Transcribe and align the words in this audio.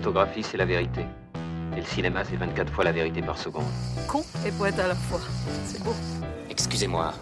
photographie, 0.00 0.42
c'est 0.42 0.56
la 0.56 0.64
vérité. 0.64 1.04
Et 1.76 1.80
le 1.80 1.86
cinéma, 1.86 2.24
c'est 2.24 2.36
24 2.36 2.72
fois 2.72 2.84
la 2.84 2.92
vérité 2.92 3.20
par 3.20 3.36
seconde. 3.36 3.66
Con 4.08 4.24
et 4.46 4.50
poète 4.50 4.78
à 4.78 4.88
la 4.88 4.94
fois. 4.94 5.20
C'est 5.66 5.84
beau. 5.84 5.94
Excusez-moi, 6.48 7.12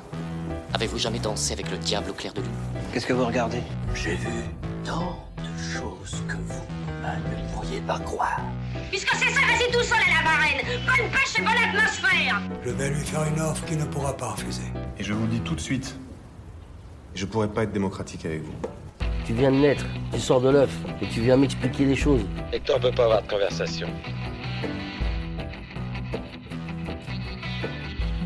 avez-vous 0.74 0.98
jamais 0.98 1.18
dansé 1.18 1.54
avec 1.54 1.68
le 1.72 1.76
diable 1.78 2.10
au 2.10 2.12
clair 2.12 2.32
de 2.32 2.40
lune? 2.40 2.50
Qu'est-ce 2.92 3.06
que 3.06 3.12
vous 3.12 3.26
regardez? 3.26 3.62
J'ai 3.94 4.14
vu 4.14 4.44
tant 4.84 5.18
de 5.38 5.58
choses 5.60 6.22
que 6.28 6.36
vous 6.36 6.62
ne 7.04 7.52
pourriez 7.52 7.80
pas 7.80 7.98
croire. 7.98 8.40
Puisque 8.90 9.12
c'est 9.16 9.32
ça, 9.32 9.40
vas-y 9.40 9.72
tout 9.72 9.82
seul 9.82 9.98
à 9.98 10.18
la 10.18 10.22
marraine. 10.22 10.64
Bonne 10.86 11.10
pêche 11.10 11.36
et 11.36 11.42
bonne 11.42 11.48
atmosphère. 11.48 12.40
Je 12.64 12.70
vais 12.70 12.90
lui 12.90 13.04
faire 13.04 13.24
une 13.24 13.40
offre 13.40 13.64
qu'il 13.64 13.78
ne 13.78 13.86
pourra 13.86 14.16
pas 14.16 14.30
refuser. 14.30 14.62
Et 14.98 15.02
je 15.02 15.12
vous 15.12 15.22
le 15.22 15.32
dis 15.32 15.40
tout 15.40 15.56
de 15.56 15.60
suite, 15.60 15.98
je 17.16 17.26
pourrais 17.26 17.48
pas 17.48 17.64
être 17.64 17.72
démocratique 17.72 18.24
avec 18.24 18.42
vous. 18.42 18.54
Tu 19.28 19.34
viens 19.34 19.52
de 19.52 19.58
naître, 19.58 19.84
tu 20.10 20.20
sors 20.20 20.40
de 20.40 20.48
l'œuf, 20.48 20.74
et 21.02 21.06
tu 21.06 21.20
viens 21.20 21.36
m'expliquer 21.36 21.84
les 21.84 21.96
choses. 21.96 22.22
Et 22.50 22.60
toi, 22.60 22.76
on 22.78 22.80
peut 22.80 22.90
pas 22.92 23.04
avoir 23.04 23.22
de 23.22 23.28
conversation. 23.28 23.86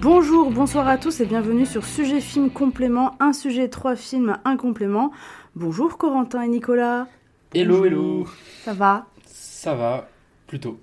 Bonjour, 0.01 0.53
bonsoir 0.53 0.87
à 0.87 0.99
tous 0.99 1.21
et 1.21 1.27
bienvenue 1.27 1.67
sur 1.67 1.85
Sujet 1.85 2.21
Film 2.21 2.51
Complément, 2.51 3.17
un 3.19 3.33
sujet, 3.33 3.67
trois 3.69 3.97
films, 3.97 4.39
un 4.45 4.57
complément. 4.57 5.11
Bonjour 5.57 5.99
Corentin 5.99 6.43
et 6.43 6.49
Nicolas. 6.49 7.09
Hello, 7.53 7.85
hello. 7.85 8.25
Ça 8.65 8.73
va? 8.73 9.07
Ça 9.27 9.75
va, 9.75 10.09
plutôt. 10.47 10.79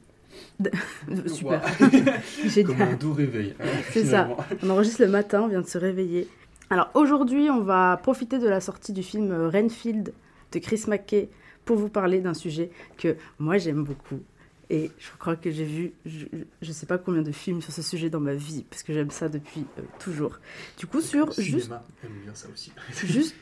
Super. 1.27 1.61
Comme 2.65 2.81
un 2.81 2.95
doux 2.95 3.13
réveil. 3.13 3.55
hein, 3.57 3.67
C'est 3.91 4.03
ça. 4.03 4.27
On 4.63 4.69
enregistre 4.69 5.01
le 5.01 5.07
matin, 5.07 5.43
on 5.43 5.47
vient 5.47 5.61
de 5.61 5.67
se 5.67 5.77
réveiller. 5.77 6.27
Alors 6.69 6.89
aujourd'hui, 6.93 7.49
on 7.49 7.61
va 7.61 7.97
profiter 7.97 8.37
de 8.39 8.47
la 8.47 8.61
sortie 8.61 8.93
du 8.93 9.03
film 9.03 9.31
euh, 9.31 9.49
Renfield 9.49 10.13
de 10.51 10.59
Chris 10.59 10.83
McKay 10.87 11.29
pour 11.65 11.77
vous 11.77 11.89
parler 11.89 12.19
d'un 12.21 12.33
sujet 12.33 12.69
que 12.97 13.15
moi 13.39 13.57
j'aime 13.57 13.83
beaucoup. 13.83 14.19
Et 14.71 14.91
je 14.99 15.07
crois 15.17 15.35
que 15.35 15.49
j'ai 15.49 15.63
vu, 15.65 15.93
je, 16.05 16.25
je 16.61 16.71
sais 16.71 16.85
pas 16.85 16.99
combien 16.99 17.23
de 17.23 17.31
films 17.31 17.61
sur 17.61 17.73
ce 17.73 17.81
sujet 17.81 18.11
dans 18.11 18.19
ma 18.19 18.35
vie, 18.35 18.65
parce 18.69 18.83
que 18.83 18.93
j'aime 18.93 19.09
ça 19.09 19.27
depuis 19.27 19.65
euh, 19.79 19.81
toujours. 19.97 20.37
Du 20.77 20.85
coup, 20.85 21.01
sur 21.01 21.25
Le 21.25 21.43
juste, 21.43 21.69
bien 21.69 22.35
ça 22.35 22.47
aussi. 22.53 22.71
juste 23.05 23.35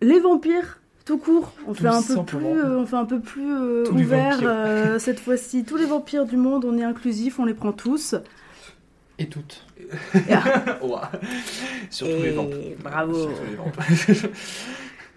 les 0.00 0.18
vampires, 0.18 0.80
tout 1.04 1.18
court. 1.18 1.52
On 1.68 1.74
fait 1.74 1.86
un 1.86 2.02
peu 2.02 2.24
plus, 2.24 2.44
euh, 2.44 2.78
on 2.80 2.86
fait 2.86 2.96
un 2.96 3.04
peu 3.04 3.20
plus 3.20 3.52
euh, 3.52 3.84
ouvert 3.92 4.34
vampires. 4.34 4.48
euh, 4.50 4.98
cette 4.98 5.20
fois-ci. 5.20 5.64
Tous 5.64 5.76
les 5.76 5.86
vampires 5.86 6.26
du 6.26 6.36
monde, 6.36 6.64
on 6.64 6.76
est 6.76 6.82
inclusif, 6.84 7.38
on 7.38 7.44
les 7.44 7.54
prend 7.54 7.72
tous. 7.72 8.16
Et 9.22 9.26
toutes. 9.26 9.64
Ah. 10.30 11.10
Surtout 11.90 12.22
les 12.22 12.30
ventes. 12.30 12.54
bravo. 12.82 13.14
Surtout 13.14 13.44
les 13.50 13.56
ventes. 13.56 14.30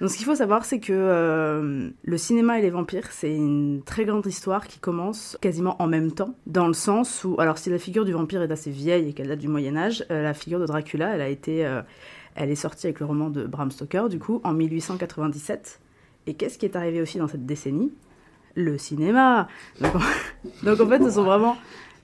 Donc 0.01 0.09
ce 0.09 0.17
qu'il 0.17 0.25
faut 0.25 0.35
savoir, 0.35 0.65
c'est 0.65 0.79
que 0.79 0.91
euh, 0.91 1.89
le 2.03 2.17
cinéma 2.17 2.59
et 2.59 2.61
les 2.61 2.69
vampires, 2.69 3.07
c'est 3.11 3.33
une 3.33 3.81
très 3.83 4.03
grande 4.03 4.25
histoire 4.25 4.67
qui 4.67 4.79
commence 4.79 5.37
quasiment 5.39 5.81
en 5.81 5.87
même 5.87 6.11
temps, 6.11 6.35
dans 6.45 6.67
le 6.67 6.73
sens 6.73 7.23
où, 7.23 7.39
alors 7.39 7.57
si 7.57 7.69
la 7.69 7.79
figure 7.79 8.03
du 8.03 8.11
vampire 8.11 8.41
est 8.41 8.51
assez 8.51 8.71
vieille 8.71 9.09
et 9.09 9.13
qu'elle 9.13 9.29
date 9.29 9.39
du 9.39 9.47
Moyen 9.47 9.77
Âge, 9.77 10.05
euh, 10.11 10.21
la 10.21 10.33
figure 10.33 10.59
de 10.59 10.65
Dracula, 10.65 11.15
elle 11.15 11.21
a 11.21 11.29
été, 11.29 11.65
euh, 11.65 11.81
elle 12.35 12.51
est 12.51 12.55
sortie 12.55 12.87
avec 12.87 12.99
le 12.99 13.05
roman 13.05 13.29
de 13.29 13.45
Bram 13.45 13.71
Stoker, 13.71 14.09
du 14.09 14.19
coup, 14.19 14.41
en 14.43 14.51
1897. 14.53 15.79
Et 16.27 16.33
qu'est-ce 16.33 16.57
qui 16.57 16.65
est 16.65 16.75
arrivé 16.75 17.01
aussi 17.01 17.17
dans 17.17 17.29
cette 17.29 17.45
décennie? 17.45 17.93
Le 18.55 18.77
cinéma. 18.77 19.47
Donc, 20.63 20.81
en 20.81 20.87
fait, 20.87 21.03
ce 21.03 21.11
sont 21.11 21.23
vraiment 21.23 21.55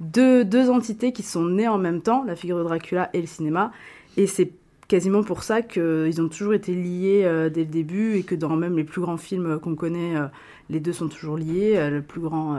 deux, 0.02 0.70
entités 0.70 1.14
qui 1.14 1.24
sont 1.24 1.46
nées 1.46 1.68
en 1.68 1.78
même 1.78 2.02
temps, 2.02 2.24
la 2.24 2.36
figure 2.36 2.58
de 2.58 2.64
Dracula 2.64 3.10
et 3.14 3.22
le 3.22 3.28
cinéma, 3.28 3.72
et 4.18 4.28
c'est 4.28 4.52
quasiment 4.88 5.24
pour 5.24 5.44
ça 5.44 5.62
qu'ils 5.62 6.22
ont 6.22 6.28
toujours 6.28 6.54
été 6.54 6.74
liés 6.74 7.22
euh, 7.24 7.50
dès 7.50 7.62
le 7.62 7.70
début 7.70 8.16
et 8.16 8.24
que 8.24 8.36
dans 8.36 8.58
même 8.58 8.76
les 8.76 8.84
plus 8.84 9.00
grands 9.00 9.18
films 9.18 9.58
qu'on 9.60 9.76
connaît, 9.76 10.18
euh, 10.18 10.28
les 10.70 10.82
deux 10.82 10.92
sont 10.92 11.08
toujours 11.08 11.38
liés. 11.38 11.76
Euh, 11.78 11.90
le 11.90 12.02
plus 12.02 12.20
grand, 12.20 12.58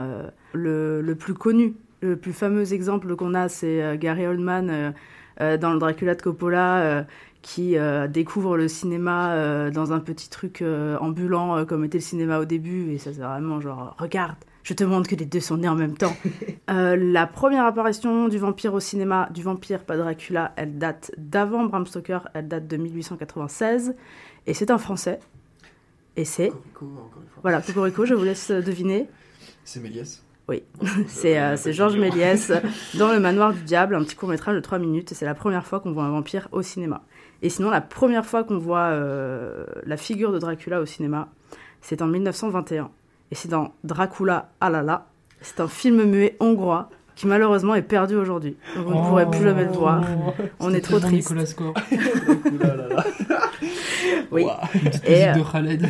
le, 0.53 1.01
le 1.01 1.15
plus 1.15 1.35
connu, 1.35 1.75
le 2.01 2.15
plus 2.15 2.33
fameux 2.33 2.73
exemple 2.73 3.15
qu'on 3.15 3.35
a, 3.35 3.49
c'est 3.49 3.97
Gary 3.99 4.25
Oldman 4.25 4.93
dans 5.39 5.73
le 5.73 5.79
Dracula 5.79 6.15
de 6.15 6.21
Coppola. 6.21 7.05
qui 7.41 7.75
découvre 8.09 8.57
le 8.57 8.67
cinéma 8.67 9.69
dans 9.69 9.93
un 9.93 9.99
petit 9.99 10.29
truc 10.29 10.63
ambulant 10.99 11.65
comme 11.65 11.83
était 11.83 11.97
le 11.97 12.03
cinéma 12.03 12.39
au 12.39 12.45
début 12.45 12.91
et 12.91 12.97
ça 12.97 13.11
c'est 13.13 13.21
vraiment 13.21 13.59
genre 13.59 13.95
regarde 13.99 14.35
je 14.63 14.73
te 14.73 14.83
montre 14.83 15.09
que 15.09 15.15
les 15.15 15.25
deux 15.25 15.39
sont 15.39 15.57
nés 15.57 15.69
en 15.69 15.75
même 15.75 15.95
temps 15.97 16.15
Euh, 16.69 16.95
la 16.95 17.27
première 17.27 17.65
apparition 17.65 18.29
du 18.29 18.37
vampire 18.37 18.73
au 18.73 18.79
cinéma, 18.79 19.27
du 19.33 19.43
vampire, 19.43 19.83
pas 19.83 19.97
Dracula, 19.97 20.53
elle 20.55 20.77
date 20.77 21.11
d'avant 21.17 21.65
Bram 21.65 21.85
Stoker, 21.85 22.29
elle 22.33 22.47
date 22.47 22.67
de 22.67 22.77
1896, 22.77 23.95
et 24.47 24.53
c'est 24.53 24.71
un 24.71 24.77
français. 24.77 25.19
Et 26.15 26.23
c'est, 26.23 26.53
voilà, 27.41 27.61
Cocorico, 27.61 28.05
je 28.05 28.13
vous 28.13 28.23
laisse 28.23 28.49
deviner. 28.49 29.09
C'est 29.65 29.81
Méliès. 29.81 30.23
Oui, 30.47 30.63
c'est 31.07 31.37
euh, 31.37 31.57
Georges 31.57 31.97
Méliès 31.97 32.51
dans 32.97 33.11
Le 33.11 33.19
Manoir 33.19 33.53
du 33.53 33.63
Diable, 33.63 33.95
un 33.95 34.03
petit 34.03 34.15
court-métrage 34.15 34.55
de 34.55 34.61
3 34.61 34.79
minutes, 34.79 35.11
et 35.11 35.15
c'est 35.15 35.25
la 35.25 35.35
première 35.35 35.65
fois 35.65 35.81
qu'on 35.81 35.91
voit 35.91 36.05
un 36.05 36.11
vampire 36.11 36.47
au 36.53 36.61
cinéma. 36.61 37.03
Et 37.41 37.49
sinon, 37.49 37.69
la 37.69 37.81
première 37.81 38.25
fois 38.25 38.45
qu'on 38.45 38.57
voit 38.57 38.91
euh, 38.91 39.65
la 39.85 39.97
figure 39.97 40.31
de 40.31 40.39
Dracula 40.39 40.79
au 40.79 40.85
cinéma, 40.85 41.27
c'est 41.81 42.01
en 42.01 42.07
1921. 42.07 42.89
Et 43.33 43.35
c'est 43.35 43.49
dans 43.49 43.73
Dracula 43.83 44.51
Alala. 44.61 45.07
C'est 45.41 45.59
un 45.59 45.67
film 45.67 46.03
muet 46.03 46.37
hongrois 46.39 46.91
qui 47.15 47.25
malheureusement 47.25 47.73
est 47.73 47.81
perdu 47.81 48.15
aujourd'hui. 48.15 48.57
Vous 48.75 48.93
ne 48.93 49.01
pourrez 49.07 49.27
plus 49.27 49.41
jamais 49.41 49.65
le 49.65 49.71
voir. 49.71 50.03
On 50.59 50.71
est 50.71 50.81
trop 50.81 50.99
triste. 50.99 51.31
Nicolas 51.31 51.47
Score. 51.47 51.73
Ouh 51.91 52.57
là 52.59 52.75
là. 52.75 53.03
Oui. 54.29 54.45
Une 54.75 54.81
petite 54.81 55.09
Et, 55.09 55.09
musique 55.09 55.27
euh, 55.29 55.33
de 55.33 55.51
Khaled. 55.51 55.89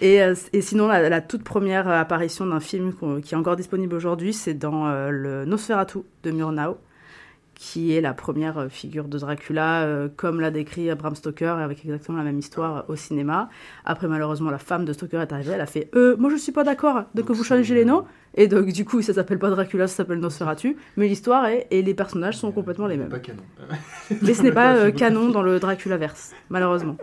Et, 0.00 0.22
euh, 0.22 0.34
et 0.54 0.62
sinon, 0.62 0.88
la, 0.88 1.06
la 1.10 1.20
toute 1.20 1.44
première 1.44 1.86
apparition 1.88 2.46
d'un 2.46 2.60
film 2.60 2.94
qui 3.22 3.34
est 3.34 3.36
encore 3.36 3.56
disponible 3.56 3.94
aujourd'hui, 3.94 4.32
c'est 4.32 4.54
dans 4.54 4.86
euh, 4.86 5.10
le 5.10 5.44
Nosferatu 5.44 5.98
de 6.22 6.30
Murnau, 6.30 6.78
qui 7.62 7.94
est 7.94 8.00
la 8.00 8.12
première 8.12 8.58
euh, 8.58 8.68
figure 8.68 9.06
de 9.06 9.16
Dracula, 9.18 9.82
euh, 9.82 10.08
comme 10.16 10.40
l'a 10.40 10.50
décrit 10.50 10.92
Bram 10.96 11.14
Stoker, 11.14 11.58
avec 11.58 11.84
exactement 11.84 12.18
la 12.18 12.24
même 12.24 12.40
histoire 12.40 12.78
euh, 12.78 12.92
au 12.92 12.96
cinéma. 12.96 13.50
Après, 13.84 14.08
malheureusement, 14.08 14.50
la 14.50 14.58
femme 14.58 14.84
de 14.84 14.92
Stoker 14.92 15.20
est 15.20 15.32
arrivée, 15.32 15.52
elle 15.52 15.60
a 15.60 15.66
fait 15.66 15.88
euh, 15.94 16.16
Moi, 16.18 16.28
je 16.30 16.36
suis 16.36 16.50
pas 16.50 16.64
d'accord 16.64 17.04
de 17.14 17.22
que 17.22 17.32
vous 17.32 17.44
changez 17.44 17.76
les 17.76 17.84
noms. 17.84 18.04
Et 18.34 18.48
donc, 18.48 18.72
du 18.72 18.84
coup, 18.84 19.00
ça 19.00 19.14
s'appelle 19.14 19.38
pas 19.38 19.48
Dracula, 19.48 19.86
ça 19.86 19.94
s'appelle 19.94 20.18
Nosferatu. 20.18 20.76
Mais 20.96 21.06
l'histoire 21.06 21.46
est, 21.46 21.68
et 21.70 21.82
les 21.82 21.94
personnages 21.94 22.36
sont 22.36 22.50
complètement 22.50 22.88
les 22.88 22.96
mêmes. 22.96 23.10
Pas 23.10 23.20
canon. 23.20 23.44
Mais 24.22 24.34
ce 24.34 24.42
n'est 24.42 24.52
pas 24.62 24.90
canon 24.90 25.28
dans 25.28 25.42
le 25.42 25.60
Draculaverse, 25.60 26.32
malheureusement. 26.50 26.96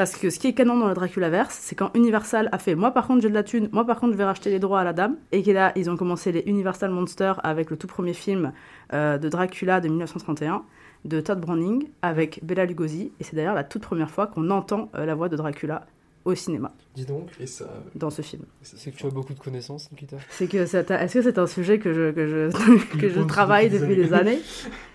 Parce 0.00 0.16
que 0.16 0.30
ce 0.30 0.38
qui 0.38 0.46
est 0.46 0.54
canon 0.54 0.78
dans 0.78 0.88
le 0.88 0.94
Draculaverse, 0.94 1.54
c'est 1.60 1.74
quand 1.74 1.90
Universal 1.94 2.48
a 2.52 2.58
fait 2.58 2.74
Moi 2.74 2.90
par 2.90 3.06
contre 3.06 3.20
j'ai 3.20 3.28
de 3.28 3.34
la 3.34 3.42
thune, 3.42 3.68
moi 3.70 3.84
par 3.84 4.00
contre 4.00 4.12
je 4.12 4.16
vais 4.16 4.24
racheter 4.24 4.48
les 4.48 4.58
droits 4.58 4.80
à 4.80 4.84
la 4.84 4.94
dame. 4.94 5.16
Et 5.30 5.42
que 5.42 5.50
là, 5.50 5.72
ils 5.76 5.90
ont 5.90 5.96
commencé 5.98 6.32
les 6.32 6.40
Universal 6.46 6.90
Monsters 6.90 7.38
avec 7.44 7.68
le 7.68 7.76
tout 7.76 7.86
premier 7.86 8.14
film 8.14 8.52
euh, 8.94 9.18
de 9.18 9.28
Dracula 9.28 9.78
de 9.82 9.88
1931 9.88 10.62
de 11.04 11.20
Todd 11.20 11.38
Browning 11.38 11.88
avec 12.00 12.40
Bela 12.42 12.64
Lugosi. 12.64 13.12
Et 13.20 13.24
c'est 13.24 13.36
d'ailleurs 13.36 13.54
la 13.54 13.62
toute 13.62 13.82
première 13.82 14.08
fois 14.08 14.26
qu'on 14.26 14.48
entend 14.48 14.88
euh, 14.94 15.04
la 15.04 15.14
voix 15.14 15.28
de 15.28 15.36
Dracula 15.36 15.84
au 16.24 16.34
cinéma 16.34 16.72
Dis 16.94 17.04
donc, 17.04 17.28
Et 17.38 17.46
ça. 17.46 17.66
dans 17.94 18.10
ce 18.10 18.22
film. 18.22 18.42
c'est 18.62 18.90
que 18.90 18.96
tu 18.96 19.06
as 19.06 19.10
beaucoup 19.10 19.32
de 19.34 19.38
connaissances, 19.38 19.90
Nikita. 19.92 20.16
C'est 20.30 20.48
que 20.48 20.64
c'est 20.66 20.90
un- 20.90 20.98
est-ce 20.98 21.14
que 21.14 21.22
c'est 21.22 21.38
un 21.38 21.46
sujet 21.46 21.78
que 21.78 21.92
je, 21.92 22.10
que 22.10 22.26
je, 22.26 22.96
que 22.98 23.08
je 23.10 23.20
travaille 23.20 23.68
depuis 23.68 23.96
des 23.96 24.12
années? 24.14 24.38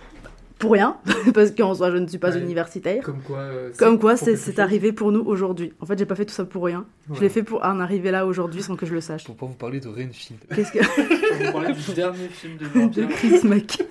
Pour 0.65 0.73
rien, 0.73 0.97
parce 1.33 1.51
qu'en 1.51 1.73
soi 1.73 1.91
je 1.91 1.97
ne 1.97 2.07
suis 2.07 2.17
pas 2.17 2.31
Ouais. 2.31 2.41
universitaire. 2.41 3.03
Comme 3.03 3.21
quoi. 3.21 3.37
euh, 3.39 3.71
Comme 3.77 3.99
quoi, 3.99 4.13
on 4.13 4.35
c'est 4.35 4.59
arrivé 4.59 4.91
pour 4.91 5.11
nous 5.11 5.21
aujourd'hui. 5.25 5.73
En 5.79 5.85
fait, 5.85 5.97
j'ai 5.97 6.05
pas 6.05 6.15
fait 6.15 6.25
tout 6.25 6.33
ça 6.33 6.45
pour 6.45 6.65
rien. 6.65 6.85
Je 7.13 7.21
l'ai 7.21 7.29
fait 7.29 7.43
pour 7.43 7.63
en 7.63 7.79
arriver 7.79 8.11
là 8.11 8.25
aujourd'hui 8.25 8.61
sans 8.63 8.75
que 8.75 8.85
je 8.85 8.93
le 8.93 9.01
sache. 9.01 9.23
Pour 9.25 9.35
pas 9.35 9.45
vous 9.45 9.53
parler 9.53 9.79
de 9.79 9.87
Renfield. 9.87 10.39
Qu'est-ce 10.53 10.71
que 10.71 10.79
Pour 11.39 11.45
vous 11.45 11.51
parler 11.51 11.73
du 11.73 11.93
dernier 11.95 12.27
film 12.29 12.57
de 12.57 12.65
de 12.65 12.69
vampire. 12.79 13.09
Chris 13.09 13.39
McKay 13.43 13.85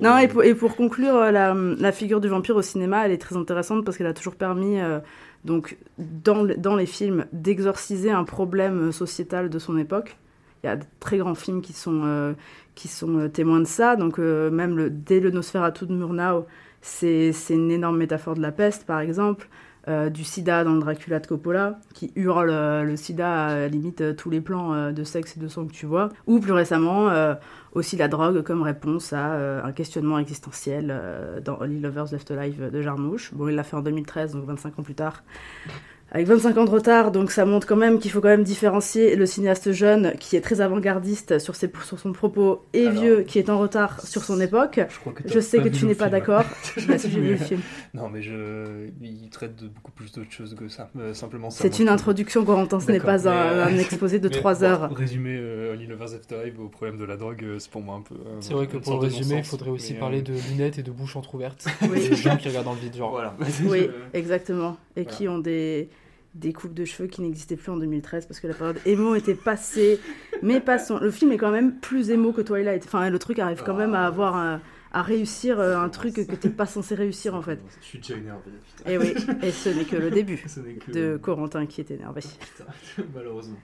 Non, 0.00 0.18
et 0.18 0.28
pour, 0.28 0.42
et 0.42 0.54
pour 0.54 0.76
conclure, 0.76 1.14
euh, 1.16 1.30
la, 1.30 1.54
la 1.54 1.92
figure 1.92 2.20
du 2.20 2.28
vampire 2.28 2.56
au 2.56 2.62
cinéma, 2.62 3.06
elle 3.06 3.12
est 3.12 3.18
très 3.18 3.36
intéressante 3.36 3.84
parce 3.84 3.96
qu'elle 3.96 4.06
a 4.08 4.12
toujours 4.12 4.34
permis, 4.34 4.80
euh, 4.80 4.98
donc, 5.44 5.78
dans, 5.98 6.42
le- 6.42 6.56
dans 6.56 6.74
les 6.76 6.86
films, 6.86 7.24
d'exorciser 7.32 8.10
un 8.10 8.24
problème 8.24 8.90
sociétal 8.92 9.48
de 9.48 9.58
son 9.58 9.78
époque. 9.78 10.16
Il 10.62 10.66
y 10.66 10.70
a 10.70 10.76
de 10.76 10.84
très 11.00 11.18
grands 11.18 11.34
films 11.36 11.62
qui 11.62 11.72
sont, 11.72 12.02
euh, 12.04 12.32
qui 12.76 12.86
sont 12.86 13.18
euh, 13.18 13.28
témoins 13.28 13.58
de 13.58 13.64
ça. 13.64 13.96
Donc, 13.96 14.20
euh, 14.20 14.50
même 14.52 14.76
le, 14.76 14.90
dès 14.90 15.18
le 15.18 15.32
Nosferatu 15.32 15.86
de 15.86 15.92
Murnau, 15.92 16.46
c'est 16.80 17.32
une 17.50 17.72
énorme 17.72 17.96
métaphore 17.96 18.34
de 18.34 18.42
la 18.42 18.52
peste, 18.52 18.86
par 18.86 19.00
exemple. 19.00 19.48
Euh, 19.88 20.10
du 20.10 20.24
sida 20.24 20.64
dans 20.64 20.74
Dracula 20.74 21.20
de 21.20 21.28
Coppola, 21.28 21.78
qui 21.94 22.10
hurle 22.16 22.50
le 22.50 22.96
sida 22.96 23.46
à 23.46 23.68
limite 23.68 24.16
tous 24.16 24.30
les 24.30 24.40
plans 24.40 24.90
de 24.90 25.04
sexe 25.04 25.36
et 25.36 25.40
de 25.40 25.46
sang 25.46 25.64
que 25.64 25.72
tu 25.72 25.86
vois. 25.86 26.08
Ou 26.26 26.40
plus 26.40 26.50
récemment, 26.50 27.08
aussi 27.72 27.96
la 27.96 28.08
drogue 28.08 28.42
comme 28.42 28.62
réponse 28.62 29.12
à 29.12 29.64
un 29.64 29.70
questionnement 29.70 30.18
existentiel 30.18 30.92
dans 31.44 31.60
Only 31.60 31.78
Lovers 31.78 32.06
Left 32.10 32.28
Alive 32.32 32.68
de 32.68 32.82
Jarmouche. 32.82 33.32
Bon, 33.32 33.46
il 33.46 33.54
l'a 33.54 33.62
fait 33.62 33.76
en 33.76 33.82
2013, 33.82 34.32
donc 34.32 34.46
25 34.46 34.76
ans 34.76 34.82
plus 34.82 34.96
tard. 34.96 35.22
Avec 36.12 36.28
25 36.28 36.56
ans 36.56 36.64
de 36.64 36.70
retard, 36.70 37.10
donc 37.10 37.30
ça 37.32 37.44
montre 37.44 37.66
quand 37.66 37.76
même 37.76 37.98
qu'il 37.98 38.10
faut 38.10 38.20
quand 38.20 38.28
même 38.28 38.44
différencier 38.44 39.16
le 39.16 39.26
cinéaste 39.26 39.72
jeune 39.72 40.12
qui 40.20 40.36
est 40.36 40.40
très 40.40 40.60
avant-gardiste 40.60 41.38
sur, 41.40 41.56
ses, 41.56 41.70
sur 41.84 41.98
son 41.98 42.12
propos 42.12 42.64
et 42.72 42.86
Alors, 42.86 43.02
vieux 43.02 43.22
qui 43.22 43.38
est 43.40 43.50
en 43.50 43.58
retard 43.58 44.00
sur 44.06 44.22
son 44.22 44.40
époque. 44.40 44.80
Je, 44.88 44.98
crois 45.00 45.12
que 45.12 45.24
t'as 45.24 45.34
Je 45.34 45.40
sais 45.40 45.58
pas 45.58 45.64
que 45.64 45.68
tu 45.70 45.84
n'es 45.84 45.94
pas 45.96 46.08
d'accord. 46.08 46.44
Si, 46.62 47.10
j'ai 47.10 47.20
vu 47.20 47.30
le 47.30 47.36
film. 47.36 47.60
Non, 47.92 48.08
mais 48.08 48.22
je... 48.22 48.88
il 49.02 49.28
traite 49.30 49.56
de 49.56 49.68
beaucoup 49.68 49.90
plus 49.90 50.12
d'autres 50.12 50.30
choses 50.30 50.54
que 50.54 50.68
ça. 50.68 50.90
Euh, 50.98 51.12
simplement 51.12 51.50
ça. 51.50 51.62
C'est 51.62 51.80
une 51.80 51.88
introduction, 51.88 52.44
Corentin, 52.44 52.78
ce 52.80 52.92
n'est 52.92 53.00
pas 53.00 53.28
un, 53.28 53.32
mais, 53.34 53.52
euh, 53.52 53.64
un 53.66 53.78
exposé 53.78 54.18
de 54.20 54.28
mais 54.28 54.34
3 54.34 54.54
bon, 54.54 54.62
heures. 54.64 54.94
Résumer 54.94 55.36
euh, 55.38 55.72
Only 55.74 55.86
Lovers 55.86 56.14
After 56.14 56.36
Live 56.44 56.60
au 56.60 56.68
problème 56.68 56.98
de 56.98 57.04
la 57.04 57.16
drogue, 57.16 57.42
euh, 57.44 57.58
c'est 57.58 57.70
pour 57.70 57.82
moi 57.82 57.96
un 57.96 58.02
peu. 58.02 58.14
euh, 58.14 58.36
C'est 58.40 58.54
vrai 58.54 58.66
que 58.68 58.76
pour 58.76 58.92
le 58.94 58.98
résumer, 59.00 59.38
il 59.38 59.44
faudrait 59.44 59.70
aussi 59.70 59.92
mais, 59.92 59.98
euh, 59.98 60.00
parler 60.00 60.22
de 60.22 60.34
lunettes 60.50 60.78
et 60.78 60.82
de 60.82 60.90
bouches 60.92 61.16
entrouvertes. 61.16 61.66
Oui. 61.90 62.08
Des 62.08 62.14
gens 62.16 62.36
qui 62.36 62.48
regardent 62.48 62.66
dans 62.66 62.74
le 62.74 62.80
vide, 62.80 62.96
genre. 62.96 63.10
Voilà. 63.10 63.34
Oui, 63.64 63.88
exactement. 64.14 64.76
Et 64.96 65.02
Voilà. 65.02 65.16
qui 65.16 65.28
ont 65.28 65.38
des, 65.38 65.88
des 66.38 66.52
coupes 66.52 66.74
de 66.74 66.84
cheveux 66.84 67.08
qui 67.08 67.22
n'existaient 67.22 67.56
plus 67.56 67.70
en 67.72 67.76
2013 67.76 68.26
parce 68.26 68.40
que 68.40 68.46
la 68.46 68.54
période 68.54 68.78
émo 68.86 69.14
était 69.14 69.34
passée. 69.34 69.98
Mais 70.42 70.60
passons. 70.60 70.98
Le 71.00 71.10
film 71.10 71.32
est 71.32 71.38
quand 71.38 71.50
même 71.50 71.74
plus 71.76 72.10
émo 72.10 72.32
que 72.32 72.40
Twilight. 72.42 72.84
Enfin, 72.86 73.08
le 73.10 73.18
truc 73.18 73.38
arrive 73.38 73.62
quand 73.64 73.74
même 73.74 73.94
à 73.94 74.06
avoir 74.06 74.36
un- 74.36 74.60
à 74.98 75.02
réussir 75.02 75.60
euh, 75.60 75.76
un 75.76 75.90
truc 75.90 76.14
que 76.14 76.34
t'es 76.34 76.48
pas 76.48 76.64
censé 76.64 76.94
réussir 76.94 77.34
en 77.34 77.42
fait. 77.42 77.58
Je 77.82 77.86
suis 77.86 77.98
déjà 77.98 78.14
énervé. 78.16 78.40
putain. 78.78 78.90
Et 78.90 78.96
oui, 78.96 79.14
et 79.42 79.50
ce 79.50 79.68
n'est 79.68 79.84
que 79.84 79.96
le 79.96 80.10
début 80.10 80.38
que- 80.86 80.90
de 80.92 81.16
Corentin 81.18 81.66
qui 81.66 81.82
est 81.82 81.90
énervé. 81.90 82.22
Putain, 82.22 83.04
Malheureusement. 83.14 83.58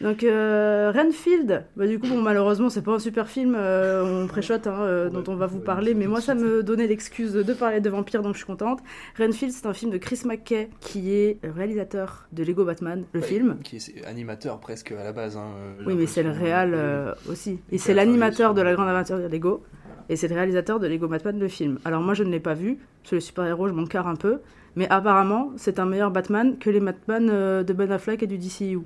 Donc 0.00 0.24
euh, 0.24 0.90
Renfield, 0.94 1.66
bah, 1.76 1.86
du 1.86 1.98
coup 1.98 2.08
bon 2.08 2.22
malheureusement 2.22 2.70
c'est 2.70 2.80
pas 2.80 2.92
un 2.94 2.98
super 2.98 3.28
film, 3.28 3.54
euh, 3.54 4.22
on 4.24 4.26
préchote 4.28 4.66
hein, 4.66 4.80
euh, 4.80 5.10
dont 5.10 5.22
on 5.30 5.36
va 5.36 5.46
vous 5.46 5.58
parler, 5.60 5.92
mais 5.94 6.06
moi 6.06 6.22
ça 6.22 6.34
me 6.34 6.62
donnait 6.62 6.86
l'excuse 6.86 7.34
de 7.34 7.52
parler 7.52 7.80
de 7.82 7.90
vampires 7.90 8.22
donc 8.22 8.32
je 8.32 8.38
suis 8.38 8.46
contente. 8.46 8.80
Renfield 9.18 9.52
c'est 9.52 9.66
un 9.66 9.74
film 9.74 9.90
de 9.92 9.98
Chris 9.98 10.22
McKay 10.24 10.70
qui 10.80 11.12
est 11.12 11.38
réalisateur 11.44 12.26
de 12.32 12.42
Lego 12.42 12.64
Batman, 12.64 13.04
le 13.12 13.20
Ouais, 13.20 13.26
film. 13.26 13.58
Qui 13.62 13.76
est 13.76 14.04
animateur 14.06 14.58
presque 14.58 14.90
à 14.92 15.04
la 15.04 15.12
base. 15.12 15.36
hein, 15.36 15.50
Oui 15.86 15.94
mais 15.96 16.06
c'est 16.06 16.22
le 16.22 16.30
réal 16.30 17.14
aussi. 17.28 17.60
Et 17.70 17.76
c'est 17.76 17.92
l'animateur 17.92 18.54
de 18.54 18.62
la 18.62 18.72
grande 18.74 18.88
aventure 18.88 19.18
de 19.18 19.26
Lego. 19.26 19.62
Et 20.10 20.16
c'est 20.16 20.26
le 20.26 20.34
réalisateur 20.34 20.80
de 20.80 20.88
Lego 20.88 21.06
Batman 21.06 21.38
le 21.38 21.46
film. 21.46 21.78
Alors 21.84 22.02
moi 22.02 22.14
je 22.14 22.24
ne 22.24 22.30
l'ai 22.30 22.40
pas 22.40 22.54
vu, 22.54 22.78
sur 23.04 23.14
les 23.14 23.20
super-héros 23.20 23.68
je 23.68 23.72
m'en 23.72 23.86
carre 23.86 24.08
un 24.08 24.16
peu, 24.16 24.40
mais 24.74 24.88
apparemment 24.90 25.52
c'est 25.56 25.78
un 25.78 25.86
meilleur 25.86 26.10
Batman 26.10 26.58
que 26.58 26.68
les 26.68 26.80
Batman 26.80 27.30
euh, 27.30 27.62
de 27.62 27.72
Ben 27.72 27.92
Affleck 27.92 28.24
et 28.24 28.26
du 28.26 28.36
DCU. 28.36 28.80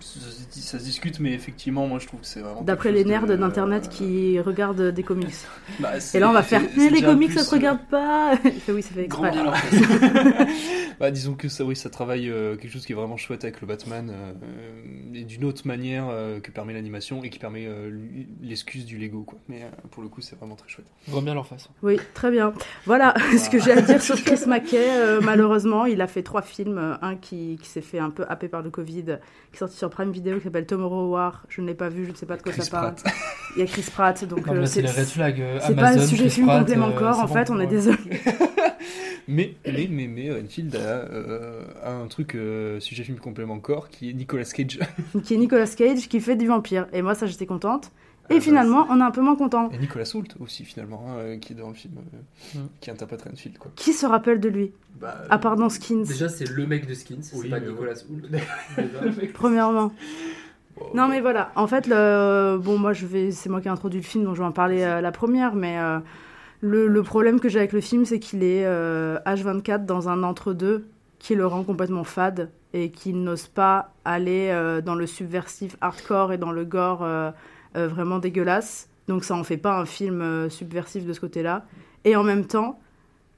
Ça, 0.00 0.78
se 0.78 0.84
discute, 0.84 1.20
mais 1.20 1.32
effectivement, 1.32 1.86
moi 1.86 1.98
je 1.98 2.06
trouve 2.06 2.20
que 2.20 2.26
c'est 2.26 2.40
vraiment. 2.40 2.62
D'après 2.62 2.90
les 2.92 3.04
nerds 3.04 3.26
d'internet 3.26 3.88
qui 3.88 4.40
regardent 4.40 4.90
des 4.92 5.02
comics. 5.02 5.28
Bah, 5.78 5.92
Et 6.14 6.18
là, 6.18 6.28
on 6.28 6.32
va 6.32 6.42
faire 6.42 6.62
Mais 6.76 6.90
les 6.90 7.00
comics, 7.00 7.32
ça 7.32 7.44
se 7.44 7.54
euh, 7.54 7.58
regarde 7.58 7.78
pas 7.90 8.34
Il 8.44 8.50
fait 8.52 8.72
oui, 8.72 8.82
ça 8.82 8.90
fait 8.90 9.06
Grand 9.06 9.26
exprès. 9.26 9.54
face. 9.54 10.48
bah, 11.00 11.10
disons 11.10 11.34
que 11.34 11.48
ça, 11.48 11.64
oui, 11.64 11.76
ça 11.76 11.88
travaille 11.90 12.28
euh, 12.28 12.56
quelque 12.56 12.72
chose 12.72 12.84
qui 12.84 12.92
est 12.92 12.96
vraiment 12.96 13.16
chouette 13.16 13.44
avec 13.44 13.60
le 13.60 13.66
Batman 13.66 14.10
euh, 14.10 14.32
euh, 14.42 15.14
et 15.14 15.24
d'une 15.24 15.44
autre 15.44 15.66
manière 15.66 16.06
euh, 16.10 16.40
que 16.40 16.50
permet 16.50 16.72
l'animation 16.74 17.22
et 17.22 17.30
qui 17.30 17.38
permet 17.38 17.66
euh, 17.66 17.90
l'excuse 18.42 18.84
du 18.84 18.98
Lego, 18.98 19.22
quoi. 19.22 19.38
Mais 19.48 19.62
euh, 19.62 19.68
pour 19.90 20.02
le 20.02 20.08
coup, 20.08 20.20
c'est 20.20 20.36
vraiment 20.36 20.56
très 20.56 20.68
chouette. 20.68 20.86
Grand 21.08 21.22
bien 21.22 21.34
leur 21.34 21.46
face. 21.46 21.68
Oui, 21.82 21.98
très 22.14 22.30
bien. 22.30 22.52
Voilà 22.86 23.14
ce 23.38 23.48
que 23.48 23.58
j'ai 23.58 23.72
à 23.72 23.80
dire 23.80 24.02
sur 24.02 24.16
Chris 24.22 24.40
McKay. 24.46 24.76
Euh, 24.90 25.20
malheureusement, 25.22 25.86
il 25.86 26.00
a 26.00 26.06
fait 26.06 26.22
trois 26.22 26.42
films. 26.42 26.78
Euh, 26.78 26.94
Un 27.02 27.16
qui, 27.16 27.58
qui 27.62 27.68
s'est 27.68 27.80
fait 27.80 27.98
un 27.98 28.10
peu 28.10 28.24
happé 28.28 28.48
par 28.48 28.62
le 28.62 28.70
Covid, 28.70 29.04
qui 29.04 29.54
est 29.54 29.58
sorti 29.58 29.76
sur 29.76 29.89
Prime 29.90 30.10
Video, 30.10 30.38
qui 30.38 30.44
s'appelle 30.44 30.66
Tomorrow 30.66 31.10
War. 31.10 31.44
Je 31.48 31.60
ne 31.60 31.66
l'ai 31.66 31.74
pas 31.74 31.88
vu, 31.88 32.06
je 32.06 32.10
ne 32.10 32.16
sais 32.16 32.26
pas 32.26 32.36
de 32.36 32.42
quoi 32.42 32.52
Chris 32.52 32.62
ça 32.62 32.70
parle. 32.70 32.94
Pratt. 32.94 33.14
Il 33.56 33.60
y 33.60 33.62
a 33.62 33.66
Chris 33.66 33.84
Pratt, 33.92 34.24
donc 34.24 34.46
euh, 34.48 34.64
c'est 34.66 34.84
euh, 34.84 35.58
c'est 35.60 35.74
pas 35.74 35.88
un 35.88 36.06
sujet 36.06 36.24
Chris 36.24 36.30
film 36.30 36.46
Pratt, 36.46 36.60
complément 36.60 36.86
euh, 36.86 36.90
encore. 36.92 37.18
En 37.20 37.26
fait, 37.26 37.50
on 37.50 37.60
est 37.60 37.66
désolé. 37.66 37.98
Mais, 39.28 39.54
mais, 39.64 39.86
mais, 39.88 40.08
mais 40.08 40.32
Renfield 40.32 40.74
a, 40.74 40.78
euh, 40.78 41.62
a 41.84 41.92
un 41.92 42.08
truc, 42.08 42.36
sujet 42.80 43.04
film 43.04 43.18
complément 43.18 43.60
corps, 43.60 43.88
qui 43.88 44.10
est 44.10 44.12
Nicolas 44.12 44.44
Cage. 44.44 44.80
qui 45.22 45.34
est 45.34 45.36
Nicolas 45.36 45.68
Cage, 45.68 46.08
qui 46.08 46.20
fait 46.20 46.34
du 46.34 46.48
vampire. 46.48 46.88
Et 46.92 47.00
moi, 47.00 47.14
ça, 47.14 47.26
j'étais 47.26 47.46
contente. 47.46 47.92
Et 48.28 48.34
Ah, 48.34 48.36
bah, 48.36 48.40
finalement, 48.40 48.86
on 48.90 49.00
est 49.00 49.02
un 49.02 49.10
peu 49.10 49.20
moins 49.22 49.34
content. 49.34 49.70
Et 49.72 49.78
Nicolas 49.78 50.08
Hoult 50.14 50.26
aussi, 50.40 50.64
finalement, 50.64 51.04
hein, 51.08 51.14
euh, 51.18 51.36
qui 51.38 51.52
est 51.52 51.56
dans 51.56 51.68
le 51.68 51.74
film, 51.74 51.94
euh, 51.98 52.58
Mm. 52.60 52.66
qui 52.80 52.90
interprète 52.90 53.22
Renfield, 53.22 53.58
quoi. 53.58 53.70
Qui 53.74 53.92
se 53.92 54.06
rappelle 54.06 54.38
de 54.40 54.48
lui 54.48 54.72
Bah, 55.00 55.16
À 55.30 55.38
part 55.38 55.56
dans 55.56 55.68
Skins, 55.68 56.04
Déjà, 56.04 56.28
c'est 56.28 56.48
le 56.48 56.66
mec 56.66 56.86
de 56.86 56.94
Skins, 56.94 57.22
c'est 57.22 57.36
Oui, 57.36 57.48
pas 57.48 57.58
mais 57.58 57.66
Nicolas 57.68 57.92
ouais. 57.94 57.98
Hoult. 58.10 58.28
premièrement. 59.34 59.92
Non 60.94 61.08
mais 61.08 61.20
voilà, 61.20 61.50
en 61.56 61.66
fait, 61.66 61.86
le... 61.88 62.56
bon 62.58 62.78
moi 62.78 62.92
je 62.94 63.04
vais, 63.04 63.32
c'est 63.32 63.50
moi 63.50 63.60
qui 63.60 63.68
ai 63.68 63.70
introduit 63.70 64.00
le 64.00 64.06
film, 64.06 64.24
donc 64.24 64.34
je 64.36 64.40
vais 64.40 64.46
en 64.46 64.52
parler 64.52 64.82
euh, 64.82 65.00
la 65.02 65.12
première, 65.12 65.54
mais 65.54 65.78
euh, 65.78 65.98
le, 66.62 66.86
le 66.86 67.02
problème 67.02 67.38
que 67.38 67.50
j'ai 67.50 67.58
avec 67.58 67.72
le 67.72 67.82
film, 67.82 68.06
c'est 68.06 68.18
qu'il 68.18 68.42
est 68.42 68.64
euh, 68.64 69.18
H24 69.26 69.84
dans 69.84 70.08
un 70.08 70.22
entre-deux 70.22 70.86
qui 71.18 71.34
le 71.34 71.46
rend 71.46 71.64
complètement 71.64 72.04
fade 72.04 72.50
et 72.72 72.90
qu'il 72.90 73.22
n'ose 73.22 73.46
pas 73.46 73.92
aller 74.06 74.48
euh, 74.50 74.80
dans 74.80 74.94
le 74.94 75.06
subversif 75.06 75.76
hardcore 75.82 76.32
et 76.32 76.38
dans 76.38 76.52
le 76.52 76.64
gore 76.64 77.02
euh, 77.02 77.08
euh, 77.28 77.30
vraiment 77.74 78.18
dégueulasse. 78.18 78.88
Donc 79.08 79.24
ça 79.24 79.34
en 79.34 79.44
fait 79.44 79.56
pas 79.56 79.78
un 79.78 79.84
film 79.86 80.20
euh, 80.22 80.48
subversif 80.48 81.04
de 81.04 81.12
ce 81.12 81.20
côté-là. 81.20 81.64
Et 82.04 82.16
en 82.16 82.22
même 82.22 82.44
temps, 82.46 82.78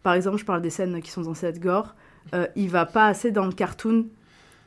par 0.02 0.14
exemple, 0.14 0.38
je 0.38 0.44
parle 0.44 0.62
des 0.62 0.70
scènes 0.70 1.00
qui 1.00 1.10
sont 1.10 1.24
censées 1.24 1.46
être 1.46 1.60
gore, 1.60 1.94
euh, 2.34 2.46
il 2.56 2.68
va 2.70 2.86
pas 2.86 3.06
assez 3.06 3.30
dans 3.30 3.46
le 3.46 3.52
cartoon 3.52 4.06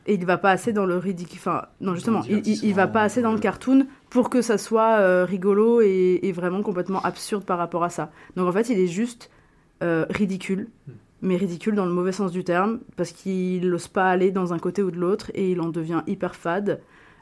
et 0.08 0.14
il 0.16 0.26
va 0.26 0.38
pas 0.38 0.52
assez 0.52 0.72
dans 0.74 0.86
le 0.86 0.98
ridicule. 0.98 1.40
Enfin, 1.40 1.66
non, 1.82 1.96
justement, 1.96 2.22
il, 2.30 2.48
il- 2.48 2.64
il 2.64 2.74
va 2.74 2.88
pas 2.88 3.02
assez 3.04 3.22
dans 3.22 3.32
le 3.34 3.40
cartoon 3.40 3.88
pour 4.10 4.30
que 4.30 4.42
ça 4.42 4.58
soit 4.58 4.98
euh, 5.00 5.26
rigolo 5.26 5.82
et, 5.82 6.20
et 6.24 6.32
vraiment 6.32 6.62
complètement 6.62 7.02
absurde 7.02 7.44
par 7.44 7.58
rapport 7.58 7.84
à 7.84 7.90
ça. 7.90 8.12
Donc 8.36 8.48
en 8.48 8.52
fait, 8.52 8.70
il 8.70 8.80
est 8.80 8.88
juste 8.88 9.30
euh, 9.84 10.06
ridicule, 10.10 10.68
mais 11.22 11.38
ridicule 11.38 11.76
dans 11.76 11.86
le 11.86 11.92
mauvais 11.94 12.12
sens 12.12 12.32
du 12.32 12.44
terme, 12.44 12.80
parce 12.98 13.12
qu'il 13.12 13.70
n'ose 13.70 13.88
pas 13.88 14.10
aller 14.10 14.32
dans 14.32 14.54
un 14.54 14.60
côté 14.60 14.84
ou 14.84 14.92
de 14.92 14.98
l'autre 14.98 15.32
et 15.34 15.52
il 15.52 15.60
en 15.62 15.70
devient 15.70 16.02
hyper 16.08 16.36
fade. 16.36 16.82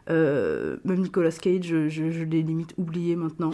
Euh, 0.10 0.78
même 0.84 1.00
Nicolas 1.00 1.32
Cage, 1.32 1.64
je, 1.64 1.88
je- 1.90 2.12
je 2.12 2.24
l'ai 2.24 2.42
limite 2.42 2.74
oublié 2.78 3.16
maintenant, 3.16 3.52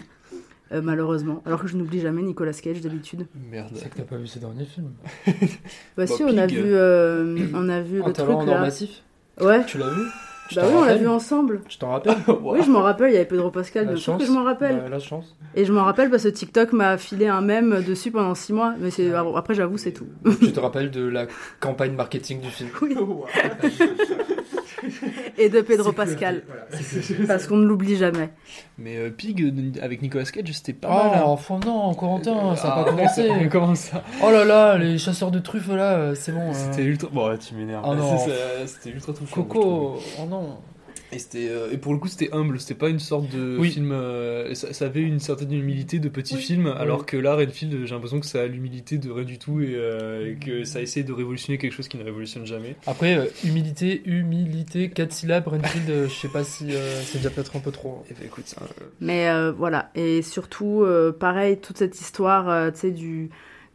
euh, 0.71 0.81
malheureusement. 0.81 1.43
Alors 1.45 1.61
que 1.61 1.67
je 1.67 1.77
n'oublie 1.77 1.99
jamais 2.01 2.21
Nicolas 2.23 2.53
Cage 2.53 2.81
d'habitude. 2.81 3.27
Merde. 3.51 3.69
C'est 3.75 3.89
que 3.89 3.97
t'as 3.97 4.03
pas 4.03 4.17
vu 4.17 4.27
ses 4.27 4.39
derniers 4.39 4.65
films. 4.65 4.91
Bah, 5.97 6.07
si, 6.07 6.23
on 6.23 6.37
a 6.37 6.47
vu, 6.47 6.61
euh, 6.63 7.35
on 7.53 7.69
a 7.69 7.81
vu 7.81 7.97
le 8.03 8.13
truc 8.13 8.27
là. 8.47 8.61
massif 8.61 9.03
Ouais. 9.39 9.63
Tu 9.65 9.77
l'as 9.77 9.89
vu 9.89 10.01
Je 10.49 10.55
Bah 10.55 10.63
oui, 10.67 10.73
on 10.75 10.83
l'a 10.85 10.95
vu 10.97 11.07
ensemble. 11.07 11.61
Je 11.69 11.77
t'en 11.77 11.91
rappelle. 11.91 12.15
Oui, 12.43 12.59
je 12.65 12.71
m'en 12.71 12.81
rappelle, 12.81 13.11
il 13.11 13.13
y 13.13 13.17
avait 13.17 13.25
Pedro 13.27 13.51
Pascal, 13.51 13.85
La 13.85 13.93
bien 13.93 14.01
sûr 14.01 14.13
que 14.17 14.19
chance. 14.23 14.27
je 14.27 14.33
m'en 14.33 14.43
rappelle. 14.43 14.77
Bah, 14.79 14.89
la 14.89 14.99
chance. 14.99 15.35
Et 15.55 15.65
je 15.65 15.71
m'en 15.71 15.83
rappelle 15.83 16.09
parce 16.09 16.23
que 16.23 16.29
TikTok 16.29 16.73
m'a 16.73 16.97
filé 16.97 17.27
un 17.27 17.41
mème 17.41 17.83
dessus 17.83 18.09
pendant 18.11 18.33
6 18.35 18.53
mois. 18.53 18.73
Mais 18.79 18.89
c'est 18.89 19.13
après, 19.13 19.53
j'avoue, 19.53 19.77
c'est 19.77 19.91
tout. 19.91 20.07
tu 20.39 20.51
te 20.51 20.59
rappelles 20.59 20.89
de 20.91 21.05
la 21.07 21.27
campagne 21.59 21.93
marketing 21.93 22.41
du 22.41 22.49
film 22.49 22.69
Oui. 22.81 22.95
Et 25.41 25.49
de 25.49 25.61
Pedro 25.61 25.91
Pascal. 25.93 26.43
voilà, 26.47 26.63
Parce 27.27 27.47
qu'on 27.47 27.57
ne 27.57 27.65
l'oublie 27.65 27.95
jamais. 27.95 28.29
Mais 28.77 28.97
euh, 28.97 29.09
Pig, 29.09 29.41
euh, 29.41 29.81
avec 29.81 30.01
Nicolas 30.01 30.25
Cage, 30.25 30.51
c'était 30.51 30.73
pas 30.73 30.89
Oh, 30.91 31.09
mal. 31.09 31.17
hein. 31.19 31.23
enfin 31.25 31.59
non, 31.65 31.93
Corentin, 31.93 32.55
ça 32.55 32.67
a 32.69 32.79
Ah, 32.81 32.83
pas 32.83 32.89
commencé. 32.91 33.29
Comment 33.51 33.73
ça 33.75 34.03
Oh 34.23 34.31
là 34.31 34.43
là, 34.43 34.77
les 34.77 34.97
chasseurs 34.97 35.31
de 35.31 35.39
truffes 35.39 35.69
là, 35.69 35.93
euh, 35.93 36.15
c'est 36.15 36.31
bon. 36.33 36.49
euh. 36.49 36.53
C'était 36.53 36.83
ultra. 36.83 37.09
Bon, 37.11 37.37
tu 37.37 37.55
m'énerves. 37.55 37.85
Oh 37.87 37.95
c'est- 38.25 38.67
C'était 38.67 38.89
ultra 38.95 39.13
touchant. 39.13 39.33
Coco, 39.43 39.97
oh 40.21 40.25
non. 40.29 40.57
Et, 41.11 41.19
c'était, 41.19 41.47
euh, 41.49 41.71
et 41.71 41.77
pour 41.77 41.93
le 41.93 41.99
coup, 41.99 42.07
c'était 42.07 42.29
humble. 42.33 42.59
C'était 42.59 42.75
pas 42.75 42.89
une 42.89 42.99
sorte 42.99 43.29
de 43.35 43.57
Oui. 43.59 43.71
film. 43.71 43.91
euh, 43.91 44.53
ça, 44.53 44.73
ça 44.73 44.85
avait 44.85 45.01
une 45.01 45.19
certaine 45.19 45.51
humilité 45.51 45.99
de 45.99 46.07
petit 46.09 46.35
Oui. 46.35 46.41
film, 46.41 46.67
alors 46.67 47.05
que 47.05 47.17
là, 47.17 47.35
Renfield, 47.35 47.85
j'ai 47.85 47.93
l'impression 47.95 48.19
que 48.19 48.25
ça 48.27 48.41
a 48.41 48.45
l'humilité 48.47 48.97
de 48.99 49.09
rien 49.09 49.23
du 49.23 49.39
tout 49.39 49.59
et, 49.61 49.73
euh, 49.75 50.31
et 50.31 50.35
que 50.35 50.63
ça 50.65 50.81
essaie 50.81 51.03
de 51.03 51.11
révolutionner 51.13 51.57
quelque 51.57 51.73
chose 51.73 51.87
qui 51.87 51.97
ne 51.97 52.03
révolutionne 52.03 52.45
jamais. 52.45 52.75
Après, 52.85 53.17
euh, 53.17 53.25
humilité, 53.43 54.01
humilité, 54.05 54.89
4 54.89 55.11
syllabes, 55.11 55.47
Renfield, 55.47 55.89
euh, 55.89 56.07
je 56.07 56.13
sais 56.13 56.27
pas 56.27 56.43
si 56.43 56.65
euh, 56.73 57.01
c'est 57.03 57.17
déjà 57.17 57.29
peut-être 57.31 57.55
un 57.55 57.59
peu 57.59 57.71
trop. 57.71 58.03
Et 58.09 58.13
bah, 58.13 58.19
écoute, 58.25 58.45
ça, 58.47 58.61
euh, 58.61 58.83
Mais 59.01 59.29
euh, 59.29 59.51
voilà. 59.51 59.89
Et 59.95 60.21
surtout, 60.21 60.83
euh, 60.83 61.11
pareil, 61.11 61.57
toute 61.57 61.77
cette 61.79 61.99
histoire, 61.99 62.49
euh, 62.49 62.71
tu 62.71 62.79
sais, 62.79 62.91
du. 62.91 63.29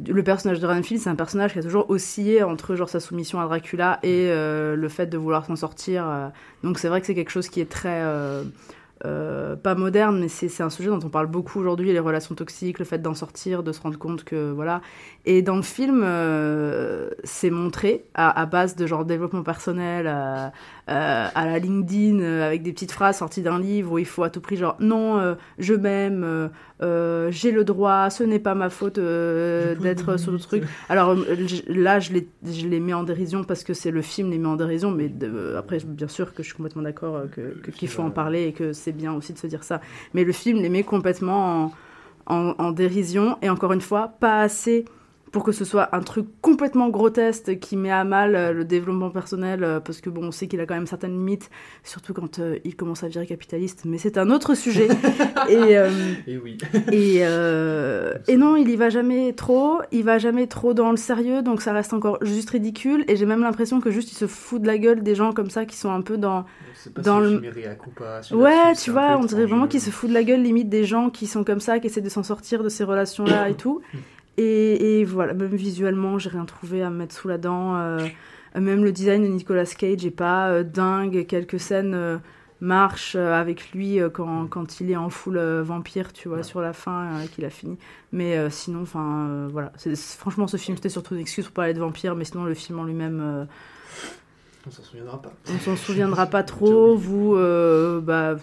Le 0.04 0.24
personnage 0.24 0.58
de 0.58 0.66
Renfield, 0.66 1.00
c'est 1.00 1.10
un 1.10 1.14
personnage 1.14 1.52
qui 1.52 1.60
a 1.60 1.62
toujours 1.62 1.88
oscillé 1.88 2.42
entre 2.42 2.74
genre 2.74 2.88
sa 2.88 2.98
soumission 2.98 3.40
à 3.40 3.44
Dracula 3.44 4.00
et 4.02 4.28
euh, 4.28 4.74
le 4.74 4.88
fait 4.88 5.06
de 5.06 5.16
vouloir 5.16 5.46
s'en 5.46 5.54
sortir. 5.54 6.04
euh. 6.08 6.28
Donc 6.64 6.78
c'est 6.78 6.88
vrai 6.88 7.00
que 7.00 7.06
c'est 7.06 7.14
quelque 7.14 7.30
chose 7.30 7.48
qui 7.48 7.60
est 7.60 7.70
très 7.70 8.02
euh, 8.02 8.42
pas 9.56 9.74
moderne, 9.74 10.18
mais 10.18 10.28
c'est 10.28 10.62
un 10.62 10.70
sujet 10.70 10.88
dont 10.88 10.98
on 11.04 11.10
parle 11.10 11.26
beaucoup 11.26 11.60
aujourd'hui, 11.60 11.92
les 11.92 11.98
relations 12.00 12.34
toxiques, 12.34 12.78
le 12.78 12.84
fait 12.84 12.98
d'en 12.98 13.14
sortir, 13.14 13.62
de 13.62 13.70
se 13.70 13.80
rendre 13.80 13.98
compte 13.98 14.24
que 14.24 14.50
voilà. 14.50 14.80
Et 15.26 15.42
dans 15.42 15.56
le 15.56 15.62
film, 15.62 16.04
c'est 17.22 17.50
montré 17.50 18.06
à, 18.14 18.40
à 18.40 18.46
base 18.46 18.76
de 18.76 18.86
genre 18.86 19.04
développement 19.04 19.42
personnel, 19.42 20.06
à 20.06 20.52
la 20.86 21.58
LinkedIn, 21.58 22.20
avec 22.40 22.62
des 22.62 22.72
petites 22.72 22.92
phrases 22.92 23.18
sorties 23.18 23.42
d'un 23.42 23.58
livre 23.60 23.92
où 23.92 23.98
il 23.98 24.06
faut 24.06 24.22
à 24.22 24.30
tout 24.30 24.40
prix 24.40 24.56
genre 24.56 24.76
non, 24.80 25.36
je 25.58 25.74
m'aime, 25.74 26.50
euh, 26.84 27.30
j'ai 27.30 27.50
le 27.50 27.64
droit, 27.64 28.10
ce 28.10 28.22
n'est 28.22 28.38
pas 28.38 28.54
ma 28.54 28.68
faute 28.70 28.98
euh, 28.98 29.74
d'être 29.74 30.16
sur 30.18 30.32
le 30.32 30.38
truc. 30.38 30.62
Alors 30.88 31.10
euh, 31.10 31.24
là, 31.68 31.98
je 32.00 32.12
les, 32.12 32.28
je 32.44 32.66
les 32.68 32.80
mets 32.80 32.92
en 32.94 33.02
dérision 33.04 33.42
parce 33.42 33.64
que 33.64 33.72
c'est 33.74 33.90
le 33.90 34.02
film 34.02 34.30
les 34.30 34.38
met 34.38 34.48
en 34.48 34.56
dérision, 34.56 34.90
mais 34.90 35.08
de- 35.08 35.54
après, 35.56 35.78
bien 35.84 36.08
sûr 36.08 36.34
que 36.34 36.42
je 36.42 36.48
suis 36.48 36.56
complètement 36.56 36.82
d'accord 36.82 37.22
qu'il 37.76 37.88
faut 37.88 38.02
en 38.02 38.10
parler 38.10 38.44
et 38.44 38.52
que 38.52 38.72
c'est 38.72 38.92
bien 38.92 39.12
aussi 39.14 39.32
de 39.32 39.38
se 39.38 39.46
dire 39.46 39.64
ça. 39.64 39.80
Mais 40.12 40.24
le 40.24 40.32
film 40.32 40.58
les 40.62 40.68
met 40.68 40.82
complètement 40.82 41.72
en, 42.26 42.34
en- 42.34 42.54
en 42.58 42.70
dérision 42.72 43.38
et 43.42 43.48
encore 43.48 43.72
une 43.72 43.80
fois, 43.80 44.12
pas 44.20 44.40
assez 44.40 44.84
pour 45.34 45.42
que 45.42 45.50
ce 45.50 45.64
soit 45.64 45.88
un 45.96 46.00
truc 46.00 46.26
complètement 46.40 46.90
grotesque 46.90 47.58
qui 47.58 47.76
met 47.76 47.90
à 47.90 48.04
mal 48.04 48.36
euh, 48.36 48.52
le 48.52 48.64
développement 48.64 49.10
personnel, 49.10 49.64
euh, 49.64 49.80
parce 49.80 50.00
que 50.00 50.08
bon, 50.08 50.26
on 50.26 50.30
sait 50.30 50.46
qu'il 50.46 50.60
a 50.60 50.64
quand 50.64 50.74
même 50.76 50.86
certaines 50.86 51.10
limites, 51.10 51.50
surtout 51.82 52.14
quand 52.14 52.38
euh, 52.38 52.58
il 52.62 52.76
commence 52.76 53.02
à 53.02 53.08
virer 53.08 53.26
capitaliste, 53.26 53.82
mais 53.84 53.98
c'est 53.98 54.16
un 54.16 54.30
autre 54.30 54.54
sujet. 54.54 54.86
et, 55.48 55.76
euh, 55.76 55.90
Et 56.28 56.38
oui. 56.38 56.56
et, 56.92 57.18
euh, 57.22 58.14
et 58.28 58.36
non, 58.36 58.54
il 58.54 58.70
y 58.70 58.76
va 58.76 58.90
jamais 58.90 59.32
trop, 59.32 59.78
il 59.90 60.04
va 60.04 60.18
jamais 60.18 60.46
trop 60.46 60.72
dans 60.72 60.92
le 60.92 60.96
sérieux, 60.96 61.42
donc 61.42 61.62
ça 61.62 61.72
reste 61.72 61.92
encore 61.92 62.18
juste 62.22 62.50
ridicule, 62.50 63.04
et 63.08 63.16
j'ai 63.16 63.26
même 63.26 63.40
l'impression 63.42 63.80
que 63.80 63.90
juste 63.90 64.12
il 64.12 64.14
se 64.16 64.28
fout 64.28 64.62
de 64.62 64.68
la 64.68 64.78
gueule 64.78 65.02
des 65.02 65.16
gens 65.16 65.32
comme 65.32 65.50
ça 65.50 65.64
qui 65.64 65.76
sont 65.76 65.90
un 65.90 66.00
peu 66.02 66.16
dans... 66.16 66.44
Pas 66.94 67.02
Dans 67.02 67.24
si 67.24 67.30
le- 67.32 68.36
Ouais, 68.36 68.74
tu 68.80 68.90
vois, 68.92 69.16
on 69.18 69.24
dirait 69.24 69.46
vraiment 69.46 69.66
qu'il 69.66 69.80
se 69.80 69.90
fout 69.90 70.08
de 70.08 70.14
la 70.14 70.22
gueule 70.22 70.42
limite 70.42 70.68
des 70.68 70.84
gens 70.84 71.10
qui 71.10 71.26
sont 71.26 71.42
comme 71.42 71.58
ça, 71.60 71.80
qui 71.80 71.88
essaient 71.88 72.00
de 72.02 72.08
s'en 72.08 72.22
sortir 72.22 72.62
de 72.62 72.68
ces 72.68 72.84
relations-là 72.84 73.48
et 73.48 73.54
tout. 73.64 73.80
Et, 74.36 75.00
et 75.00 75.04
voilà, 75.04 75.32
même 75.34 75.54
visuellement, 75.54 76.18
j'ai 76.18 76.30
rien 76.30 76.44
trouvé 76.44 76.82
à 76.82 76.90
me 76.90 76.96
mettre 76.96 77.14
sous 77.14 77.28
la 77.28 77.38
dent. 77.38 77.76
euh, 77.76 78.06
même 78.58 78.84
le 78.84 78.92
design 78.92 79.22
de 79.22 79.28
Nicolas 79.28 79.64
Cage 79.66 80.04
est 80.04 80.10
pas 80.10 80.48
euh, 80.50 80.62
dingue. 80.62 81.26
Quelques 81.26 81.58
scènes 81.60 81.94
euh, 81.94 82.18
marchent 82.60 83.16
euh, 83.16 83.32
avec 83.34 83.70
lui 83.72 84.00
euh, 84.00 84.08
quand, 84.10 84.46
quand 84.48 84.80
il 84.80 84.90
est 84.90 84.96
en 84.96 85.10
full 85.10 85.38
euh, 85.38 85.62
vampire, 85.62 86.12
tu 86.12 86.28
vois, 86.28 86.42
sur 86.42 86.60
la 86.60 86.72
fin, 86.72 87.14
euh, 87.14 87.26
qu'il 87.26 87.44
a 87.44 87.50
fini. 87.50 87.78
Mais 88.12 88.36
euh, 88.36 88.50
sinon, 88.50 88.82
enfin, 88.82 89.26
euh, 89.28 89.48
voilà. 89.50 89.72
Franchement, 90.18 90.46
ce 90.48 90.56
film, 90.56 90.76
c'était 90.76 90.88
surtout 90.88 91.14
une 91.14 91.20
excuse 91.20 91.44
pour 91.46 91.54
parler 91.54 91.74
de 91.74 91.80
vampires, 91.80 92.14
mais 92.16 92.24
sinon, 92.24 92.44
le 92.44 92.54
film 92.54 92.78
en 92.78 92.84
lui-même. 92.84 93.20
euh, 93.22 93.44
On 94.66 94.70
s'en 94.70 94.82
souviendra 94.82 95.20
pas. 95.20 95.32
on 95.52 95.58
s'en 95.58 95.76
souviendra 95.76 96.26
pas 96.26 96.42
trop. 96.44 96.96
Vous, 96.96 97.34
euh, 97.36 98.00
bah. 98.00 98.36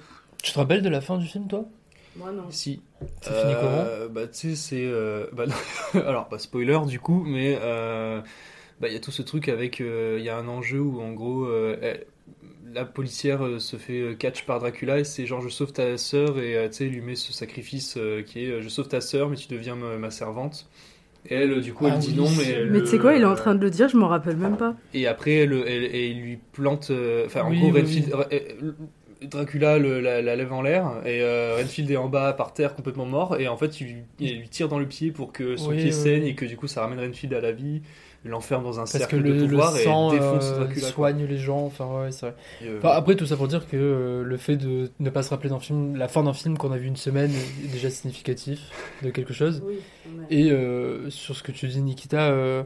Tu 0.43 0.51
te 0.53 0.59
rappelles 0.59 0.81
de 0.81 0.89
la 0.89 1.01
fin 1.01 1.17
du 1.17 1.25
film, 1.25 1.47
toi? 1.47 1.65
Moi, 2.15 2.31
non. 2.31 2.43
Si. 2.49 2.81
Ça 3.21 3.33
finit 3.33 3.53
comment 3.59 3.85
Bah, 4.11 4.27
tu 4.27 4.33
sais, 4.51 4.55
c'est. 4.55 4.85
euh, 4.85 5.27
bah. 5.33 5.45
Alors, 5.93 6.27
pas 6.27 6.39
spoiler 6.39 6.79
du 6.87 6.99
coup, 6.99 7.23
mais 7.25 7.57
euh, 7.61 8.21
bah, 8.79 8.87
il 8.89 8.93
y 8.93 8.97
a 8.97 8.99
tout 8.99 9.11
ce 9.11 9.21
truc 9.21 9.47
avec. 9.49 9.79
euh, 9.81 10.17
Il 10.19 10.25
y 10.25 10.29
a 10.29 10.37
un 10.37 10.47
enjeu 10.47 10.79
où, 10.79 11.01
en 11.01 11.11
gros, 11.13 11.45
euh, 11.45 11.77
elle- 11.81 12.05
la 12.73 12.85
policière 12.85 13.45
euh, 13.45 13.59
se 13.59 13.75
fait 13.75 13.99
euh, 13.99 14.13
catch 14.15 14.45
par 14.45 14.59
Dracula 14.59 14.97
et 14.99 15.03
c'est 15.03 15.25
genre 15.25 15.41
je 15.41 15.49
sauve 15.49 15.73
ta 15.73 15.97
sœur 15.97 16.39
et 16.39 16.55
euh, 16.55 16.67
tu 16.69 16.75
sais, 16.75 16.85
lui 16.85 17.01
met 17.01 17.15
ce 17.15 17.33
sacrifice 17.33 17.95
euh, 17.97 18.21
qui 18.21 18.45
est 18.45 18.61
je 18.61 18.69
sauve 18.69 18.87
ta 18.87 19.01
sœur, 19.01 19.29
mais 19.29 19.35
tu 19.35 19.49
deviens 19.49 19.75
ma, 19.75 19.97
ma 19.97 20.09
servante. 20.11 20.67
Et 21.29 21.35
elle, 21.35 21.59
du 21.61 21.73
coup, 21.73 21.85
Ah 21.87 21.91
elle 21.93 21.99
dit 21.99 22.11
oui, 22.11 22.15
non, 22.15 22.25
c'est- 22.27 22.37
mais. 22.45 22.51
elle 22.53 22.71
Mais 22.71 22.79
tu 22.81 22.87
sais 22.87 22.97
quoi, 22.97 23.13
il 23.13 23.21
est 23.21 23.25
en 23.25 23.35
train 23.35 23.55
de 23.55 23.61
le 23.61 23.69
dire, 23.69 23.89
je 23.89 23.97
m'en 23.97 24.07
rappelle 24.07 24.37
même 24.37 24.57
pas. 24.57 24.75
Et 24.93 25.05
après, 25.05 25.33
elle, 25.35 25.53
elle- 25.67 25.83
et 25.95 26.07
il 26.11 26.21
lui 26.21 26.37
plante. 26.53 26.91
euh, 26.91 27.25
Enfin, 27.25 27.43
en 27.43 27.49
Oui, 27.49 27.59
gros, 27.59 27.71
oui, 27.71 27.81
Renfield, 27.81 28.13
Dracula 29.21 29.77
le- 29.77 29.99
la, 30.01 30.21
la 30.21 30.35
lève 30.35 30.51
en 30.51 30.61
l'air 30.61 30.93
et 31.05 31.21
euh, 31.21 31.55
Renfield 31.59 31.91
est 31.91 31.97
en 31.97 32.09
bas 32.09 32.33
par 32.33 32.53
terre 32.53 32.73
complètement 32.75 33.05
mort. 33.05 33.39
Et 33.39 33.47
en 33.47 33.55
fait, 33.57 33.79
il, 33.79 33.87
lui- 33.87 34.03
il 34.19 34.39
lui 34.39 34.49
tire 34.49 34.67
dans 34.67 34.79
le 34.79 34.87
pied 34.87 35.11
pour 35.11 35.31
que 35.31 35.55
son 35.57 35.69
Oui, 35.69 35.75
pied 35.77 35.85
oui, 35.85 35.93
saigne 35.93 36.23
oui. 36.23 36.29
et 36.29 36.35
que 36.35 36.45
du 36.45 36.57
coup, 36.57 36.67
ça 36.67 36.81
ramène 36.81 36.99
Renfield 36.99 37.33
à 37.33 37.41
la 37.41 37.51
vie. 37.51 37.81
L'enferme 38.23 38.63
dans 38.63 38.75
un 38.79 38.83
Parce 38.83 38.91
que 38.93 38.97
cercle 38.99 39.17
le, 39.17 39.29
de 39.33 39.41
le 39.41 39.47
pouvoir 39.47 39.75
et 39.77 39.83
sang 39.83 40.11
défonce 40.11 40.45
euh, 40.51 40.57
Dracula. 40.59 40.79
quoi. 40.81 40.89
soigne 40.91 41.25
les 41.25 41.37
gens, 41.39 41.65
enfin 41.65 41.87
ouais, 42.03 42.11
c'est 42.11 42.27
vrai. 42.27 42.35
Et, 42.63 42.67
euh, 42.67 42.77
Enfin, 42.77 42.89
après, 42.89 43.15
tout 43.15 43.25
ça 43.25 43.35
pour 43.35 43.47
dire 43.47 43.67
que 43.67 43.75
euh, 43.77 44.23
le 44.23 44.37
fait 44.37 44.57
de 44.57 44.91
ne 44.99 45.09
pas 45.09 45.23
se 45.23 45.31
rappeler 45.31 45.49
d'un 45.49 45.59
film, 45.59 45.95
la 45.95 46.07
fin 46.07 46.21
d'un 46.23 46.33
film 46.33 46.55
qu'on 46.55 46.71
a 46.71 46.77
vu 46.77 46.85
une 46.87 46.97
semaine 46.97 47.31
est 47.63 47.71
déjà 47.71 47.89
significatif 47.89 48.59
de 49.01 49.09
quelque 49.09 49.33
chose. 49.33 49.63
Et 50.29 50.51
euh, 50.51 51.09
sur 51.09 51.35
ce 51.35 51.41
que 51.41 51.51
tu 51.51 51.67
dis, 51.67 51.81
Nikita, 51.81 52.29
euh, 52.29 52.61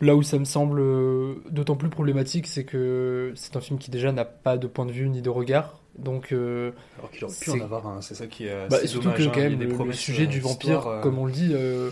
là 0.00 0.14
où 0.16 0.22
ça 0.22 0.38
me 0.38 0.44
semble 0.44 0.78
euh, 0.80 1.34
d'autant 1.50 1.76
plus 1.76 1.88
problématique, 1.88 2.46
c'est 2.46 2.64
que 2.64 3.32
c'est 3.36 3.56
un 3.56 3.60
film 3.60 3.78
qui 3.78 3.90
déjà 3.90 4.12
n'a 4.12 4.24
pas 4.24 4.56
de 4.56 4.66
point 4.66 4.86
de 4.86 4.92
vue 4.92 5.08
ni 5.08 5.22
de 5.22 5.30
regard. 5.30 5.80
Donc, 5.98 6.30
euh, 6.32 6.70
Alors 6.98 7.10
qu'il 7.10 7.24
aurait 7.24 7.34
pu 7.40 7.50
en 7.50 7.60
avoir 7.60 7.86
un, 7.88 8.00
c'est 8.00 8.14
ça 8.14 8.26
qui 8.28 8.46
est. 8.46 8.68
bah, 8.68 8.76
assez 8.76 8.86
surtout 8.86 9.06
dommage, 9.08 9.18
que 9.24 9.28
hein, 9.28 9.32
quand 9.34 9.40
même 9.40 9.86
le, 9.86 9.92
sujet 9.92 10.24
euh, 10.24 10.26
du 10.26 10.38
vampire, 10.40 10.86
euh, 10.86 11.00
comme 11.02 11.18
on 11.18 11.26
le 11.26 11.32
dit, 11.32 11.50
euh, 11.52 11.90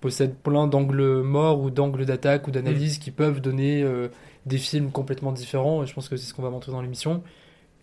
possède 0.00 0.34
plein 0.36 0.66
d'angles 0.66 1.22
morts 1.22 1.60
ou 1.60 1.70
d'angles 1.70 2.04
d'attaque 2.04 2.46
ou 2.48 2.50
Mm. 2.50 2.54
d'analyse 2.54 2.98
qui 2.98 3.10
peuvent 3.12 3.40
donner 3.40 3.84
des 4.46 4.58
films 4.58 4.90
complètement 4.90 5.30
différents. 5.32 5.82
Et 5.82 5.86
je 5.86 5.94
pense 5.94 6.08
que 6.08 6.16
c'est 6.16 6.26
ce 6.26 6.34
qu'on 6.34 6.42
va 6.42 6.50
montrer 6.50 6.72
dans 6.72 6.82
l'émission 6.82 7.22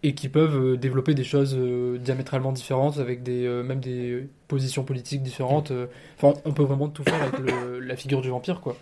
et 0.04 0.14
qui 0.14 0.30
peuvent 0.30 0.78
développer 0.78 1.14
des 1.14 1.24
choses 1.24 1.56
diamétralement 2.00 2.52
différentes 2.52 2.98
avec 2.98 3.24
des 3.24 3.48
même 3.64 3.80
des 3.80 4.28
positions 4.50 4.84
politiques 4.84 5.24
différentes. 5.24 5.72
euh. 5.72 5.88
Enfin, 6.22 6.38
on 6.44 6.52
peut 6.52 6.64
vraiment 6.64 6.90
tout 6.90 7.04
faire 7.04 7.22
avec 7.22 7.40
le- 7.40 7.80
la 7.80 7.96
figure 7.96 8.22
du 8.22 8.30
vampire, 8.30 8.60
quoi. 8.62 8.76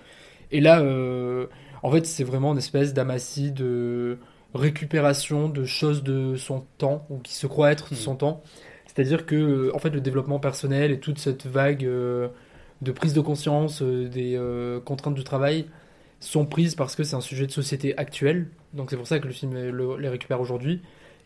Et 0.51 0.61
là, 0.61 0.81
euh, 0.81 1.47
en 1.83 1.91
fait, 1.91 2.05
c'est 2.05 2.23
vraiment 2.23 2.51
une 2.53 2.57
espèce 2.57 2.93
d'amassis 2.93 3.51
de 3.51 4.17
récupération 4.53 5.47
de 5.49 5.63
choses 5.65 6.03
de 6.03 6.35
son 6.35 6.65
temps 6.77 7.05
ou 7.09 7.19
qui 7.19 7.33
se 7.33 7.47
croit 7.47 7.71
être 7.71 7.91
de 7.91 7.95
son 7.95 8.15
temps. 8.15 8.41
C'est-à-dire 8.87 9.25
que, 9.25 9.35
euh, 9.35 9.75
en 9.75 9.79
fait, 9.79 9.91
le 9.91 10.01
développement 10.01 10.39
personnel 10.39 10.91
et 10.91 10.99
toute 10.99 11.19
cette 11.19 11.45
vague 11.45 11.85
euh, 11.85 12.29
de 12.81 12.91
prise 12.91 13.13
de 13.13 13.21
conscience 13.21 13.81
des 13.81 14.39
contraintes 14.85 15.15
du 15.15 15.23
travail 15.23 15.65
sont 16.19 16.45
prises 16.45 16.75
parce 16.75 16.95
que 16.95 17.03
c'est 17.03 17.15
un 17.15 17.21
sujet 17.21 17.45
de 17.45 17.51
société 17.51 17.97
actuel. 17.97 18.49
Donc 18.73 18.89
c'est 18.89 18.97
pour 18.97 19.07
ça 19.07 19.19
que 19.19 19.27
le 19.27 19.33
film 19.33 19.53
le- 19.53 19.97
les 19.97 20.09
récupère 20.09 20.41
aujourd'hui 20.41 20.81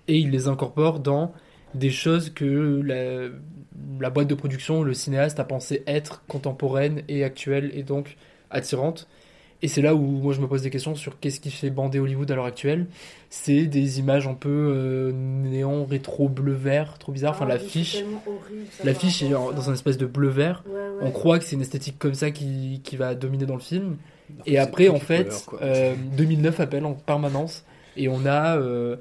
et 0.08 0.18
il 0.18 0.32
les 0.32 0.48
incorpore 0.48 1.00
dans 1.00 1.34
des 1.76 1.90
choses 1.92 2.30
que 2.32 2.82
la, 2.84 3.30
la 4.00 4.10
boîte 4.10 4.28
de 4.28 4.36
production, 4.36 4.84
le 4.84 4.94
cinéaste 4.94 5.40
a 5.40 5.44
pensé 5.44 5.84
être 5.88 6.24
contemporaines 6.28 7.04
et 7.08 7.24
actuelles 7.24 7.72
et 7.74 7.84
donc 7.84 8.18
attirantes. 8.54 9.08
Et 9.62 9.70
c'est 9.70 9.82
là 9.82 9.96
où 9.96 10.02
moi 10.02 10.34
je 10.34 10.42
me 10.42 10.48
pose 10.48 10.62
des 10.62 10.70
questions 10.70 10.94
sur 10.94 11.20
qu'est-ce 11.22 11.40
qui 11.40 11.50
fait 11.50 11.70
bander 11.70 11.98
Hollywood 12.00 12.30
à 12.32 12.36
l'heure 12.36 12.46
actuelle. 12.46 12.88
C'est 13.30 13.66
des 13.66 14.00
images 14.00 14.28
un 14.28 14.34
peu 14.34 14.50
euh, 14.50 15.12
néon, 15.14 15.86
rétro, 15.86 16.28
bleu-vert, 16.28 16.98
trop 17.00 17.14
bizarre. 17.14 17.32
Enfin, 17.32 17.46
Ah, 17.48 17.54
l'affiche, 17.54 18.04
l'affiche 18.84 19.24
est 19.24 19.34
en- 19.34 19.52
dans 19.52 19.70
un 19.70 19.74
espèce 19.74 19.98
de 19.98 20.06
bleu-vert. 20.06 20.64
Ouais, 20.68 20.74
ouais. 20.74 20.80
On 21.02 21.12
croit 21.12 21.40
que 21.40 21.46
c'est 21.46 21.56
une 21.56 21.62
esthétique 21.62 21.98
comme 21.98 22.14
ça 22.14 22.32
qui, 22.32 22.82
qui 22.84 22.98
va 22.98 23.16
dominer 23.16 23.46
dans 23.46 23.54
le 23.56 23.62
film. 23.62 23.98
Non, 24.38 24.44
Et 24.46 24.58
après, 24.58 24.90
en 24.90 25.00
fait, 25.00 25.26
color, 25.26 25.46
quoi. 25.46 25.60
euh, 25.62 25.96
2009 26.18 26.60
appelle 26.60 26.86
en 26.86 26.94
permanence. 26.94 27.64
Et 27.96 28.08
on 28.10 28.26
a, 28.26 28.58
euh, 28.58 28.98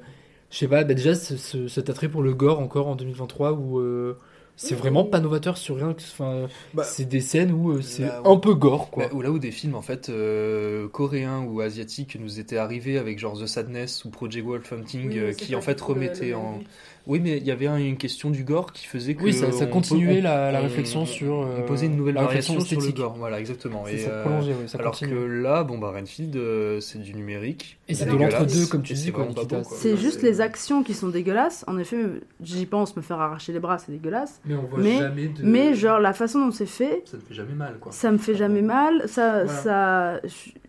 je 0.49 0.57
sais 0.57 0.67
pas, 0.67 0.83
bah 0.83 0.93
déjà 0.93 1.15
ce- 1.15 1.35
ce- 1.37 1.67
cet 1.67 1.89
attrait 1.89 2.07
pour 2.07 2.21
le 2.21 2.33
gore 2.33 2.59
encore 2.59 2.87
en 2.87 2.95
2023 2.95 3.53
où 3.53 3.79
euh, 3.79 4.17
c'est 4.55 4.75
vraiment 4.75 5.03
pas 5.03 5.19
novateur 5.19 5.57
sur 5.57 5.77
rien. 5.77 5.89
Enfin, 5.89 6.47
Bah, 6.73 6.83
c'est 6.83 7.05
des 7.05 7.21
scènes 7.21 7.51
où 7.51 7.71
euh, 7.71 7.81
c'est 7.81 8.09
un 8.25 8.37
peu 8.37 8.53
gore, 8.53 8.89
quoi. 8.91 9.05
Bah, 9.07 9.13
ou 9.13 9.21
là 9.21 9.31
où 9.31 9.39
des 9.39 9.51
films 9.51 9.75
en 9.75 9.81
fait 9.81 10.09
euh, 10.09 10.87
coréens 10.87 11.41
ou 11.43 11.61
asiatiques 11.61 12.17
nous 12.19 12.39
étaient 12.39 12.57
arrivés 12.57 12.97
avec 12.97 13.19
genre 13.19 13.39
The 13.39 13.47
Sadness 13.47 14.05
ou 14.05 14.09
Project 14.09 14.45
Wolf 14.45 14.71
Hunting 14.71 15.09
Oui, 15.09 15.19
euh, 15.19 15.33
qui 15.33 15.55
en 15.55 15.61
fait 15.61 15.79
remettaient 15.81 16.33
en. 16.33 16.59
Oui 17.07 17.19
mais 17.21 17.37
il 17.37 17.43
y 17.43 17.51
avait 17.51 17.67
un- 17.67 17.77
une 17.77 17.97
question 17.97 18.29
du 18.29 18.43
gore 18.43 18.71
qui 18.71 18.85
faisait 18.87 19.15
que 19.15 19.23
Oui, 19.23 19.33
ça- 19.33 19.51
ça 19.51 19.65
on 19.65 19.67
continuait 19.67 20.21
la- 20.21 20.51
la 20.51 20.59
on- 20.59 20.63
réflexion 20.63 21.05
sur, 21.05 21.33
on 21.33 21.45
euh, 21.47 21.61
posait 21.61 21.85
une 21.87 21.95
nouvelle 21.97 22.15
la 22.15 22.21
réflexion 22.27 22.53
variation 22.53 22.79
sur 22.81 22.89
le 22.89 22.95
gore 22.95 23.15
voilà 23.17 23.39
exactement 23.39 23.83
C'est 23.87 23.93
et 23.95 23.97
ça, 23.99 24.09
euh, 24.09 24.23
prolongé, 24.23 24.51
oui, 24.59 24.67
ça 24.69 24.77
alors 24.79 24.91
continue. 24.91 25.11
que 25.13 25.19
là 25.43 25.63
bon 25.63 25.77
bah 25.77 25.91
Renfield 25.95 26.35
euh, 26.35 26.79
c'est 26.79 26.99
du 27.01 27.13
numérique 27.13 27.77
Et 27.89 27.93
c'est 27.95 28.05
de 28.05 28.11
l'entre-deux, 28.11 28.65
comme 28.67 28.81
tu 28.83 28.93
dis, 28.93 29.11
c'est 29.71 29.91
Ouais, 29.91 29.97
juste 29.97 30.21
les 30.21 30.39
actions 30.41 30.83
qui 30.83 30.93
sont 30.93 31.09
dégueulasses. 31.09 31.65
En 31.67 31.77
effet, 31.77 31.97
j'y 32.41 32.65
pense, 32.65 32.95
me 32.95 33.01
faire 33.01 33.19
arracher 33.19 33.51
les 33.51 33.59
bras, 33.59 33.77
c'est 33.77 33.91
dégueulasse. 33.91 34.39
Mais 34.45 34.55
on 34.55 34.63
voit 34.63 34.79
Mais, 34.79 34.97
jamais 34.99 35.27
de. 35.27 35.43
mais 35.43 35.73
genre, 35.75 35.99
la 35.99 36.13
façon 36.13 36.39
dont 36.45 36.51
c'est 36.51 36.65
fait, 36.65 37.03
Ça 37.05 37.17
ne 37.17 37.21
fait 37.21 37.33
jamais 37.33 37.53
mal, 37.53 37.77
quoi. 37.79 37.91
ça 37.91 38.11
me 38.11 38.17
fait 38.17 38.35
jamais 38.35 38.61
mal. 38.61 39.03
Ça, 39.07 39.43
Voilà. 39.43 40.21
ça... 40.21 40.21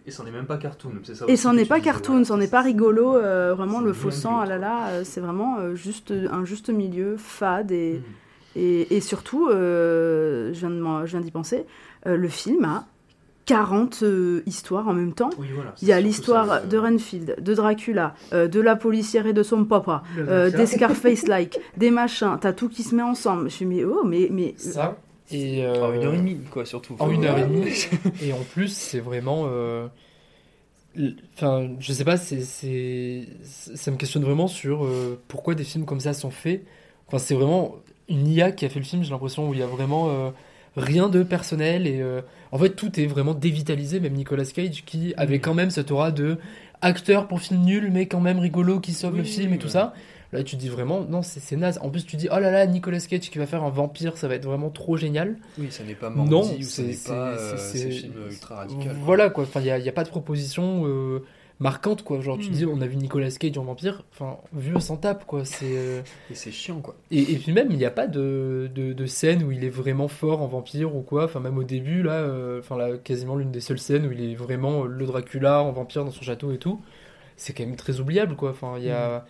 Et 0.06 0.11
c'en 0.11 0.26
est 0.26 0.30
même 0.30 0.46
pas 0.46 0.58
cartoon. 0.58 0.92
c'est 1.02 1.14
ça 1.14 1.25
Et 1.28 1.37
c'en 1.37 1.56
est 1.56 1.64
pas 1.64 1.80
cartoon, 1.80 2.25
c'en 2.25 2.40
est 2.40 2.50
pas 2.50 2.61
rigolo. 2.61 3.16
euh, 3.16 3.54
vraiment, 3.54 3.80
le 3.80 3.92
faux 3.92 4.11
sang, 4.11 4.38
ah 4.40 4.46
là 4.46 4.58
là, 4.58 4.88
euh, 4.88 5.02
c'est 5.04 5.20
vraiment 5.20 5.58
euh, 5.58 5.75
juste, 5.75 6.12
un 6.30 6.44
juste 6.44 6.68
milieu, 6.70 7.16
fade. 7.16 7.70
Et, 7.73 8.00
Mm. 8.00 8.58
et, 8.61 8.96
et 8.96 9.00
surtout, 9.00 9.49
euh, 9.49 10.52
je 10.52 10.58
viens 10.61 10.70
de 10.70 10.78
m'en- 10.78 11.06
je 11.06 11.11
viens 11.12 11.20
d'y 11.20 11.30
penser, 11.30 11.64
euh, 12.06 12.16
le 12.16 12.28
film 12.28 12.64
a 12.64 12.87
40 13.46 14.00
euh, 14.02 14.42
histoires 14.46 14.88
en 14.88 14.94
même 14.94 15.12
temps. 15.12 15.30
Oui, 15.38 15.49
voilà. 15.54 15.75
Il 15.82 15.88
y 15.88 15.92
a 15.92 16.00
l'histoire 16.00 16.66
de 16.66 16.78
Renfield, 16.78 17.37
de 17.40 17.54
Dracula, 17.54 18.14
euh, 18.32 18.46
de 18.49 18.61
la 18.61 18.75
policière 18.76 19.26
et 19.26 19.32
de 19.32 19.42
son 19.42 19.64
papa, 19.64 20.02
euh, 20.18 20.50
des 20.50 20.66
Scarface-like, 20.66 21.58
des 21.76 21.90
machins, 21.90 22.37
t'as 22.40 22.52
tout 22.52 22.68
qui 22.68 22.82
se 22.82 22.94
met 22.94 23.02
ensemble. 23.02 23.40
Je 23.40 23.44
me 23.44 23.49
suis 23.50 23.66
dit, 23.66 23.84
oh, 23.84 24.02
mais. 24.04 24.28
mais 24.30 24.54
Ça. 24.56 24.96
Et, 25.31 25.66
en 25.66 25.93
une 25.93 26.04
heure 26.04 26.14
et 26.14 26.19
euh, 26.19 26.19
demie 26.19 26.38
quoi 26.50 26.66
surtout 26.66 26.97
En 26.99 27.11
une 27.11 27.25
heure 27.25 27.38
et 27.38 27.45
demie. 27.45 27.87
et 28.23 28.33
en 28.33 28.43
plus, 28.45 28.69
c'est 28.69 29.00
vraiment. 29.00 29.45
euh, 29.49 29.88
Enfin, 31.35 31.71
je 31.81 31.93
sais 31.93 32.04
pas, 32.04 32.16
c'est, 32.16 32.40
ça 33.43 33.90
me 33.90 33.97
questionne 33.97 34.23
vraiment 34.23 34.47
sur 34.47 34.85
euh, 34.85 35.21
pourquoi 35.26 35.54
des 35.57 35.64
films 35.64 35.87
comme 35.87 35.99
ça 36.00 36.12
sont 36.14 36.31
faits. 36.31 36.64
Enfin, 37.09 37.19
c'est 37.19 37.35
vraiment 37.35 37.76
une 38.09 38.28
IA 38.28 38.52
qui 38.52 38.64
a 38.64 38.69
fait 38.69 38.78
le 38.78 38.85
film, 38.85 39.02
j'ai 39.02 39.11
l'impression, 39.11 39.49
où 39.49 39.54
il 39.54 39.61
y 39.61 39.62
a 39.62 39.66
vraiment 39.66 40.09
euh, 40.11 40.31
rien 40.76 41.09
de 41.09 41.25
personnel. 41.25 41.88
Et 41.88 42.00
euh, 42.00 42.21
en 42.52 42.59
fait, 42.59 42.71
tout 42.71 43.00
est 43.00 43.07
vraiment 43.07 43.35
dévitalisé, 43.35 43.99
même 43.99 44.12
Nicolas 44.14 44.45
Cage, 44.45 44.85
qui 44.85 45.14
avait 45.16 45.40
quand 45.40 45.54
même 45.54 45.71
cette 45.71 45.90
aura 45.90 46.12
de 46.12 46.38
acteur 46.81 47.26
pour 47.26 47.40
film 47.40 47.62
nul, 47.62 47.90
mais 47.90 48.07
quand 48.07 48.21
même 48.21 48.38
rigolo, 48.38 48.78
qui 48.78 48.93
sauve 48.93 49.14
Oui, 49.14 49.19
le 49.19 49.25
film 49.25 49.52
et 49.52 49.59
tout 49.59 49.66
ouais. 49.66 49.73
ça. 49.73 49.95
Là, 50.35 50.43
tu 50.43 50.57
dis 50.57 50.69
vraiment, 50.69 51.00
non, 51.09 51.23
c'est, 51.23 51.41
c'est 51.41 51.57
naze. 51.57 51.79
En 51.81 51.88
plus, 51.91 52.05
tu 52.05 52.17
dis, 52.17 52.29
oh 52.31 52.38
là 52.38 52.50
là, 52.50 52.67
Nicolas 52.67 52.99
Cage 53.00 53.31
qui 53.31 53.38
va 53.38 53.47
faire 53.47 53.64
un 53.64 53.71
vampire, 53.71 54.17
ça 54.19 54.29
va 54.29 54.35
être 54.35 54.45
vraiment 54.45 54.69
trop 54.69 54.97
génial. 54.97 55.37
oui 55.59 55.69
ça 55.71 55.85
n'est 55.85 55.95
pas 55.95 56.11
Non, 56.11 56.25
Mandy 56.26 56.57
ou 56.59 56.62
ça 56.62 56.69
c'est- 56.69 56.83
n'est 56.83 56.93
c'est- 56.93 57.09
pas 57.09 57.38
c'est- 57.38 57.45
euh, 57.45 57.57
c'est- 57.57 57.79
ces 57.79 57.91
films 57.91 58.14
ultra 58.29 58.57
radicaux 58.57 58.81
Voilà 59.03 59.31
quoi, 59.31 59.45
enfin 59.45 59.61
il 59.61 59.64
n'y 59.64 59.71
a, 59.71 59.79
il 59.79 59.85
y 59.85 59.88
a 59.88 59.93
pas 59.93 60.05
de 60.05 60.09
proposition 60.11 60.83
euh, 60.87 61.21
marquantes, 61.61 62.03
quoi. 62.03 62.21
Genre, 62.21 62.37
tu 62.37 62.49
Mm. 62.50 62.53
dis, 62.53 62.67
on 62.67 62.81
a 62.81 62.87
vu 62.87 62.97
Nicolas 62.97 63.31
Cage 63.31 63.57
en 63.59 63.62
vampire, 63.64 64.03
enfin, 64.12 64.38
vu, 64.53 64.75
on 64.75 64.81
s'en 64.81 64.97
tape, 64.97 65.25
quoi. 65.25 65.45
C'est. 65.45 65.67
euh, 65.76 66.00
Et 66.31 66.35
c'est 66.35 66.50
chiant, 66.50 66.81
quoi. 66.81 66.97
Et, 67.12 67.21
et 67.33 67.37
puis 67.37 67.53
même, 67.53 67.69
il 67.71 67.76
n'y 67.79 67.85
a 67.85 67.93
pas 67.93 68.09
de, 68.09 68.69
de, 68.75 68.93
de 68.93 69.07
scène 69.07 69.45
où 69.45 69.53
il 69.53 69.62
est 69.64 69.69
vraiment 69.71 70.09
fort 70.09 70.43
en 70.43 70.49
vampire 70.49 70.97
ou 70.97 71.03
quoi. 71.03 71.26
Enfin, 71.26 71.38
même 71.38 71.57
au 71.57 71.62
début, 71.64 72.03
là, 72.03 72.14
euh, 72.14 72.59
enfin, 72.59 72.76
là, 72.76 72.97
quasiment 72.99 73.37
l'une 73.37 73.53
des 73.53 73.61
seules 73.61 73.79
scènes 73.79 74.05
où 74.07 74.11
il 74.11 74.33
est 74.33 74.35
vraiment 74.35 74.83
le 74.83 75.07
Dracula 75.07 75.62
en 75.62 75.71
vampire 75.71 76.05
dans 76.05 76.11
son 76.11 76.23
château 76.23 76.50
et 76.50 76.59
tout. 76.59 76.81
C'est 77.37 77.53
quand 77.53 77.64
même 77.64 77.76
très 77.76 78.00
oubliable, 78.00 78.35
quoi. 78.35 78.50
Enfin, 78.50 78.75
il 78.79 78.85
y 78.87 78.91
a, 78.91 79.21
Bon, 79.21 79.25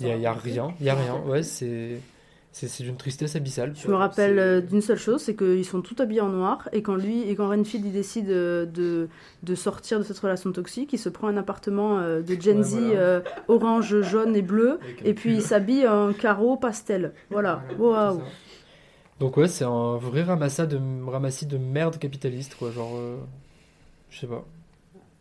il 0.00 0.06
y 0.06 0.26
a, 0.26 0.32
rien, 0.32 0.74
il 0.80 0.86
y 0.86 0.88
a 0.90 0.94
rien. 0.94 1.16
Ouais, 1.26 1.42
c'est, 1.42 2.00
c'est, 2.52 2.68
c'est 2.68 2.82
d'une 2.84 2.96
tristesse 2.96 3.36
abyssale. 3.36 3.74
Je 3.76 3.88
me 3.88 3.94
rappelle 3.94 4.38
euh, 4.38 4.60
d'une 4.60 4.80
seule 4.80 4.98
chose, 4.98 5.22
c'est 5.22 5.36
qu'ils 5.36 5.64
sont 5.64 5.80
tous 5.82 6.00
habillés 6.00 6.20
en 6.20 6.28
noir 6.30 6.68
et 6.72 6.82
quand 6.82 6.96
lui 6.96 7.22
et 7.22 7.36
quand 7.36 7.48
Renfield 7.48 7.84
il 7.86 7.92
décide 7.92 8.30
euh, 8.30 8.66
de, 8.66 9.08
de 9.42 9.54
sortir 9.54 9.98
de 9.98 10.04
cette 10.04 10.18
relation 10.18 10.50
toxique, 10.52 10.92
il 10.92 10.98
se 10.98 11.08
prend 11.08 11.28
un 11.28 11.36
appartement 11.36 11.98
euh, 11.98 12.22
de 12.22 12.40
Gen 12.40 12.58
Ouais, 12.58 12.64
Z 12.64 12.74
voilà. 12.74 13.00
euh, 13.00 13.20
orange, 13.48 14.00
jaune 14.02 14.34
et 14.34 14.42
bleu 14.42 14.80
et 15.04 15.14
puis 15.14 15.34
il 15.34 15.42
s'habille 15.42 15.86
en 15.86 16.12
carreau 16.12 16.56
pastel. 16.56 17.12
Voilà. 17.30 17.62
Waouh. 17.78 18.22
Donc 19.20 19.36
ouais, 19.36 19.48
c'est 19.48 19.64
un 19.64 19.96
vrai 19.96 20.22
ramassis 20.22 20.66
de, 20.66 20.78
ramassis 21.10 21.46
de 21.46 21.58
merde 21.58 21.98
capitaliste, 21.98 22.54
quoi. 22.54 22.70
Genre, 22.70 22.96
euh, 22.96 23.16
je 24.10 24.20
sais 24.20 24.26
pas. 24.28 24.44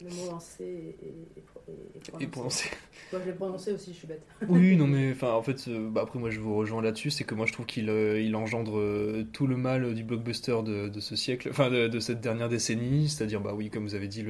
Le 0.01 0.09
mot 0.11 0.29
lancé 0.31 0.95
et, 1.01 2.23
Et 2.23 2.27
prononcé. 2.27 2.69
Je 3.11 3.17
l'ai 3.25 3.33
prononcé 3.33 3.71
aussi, 3.71 3.93
je 3.93 3.97
suis 3.97 4.07
bête. 4.07 4.25
Oui, 4.49 4.75
non, 4.75 4.87
mais 4.87 5.13
en 5.23 5.41
fait, 5.41 5.67
euh, 5.67 5.89
bah, 5.89 6.01
après, 6.03 6.19
moi, 6.19 6.29
je 6.29 6.39
vous 6.39 6.55
rejoins 6.55 6.81
là-dessus. 6.81 7.09
C'est 7.09 7.23
que 7.23 7.35
moi, 7.35 7.45
je 7.45 7.53
trouve 7.53 7.65
qu'il 7.65 7.89
euh, 7.89 8.33
engendre 8.33 8.77
euh, 8.77 9.25
tout 9.31 9.47
le 9.47 9.57
mal 9.57 9.93
du 9.93 10.03
blockbuster 10.03 10.57
de, 10.63 10.99
ce 10.99 11.15
siècle, 11.15 11.49
enfin, 11.51 11.69
de, 11.69 11.99
cette 11.99 12.21
dernière 12.21 12.49
décennie. 12.49 13.09
C'est-à-dire, 13.09 13.41
bah 13.41 13.53
oui, 13.55 13.69
comme 13.69 13.83
vous 13.83 13.95
avez 13.95 14.07
dit, 14.07 14.25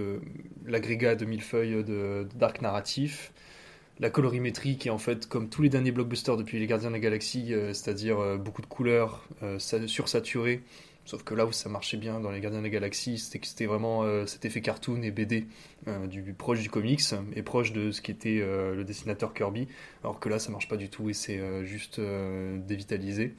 l'agrégat 0.65 1.15
de 1.15 1.25
mille 1.25 1.41
feuilles 1.41 1.83
de, 1.83 2.27
d'arc 2.35 2.61
narratif. 2.61 3.31
La 3.99 4.11
colorimétrie 4.11 4.77
qui 4.77 4.89
est 4.89 4.91
en 4.91 4.99
fait 4.99 5.27
comme 5.27 5.49
tous 5.49 5.63
les 5.63 5.69
derniers 5.69 5.91
blockbusters 5.91 6.37
depuis 6.37 6.59
les 6.59 6.67
Gardiens 6.67 6.89
de 6.89 6.93
la 6.93 6.99
Galaxie, 6.99 7.51
c'est-à-dire 7.69 8.37
beaucoup 8.37 8.61
de 8.61 8.67
couleurs, 8.67 9.27
sa- 9.57 9.87
sursaturées. 9.87 10.61
Sauf 11.07 11.23
que 11.23 11.33
là 11.33 11.45
où 11.45 11.53
ça 11.53 11.69
marchait 11.69 11.95
bien 11.95 12.19
dans 12.19 12.31
les 12.31 12.41
Gardiens 12.41 12.59
de 12.59 12.65
la 12.65 12.69
Galaxie, 12.69 13.17
c'était 13.17 13.39
que 13.39 13.47
c'était 13.47 13.65
vraiment 13.65 14.03
euh, 14.03 14.25
cet 14.25 14.43
effet 14.43 14.59
cartoon 14.59 15.01
et 15.03 15.11
BD 15.11 15.47
euh, 15.87 16.05
du 16.05 16.33
proche 16.33 16.59
du 16.59 16.69
comics 16.69 17.01
et 17.33 17.43
proche 17.43 17.71
de 17.71 17.91
ce 17.91 18.01
qui 18.01 18.11
était 18.11 18.39
euh, 18.41 18.75
le 18.75 18.83
dessinateur 18.83 19.33
Kirby. 19.33 19.69
Alors 20.03 20.19
que 20.19 20.27
là, 20.27 20.37
ça 20.37 20.51
marche 20.51 20.67
pas 20.67 20.75
du 20.75 20.89
tout 20.89 21.09
et 21.09 21.13
c'est 21.13 21.39
juste 21.65 22.01
dévitalisé. 22.01 23.35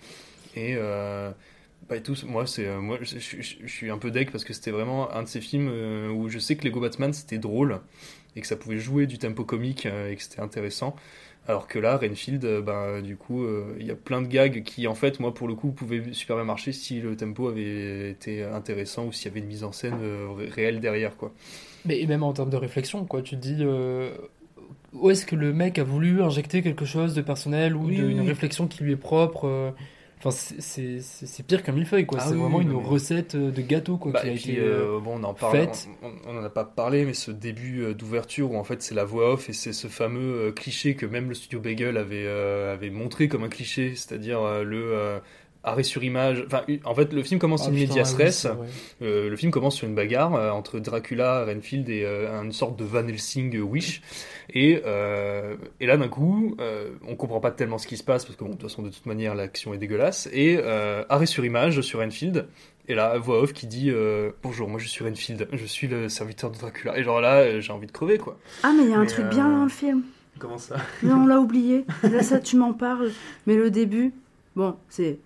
Et 0.56 0.76
bah, 0.76 2.00
tout, 2.00 2.16
moi, 2.26 2.46
c'est 2.46 2.66
je, 3.02 3.66
suis 3.66 3.90
un 3.90 3.98
peu 3.98 4.10
deck 4.10 4.32
parce 4.32 4.44
que 4.44 4.54
c'était 4.54 4.70
vraiment 4.70 5.12
un 5.12 5.24
de 5.24 5.28
ces 5.28 5.42
films 5.42 5.68
où 6.10 6.30
je 6.30 6.38
sais 6.38 6.56
que 6.56 6.64
Lego 6.64 6.80
Batman 6.80 7.12
c'était 7.12 7.36
drôle 7.36 7.80
et 8.34 8.40
que 8.40 8.46
ça 8.46 8.56
pouvait 8.56 8.78
jouer 8.78 9.06
du 9.06 9.18
tempo 9.18 9.44
comique 9.44 9.84
et 9.84 10.16
que 10.16 10.22
c'était 10.22 10.40
intéressant. 10.40 10.96
Alors 11.48 11.66
que 11.66 11.78
là, 11.78 11.96
Renfield, 11.96 12.44
euh, 12.44 12.60
bah, 12.60 13.00
du 13.00 13.16
coup, 13.16 13.42
euh, 13.42 13.74
il 13.80 13.86
y 13.86 13.90
a 13.90 13.96
plein 13.96 14.20
de 14.22 14.26
gags 14.28 14.62
qui, 14.64 14.86
en 14.86 14.94
fait, 14.94 15.18
moi, 15.18 15.32
pour 15.32 15.48
le 15.48 15.54
coup, 15.54 15.70
pouvaient 15.72 16.12
super 16.12 16.36
bien 16.36 16.44
marcher 16.44 16.72
si 16.72 17.00
le 17.00 17.16
tempo 17.16 17.48
avait 17.48 18.10
été 18.10 18.42
intéressant 18.44 19.06
ou 19.06 19.12
s'il 19.12 19.28
y 19.28 19.30
avait 19.30 19.40
une 19.40 19.46
mise 19.46 19.64
en 19.64 19.72
scène 19.72 19.98
euh, 20.02 20.28
ré- 20.36 20.48
réelle 20.48 20.80
derrière, 20.80 21.16
quoi. 21.16 21.32
Mais 21.84 22.00
et 22.00 22.06
même 22.06 22.22
en 22.22 22.32
termes 22.32 22.50
de 22.50 22.56
réflexion, 22.56 23.04
quoi, 23.04 23.22
tu 23.22 23.36
te 23.36 23.40
dis 23.40 23.56
euh, 23.60 24.10
où 24.92 25.10
est-ce 25.10 25.26
que 25.26 25.36
le 25.36 25.52
mec 25.52 25.78
a 25.78 25.84
voulu 25.84 26.22
injecter 26.22 26.62
quelque 26.62 26.84
chose 26.84 27.14
de 27.14 27.22
personnel 27.22 27.76
ou 27.76 27.86
Oui, 27.86 27.96
de- 27.96 28.04
oui, 28.04 28.12
une 28.12 28.20
oui. 28.20 28.28
réflexion 28.28 28.68
qui 28.68 28.84
lui 28.84 28.92
est 28.92 28.96
propre 28.96 29.46
euh, 29.46 29.70
Enfin, 30.18 30.30
c'est- 30.30 31.42
pire 31.46 31.62
qu'un 31.62 31.72
millefeuille, 31.72 32.04
quoi. 32.06 32.18
Ah 32.20 32.24
c'est 32.26 32.34
oui, 32.34 32.40
vraiment 32.40 32.58
oui, 32.58 32.64
une 32.64 32.72
mais- 32.72 32.84
recette 32.88 33.34
euh, 33.36 33.50
de 33.50 33.62
gâteau, 33.62 33.96
quoi, 33.98 34.12
Bah, 34.12 34.20
qui 34.22 34.28
a 34.28 34.32
été 34.32 34.58
euh, 34.58 34.96
euh, 34.96 35.00
bon, 35.00 35.18
on 35.20 35.24
en 35.24 35.32
parle, 35.34 35.56
faite. 35.58 35.88
on, 36.02 36.08
on- 36.08 36.36
on 36.36 36.40
en 36.40 36.44
a 36.44 36.50
pas 36.50 36.64
parlé, 36.64 37.04
mais 37.04 37.14
ce 37.14 37.30
début 37.30 37.94
d'ouverture 37.94 38.50
où 38.52 38.56
en 38.56 38.64
fait 38.64 38.82
c'est 38.82 38.94
la 38.94 39.04
voix 39.04 39.32
off 39.34 39.48
et 39.48 39.52
c'est 39.52 39.72
ce 39.72 39.86
fameux 39.86 40.50
cliché 40.52 40.94
que 40.96 41.06
même 41.06 41.28
le 41.28 41.34
studio 41.34 41.60
Bagel 41.60 41.96
avait, 41.96 42.24
euh, 42.26 42.72
avait 42.74 42.90
montré 42.90 43.28
comme 43.28 43.44
un 43.44 43.48
cliché, 43.48 43.94
c'est-à-dire 43.94 44.40
euh, 44.42 44.64
le 44.64 45.20
arrêt 45.64 45.82
sur 45.82 46.02
image. 46.04 46.44
Enfin, 46.46 46.62
en 46.84 46.94
fait, 46.94 47.12
le 47.12 47.22
film 47.22 47.40
commence 47.40 47.66
in 47.68 47.72
medias 47.72 48.14
res. 48.16 48.46
Euh, 49.02 49.28
le 49.28 49.36
film 49.36 49.50
commence 49.52 49.76
sur 49.76 49.86
une 49.86 49.94
bagarre 49.94 50.34
euh, 50.34 50.50
entre 50.50 50.78
Dracula, 50.78 51.44
Renfield 51.44 51.88
et 51.88 52.04
euh, 52.04 52.42
une 52.42 52.52
sorte 52.52 52.78
de 52.78 52.84
Van 52.84 53.06
Helsing 53.06 53.56
euh, 53.56 53.60
Wish. 53.60 54.02
Et, 54.50 54.80
euh, 54.86 55.56
et 55.80 55.86
là, 55.86 55.96
d'un 55.96 56.08
coup, 56.08 56.56
euh, 56.60 56.90
on 57.06 57.16
comprend 57.16 57.40
pas 57.40 57.50
tellement 57.50 57.78
ce 57.78 57.86
qui 57.86 57.96
se 57.96 58.04
passe 58.04 58.24
parce 58.24 58.36
que, 58.36 58.44
bon, 58.44 58.50
de 58.50 58.54
toute 58.54 58.62
façon, 58.62 58.82
de 58.82 58.90
toute 58.90 59.06
manière, 59.06 59.34
l'action 59.34 59.74
est 59.74 59.78
dégueulasse. 59.78 60.28
Et 60.32 60.58
euh, 60.58 61.04
arrêt 61.08 61.26
sur 61.26 61.44
image 61.44 61.80
sur 61.82 62.00
Renfield. 62.00 62.46
Et 62.90 62.94
là, 62.94 63.18
voix 63.18 63.42
off 63.42 63.52
qui 63.52 63.66
dit 63.66 63.90
euh, 63.90 64.30
Bonjour, 64.42 64.66
moi 64.66 64.80
je 64.80 64.88
suis 64.88 65.04
Renfield, 65.04 65.46
je 65.52 65.66
suis 65.66 65.88
le 65.88 66.08
serviteur 66.08 66.50
de 66.50 66.56
Dracula. 66.56 66.98
Et 66.98 67.02
genre 67.02 67.20
là, 67.20 67.60
j'ai 67.60 67.70
envie 67.70 67.86
de 67.86 67.92
crever, 67.92 68.16
quoi. 68.16 68.38
Ah 68.62 68.72
mais 68.74 68.84
il 68.84 68.90
y 68.90 68.94
a 68.94 68.96
un 68.96 69.02
Mais, 69.02 69.06
truc 69.06 69.26
euh, 69.26 69.28
bien 69.28 69.46
dans 69.46 69.64
le 69.64 69.68
film. 69.68 70.02
Comment 70.38 70.56
ça? 70.56 70.76
Mais 71.02 71.12
on 71.12 71.26
l'a 71.26 71.38
oublié. 71.38 71.84
Là, 72.02 72.22
ça, 72.22 72.38
tu 72.38 72.56
m'en 72.56 72.72
parles. 72.72 73.10
Mais 73.46 73.56
le 73.56 73.70
début, 73.70 74.14
bon, 74.56 74.74
c'est 74.88 75.18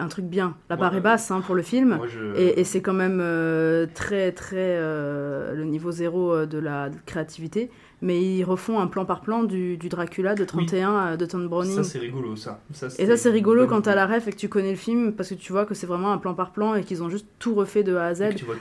un 0.00 0.08
truc 0.08 0.24
bien. 0.24 0.56
La 0.68 0.76
barre 0.76 0.94
est 0.96 1.00
basse 1.00 1.30
hein, 1.30 1.40
pour 1.40 1.54
le 1.54 1.62
film. 1.62 1.96
moi, 1.96 2.06
je- 2.06 2.34
Et, 2.36 2.60
et 2.60 2.64
c'est 2.64 2.82
quand 2.82 2.92
même 2.94 3.20
euh, 3.22 3.86
très, 3.94 4.32
très 4.32 4.56
euh, 4.78 5.54
le 5.54 5.64
niveau 5.64 5.90
zéro 5.92 6.32
euh, 6.32 6.46
de 6.46 6.58
la 6.58 6.90
créativité. 7.06 7.70
Mais 8.02 8.20
ils 8.22 8.44
refont 8.44 8.80
un 8.80 8.86
plan 8.86 9.04
par 9.04 9.20
plan 9.20 9.44
du, 9.44 9.76
du 9.76 9.88
Dracula 9.88 10.34
de 10.34 10.44
31 10.44 10.90
euh, 11.12 11.16
de 11.16 11.24
Tom 11.26 11.48
Browning. 11.48 11.76
Ça, 11.76 11.84
c'est 11.84 11.98
rigolo, 11.98 12.36
ça. 12.36 12.60
Ça, 12.72 12.88
et 12.98 13.06
ça, 13.06 13.16
c'est 13.16 13.30
rigolo 13.30 13.66
quand 13.66 13.82
t'as 13.82 13.94
la 13.94 14.06
ref 14.06 14.28
et 14.28 14.32
que 14.32 14.36
tu 14.36 14.48
connais 14.48 14.70
le 14.72 14.76
film 14.76 15.12
parce 15.12 15.28
que 15.30 15.34
tu 15.34 15.52
vois 15.52 15.64
que 15.64 15.74
c'est 15.74 15.86
vraiment 15.86 16.12
un 16.12 16.18
plan 16.18 16.34
par 16.34 16.52
plan 16.52 16.74
et 16.74 16.82
qu'ils 16.84 17.02
ont 17.02 17.08
juste 17.08 17.26
tout 17.38 17.54
refait 17.54 17.82
de 17.82 17.94
A 17.96 18.06
à 18.06 18.14
Z. 18.14 18.22
Et 18.22 18.34
tu 18.34 18.44
vois 18.44 18.56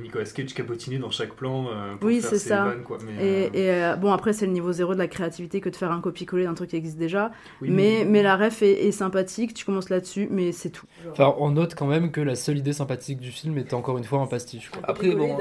Nicolas 0.00 0.24
Cage 0.24 0.54
cabotiner 0.54 0.98
dans 0.98 1.10
chaque 1.10 1.34
plan 1.34 1.66
euh, 1.68 1.94
pour 1.96 2.08
Oui, 2.08 2.20
faire 2.20 2.30
c'est 2.30 2.38
ses 2.38 2.48
ça. 2.48 2.64
vannes, 2.64 2.82
quoi. 2.82 2.98
Mais, 3.04 3.12
et 3.14 3.46
euh, 3.46 3.48
et, 3.54 3.70
euh, 3.84 3.96
bon, 3.96 4.12
après, 4.12 4.32
c'est 4.32 4.46
le 4.46 4.52
niveau 4.52 4.72
zéro 4.72 4.94
de 4.94 4.98
la 4.98 5.06
créativité 5.08 5.60
que 5.60 5.68
de 5.68 5.76
faire 5.76 5.92
un 5.92 6.00
copier-coller 6.00 6.44
d'un 6.44 6.54
truc 6.54 6.70
qui 6.70 6.76
existe 6.76 6.98
déjà. 6.98 7.30
Oui, 7.62 7.68
mais, 7.70 7.98
mais- 8.00 8.04
mais 8.04 8.22
la 8.22 8.36
ref 8.36 8.62
est, 8.62 8.86
est 8.86 8.92
sympathique, 8.92 9.54
tu 9.54 9.64
commences 9.64 9.90
là-dessus, 9.90 10.28
mais 10.30 10.52
c'est 10.52 10.70
tout. 10.70 10.86
Enfin, 11.12 11.34
on 11.38 11.50
note 11.50 11.74
quand 11.74 11.86
même 11.86 12.10
que 12.10 12.20
la 12.20 12.34
seule 12.34 12.58
idée 12.58 12.72
sympathique 12.72 13.20
du 13.20 13.30
film 13.30 13.56
était 13.58 13.74
encore 13.74 13.98
une 13.98 14.04
fois 14.04 14.20
un 14.20 14.26
pastiche. 14.26 14.70
Quoi. 14.70 14.82
Après, 14.84 15.10
bon, 15.14 15.36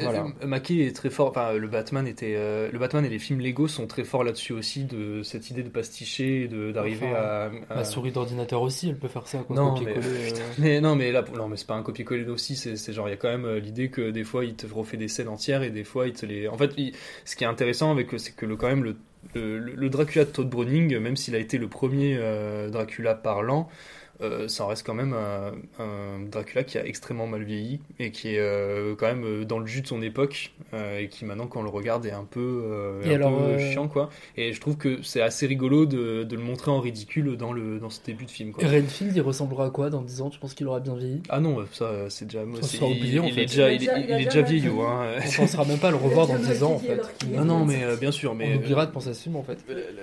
Voilà. 0.00 0.26
Mackey 0.44 0.86
est 0.86 0.94
très 0.96 1.10
fort. 1.10 1.28
Enfin, 1.28 1.52
le 1.54 1.66
Batman 1.68 2.06
était, 2.06 2.34
euh, 2.36 2.67
le 2.72 2.78
Batman 2.78 3.04
et 3.04 3.08
les 3.08 3.18
films 3.18 3.40
Lego 3.40 3.68
sont 3.68 3.86
très 3.86 4.04
forts 4.04 4.24
là-dessus 4.24 4.52
aussi 4.52 4.84
de 4.84 5.22
cette 5.22 5.50
idée 5.50 5.62
de 5.62 5.68
pasticher, 5.68 6.48
d'arriver 6.48 7.06
Enfin, 7.06 7.16
à, 7.16 7.50
à- 7.70 7.76
Ma 7.76 7.84
souris 7.84 8.12
d'ordinateur 8.12 8.62
aussi, 8.62 8.88
elle 8.90 8.96
peut 8.98 9.08
faire 9.08 9.26
ça, 9.26 9.38
quoi. 9.38 9.56
Non, 9.56 9.80
mais, 9.80 9.94
putain, 10.00 10.06
euh. 10.08 10.30
mais 10.58 10.80
non, 10.80 10.96
mais 10.96 11.12
là, 11.12 11.24
non, 11.36 11.48
mais 11.48 11.56
c'est 11.56 11.66
pas 11.66 11.74
un 11.74 11.82
copier-coller 11.82 12.26
aussi. 12.28 12.56
C'est 12.56 12.92
genre, 12.92 13.08
il 13.08 13.12
y 13.12 13.14
a 13.14 13.16
quand 13.16 13.28
même 13.28 13.44
euh, 13.44 13.58
l'idée 13.60 13.88
que 13.90 14.10
des 14.10 14.24
fois, 14.24 14.44
il 14.44 14.54
te 14.54 14.66
refait 14.72 14.96
des 14.96 15.08
scènes 15.08 15.28
entières 15.28 15.62
et 15.62 15.70
des 15.70 15.84
fois, 15.84 16.06
il 16.06 16.12
te 16.14 16.26
les. 16.26 16.48
En 16.48 16.56
fait, 16.58 16.72
il- 16.76 16.92
ce 17.24 17.36
qui 17.36 17.44
est 17.44 17.48
intéressant 17.48 17.90
avec, 17.90 18.08
c'est 18.18 18.34
que 18.34 18.46
le, 18.46 18.56
quand 18.56 18.68
même 18.68 18.84
le, 18.84 18.96
le, 19.34 19.58
le 19.58 19.88
Dracula 19.90 20.24
de 20.24 20.30
Todd 20.30 20.48
Browning, 20.48 20.98
même 20.98 21.16
s'il 21.16 21.34
a 21.34 21.38
été 21.38 21.58
le 21.58 21.68
premier 21.68 22.16
euh, 22.18 22.70
Dracula 22.70 23.14
parlant. 23.14 23.68
Euh, 24.20 24.48
ça 24.48 24.64
en 24.64 24.66
reste 24.68 24.84
quand 24.84 24.94
même 24.94 25.12
un, 25.12 25.52
un 25.82 26.20
Dracula 26.30 26.64
qui 26.64 26.76
a 26.78 26.84
extrêmement 26.86 27.26
mal 27.26 27.42
vieilli 27.44 27.80
et 27.98 28.10
qui 28.10 28.34
est 28.34 28.38
euh, 28.40 28.94
quand 28.96 29.06
même 29.06 29.24
euh, 29.24 29.44
dans 29.44 29.58
le 29.58 29.66
jus 29.66 29.80
de 29.82 29.86
son 29.86 30.02
époque 30.02 30.52
euh, 30.74 30.98
et 31.00 31.08
qui 31.08 31.24
maintenant 31.24 31.46
quand 31.46 31.60
on 31.60 31.62
le 31.62 31.68
regarde 31.68 32.04
est 32.06 32.10
un 32.12 32.24
peu, 32.24 32.62
euh, 32.66 33.02
Et 33.04 33.12
un 33.12 33.14
alors, 33.14 33.36
peu 33.38 33.42
euh, 33.44 33.72
chiant 33.72 33.88
quoi 33.88 34.10
et 34.36 34.52
je 34.52 34.60
trouve 34.60 34.76
que 34.76 35.00
c'est 35.02 35.20
assez 35.20 35.46
rigolo 35.46 35.86
de, 35.86 36.24
de 36.24 36.36
le 36.36 36.42
montrer 36.42 36.70
en 36.70 36.80
ridicule 36.80 37.36
dans, 37.36 37.52
le, 37.52 37.78
dans 37.78 37.90
ce 37.90 38.00
début 38.04 38.24
de 38.24 38.30
film 38.30 38.52
quoi. 38.52 38.64
Renfield, 38.68 39.14
il 39.14 39.20
ressemblera 39.20 39.66
à 39.66 39.70
quoi 39.70 39.90
dans 39.90 40.02
10 40.02 40.20
ans? 40.22 40.30
Tu 40.30 40.38
penses 40.38 40.54
qu'il 40.54 40.66
aura 40.66 40.80
bien 40.80 40.94
vieilli? 40.96 41.22
Ah 41.28 41.40
non, 41.40 41.64
ça 41.72 41.90
c'est 42.08 42.24
déjà. 42.26 42.40
Sera 42.62 42.86
oublié, 42.86 43.14
il, 43.14 43.20
en 43.20 43.24
il 43.24 43.32
fait. 43.34 43.42
est 43.42 43.46
déjà, 43.46 43.72
Il 43.72 43.82
est- 43.84 44.24
déjà- 44.24 44.42
vieillot. 44.42 44.82
Hein. 44.82 45.14
On 45.26 45.30
pensera 45.42 45.64
même 45.64 45.78
pas 45.78 45.90
le 45.90 45.96
revoir 45.96 46.26
dans 46.26 46.36
10 46.38 46.62
ans, 46.62 46.72
en 46.74 46.78
fait. 46.78 47.00
Non, 47.34 47.44
non, 47.44 47.64
mais 47.64 47.84
euh, 47.84 47.96
bien 47.96 48.10
sûr. 48.12 48.34
Mais 48.34 48.52
On 48.54 48.56
oubliera 48.58 48.86
de 48.86 48.90
penser 48.90 49.10
à 49.10 49.14
ce 49.14 49.22
film, 49.22 49.36
en 49.36 49.42
fait. 49.42 49.58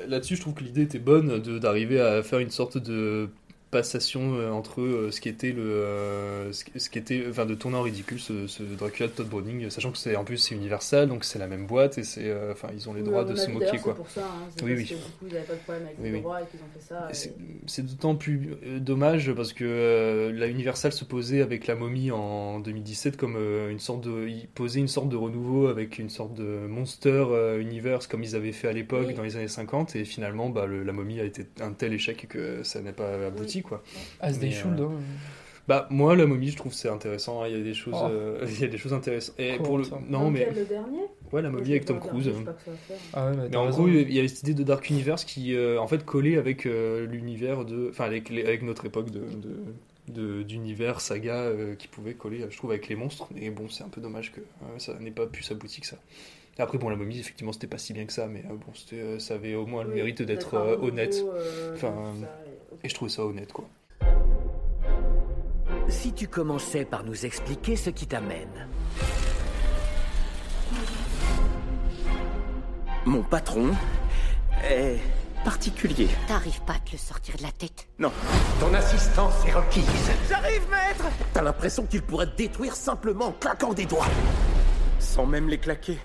Là-dessus, 0.08 0.36
je 0.36 0.41
trouve 0.41 0.54
que 0.54 0.63
l'idée 0.63 0.84
était 0.84 0.99
bonne 0.99 1.39
de- 1.39 1.60
d'arriver 1.60 1.99
à 1.99 2.23
faire 2.23 2.39
une 2.39 2.49
sorte 2.49 2.78
de 2.78 3.30
passation 3.79 4.35
euh, 4.35 4.49
entre 4.51 4.81
euh, 4.81 5.11
ce 5.11 5.19
qui 5.21 5.29
était 5.29 5.51
le 5.51 5.61
euh, 5.63 6.51
ce 6.53 6.89
qui- 6.89 6.97
était 6.99 7.25
enfin 7.29 7.45
de 7.45 7.55
tourner 7.55 7.77
en 7.77 7.81
ridicule 7.81 8.19
ce, 8.19 8.47
ce 8.47 8.63
Dracula 8.63 9.07
de 9.09 9.13
Todd 9.13 9.27
Browning 9.27 9.69
sachant 9.69 9.91
que 9.91 9.97
c'est 9.97 10.15
en 10.15 10.23
plus 10.23 10.38
c'est 10.38 10.55
Universal 10.55 11.09
donc 11.09 11.25
c'est 11.25 11.39
la 11.39 11.47
même 11.47 11.65
boîte 11.67 11.97
et 11.97 12.03
c'est 12.03 12.33
enfin 12.51 12.69
ils 12.73 12.88
ont 12.89 12.93
les 12.93 13.01
droits 13.03 13.23
de 13.25 13.35
se 13.35 13.49
moquer 13.49 13.77
quoi 13.79 13.95
pour 13.95 14.09
ça, 14.09 14.21
hein. 14.21 14.47
C'est 14.55 14.63
oui 14.63 14.75
parce 14.75 14.81
oui 14.81 14.88
que, 14.89 14.93
du 14.95 15.01
coup, 15.01 15.25
ils 15.27 15.33
n'avaient 15.33 15.45
pas 15.45 15.53
de 15.53 15.59
problème 15.59 15.83
avec 15.88 15.97
Oui, 15.99 16.09
les 16.09 16.13
oui. 16.15 16.21
droits 16.21 16.41
et 16.41 16.45
qu'ils 16.45 16.59
ont 16.61 16.71
fait 16.73 16.85
ça. 16.85 17.07
Et 17.11 17.27
et- 17.29 17.33
C'est 17.67 17.85
d'autant 17.85 18.15
plus 18.15 18.49
dommage 18.79 19.31
parce 19.33 19.53
que 19.53 19.65
euh, 19.65 20.31
la 20.33 20.47
Universal 20.47 20.91
se 20.93 21.03
posait 21.05 21.41
avec 21.41 21.67
la 21.67 21.75
momie 21.75 22.11
en 22.11 22.59
2017 22.59 23.17
comme 23.17 23.35
euh, 23.38 23.69
une 23.69 23.79
sorte 23.79 24.01
de. 24.05 24.27
Ils 24.27 24.47
posaient 24.47 24.79
une 24.79 24.88
sorte 24.88 25.09
de 25.09 25.15
renouveau 25.17 25.67
avec 25.67 25.99
une 25.99 26.09
sorte 26.09 26.33
de 26.33 26.65
monster 26.67 27.09
euh, 27.31 27.59
universe 27.59 28.07
comme 28.07 28.23
ils 28.23 28.35
avaient 28.35 28.51
fait 28.51 28.67
à 28.67 28.73
l'époque 28.73 29.13
dans 29.15 29.23
les 29.23 29.35
années 29.35 29.47
50 29.47 29.95
et 29.95 30.05
finalement 30.05 30.49
bah, 30.49 30.65
le- 30.65 30.83
la 30.83 30.93
momie 30.93 31.19
a 31.19 31.23
été 31.23 31.45
un 31.61 31.71
tel 31.73 31.93
échec 31.93 32.27
que 32.29 32.63
ça 32.63 32.81
n'a 32.81 32.93
pas 32.93 33.25
abouti 33.27 33.61
quoi. 33.65 33.84
As 34.21 34.34
They 34.39 34.49
Mais, 34.49 34.56
Should, 34.56 34.80
euh, 34.80 34.86
hein. 34.86 34.91
Bah 35.67 35.88
moi 35.89 36.15
la 36.15 36.28
momie 36.28 36.49
je 36.51 36.58
trouve 36.58 36.73
c'est 36.75 36.89
intéressant 36.89 37.41
hein. 37.41 37.47
il 37.47 37.58
y 37.58 37.60
a 37.60 37.63
des 37.63 37.73
choses 37.73 37.95
Oh. 37.97 38.06
euh, 38.08 38.45
il 38.47 38.62
y 38.62 38.63
a 38.65 38.67
des 38.67 38.78
choses 38.78 38.93
intéressantes 38.93 39.34
et 39.39 39.54
pour 39.58 39.80
le 39.80 39.86
non 40.08 40.30
mais 40.30 40.47
le 40.56 40.63
dernier 40.63 40.99
ouais 41.34 41.41
la 41.41 41.49
momie 41.49 41.71
avec 41.71 41.86
Tom 41.86 41.99
Cruise. 41.99 42.30
Ah 43.13 43.32
ouais, 43.32 43.36
mais 43.36 43.49
mais 43.49 43.56
en 43.56 43.65
raison. 43.65 43.80
gros, 43.80 43.88
il 43.88 44.13
y 44.13 44.19
avait 44.19 44.28
cette 44.28 44.43
idée 44.43 44.54
de 44.54 44.63
Dark 44.63 44.88
Universe 44.91 45.25
qui, 45.25 45.56
euh, 45.56 45.80
en 45.82 45.88
fait, 45.88 46.06
collait 46.06 46.38
avec 46.38 46.67
euh, 46.67 47.08
l'univers 47.08 47.65
de, 47.65 47.88
enfin, 47.89 48.06
avec, 48.06 48.30
les- 48.30 48.43
avec 48.45 48.62
notre 48.62 48.86
époque 48.86 49.10
de, 49.10 49.23
de- 50.08 50.43
d'univers 50.43 51.01
saga 51.01 51.34
euh, 51.36 51.73
qui 51.75 51.88
pouvait 51.88 52.13
coller, 52.13 52.45
je 52.49 52.56
trouve, 52.58 52.69
avec 52.69 52.88
les 52.88 52.95
monstres. 52.95 53.28
Et 53.36 53.49
bon, 53.49 53.67
c'est 53.69 53.84
un 53.84 53.89
peu 53.89 54.01
dommage 54.01 54.32
que 54.34 54.41
euh, 54.41 54.78
ça 54.78 54.93
n'ait 54.99 55.10
pas 55.12 55.25
pu 55.25 55.41
s'aboutir 55.43 55.82
que 55.82 55.88
ça. 55.88 55.97
Après, 56.58 56.78
bon, 56.78 56.89
la 56.89 56.95
momie, 56.95 57.19
effectivement, 57.19 57.51
c'était 57.51 57.67
pas 57.67 57.78
si 57.80 57.91
bien 57.91 58.06
que 58.06 58.13
ça, 58.13 58.28
mais 58.28 58.43
euh, 58.45 58.54
bon, 58.54 58.71
c'était, 58.75 59.01
euh, 59.01 59.19
ça 59.19 59.34
avait 59.34 59.56
au 59.56 59.65
moins 59.65 59.84
le 59.84 59.89
Oui, 59.89 59.95
mérite 59.95 60.21
d'être 60.21 60.54
euh, 60.54 60.78
honnête. 60.78 61.15
euh, 61.28 61.73
enfin, 61.73 62.13
ça, 62.21 62.28
et 62.83 62.89
je 62.89 62.93
trouvais 62.95 63.11
ça 63.11 63.23
honnête, 63.23 63.51
quoi. 63.51 63.65
Si 65.88 66.13
tu 66.13 66.27
commençais 66.27 66.85
par 66.85 67.03
nous 67.03 67.25
expliquer 67.25 67.75
ce 67.75 67.89
qui 67.89 68.07
t'amène. 68.07 68.67
Mon 73.05 73.21
patron 73.21 73.71
est 74.63 74.99
particulier. 75.43 76.07
T'arrives 76.27 76.61
pas 76.61 76.73
à 76.73 76.79
te 76.79 76.93
le 76.93 76.97
sortir 76.97 77.38
de 77.38 77.43
la 77.43 77.51
tête. 77.51 77.88
Non, 77.99 78.11
ton 78.59 78.73
assistance 78.73 79.45
est 79.45 79.53
requise. 79.53 79.85
J'arrive, 80.27 80.67
maître 80.69 81.05
T'as 81.33 81.43
l'impression 81.43 81.85
qu'il 81.85 82.01
pourrait 82.01 82.25
te 82.25 82.35
détruire 82.35 82.75
simplement 82.75 83.27
en 83.27 83.31
claquant 83.31 83.73
des 83.73 83.85
doigts. 83.85 84.07
Sans 84.99 85.27
même 85.27 85.47
les 85.47 85.59
claquer. 85.59 85.99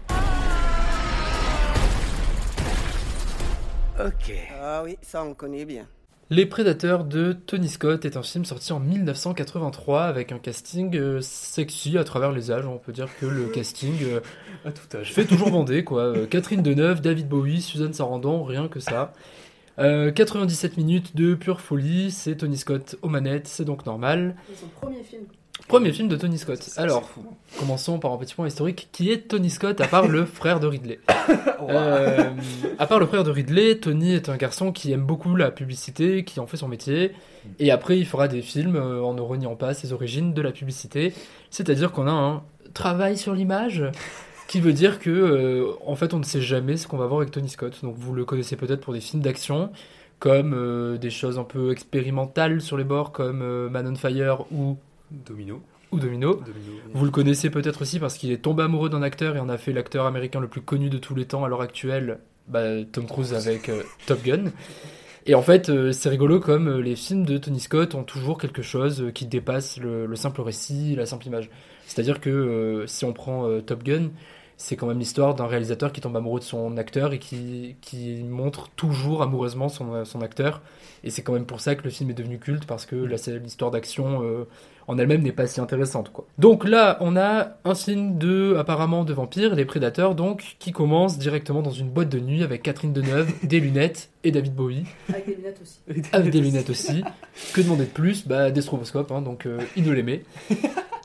Ok. 3.98 4.33
Ah 4.62 4.83
oui, 4.85 4.98
ça 5.02 5.24
on 5.24 5.35
connaît 5.35 5.64
bien. 5.64 5.87
Les 6.33 6.47
Prédateurs 6.47 7.05
de 7.05 7.33
Tony 7.33 7.69
Scott 7.69 8.05
est 8.05 8.16
un 8.16 8.23
film 8.23 8.45
sorti 8.45 8.73
en 8.73 8.79
1983 8.79 10.05
avec 10.05 10.31
un 10.31 10.38
casting 10.38 10.97
euh, 10.97 11.21
sexy 11.21 11.99
à 11.99 12.05
travers 12.05 12.31
les 12.31 12.53
âges. 12.53 12.66
On 12.66 12.79
peut 12.79 12.93
dire 12.93 13.09
que 13.19 13.27
le 13.27 13.47
casting 13.47 13.97
euh, 14.05 14.21
À 14.64 14.71
tout 14.71 14.97
âge. 14.97 15.12
fait 15.12 15.25
toujours 15.25 15.51
bander 15.51 15.83
quoi. 15.83 16.03
Euh, 16.03 16.27
Catherine 16.27 16.62
Deneuve, 16.62 17.01
David 17.01 17.29
Bowie, 17.29 17.61
Suzanne 17.61 17.93
Sarandon, 17.95 18.45
rien 18.45 18.69
que 18.69 18.79
ça. 18.79 19.12
Euh, 19.81 20.12
97 20.12 20.77
minutes 20.77 21.16
de 21.16 21.35
pure 21.35 21.61
folie, 21.61 22.12
c'est 22.12 22.37
Tony 22.37 22.59
Scott 22.59 22.95
aux 23.03 23.09
manettes, 23.09 23.49
c'est 23.49 23.64
donc 23.64 23.85
normal. 23.85 24.37
C'est 24.49 24.61
son 24.61 24.69
premier 24.69 25.03
film. 25.03 25.25
Premier 25.68 25.92
film 25.92 26.09
de 26.09 26.16
Tony 26.16 26.38
Scott. 26.38 26.68
Alors, 26.77 27.11
commençons 27.59 27.99
par 27.99 28.12
un 28.12 28.16
petit 28.16 28.35
point 28.35 28.46
historique. 28.46 28.88
Qui 28.92 29.11
est 29.11 29.29
Tony 29.29 29.51
Scott 29.51 29.81
à 29.81 29.87
part 29.87 30.09
le 30.09 30.25
frère 30.25 30.61
de 30.61 30.66
Ridley 30.66 31.01
Euh, 31.68 32.31
À 32.79 32.87
part 32.87 32.99
le 32.99 33.07
frère 33.07 33.23
de 33.23 33.31
Ridley, 33.31 33.77
Tony 33.77 34.14
est 34.14 34.29
un 34.29 34.37
garçon 34.37 34.73
qui 34.73 34.90
aime 34.92 35.05
beaucoup 35.05 35.37
la 35.37 35.51
publicité, 35.51 36.25
qui 36.25 36.40
en 36.40 36.46
fait 36.46 36.57
son 36.57 36.68
métier. 36.68 37.12
Et 37.59 37.70
après, 37.70 37.99
il 37.99 38.07
fera 38.07 38.29
des 38.29 38.42
films 38.42 38.77
euh, 38.77 39.03
en 39.03 39.14
ne 39.14 39.20
reniant 39.20 39.55
pas 39.55 39.75
ses 39.75 39.92
origines 39.92 40.33
de 40.33 40.42
la 40.42 40.53
publicité. 40.53 41.12
C'est-à-dire 41.51 41.92
qu'on 41.92 42.07
a 42.07 42.12
un 42.12 42.42
travail 42.75 43.16
sur 43.16 43.35
l'image 43.35 43.85
qui 44.51 44.61
veut 44.61 44.73
dire 44.73 44.99
que 44.99 45.11
euh, 45.11 45.73
en 45.87 45.94
fait 45.94 46.12
on 46.12 46.18
ne 46.18 46.25
sait 46.25 46.40
jamais 46.40 46.77
ce 46.77 46.88
qu'on 46.88 46.96
va 46.96 47.07
voir 47.07 47.20
avec 47.20 47.31
Tony 47.33 47.49
Scott. 47.49 47.79
Donc 47.85 47.94
vous 47.96 48.12
le 48.12 48.25
connaissez 48.25 48.57
peut-être 48.57 48.81
pour 48.81 48.92
des 48.92 49.01
films 49.01 49.23
d'action 49.23 49.70
comme 50.18 50.55
euh, 50.55 50.99
des 50.99 51.11
choses 51.11 51.38
un 51.38 51.44
peu 51.44 51.70
expérimentales 51.70 52.61
sur 52.61 52.77
les 52.77 52.83
bords 52.83 53.12
comme 53.12 53.42
euh, 53.42 53.70
Man 53.70 53.87
on 53.87 53.94
Fire 53.94 54.44
ou 54.53 54.77
Domino. 55.11 55.62
ou 55.92 55.99
Domino. 55.99 56.35
Domino, 56.35 56.53
oui. 56.68 56.92
Vous 56.94 57.05
le 57.05 57.11
connaissez 57.11 57.51
peut-être 57.51 57.83
aussi 57.83 57.99
parce 57.99 58.16
qu'il 58.16 58.31
est 58.33 58.42
tombé 58.42 58.62
amoureux 58.62 58.88
d'un 58.88 59.03
acteur 59.03 59.37
et 59.37 59.40
en 59.40 59.49
a 59.49 59.59
fait 59.59 59.73
l'acteur 59.73 60.07
américain 60.07 60.40
le 60.40 60.49
plus 60.49 60.61
connu 60.61 60.90
de 60.90 60.99
tous 60.99 61.14
les 61.14 61.27
temps 61.27 61.44
à 61.44 61.49
l'heure 61.49 61.62
actuelle, 61.62 62.20
bah, 62.49 62.85
Tom 62.90 63.07
Cruise 63.07 63.35
avec 63.35 63.68
euh, 63.68 63.83
Top 64.07 64.23
Gun. 64.23 64.53
Et 65.27 65.35
en 65.35 65.42
fait, 65.42 65.68
euh, 65.68 65.92
c'est 65.92 66.09
rigolo 66.09 66.40
comme 66.40 66.68
euh, 66.68 66.81
les 66.81 66.96
films 66.96 67.25
de 67.25 67.38
Tony 67.38 67.61
Scott 67.61 67.94
ont 67.94 68.05
toujours 68.05 68.38
quelque 68.38 68.62
chose 68.62 69.11
qui 69.14 69.27
dépasse 69.27 69.79
le, 69.79 70.07
le 70.07 70.16
simple 70.16 70.40
récit, 70.40 70.94
la 70.96 71.07
simple 71.07 71.27
image. 71.27 71.51
C'est-à-dire 71.87 72.20
que 72.20 72.85
si 72.87 73.05
on 73.05 73.12
prend 73.12 73.61
Top 73.62 73.83
Gun, 73.83 74.11
c'est 74.61 74.77
quand 74.77 74.87
même 74.87 74.99
l'histoire 74.99 75.35
d'un 75.35 75.46
réalisateur 75.46 75.90
qui 75.90 76.03
tombe 76.03 76.14
amoureux 76.14 76.38
de 76.38 76.44
son 76.44 76.77
acteur 76.77 77.14
et 77.14 77.18
qui, 77.18 77.77
qui 77.81 78.23
montre 78.23 78.68
toujours 78.77 79.23
amoureusement 79.23 79.70
son, 79.70 80.05
son 80.05 80.20
acteur. 80.20 80.61
Et 81.03 81.09
c'est 81.09 81.23
quand 81.23 81.33
même 81.33 81.46
pour 81.46 81.61
ça 81.61 81.75
que 81.77 81.83
le 81.83 81.88
film 81.88 82.11
est 82.11 82.14
devenu 82.14 82.38
culte, 82.38 82.66
parce 82.66 82.85
que 82.85 82.94
l'histoire 82.94 83.70
d'action 83.70 84.23
euh, 84.23 84.46
en 84.87 84.99
elle-même 84.99 85.23
n'est 85.23 85.33
pas 85.33 85.46
si 85.46 85.62
intéressante. 85.62 86.12
Quoi. 86.12 86.27
Donc 86.37 86.68
là, 86.68 86.99
on 87.01 87.16
a 87.16 87.57
un 87.64 87.75
film 87.75 88.18
de, 88.18 88.55
apparemment, 88.59 89.03
de 89.05 89.14
vampires, 89.14 89.55
les 89.55 89.64
prédateurs, 89.64 90.14
donc, 90.14 90.57
qui 90.59 90.73
commence 90.73 91.16
directement 91.16 91.62
dans 91.62 91.70
une 91.70 91.88
boîte 91.88 92.11
de 92.11 92.20
nuit 92.20 92.42
avec 92.42 92.62
Catherine 92.62 92.92
Deneuve, 92.92 93.33
des 93.42 93.61
lunettes 93.61 94.11
et 94.25 94.31
David 94.31 94.55
Bowie. 94.55 94.85
Avec 95.09 95.27
des 95.27 95.37
lunettes 95.37 95.61
aussi. 95.62 95.81
Avec 96.12 96.31
des 96.31 96.40
lunettes 96.40 96.68
aussi. 96.68 97.03
Que 97.55 97.62
demander 97.62 97.87
de 97.87 97.90
plus? 97.90 98.29
Bah, 98.29 98.51
des 98.51 98.61
stroboscopes, 98.61 99.11
hein, 99.11 99.23
donc 99.23 99.46
euh, 99.46 99.59
il 99.75 99.85
nous 99.85 99.92
l'aimait. 99.92 100.23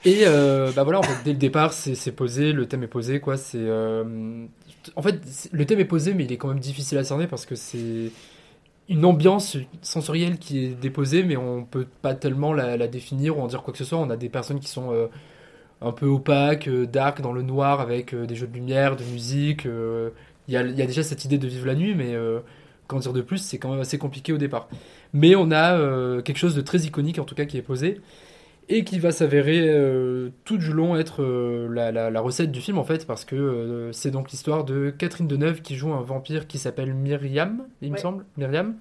Et 0.05 0.21
euh, 0.27 0.71
bah 0.71 0.83
voilà, 0.83 0.99
en 0.99 1.03
fait, 1.03 1.23
dès 1.23 1.31
le 1.31 1.39
départ, 1.39 1.73
c'est 1.73 2.11
posé, 2.11 2.53
le 2.53 2.67
thème 2.67 2.83
est 2.83 2.87
posé, 2.87 3.19
quoi. 3.19 3.37
C'est 3.37 3.57
euh, 3.59 4.45
en 4.95 5.01
fait, 5.01 5.19
le 5.51 5.65
thème 5.65 5.79
est 5.79 5.85
posé, 5.85 6.13
mais 6.13 6.25
il 6.25 6.31
est 6.31 6.37
quand 6.37 6.47
même 6.47 6.59
difficile 6.59 6.99
à 6.99 7.03
cerner 7.03 7.25
parce 7.25 7.47
que 7.47 7.55
c'est 7.55 8.11
une 8.87 9.03
ambiance 9.03 9.57
sensorielle 9.81 10.37
qui 10.37 10.63
est 10.63 10.79
déposée, 10.79 11.23
mais 11.23 11.37
on 11.37 11.65
peut 11.65 11.87
pas 12.03 12.13
tellement 12.13 12.53
la, 12.53 12.87
définir 12.87 13.39
ou 13.39 13.41
en 13.41 13.47
dire 13.47 13.63
quoi 13.63 13.71
que 13.71 13.79
ce 13.79 13.83
soit. 13.83 13.97
On 13.97 14.11
a 14.11 14.17
des 14.17 14.29
personnes 14.29 14.59
qui 14.59 14.67
sont 14.69 14.93
euh, 14.93 15.07
un 15.81 15.91
peu 15.91 16.05
opaques, 16.05 16.67
euh, 16.67 16.85
dark, 16.85 17.21
dans 17.21 17.33
le 17.33 17.41
noir, 17.41 17.81
avec 17.81 18.13
des 18.13 18.35
jeux 18.35 18.47
de 18.47 18.53
lumière, 18.53 18.95
de 18.97 19.03
musique. 19.05 19.65
Il 19.65 20.53
y, 20.53 20.53
y 20.53 20.57
a 20.57 20.85
déjà 20.85 21.01
cette 21.01 21.25
idée 21.25 21.39
de 21.39 21.47
vivre 21.47 21.65
la 21.65 21.75
nuit, 21.75 21.95
mais 21.95 22.15
qu'en 22.87 22.99
dire 22.99 23.13
de 23.13 23.21
plus, 23.21 23.39
c'est 23.39 23.57
quand 23.57 23.71
même 23.71 23.81
assez 23.81 23.97
compliqué 23.97 24.33
au 24.33 24.37
départ. 24.37 24.69
Mais 25.13 25.35
on 25.35 25.51
a 25.51 26.21
quelque 26.21 26.37
chose 26.37 26.55
de 26.55 26.61
très 26.61 26.81
iconique, 26.81 27.17
en 27.17 27.25
tout 27.25 27.33
cas, 27.33 27.45
qui 27.45 27.57
est 27.57 27.63
posé 27.63 28.01
et 28.69 28.83
qui 28.83 28.99
va 28.99 29.11
s'avérer 29.11 29.69
euh, 29.69 30.29
tout 30.43 30.57
du 30.57 30.73
long 30.73 30.95
être 30.97 31.21
euh, 31.23 31.67
la, 31.71 31.91
la- 31.91 32.09
la 32.09 32.21
recette 32.21 32.51
du 32.51 32.61
film 32.61 32.77
en 32.79 32.83
fait 32.83 33.05
parce 33.05 33.25
que 33.25 33.35
euh, 33.35 33.91
c'est 33.91 34.11
donc 34.11 34.31
l'histoire 34.31 34.63
de 34.65 34.89
Catherine 34.97 35.27
Deneuve 35.27 35.61
qui 35.61 35.75
joue 35.75 35.93
un 35.93 36.01
vampire 36.01 36.47
qui 36.47 36.57
s'appelle 36.57 36.93
Myriam, 36.93 37.63
il 37.81 37.91
me 37.91 37.97
semble, 37.97 38.25
Myriam. 38.37 38.75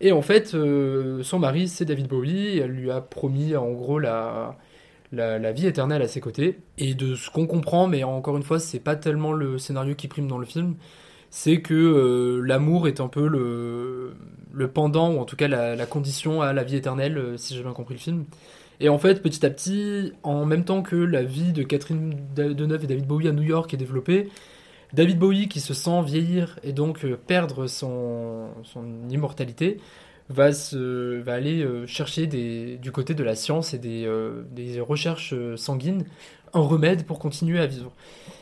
Et 0.00 0.12
en 0.12 0.22
fait, 0.22 0.48
son 0.48 1.38
mari 1.38 1.68
c'est 1.68 1.84
David 1.84 2.08
Bowie, 2.08 2.58
elle 2.58 2.70
lui 2.72 2.90
a 2.90 3.00
promis 3.02 3.54
en 3.56 3.70
gros 3.72 3.98
la, 3.98 4.56
la, 5.12 5.38
la 5.38 5.52
vie 5.52 5.66
éternelle 5.66 6.02
à 6.02 6.08
ses 6.08 6.20
côtés. 6.20 6.58
Et 6.78 6.94
de 6.94 7.14
ce 7.16 7.30
qu'on 7.30 7.46
comprend, 7.46 7.86
mais 7.88 8.04
encore 8.04 8.36
une 8.36 8.42
fois, 8.42 8.58
c'est 8.60 8.80
pas 8.80 8.96
tellement 8.96 9.32
le 9.32 9.58
scénario 9.58 9.94
qui 9.94 10.08
prime 10.08 10.26
dans 10.28 10.38
le 10.38 10.46
film, 10.46 10.76
c'est 11.30 11.60
que 11.62 12.40
l'amour 12.44 12.88
est 12.88 13.00
un 13.00 13.08
peu 13.08 13.28
le, 13.28 14.14
le 14.52 14.68
pendant, 14.68 15.12
ou 15.14 15.18
en 15.20 15.24
tout 15.26 15.36
cas 15.36 15.48
la, 15.48 15.86
condition 15.86 16.42
à 16.42 16.52
la 16.52 16.64
vie 16.64 16.76
éternelle, 16.76 17.34
si 17.38 17.54
j'ai 17.54 17.62
bien 17.62 17.72
compris 17.72 17.94
le 17.94 18.00
film. 18.00 18.24
Et 18.80 18.88
en 18.88 18.98
fait, 18.98 19.22
petit 19.22 19.44
à 19.44 19.50
petit, 19.50 20.12
en 20.22 20.46
même 20.46 20.64
temps 20.64 20.82
que 20.82 20.96
la 20.96 21.22
vie 21.22 21.52
de 21.52 21.62
Catherine 21.62 22.14
Deneuve 22.34 22.84
et 22.84 22.86
David 22.86 23.06
Bowie 23.06 23.28
à 23.28 23.32
New 23.32 23.42
York 23.42 23.72
est 23.74 23.76
développée, 23.76 24.28
David 24.92 25.18
Bowie, 25.18 25.48
qui 25.48 25.60
se 25.60 25.74
sent 25.74 26.02
vieillir 26.02 26.58
et 26.64 26.72
donc 26.72 27.04
euh, 27.04 27.16
perdre 27.16 27.66
son, 27.66 28.48
immortalité, 29.10 29.78
va, 30.28 30.52
se, 30.52 31.28
aller 31.28 31.62
euh, 31.62 31.86
chercher 31.86 32.26
du 32.26 32.92
côté 32.92 33.14
de 33.14 33.22
la 33.22 33.34
science 33.34 33.74
et 33.74 33.78
des, 33.78 34.04
euh, 34.06 34.42
des 34.50 34.80
recherches 34.80 35.34
sanguines 35.56 36.04
un 36.52 36.60
remède 36.60 37.04
pour 37.04 37.18
continuer 37.18 37.60
à 37.60 37.66
vivre. 37.66 37.92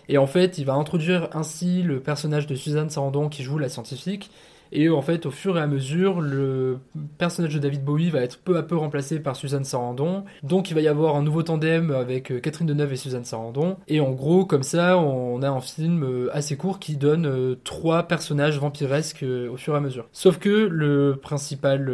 Et 0.09 0.19
en 0.19 0.27
fait, 0.27 0.59
il 0.59 0.65
va 0.65 0.75
introduire 0.75 1.29
ainsi 1.33 1.83
le 1.83 2.01
personnage 2.01 2.47
de 2.47 2.55
Suzanne 2.55 2.89
Sarandon 2.89 3.29
qui 3.29 3.43
joue 3.43 3.59
la 3.59 3.69
scientifique. 3.69 4.31
Et 4.73 4.89
en 4.89 5.03
fait, 5.03 5.27
au 5.27 5.31
fur 5.31 5.59
et 5.59 5.61
à 5.61 5.67
mesure, 5.67 6.21
le 6.21 6.79
personnage 7.19 7.55
de 7.55 7.59
David 7.59 7.85
Bowie 7.85 8.11
va 8.11 8.21
être 8.21 8.39
peu 8.39 8.57
à 8.57 8.63
peu 8.63 8.77
remplacé 8.77 9.21
par 9.21 9.37
Suzanne 9.37 9.65
Sarandon. 9.65 10.25
Donc 10.43 10.71
il 10.71 10.75
va 10.75 10.81
y 10.81 10.89
avoir 10.89 11.17
un 11.17 11.23
nouveau 11.23 11.43
tandem 11.43 11.91
avec 11.91 12.31
euh, 12.31 12.41
Catherine 12.41 12.67
Deneuve 12.67 12.93
et 12.93 12.97
Suzanne 12.97 13.25
Sarandon. 13.25 13.77
Et 13.89 14.01
en 14.01 14.13
gros, 14.13 14.45
comme 14.45 14.63
ça, 14.63 14.99
on 14.99 15.43
a 15.43 15.49
un 15.49 15.61
film 15.61 16.03
euh, 16.03 16.29
assez 16.33 16.57
court 16.57 16.79
qui 16.79 16.97
donne 16.97 17.27
euh, 17.27 17.55
trois 17.65 18.05
personnages 18.05 18.59
vampiresques 18.59 19.25
au 19.25 19.57
fur 19.57 19.75
et 19.75 19.77
à 19.77 19.81
mesure. 19.81 20.07
Sauf 20.13 20.39
que 20.39 20.49
le 20.49 21.19
principal 21.21 21.91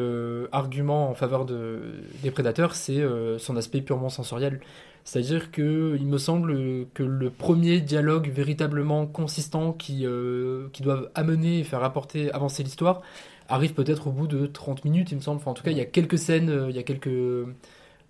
argument 0.52 1.10
en 1.10 1.14
faveur 1.14 1.44
de, 1.44 1.80
des 2.22 2.30
prédateurs, 2.30 2.74
c'est 2.74 3.02
son 3.38 3.56
aspect 3.56 3.80
purement 3.80 4.08
sensoriel. 4.08 4.60
C'est-à-dire 5.04 5.50
que 5.50 5.96
il 5.98 6.06
me 6.06 6.18
semble 6.18 6.86
que 6.94 7.02
le 7.02 7.30
premier 7.30 7.80
dialogue 7.80 8.30
véritablement 8.30 9.06
consistant 9.06 9.72
qui, 9.72 10.06
euh, 10.06 10.68
qui 10.72 10.82
doivent 10.82 11.10
amener 11.14 11.60
et 11.60 11.64
faire 11.64 11.84
apporter, 11.84 12.32
avancer 12.32 12.62
l'histoire 12.62 13.02
arrive 13.48 13.74
peut-être 13.74 14.06
au 14.06 14.10
bout 14.10 14.26
de 14.26 14.46
30 14.46 14.84
minutes, 14.84 15.12
il 15.12 15.16
me 15.16 15.20
semble. 15.20 15.36
Enfin, 15.38 15.50
en 15.50 15.54
tout 15.54 15.62
cas, 15.62 15.70
il 15.70 15.76
y 15.76 15.80
a 15.82 15.84
quelques 15.84 16.18
scènes, 16.18 16.48
euh, 16.48 16.70
il 16.70 16.76
y 16.76 16.78
a 16.78 16.82
quelques, 16.82 17.10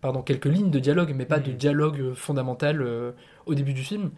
pardon, 0.01 0.23
quelques 0.23 0.47
lignes 0.47 0.71
de 0.71 0.79
dialogue, 0.79 1.13
mais 1.17 1.27
pas 1.27 1.41
de 1.41 1.51
dialogue 1.51 2.01
euh, 2.01 2.15
fondamental 2.15 2.81
euh, 2.83 3.13
au 3.47 3.55
début 3.55 3.75
du 3.75 3.83
film. 3.83 4.11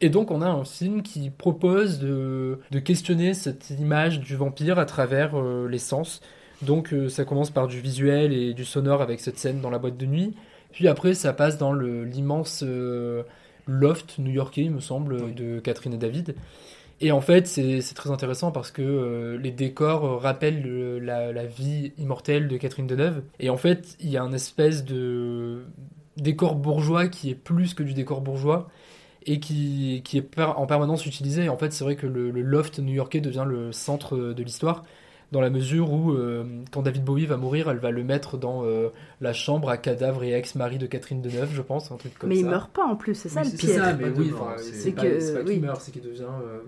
Et 0.00 0.10
donc, 0.10 0.30
on 0.30 0.42
a 0.42 0.48
un 0.48 0.64
film 0.64 1.02
qui 1.02 1.30
propose 1.30 1.98
de, 2.00 2.58
de 2.70 2.78
questionner 2.78 3.32
cette 3.34 3.70
image 3.70 4.20
du 4.20 4.36
vampire 4.36 4.78
à 4.78 4.84
travers 4.84 5.34
euh, 5.34 5.68
les 5.68 5.78
sens. 5.78 6.20
Donc, 6.62 6.92
euh, 6.92 7.08
ça 7.08 7.24
commence 7.24 7.50
par 7.50 7.68
du 7.68 7.80
visuel 7.80 8.32
et 8.32 8.54
du 8.54 8.64
sonore 8.64 9.02
avec 9.02 9.20
cette 9.20 9.38
scène 9.38 9.60
dans 9.60 9.70
la 9.70 9.78
boîte 9.78 9.96
de 9.96 10.06
nuit. 10.06 10.34
Puis 10.74 10.88
après, 10.88 11.14
ça 11.14 11.32
passe 11.32 11.56
dans 11.58 11.72
l'immense 11.72 12.62
euh, 12.66 13.22
loft 13.66 14.18
new-yorkais, 14.18 14.62
il 14.62 14.72
me 14.72 14.80
semble, 14.80 15.34
de 15.34 15.60
Catherine 15.60 15.94
et 15.94 15.98
David. 15.98 16.34
Et 17.00 17.12
en 17.12 17.20
fait, 17.20 17.46
c'est 17.46 17.80
très 17.94 18.10
intéressant 18.10 18.52
parce 18.52 18.70
que 18.70 18.82
euh, 18.82 19.38
les 19.38 19.50
décors 19.50 20.04
euh, 20.04 20.16
rappellent 20.16 20.62
le- 20.62 20.98
la, 21.00 21.32
la 21.32 21.44
vie 21.46 21.92
immortelle 21.98 22.48
de 22.48 22.56
Catherine 22.56 22.86
Deneuve. 22.86 23.22
Et 23.40 23.50
en 23.50 23.56
fait, 23.56 23.96
il 24.00 24.10
y 24.10 24.16
a 24.16 24.22
un 24.22 24.32
espèce 24.32 24.84
de 24.84 25.64
décor 26.16 26.54
bourgeois 26.56 27.08
qui 27.08 27.30
est 27.30 27.34
plus 27.34 27.74
que 27.74 27.82
du 27.82 27.94
décor 27.94 28.20
bourgeois 28.20 28.68
et 29.26 29.40
qui, 29.40 30.02
qui 30.04 30.18
est 30.18 30.40
en 30.40 30.66
permanence 30.66 31.06
utilisé. 31.06 31.44
Et 31.44 31.48
en 31.48 31.56
fait, 31.58 31.72
c'est 31.72 31.84
vrai 31.84 31.96
que 31.96 32.06
le, 32.06 32.30
le 32.30 32.42
loft 32.42 32.78
new-yorkais 32.78 33.20
devient 33.20 33.44
le 33.46 33.72
centre 33.72 34.16
de 34.16 34.42
l'histoire 34.42 34.84
dans 35.34 35.40
la 35.40 35.50
mesure 35.50 35.92
où, 35.92 36.12
euh, 36.12 36.44
quand 36.70 36.82
David 36.82 37.02
Bowie 37.04 37.26
va 37.26 37.36
mourir, 37.36 37.68
elle 37.68 37.78
va 37.78 37.90
le 37.90 38.04
mettre 38.04 38.38
dans 38.38 38.64
euh, 38.64 38.88
la 39.20 39.32
chambre 39.32 39.68
à 39.68 39.76
cadavre 39.76 40.22
et 40.22 40.32
ex-mari 40.32 40.78
de 40.78 40.86
Catherine 40.86 41.20
Deneuve, 41.20 41.50
je 41.52 41.60
pense, 41.60 41.90
un 41.90 41.96
truc 41.96 42.16
comme 42.16 42.28
Mais 42.30 42.36
ça. 42.36 42.40
il 42.42 42.46
meurt 42.46 42.70
pas 42.72 42.84
en 42.84 42.94
plus, 42.94 43.14
c'est 43.16 43.28
ça 43.28 43.40
Oui, 43.42 43.50
le 43.50 43.58
c'est 43.58 43.66
pire. 43.66 43.84
ça, 43.84 43.92
mais 43.94 44.08
oui, 44.16 44.30
enfin, 44.32 44.52
c'est- 44.56 44.62
c'est 44.64 44.72
c'est 44.74 44.90
pas, 44.92 45.02
que- 45.02 45.18
c'est 45.20 45.34
pas 45.34 45.40
qu'il 45.40 45.48
oui. 45.48 45.58
meurt, 45.58 45.80
c'est 45.80 45.90
qu'il 45.90 46.02
devient. 46.02 46.22
euh, 46.22 46.60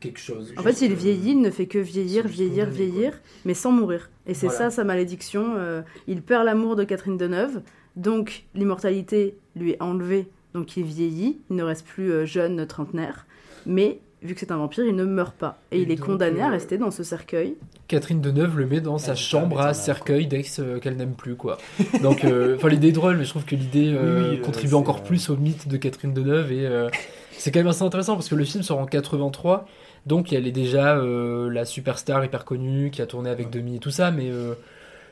quelque 0.00 0.18
chose. 0.20 0.52
En 0.56 0.62
fait, 0.62 0.80
il 0.82 0.94
vieillit, 0.94 1.30
il 1.32 1.40
ne 1.40 1.50
fait 1.50 1.66
que 1.66 1.78
vieillir, 1.78 2.26
vieillir, 2.26 2.68
vieillir, 2.68 3.20
mais 3.44 3.54
sans 3.54 3.70
mourir. 3.70 4.10
Et 4.26 4.34
c'est 4.34 4.46
Voilà. 4.46 4.70
ça 4.70 4.76
sa 4.76 4.84
malédiction. 4.84 5.54
euh, 5.56 5.82
il 6.08 6.22
perd 6.22 6.44
l'amour 6.44 6.74
de 6.76 6.82
Catherine 6.84 7.16
Deneuve, 7.16 7.60
donc 7.96 8.44
l'immortalité 8.54 9.36
lui 9.56 9.72
est 9.72 9.82
enlevée, 9.82 10.28
donc 10.54 10.76
il 10.76 10.84
vieillit, 10.84 11.40
il 11.50 11.56
ne 11.56 11.62
reste 11.62 11.86
plus 11.86 12.26
jeune, 12.26 12.66
trentenaire. 12.66 13.26
Mais 13.66 14.00
vu 14.22 14.34
que 14.34 14.40
c'est 14.40 14.50
un 14.52 14.56
vampire, 14.56 14.84
il 14.84 14.94
ne 14.94 15.04
meurt 15.04 15.34
pas. 15.34 15.58
Et, 15.70 15.78
Et 15.78 15.82
il 15.82 15.90
est 15.90 15.96
donc, 15.96 16.06
condamné 16.06 16.40
à 16.40 16.48
euh, 16.48 16.50
rester 16.52 16.78
dans 16.78 16.90
ce 16.90 17.02
cercueil. 17.02 17.56
Catherine 17.88 18.20
Deneuve 18.20 18.58
le 18.58 18.66
met 18.66 18.80
dans 18.80 18.98
sa 18.98 19.14
chambre 19.14 19.60
à 19.60 19.74
cercueil 19.74 20.26
d'ex 20.26 20.60
euh, 20.60 20.78
qu'elle 20.78 20.96
n'aime 20.96 21.14
plus 21.14 21.34
quoi. 21.34 21.58
Donc 22.02 22.24
euh, 22.24 22.54
enfin 22.56 22.68
l'idée 22.68 22.88
est 22.88 22.92
drôle 22.92 23.16
mais 23.18 23.24
je 23.24 23.30
trouve 23.30 23.44
que 23.44 23.54
l'idée 23.56 23.92
euh, 23.94 24.30
Oui, 24.30 24.36
oui, 24.36 24.40
contribue 24.40 24.74
encore 24.74 24.98
euh, 24.98 25.06
plus 25.06 25.28
au 25.30 25.36
mythe 25.36 25.68
de 25.68 25.76
Catherine 25.76 26.14
Deneuve 26.14 26.52
et 26.52 26.66
euh, 26.66 26.88
c'est 27.32 27.50
quand 27.50 27.60
même 27.60 27.66
assez 27.68 27.82
intéressant 27.82 28.14
parce 28.14 28.28
que 28.28 28.34
le 28.34 28.44
film 28.44 28.62
sort 28.62 28.78
en 28.78 28.86
83 28.86 29.66
donc 30.06 30.32
elle 30.32 30.46
est 30.46 30.52
déjà 30.52 30.96
euh, 30.96 31.50
la 31.50 31.64
superstar 31.64 32.24
hyper 32.24 32.44
connue 32.44 32.90
qui 32.90 33.02
a 33.02 33.06
tourné 33.06 33.28
avec 33.30 33.50
Demi 33.50 33.76
et 33.76 33.78
tout 33.78 33.90
ça 33.90 34.10
mais 34.10 34.30
euh, 34.30 34.54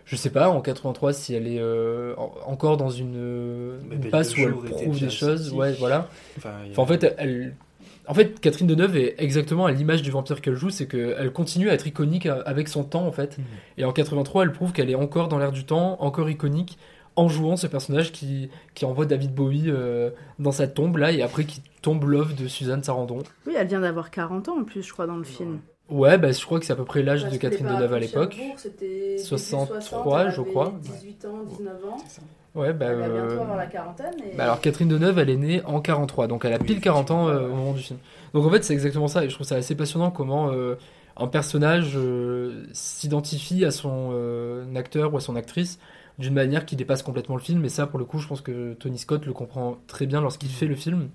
je 0.07 0.17
sais 0.17 0.31
pas 0.31 0.49
en 0.49 0.61
83 0.61 1.13
si 1.13 1.35
elle 1.35 1.47
est 1.47 1.59
euh, 1.61 2.15
en- 2.17 2.33
encore 2.47 2.77
dans 2.77 2.91
une, 2.91 3.75
une 3.93 4.11
passe 4.11 4.35
où 4.37 4.41
elle 4.41 4.55
prouve 4.55 4.99
des 4.99 5.11
choses 5.11 5.53
ouais 5.53 5.73
voilà 5.79 6.09
Enfin, 6.39 6.51
en 6.77 6.87
fait, 6.87 7.15
elle, 7.19 7.55
en 8.11 8.15
fait, 8.15 8.41
Catherine 8.41 8.67
Deneuve 8.67 8.97
est 8.97 9.15
exactement 9.19 9.67
à 9.67 9.71
l'image 9.71 10.03
du 10.03 10.11
vampire 10.11 10.41
qu'elle 10.41 10.57
joue, 10.57 10.71
c'est 10.71 10.89
qu'elle 10.89 11.33
continue 11.33 11.71
à 11.71 11.75
être 11.75 11.87
iconique 11.87 12.27
euh, 12.27 12.43
avec 12.45 12.67
son 12.67 12.83
temps, 12.83 13.07
en 13.07 13.13
fait. 13.13 13.37
Et 13.79 13.85
en 13.85 13.93
83, 13.93 14.43
elle 14.43 14.53
prouve 14.53 14.73
qu'elle 14.73 14.91
est 14.91 14.97
encore 14.97 15.29
dans 15.29 15.39
l'air 15.39 15.53
du 15.53 15.65
temps, 15.65 15.97
encore 16.03 16.29
iconique, 16.29 16.77
en 17.15 17.29
jouant 17.29 17.57
ce 17.57 17.69
personnage 17.69 18.11
qui, 18.11 18.51
qui 18.75 18.85
envoie 18.85 19.07
David 19.07 19.33
Bowie 19.33 19.67
euh, 19.69 20.11
dans 20.41 20.51
sa 20.51 20.67
tombe, 20.67 20.97
là, 20.97 21.13
et 21.13 21.23
après 21.23 21.45
qui 21.45 21.63
tombe 21.83 22.03
l'œuvre 22.03 22.35
de 22.35 22.49
Suzanne 22.49 22.83
Sarandon. 22.83 23.23
Oui, 23.47 23.53
elle 23.57 23.69
vient 23.69 23.81
d'avoir 23.81 24.11
40 24.11 24.49
ans 24.49 24.59
en 24.59 24.65
plus, 24.65 24.83
je 24.83 24.93
crois, 24.93 25.07
dans 25.07 25.17
le 25.17 25.23
film. 25.23 25.61
Ouais, 25.89 26.19
bah, 26.19 26.33
je 26.33 26.45
crois 26.45 26.59
que 26.59 26.67
c'est 26.67 26.73
à 26.73 26.77
peu 26.77 26.85
près 26.85 27.05
l'âge 27.05 27.29
de 27.29 27.37
Catherine 27.37 27.69
Deneuve 27.69 27.95
à 27.95 28.01
l'époque. 28.01 28.37
63, 29.19 30.31
je 30.31 30.41
crois. 30.41 30.75
18 30.83 31.25
ans, 31.27 31.45
19 31.49 31.85
ans. 31.85 31.99
Ouais, 32.55 32.73
bah, 32.73 32.87
Elle 32.91 32.99
va 32.99 33.09
bientôt 33.09 33.35
euh, 33.35 33.41
avoir 33.43 33.57
la 33.57 33.67
quarantaine. 33.67 34.15
Et... 34.25 34.37
Bah 34.37 34.45
alors 34.45 34.61
Catherine 34.61 34.89
Deneuve, 34.89 35.19
elle 35.19 35.31
est 35.31 35.37
née 35.37 35.63
en 35.65 35.81
43, 35.81 36.27
donc 36.27 36.45
elle 36.45 36.53
a 36.53 36.59
pile 36.59 36.81
40 36.81 37.11
ans 37.11 37.29
euh, 37.29 37.47
au 37.47 37.55
moment 37.55 37.73
du 37.73 37.81
film. 37.81 37.99
Donc 38.35 38.45
en 38.45 38.51
fait 38.51 38.65
c'est 38.65 38.73
exactement 38.73 39.09
ça, 39.09 39.25
et 39.25 39.29
je 39.29 39.35
trouve 39.35 39.47
ça 39.47 39.57
assez 39.57 39.75
passionnant 39.77 40.11
comment 40.11 40.51
euh, 40.53 40.75
un 41.17 41.27
personnage 41.29 41.93
euh, 41.97 42.65
s'identifie 42.73 43.65
à 43.65 43.71
son 43.71 44.11
euh, 44.13 44.65
acteur 44.75 45.13
ou 45.15 45.17
à 45.17 45.21
son 45.21 45.37
actrice 45.37 45.79
d'une 46.19 46.35
manière 46.35 46.67
qui 46.67 46.77
dépasse 46.77 47.03
complètement 47.03 47.37
le 47.37 47.41
film, 47.41 47.65
et 47.65 47.69
ça 47.69 47.87
pour 47.87 47.99
le 47.99 48.05
coup 48.05 48.19
je 48.19 48.29
pense 48.29 48.41
que 48.41 48.75
Tony 48.75 48.99
Scott 48.99 49.25
le 49.27 49.33
comprend 49.33 49.79
très 49.87 50.07
bien 50.07 50.21
lorsqu'il 50.21 50.51
fait 50.51 50.67
le 50.67 50.75
film. 50.75 51.09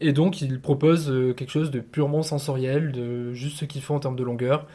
Et 0.00 0.12
donc 0.12 0.40
il 0.40 0.60
propose 0.60 1.10
euh, 1.10 1.34
quelque 1.34 1.50
chose 1.50 1.70
de 1.70 1.80
purement 1.80 2.22
sensoriel, 2.22 2.92
de 2.92 3.34
juste 3.34 3.58
ce 3.58 3.64
qu'il 3.66 3.82
faut 3.82 3.94
en 3.94 4.00
termes 4.00 4.16
de 4.16 4.24
longueur. 4.24 4.66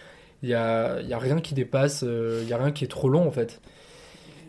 Il 0.43 0.49
y 0.49 0.53
a, 0.53 0.99
il 1.01 1.07
y 1.07 1.13
a 1.13 1.17
rien 1.17 1.39
qui 1.41 1.55
dépasse, 1.55 2.03
euh, 2.05 2.41
il 2.43 2.49
y 2.49 2.53
a 2.53 2.57
rien 2.57 2.71
qui 2.71 2.83
est 2.83 2.87
trop 2.87 3.09
long 3.09 3.27
en 3.27 3.31
fait. 3.31 3.59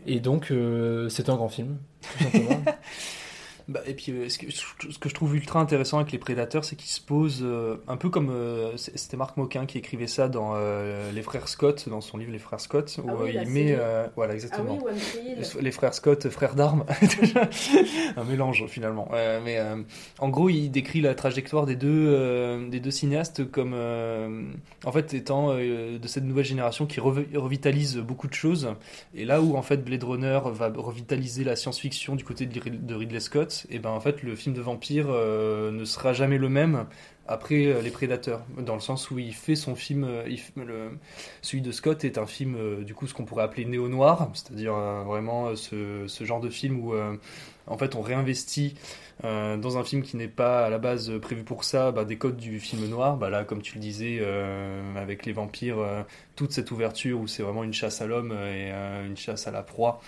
Et 0.06 0.20
donc 0.20 0.50
euh, 0.50 1.08
c'est 1.08 1.28
un 1.28 1.36
grand 1.36 1.48
film, 1.48 1.78
tout 2.00 2.24
simplement. 2.24 2.62
Bah, 3.68 3.80
et 3.86 3.94
puis, 3.94 4.12
euh, 4.12 4.28
ce 4.28 4.38
que, 4.38 4.50
ce 4.52 4.98
que 4.98 5.08
je 5.08 5.14
trouve 5.14 5.34
ultra 5.34 5.58
intéressant 5.60 5.98
avec 5.98 6.12
les 6.12 6.18
prédateurs, 6.18 6.64
c'est 6.64 6.76
qu'ils 6.76 6.90
se 6.90 7.00
posent 7.00 7.40
euh, 7.42 7.76
un 7.88 7.96
peu 7.96 8.10
comme 8.10 8.30
euh, 8.30 8.76
c'était 8.76 9.16
Marc 9.16 9.36
Moquin 9.36 9.66
qui 9.66 9.78
écrivait 9.78 10.06
ça 10.06 10.28
dans 10.28 10.54
Les 11.12 11.22
Frères 11.22 11.48
Scott, 11.48 11.88
dans 11.88 12.00
son 12.00 12.16
livre 12.16 12.30
Les 12.30 12.38
Frères 12.38 12.60
Scott, 12.60 12.98
où 13.02 13.08
Ah 13.10 13.14
oui, 13.20 13.32
la 13.32 13.42
il 13.42 13.50
met, 13.50 13.76
voilà 14.14 14.34
exactement, 14.34 14.78
Ah 14.80 14.92
oui, 14.92 15.34
les, 15.56 15.62
les 15.62 15.70
Frères 15.72 15.94
Scott, 15.94 16.28
frères 16.28 16.54
d'armes, 16.54 16.84
un 18.16 18.24
mélange 18.24 18.66
finalement. 18.66 19.08
Mais 19.44 19.58
en 20.18 20.28
gros, 20.28 20.48
il 20.48 20.70
décrit 20.70 21.00
la 21.00 21.14
trajectoire 21.14 21.66
des 21.66 21.76
deux 21.76 22.66
des 22.70 22.80
deux 22.80 22.90
cinéastes 22.90 23.50
comme 23.50 23.74
en 24.84 24.92
fait 24.92 25.14
étant 25.14 25.54
de 25.56 26.06
cette 26.06 26.24
nouvelle 26.24 26.44
génération 26.44 26.86
qui 26.86 27.00
rev- 27.00 27.26
revitalise 27.36 27.96
beaucoup 27.98 28.28
de 28.28 28.34
choses. 28.34 28.68
Et 29.14 29.24
là 29.24 29.40
où 29.42 29.56
en 29.56 29.62
fait 29.62 29.84
Blade 29.84 30.04
Runner 30.04 30.40
va 30.52 30.70
revitaliser 30.74 31.44
la 31.44 31.56
science-fiction 31.56 32.16
du 32.16 32.24
côté 32.24 32.46
de 32.46 32.94
Ridley 32.94 33.20
Scott, 33.20 33.55
et 33.70 33.78
ben 33.78 33.90
en 33.90 34.00
fait 34.00 34.22
le 34.22 34.36
film 34.36 34.54
de 34.54 34.60
vampire 34.60 35.06
euh, 35.08 35.70
ne 35.70 35.84
sera 35.84 36.12
jamais 36.12 36.38
le 36.38 36.48
même 36.48 36.86
après 37.28 37.66
euh, 37.66 37.82
les 37.82 37.90
Prédateurs, 37.90 38.44
dans 38.56 38.74
le 38.74 38.80
sens 38.80 39.10
où 39.10 39.18
il 39.18 39.34
fait 39.34 39.56
son 39.56 39.74
film, 39.74 40.04
euh, 40.04 40.90
celui 41.42 41.62
de 41.62 41.72
Scott 41.72 42.04
est 42.04 42.18
un 42.18 42.26
film 42.26 42.84
du 42.84 42.94
coup 42.94 43.06
ce 43.06 43.14
qu'on 43.14 43.24
pourrait 43.24 43.44
appeler 43.44 43.64
néo-noir, 43.64 44.30
c'est-à-dire 44.34 44.74
vraiment 45.04 45.56
ce, 45.56 46.06
genre 46.20 46.40
de 46.40 46.50
film 46.50 46.78
où 46.78 46.94
en 47.66 47.78
fait 47.78 47.94
on 47.96 48.00
réinvestit 48.00 48.74
dans 49.22 49.78
un 49.78 49.82
film 49.82 50.02
qui 50.02 50.16
n'est 50.16 50.28
pas 50.28 50.66
à 50.66 50.70
la 50.70 50.78
base 50.78 51.12
prévu 51.20 51.42
pour 51.42 51.64
ça, 51.64 51.90
bah, 51.90 52.04
des 52.04 52.18
codes 52.18 52.36
du 52.36 52.60
film 52.60 52.86
noir. 52.86 53.16
Bah, 53.16 53.30
là, 53.30 53.44
comme 53.44 53.62
tu 53.62 53.74
le 53.74 53.80
disais, 53.80 54.22
avec 54.96 55.26
les 55.26 55.32
vampires, 55.32 55.78
toute 56.36 56.52
cette 56.52 56.70
ouverture 56.70 57.18
où 57.20 57.26
c'est 57.26 57.42
vraiment 57.42 57.64
une 57.64 57.72
chasse 57.72 58.00
à 58.00 58.06
l'homme 58.06 58.32
et 58.32 58.70
une 59.04 59.16
chasse 59.16 59.48
à 59.48 59.50
la 59.50 59.62
proie. 59.62 60.00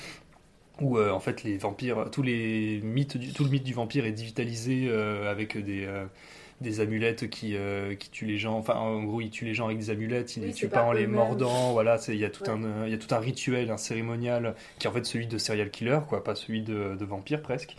Où 0.80 0.96
euh, 0.98 1.10
en 1.10 1.20
fait 1.20 1.42
les 1.42 1.56
vampires, 1.58 2.06
tous 2.12 2.22
les 2.22 2.80
mythes, 2.82 3.16
du, 3.16 3.32
tout 3.32 3.44
le 3.44 3.50
mythe 3.50 3.64
du 3.64 3.74
vampire 3.74 4.06
est 4.06 4.12
digitalisé 4.12 4.86
euh, 4.88 5.28
avec 5.30 5.56
des, 5.56 5.84
euh, 5.86 6.04
des 6.60 6.78
amulettes 6.80 7.28
qui, 7.30 7.56
euh, 7.56 7.94
qui 7.96 8.10
tuent 8.10 8.26
les 8.26 8.38
gens. 8.38 8.56
Enfin, 8.58 8.74
en 8.74 9.02
gros, 9.02 9.20
ils 9.20 9.30
tuent 9.30 9.44
les 9.44 9.54
gens 9.54 9.66
avec 9.66 9.78
des 9.78 9.90
amulettes, 9.90 10.36
ils 10.36 10.40
Oui, 10.42 10.48
les 10.48 10.54
tuent 10.54 10.68
pas 10.68 10.84
en 10.84 10.92
les 10.92 11.06
mordant. 11.08 11.72
Voilà, 11.72 11.98
c'est- 11.98 12.14
il 12.14 12.20
y 12.20 12.24
a 12.24 12.30
tout 12.30 12.44
Ouais. 12.44 12.50
un, 12.50 12.84
il 12.86 12.90
y 12.92 12.94
a 12.94 12.98
tout 12.98 13.12
un 13.12 13.18
rituel, 13.18 13.70
un 13.72 13.76
cérémonial 13.76 14.54
qui 14.78 14.86
est 14.86 14.90
en 14.90 14.92
fait 14.92 15.04
celui 15.04 15.26
de 15.26 15.36
serial 15.38 15.70
killer, 15.70 15.98
quoi, 16.08 16.22
pas 16.22 16.34
celui 16.36 16.62
de, 16.62 16.94
de 16.96 17.04
vampire 17.04 17.42
presque. 17.42 17.74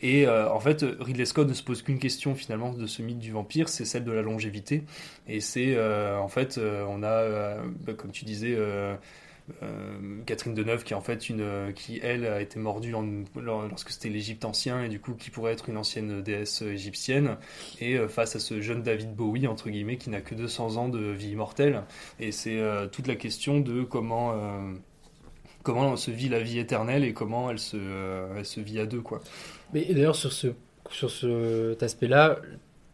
Et 0.00 0.26
euh, 0.26 0.50
en 0.50 0.58
fait, 0.58 0.84
Ridley 1.00 1.26
Scott 1.26 1.46
ne 1.48 1.52
se 1.54 1.62
pose 1.62 1.82
qu'une 1.82 1.98
question 2.00 2.34
finalement 2.34 2.72
de 2.72 2.86
ce 2.86 3.02
mythe 3.02 3.18
du 3.20 3.30
vampire, 3.30 3.68
c'est 3.68 3.84
celle 3.84 4.04
de 4.04 4.10
la 4.12 4.22
longévité. 4.22 4.82
Et 5.28 5.38
c'est 5.40 5.74
euh, 5.76 6.18
en 6.18 6.28
fait, 6.28 6.58
euh, 6.58 6.84
on 6.88 7.02
a, 7.04 7.08
euh, 7.08 7.62
bah, 7.86 7.92
comme 7.94 8.10
tu 8.10 8.24
disais, 8.24 8.56
Catherine 10.26 10.54
Deneuve 10.54 10.84
qui 10.84 10.94
en 10.94 11.00
fait 11.00 11.28
une, 11.28 11.40
euh, 11.40 11.72
qui 11.72 12.00
elle 12.02 12.26
a 12.26 12.40
été 12.40 12.58
mordue 12.58 12.94
lorsque 13.36 13.90
c'était 13.90 14.08
l'Égypte 14.08 14.44
ancien 14.44 14.82
et 14.82 14.88
du 14.88 15.00
coup 15.00 15.14
qui 15.14 15.30
pourrait 15.30 15.52
être 15.52 15.68
une 15.68 15.76
ancienne 15.76 16.22
déesse 16.22 16.62
égyptienne. 16.62 17.36
Et 17.80 17.96
euh, 17.96 18.08
face 18.08 18.36
à 18.36 18.38
ce 18.38 18.60
jeune 18.60 18.82
David 18.82 19.14
Bowie 19.14 19.46
entre 19.46 19.70
guillemets 19.70 19.96
qui 19.96 20.10
n'a 20.10 20.20
que 20.20 20.34
200 20.34 20.76
ans 20.76 20.88
de 20.88 20.98
vie 20.98 21.30
immortelle. 21.30 21.82
Et 22.20 22.32
c'est 22.32 22.58
euh, 22.58 22.86
toute 22.86 23.06
la 23.06 23.16
question 23.16 23.60
de 23.60 23.82
comment 23.82 24.32
euh, 24.32 24.72
comment 25.62 25.96
se 25.96 26.10
vit 26.10 26.28
la 26.28 26.40
vie 26.40 26.58
éternelle 26.58 27.04
et 27.04 27.12
comment 27.12 27.50
elle 27.50 27.58
se, 27.58 27.76
euh, 27.76 28.34
elle 28.36 28.44
se 28.46 28.60
vit 28.60 28.80
à 28.80 28.86
deux 28.86 29.00
quoi. 29.00 29.20
Mais 29.72 29.84
d'ailleurs, 29.84 30.16
sur, 30.16 30.32
ce, 30.32 30.48
sur 30.90 31.10
cet 31.10 31.82
aspect-là, 31.82 32.38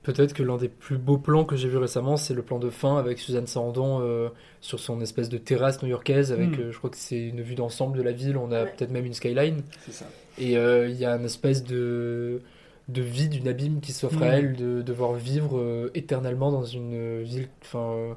peut-être 0.03 0.33
que 0.33 0.43
l'un 0.43 0.57
des 0.57 0.69
plus 0.69 0.97
beaux 0.99 1.19
plans 1.19 1.45
que 1.45 1.57
j'ai 1.57 1.69
vu 1.69 1.77
récemment, 1.77 2.17
c'est 2.17 2.35
le 2.35 2.43
plan 2.43 2.59
de 2.59 2.71
fin 2.71 2.97
avec 2.99 3.19
Suzanne 3.19 3.47
Sarandon 3.47 4.01
euh, 4.03 4.29
sur 4.61 4.81
son 4.81 5.01
espèce 5.01 5.29
de 5.29 5.39
terrasse 5.39 5.83
new-yorkaise. 5.83 6.33
Avec, 6.33 6.57
Mm. 6.59 6.61
euh, 6.61 6.73
je 6.73 6.79
crois 6.79 6.91
que 6.91 6.97
c'est 6.97 7.29
une 7.29 7.41
vue 7.43 7.55
d'ensemble 7.55 7.99
de 7.99 8.03
la 8.03 8.13
ville. 8.13 8.37
On 8.37 8.51
a 8.53 8.65
Ouais. 8.65 8.73
peut-être 8.77 8.91
même 8.91 9.05
une 9.07 9.15
skyline. 9.15 9.63
C'est 9.87 9.93
ça. 9.93 10.07
Et 10.39 10.57
euh, 10.57 10.89
il 10.89 10.97
y 10.97 11.05
a 11.05 11.13
une 11.17 11.25
espèce 11.25 11.65
de, 11.65 12.41
de 12.89 13.03
vie, 13.03 13.29
d'une 13.29 13.49
abîme 13.49 13.81
qui 13.81 13.93
s'offre 13.93 14.23
à 14.23 14.27
Mm. 14.27 14.33
elle, 14.35 14.53
de 14.57 14.83
devoir 14.83 15.13
vivre 15.15 15.59
euh, 15.59 15.91
éternellement 15.95 16.51
dans 16.53 16.65
une 16.65 17.23
ville 17.23 17.49
enfin, 17.63 17.93
euh, 17.95 18.15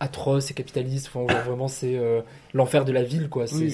atroce 0.00 0.50
et 0.50 0.54
capitaliste. 0.54 1.10
Enfin, 1.14 1.32
vraiment, 1.44 1.68
c'est 1.68 1.96
euh, 1.96 2.22
l'enfer 2.54 2.84
de 2.84 2.92
la 2.92 3.02
ville, 3.02 3.28
quoi. 3.28 3.46
C'est 3.46 3.56
Oui. 3.56 3.70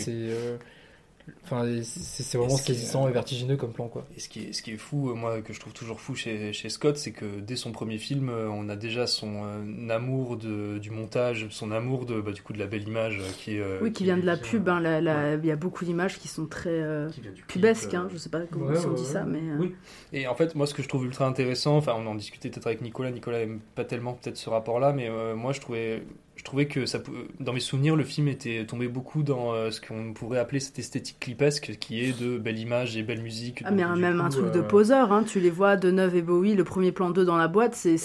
C'est, 1.27 1.33
enfin, 1.45 1.65
c'est- 1.83 2.39
vraiment 2.39 2.57
saisissant 2.57 3.09
et 3.09 3.13
vertigineux 3.13 3.57
comme 3.57 3.73
plan, 3.73 3.89
quoi. 3.89 4.07
Et 4.17 4.21
ce 4.21 4.29
qui 4.29 4.45
est, 4.45 4.53
ce 4.53 4.63
qui 4.63 4.73
est 4.73 4.77
fou, 4.77 5.11
euh, 5.11 5.15
moi, 5.15 5.43
que 5.43 5.53
je 5.53 5.61
trouve 5.61 5.73
toujours 5.73 6.01
fou 6.01 6.15
chez, 6.15 6.53
chez 6.53 6.69
Scott, 6.69 6.97
c'est 6.97 7.13
que 7.13 7.41
dès 7.41 7.57
son 7.57 7.73
premier 7.73 7.99
film, 7.99 8.29
euh, 8.29 8.49
on 8.49 8.69
a 8.69 8.77
déjà 8.77 9.07
son 9.07 9.43
euh, 9.45 9.89
amour 9.91 10.37
de, 10.37 10.79
du 10.79 10.91
montage, 10.91 11.47
son 11.51 11.73
amour 11.73 12.07
de, 12.07 12.21
bah, 12.21 12.33
du 12.33 12.43
coup, 12.43 12.53
de 12.53 12.59
la 12.59 12.67
belle 12.67 12.87
image 12.87 13.21
qui 13.39 13.59
euh, 13.59 13.79
Oui, 13.83 13.93
qui 13.93 14.05
vient 14.05 14.17
de 14.17 14.27
la 14.27 14.37
pub. 14.37 14.69
hein, 14.69 14.81
la- 14.81 15.01
la- 15.01 15.35
Il 15.35 15.47
y 15.47 15.51
a 15.51 15.57
beaucoup 15.57 15.85
d'images 15.85 16.19
qui 16.19 16.29
sont 16.29 16.47
très 16.47 16.71
euh, 16.71 17.09
pubesques. 17.49 17.95
hein, 17.95 18.09
je 18.13 18.17
sais 18.19 18.31
pas 18.31 18.41
comment 18.51 18.67
Ouais, 18.67 18.79
on 18.79 18.91
ouais, 18.91 18.95
dit 18.95 19.03
ouais. 19.03 19.09
ça, 19.09 19.25
mais. 19.25 19.39
euh, 19.39 19.57
Oui. 19.59 19.75
Et 20.13 20.27
en 20.29 20.35
fait, 20.35 20.55
moi, 20.55 20.67
ce 20.67 20.75
que 20.75 20.83
je 20.83 20.89
trouve 20.89 21.05
ultra 21.05 21.27
intéressant, 21.27 21.77
enfin, 21.77 21.95
on 21.97 22.07
en 22.07 22.15
discutait 22.15 22.49
peut-être 22.51 22.67
avec 22.69 22.81
Nicolas. 22.83 23.11
Nicolas 23.11 23.41
aime 23.41 23.61
pas 23.75 23.85
tellement 23.85 24.15
peut-être 24.15 24.37
ce 24.37 24.49
rapport-là, 24.51 24.93
mais 24.93 25.09
euh, 25.09 25.35
moi, 25.35 25.53
je 25.53 25.61
trouvais, 25.61 26.03
trouvais 26.47 26.67
que 26.67 26.87
ça, 26.87 27.01
dans 27.41 27.53
mes 27.53 27.61
souvenirs, 27.61 27.97
le 27.97 28.05
film 28.05 28.29
était 28.29 28.65
tombé 28.65 28.89
beaucoup 28.89 29.23
dans 29.23 29.53
euh, 29.53 29.71
ce 29.71 29.81
qu'on 29.81 30.15
pourrait 30.15 30.39
appeler 30.39 30.61
cette 30.61 30.79
esthétique 30.79 31.19
clipesque, 31.21 31.77
qui 31.79 32.03
est 32.03 32.19
de 32.19 32.39
belle 32.39 32.59
image 32.59 32.97
et 32.97 33.03
belle 33.03 33.21
musique. 33.21 33.63
Ah, 33.65 33.73
mais 33.73 33.85
même 33.85 34.19
coup, 34.19 34.25
un 34.25 34.29
truc 34.29 34.53
de 34.53 34.61
euh, 34.61 34.63
poseur, 34.63 35.13
hein, 35.13 35.25
tu 35.25 35.41
les 35.41 35.51
vois, 35.51 35.77
Deneuve 35.77 36.17
et 36.17 36.23
Bowie, 36.23 36.55
le 36.55 36.65
premier 36.65 36.93
plan 36.93 37.11
d'eux 37.11 37.25
dans 37.25 37.37
la 37.37 37.49
boîte, 37.49 37.75
c'est 37.75 37.97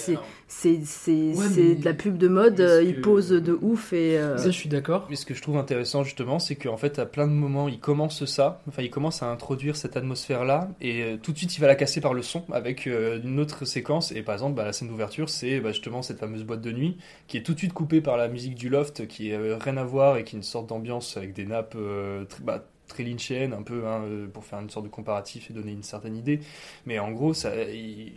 c'est 0.84 1.34
Ouais, 1.34 1.46
mais 1.56 1.74
de 1.74 1.84
la 1.84 1.94
pub 1.94 2.18
de 2.18 2.28
mode, 2.28 2.60
euh, 2.60 2.82
ils 2.82 2.96
que- 2.96 3.00
posent 3.00 3.30
de 3.30 3.58
ouf 3.62 3.92
et. 3.92 4.18
euh, 4.18 4.36
Ça, 4.36 4.46
je 4.46 4.50
suis 4.56 4.68
d'accord. 4.68 5.06
Mais 5.10 5.16
ce 5.16 5.24
que 5.26 5.34
je 5.34 5.42
trouve 5.42 5.56
intéressant 5.56 6.04
justement, 6.04 6.38
c'est 6.38 6.56
qu'en 6.56 6.76
fait, 6.76 6.98
à 6.98 7.06
plein 7.06 7.26
de 7.26 7.32
moments, 7.32 7.68
il 7.68 7.80
commence 7.80 8.24
ça, 8.26 8.60
enfin, 8.68 8.82
il 8.82 8.90
commence 8.90 9.22
à 9.22 9.26
introduire 9.30 9.76
cette 9.76 9.96
atmosphère-là, 9.96 10.70
et 10.80 11.02
euh, 11.02 11.16
tout 11.20 11.32
de 11.32 11.38
suite, 11.38 11.56
il 11.56 11.60
va 11.60 11.66
la 11.66 11.74
casser 11.74 12.00
par 12.00 12.14
le 12.14 12.22
son 12.22 12.44
avec 12.52 12.86
euh, 12.86 13.20
une 13.22 13.40
autre 13.40 13.64
séquence. 13.64 14.12
Et 14.12 14.22
par 14.22 14.34
exemple, 14.34 14.54
bah, 14.54 14.64
la 14.64 14.72
scène 14.72 14.88
d'ouverture, 14.88 15.28
c'est 15.28 15.60
bah, 15.60 15.72
justement 15.72 16.02
cette 16.02 16.18
fameuse 16.18 16.44
boîte 16.44 16.60
de 16.62 16.70
nuit 16.72 16.96
qui 17.28 17.36
est 17.38 17.42
tout 17.42 17.54
de 17.54 17.58
suite 17.58 17.72
coupée 17.72 18.00
par 18.00 18.16
la 18.16 18.28
musique 18.28 18.54
du 18.54 18.68
loft, 18.68 19.06
qui 19.08 19.30
est 19.30 19.36
euh, 19.36 19.56
rien 19.58 19.76
à 19.78 19.84
voir 19.84 20.16
et 20.16 20.24
qui 20.24 20.36
est 20.36 20.38
une 20.38 20.42
sorte 20.44 20.68
d'ambiance 20.68 21.16
avec 21.16 21.32
des 21.32 21.46
nappes 21.46 21.74
euh, 21.76 22.24
bah, 22.42 22.64
très 22.92 23.04
lynchienne, 23.04 23.52
un 23.52 23.62
peu, 23.62 23.86
hein, 23.86 24.02
euh, 24.04 24.26
pour 24.28 24.44
faire 24.44 24.60
une 24.60 24.70
sorte 24.70 24.84
de 24.86 24.90
comparatif 24.90 25.50
et 25.50 25.52
donner 25.54 25.72
une 25.72 25.82
certaine 25.82 26.16
idée. 26.16 26.40
Mais 26.86 26.98
en 26.98 27.10
gros, 27.10 27.34
ça, 27.34 27.52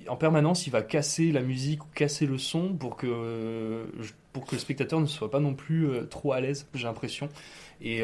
en 0.08 0.16
permanence, 0.16 0.68
il 0.68 0.72
va 0.72 0.82
casser 0.82 1.32
la 1.32 1.42
musique 1.42 1.84
ou 1.86 1.88
casser 1.96 2.26
le 2.26 2.38
son 2.38 2.74
pour 2.74 2.98
que, 2.98 3.08
euh, 3.10 3.86
pour 4.34 4.46
que 4.46 4.56
le 4.56 4.60
spectateur 4.60 5.00
ne 5.00 5.06
soit 5.06 5.32
pas 5.32 5.40
non 5.40 5.54
plus 5.54 5.88
euh, 5.88 6.04
trop 6.06 6.34
à 6.34 6.42
l'aise, 6.42 6.68
j'ai 6.74 6.84
l'impression. 6.86 7.30
Et, 7.82 8.04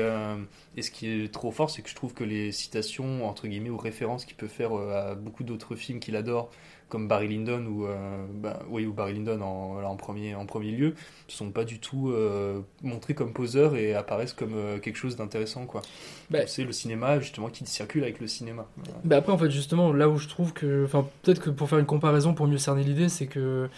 et 0.76 0.82
ce 0.82 0.92
qui 0.92 1.08
est 1.08 1.34
trop 1.34 1.50
fort, 1.50 1.70
c'est 1.70 1.82
que 1.82 1.90
je 1.90 1.96
trouve 1.96 2.14
que 2.14 2.26
les 2.26 2.52
citations, 2.52 3.26
entre 3.26 3.48
guillemets, 3.48 3.70
ou 3.70 3.78
références 3.78 4.26
qu'il 4.26 4.36
peut 4.36 4.50
faire 4.50 4.74
à 4.74 5.16
beaucoup 5.16 5.46
d'autres 5.46 5.78
films 5.78 6.02
qu'il 6.02 6.18
adore, 6.18 6.52
comme 6.92 7.08
Barry 7.08 7.30
Lyndon 7.30 7.66
ou, 7.66 7.86
euh, 7.86 8.26
bah, 8.34 8.60
oui, 8.70 8.86
ou 8.86 8.92
Barry 8.92 9.14
Lyndon 9.14 9.42
en, 9.42 9.96
premier, 9.96 10.36
en 10.36 10.46
premier 10.46 10.72
lieu, 10.72 10.88
ne 10.90 11.32
sont 11.32 11.50
pas 11.50 11.64
du 11.64 11.80
tout 11.80 12.10
euh, 12.10 12.60
montrés 12.84 13.14
comme 13.16 13.32
poseurs 13.32 13.78
et 13.78 13.96
apparaissent 13.96 14.34
comme 14.34 14.54
euh, 14.56 14.78
quelque 14.78 14.98
chose 14.98 15.16
d'intéressant. 15.16 15.66
quoi. 15.66 15.82
C'est 16.48 16.66
le 16.66 16.74
cinéma, 16.74 17.20
justement, 17.22 17.48
qui 17.48 17.66
circule 17.66 18.04
avec 18.04 18.20
le 18.20 18.28
cinéma. 18.28 18.68
Bah 19.06 19.16
après, 19.18 19.32
en 19.32 19.38
fait, 19.38 19.50
justement, 19.50 19.94
là 19.94 20.10
où 20.10 20.18
je 20.18 20.28
trouve 20.28 20.54
que. 20.54 20.84
Enfin, 20.86 21.08
peut-être 21.24 21.42
que 21.42 21.50
pour 21.50 21.70
faire 21.70 21.80
une 21.80 21.86
comparaison, 21.86 22.34
pour 22.34 22.48
mieux 22.48 22.58
cerner 22.60 22.84
l'idée, 22.84 23.10
c'est 23.10 23.28
que. 23.28 23.70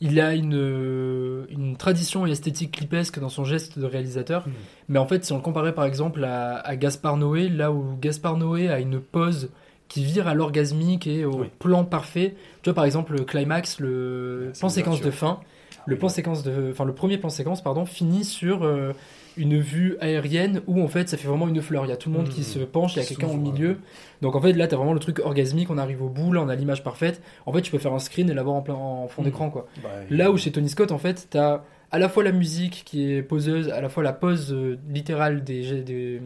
Il 0.00 0.20
a 0.20 0.32
une, 0.32 1.46
une 1.50 1.76
tradition 1.76 2.24
et 2.24 2.30
esthétique 2.30 2.70
clipesque 2.70 3.18
dans 3.18 3.28
son 3.28 3.42
geste 3.42 3.80
de 3.80 3.84
réalisateur. 3.84 4.46
Hmm. 4.46 4.52
Mais 4.88 5.00
en 5.00 5.08
fait, 5.08 5.24
si 5.24 5.32
on 5.32 5.38
le 5.38 5.42
comparait 5.42 5.74
par 5.74 5.86
exemple 5.86 6.22
à, 6.22 6.58
à 6.58 6.76
Gaspard 6.76 7.16
Noé, 7.16 7.48
là 7.48 7.72
où 7.72 7.96
Gaspard 8.00 8.36
Noé 8.36 8.68
a 8.68 8.78
une 8.78 9.00
pose 9.00 9.50
qui 9.88 10.04
vire 10.04 10.28
à 10.28 10.34
l'orgasmique 10.34 11.06
et 11.06 11.24
au 11.24 11.44
plan 11.58 11.84
parfait. 11.84 12.34
Tu 12.62 12.70
vois, 12.70 12.74
par 12.74 12.84
exemple, 12.84 13.14
le 13.14 13.24
climax, 13.24 13.80
le 13.80 14.52
plan 14.58 14.68
séquence 14.68 15.00
de 15.00 15.10
fin, 15.10 15.40
le 15.86 15.96
plan 15.96 16.08
séquence 16.08 16.42
de, 16.42 16.68
enfin 16.70 16.84
le 16.84 16.92
premier 16.94 17.16
plan 17.18 17.30
séquence, 17.30 17.62
pardon, 17.62 17.86
finit 17.86 18.24
sur 18.24 18.64
euh, 18.64 18.92
une 19.38 19.58
vue 19.58 19.96
aérienne 20.00 20.60
où 20.66 20.82
en 20.82 20.88
fait 20.88 21.08
ça 21.08 21.16
fait 21.16 21.28
vraiment 21.28 21.48
une 21.48 21.62
fleur. 21.62 21.86
Il 21.86 21.88
y 21.88 21.92
a 21.92 21.96
tout 21.96 22.10
le 22.10 22.16
monde 22.18 22.28
qui 22.28 22.40
Mhm. 22.40 22.46
se 22.46 22.58
penche, 22.58 22.96
il 22.96 22.98
y 22.98 23.02
a 23.02 23.04
quelqu'un 23.06 23.28
au 23.28 23.36
milieu. 23.36 23.78
Donc 24.20 24.36
en 24.36 24.40
fait 24.42 24.52
là, 24.52 24.66
t'as 24.68 24.76
vraiment 24.76 24.92
le 24.92 24.98
truc 25.00 25.20
orgasmique. 25.20 25.70
On 25.70 25.78
arrive 25.78 26.02
au 26.02 26.08
bout, 26.10 26.32
là, 26.32 26.42
on 26.42 26.48
a 26.48 26.54
l'image 26.54 26.82
parfaite. 26.84 27.22
En 27.46 27.52
fait, 27.52 27.62
tu 27.62 27.70
peux 27.70 27.78
faire 27.78 27.94
un 27.94 27.98
screen 28.00 28.28
et 28.28 28.34
l'avoir 28.34 28.56
en 28.56 28.60
plein 28.62 28.74
en 28.74 29.08
fond 29.08 29.22
Mhm. 29.22 29.28
d'écran, 29.28 29.48
quoi. 29.50 29.66
Bah, 29.82 29.88
Là 30.10 30.30
où 30.30 30.36
chez 30.36 30.50
Tony 30.52 30.68
Scott, 30.68 30.92
en 30.92 30.98
fait, 30.98 31.28
t'as 31.30 31.62
à 31.90 31.98
la 31.98 32.08
fois 32.10 32.22
la 32.22 32.32
musique 32.32 32.82
qui 32.84 33.12
est 33.12 33.22
poseuse, 33.22 33.70
à 33.70 33.80
la 33.80 33.88
fois 33.88 34.02
la 34.02 34.12
pose 34.12 34.52
euh, 34.52 34.78
littérale 34.90 35.42
des, 35.42 35.80
des, 35.82 36.20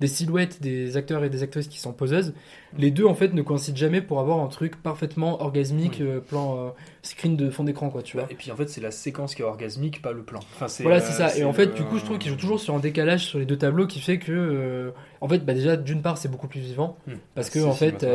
des 0.00 0.06
silhouettes 0.06 0.62
des 0.62 0.96
acteurs 0.96 1.22
et 1.24 1.28
des 1.28 1.42
actrices 1.42 1.68
qui 1.68 1.78
sont 1.78 1.92
poseuses. 1.92 2.32
Les 2.78 2.90
deux, 2.90 3.04
en 3.04 3.14
fait, 3.14 3.34
ne 3.34 3.42
coïncident 3.42 3.76
jamais 3.76 4.00
pour 4.00 4.18
avoir 4.18 4.40
un 4.40 4.48
truc 4.48 4.82
parfaitement 4.82 5.42
orgasmique, 5.42 6.00
euh, 6.00 6.20
plan 6.20 6.56
euh, 6.58 6.70
screen 7.02 7.36
de 7.36 7.50
fond 7.50 7.64
d'écran, 7.64 7.90
quoi, 7.90 8.02
tu 8.02 8.16
vois. 8.16 8.26
Et 8.30 8.34
puis 8.34 8.50
en 8.50 8.56
fait, 8.56 8.68
c'est 8.70 8.80
la 8.80 8.90
séquence 8.90 9.34
qui 9.34 9.42
est 9.42 9.44
orgasmique, 9.44 10.00
pas 10.00 10.12
le 10.12 10.22
plan. 10.22 10.40
Enfin, 10.58 10.66
Voilà, 10.82 11.00
c'est 11.00 11.12
ça. 11.12 11.36
Et 11.36 11.44
en 11.44 11.52
fait, 11.52 11.66
le- 11.66 11.74
du 11.74 11.82
coup, 11.84 11.98
je 11.98 12.04
trouve 12.04 12.18
qu'ils 12.18 12.30
jouent 12.30 12.36
toujours 12.38 12.60
sur 12.60 12.74
un 12.74 12.80
décalage 12.80 13.26
sur 13.26 13.38
les 13.38 13.46
deux 13.46 13.58
tableaux 13.58 13.86
qui 13.86 14.00
fait 14.00 14.18
que, 14.18 14.32
euh, 14.32 14.90
en 15.20 15.28
fait, 15.28 15.38
bah 15.44 15.52
déjà, 15.54 15.76
d'une 15.76 16.00
part, 16.02 16.16
c'est 16.18 16.30
beaucoup 16.30 16.48
plus 16.48 16.60
vivant. 16.60 16.96
Hmm. 17.06 17.12
Parce 17.34 17.50
C'est 17.50 17.60
que, 17.60 17.64
en 17.64 17.72
fait, 17.72 18.06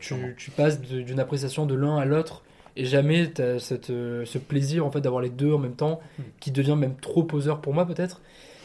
tu, 0.00 0.50
passes 0.50 0.80
d'une 0.80 1.20
appréciation 1.20 1.66
de 1.66 1.74
l'un 1.74 1.96
à 1.98 2.04
l'autre 2.06 2.42
et 2.76 2.84
jamais 2.84 3.30
t'as 3.32 3.58
cette, 3.58 3.90
euh, 3.90 4.24
ce 4.24 4.38
plaisir, 4.38 4.86
en 4.86 4.90
fait, 4.90 5.00
d'avoir 5.00 5.22
les 5.22 5.30
deux 5.30 5.52
en 5.52 5.58
même 5.58 5.76
temps 5.76 6.00
Hmm. 6.18 6.30
qui 6.40 6.50
devient 6.52 6.76
même 6.76 6.96
trop 6.96 7.22
poseur 7.24 7.60
pour 7.60 7.74
moi, 7.74 7.86
peut-être. 7.86 8.22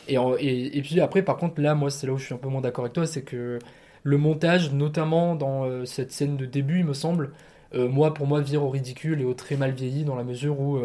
Et, 0.08 0.16
et, 0.40 0.78
et 0.78 0.82
puis 0.82 1.00
après, 1.02 1.24
par 1.24 1.38
contre, 1.38 1.62
là, 1.62 1.76
moi, 1.76 1.90
c'est 1.90 2.08
là 2.08 2.14
où 2.14 2.18
je 2.18 2.26
suis 2.26 2.34
un 2.36 2.38
peu 2.38 2.50
moins 2.50 2.62
d'accord 2.62 2.86
avec 2.86 2.94
toi, 2.94 3.06
c'est 3.08 3.24
que 3.24 3.60
le 4.04 4.18
montage, 4.18 4.72
notamment 4.74 5.36
dans 5.36 5.66
euh, 5.66 5.86
cette 5.86 6.12
scène 6.12 6.38
de 6.38 6.46
début, 6.46 6.80
il 6.80 6.86
me 6.86 6.94
semble, 6.94 7.34
euh, 7.74 7.88
moi, 7.90 8.14
pour 8.14 8.28
moi, 8.28 8.42
vire 8.42 8.64
au 8.64 8.70
ridicule 8.70 9.22
et 9.22 9.26
au 9.26 9.34
très 9.34 9.58
mal 9.58 9.72
vieilli 9.72 10.04
dans 10.06 10.16
la 10.16 10.24
mesure 10.24 10.60
où 10.60 10.80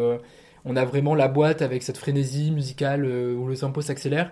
on 0.65 0.75
a 0.75 0.85
vraiment 0.85 1.15
la 1.15 1.27
boîte 1.27 1.61
avec 1.61 1.81
cette 1.83 1.97
frénésie 1.97 2.51
musicale 2.51 3.05
où 3.05 3.47
le 3.47 3.57
tempo 3.57 3.81
s'accélère 3.81 4.31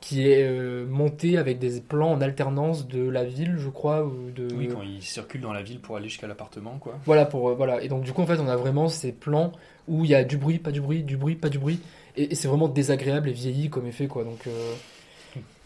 qui 0.00 0.28
est 0.28 0.42
euh, 0.42 0.86
montée 0.86 1.36
avec 1.36 1.58
des 1.58 1.80
plans 1.80 2.12
en 2.12 2.20
alternance 2.20 2.88
de 2.88 3.06
la 3.06 3.24
ville, 3.24 3.56
je 3.58 3.68
crois, 3.68 4.04
ou 4.04 4.30
de... 4.30 4.48
Oui, 4.54 4.68
quand 4.68 4.82
il 4.82 5.02
circule 5.02 5.42
dans 5.42 5.52
la 5.52 5.62
ville 5.62 5.78
pour 5.78 5.96
aller 5.96 6.08
jusqu'à 6.08 6.26
l'appartement, 6.26 6.78
quoi. 6.78 6.98
Voilà, 7.04 7.26
pour, 7.26 7.50
euh, 7.50 7.54
voilà. 7.54 7.82
Et 7.82 7.88
donc, 7.88 8.02
du 8.02 8.12
coup, 8.12 8.22
en 8.22 8.26
fait, 8.26 8.38
on 8.38 8.48
a 8.48 8.56
vraiment 8.56 8.88
ces 8.88 9.12
plans 9.12 9.52
où 9.88 10.04
il 10.04 10.10
y 10.10 10.14
a 10.14 10.24
du 10.24 10.38
bruit, 10.38 10.58
pas 10.58 10.70
du 10.70 10.80
bruit, 10.80 11.02
du 11.02 11.18
bruit, 11.18 11.36
pas 11.36 11.50
du 11.50 11.58
bruit. 11.58 11.80
Et, 12.16 12.32
et 12.32 12.34
c'est 12.34 12.48
vraiment 12.48 12.68
désagréable 12.68 13.28
et 13.28 13.32
vieilli 13.32 13.68
comme 13.68 13.86
effet, 13.86 14.06
quoi. 14.06 14.24
Donc, 14.24 14.46
euh, 14.46 14.74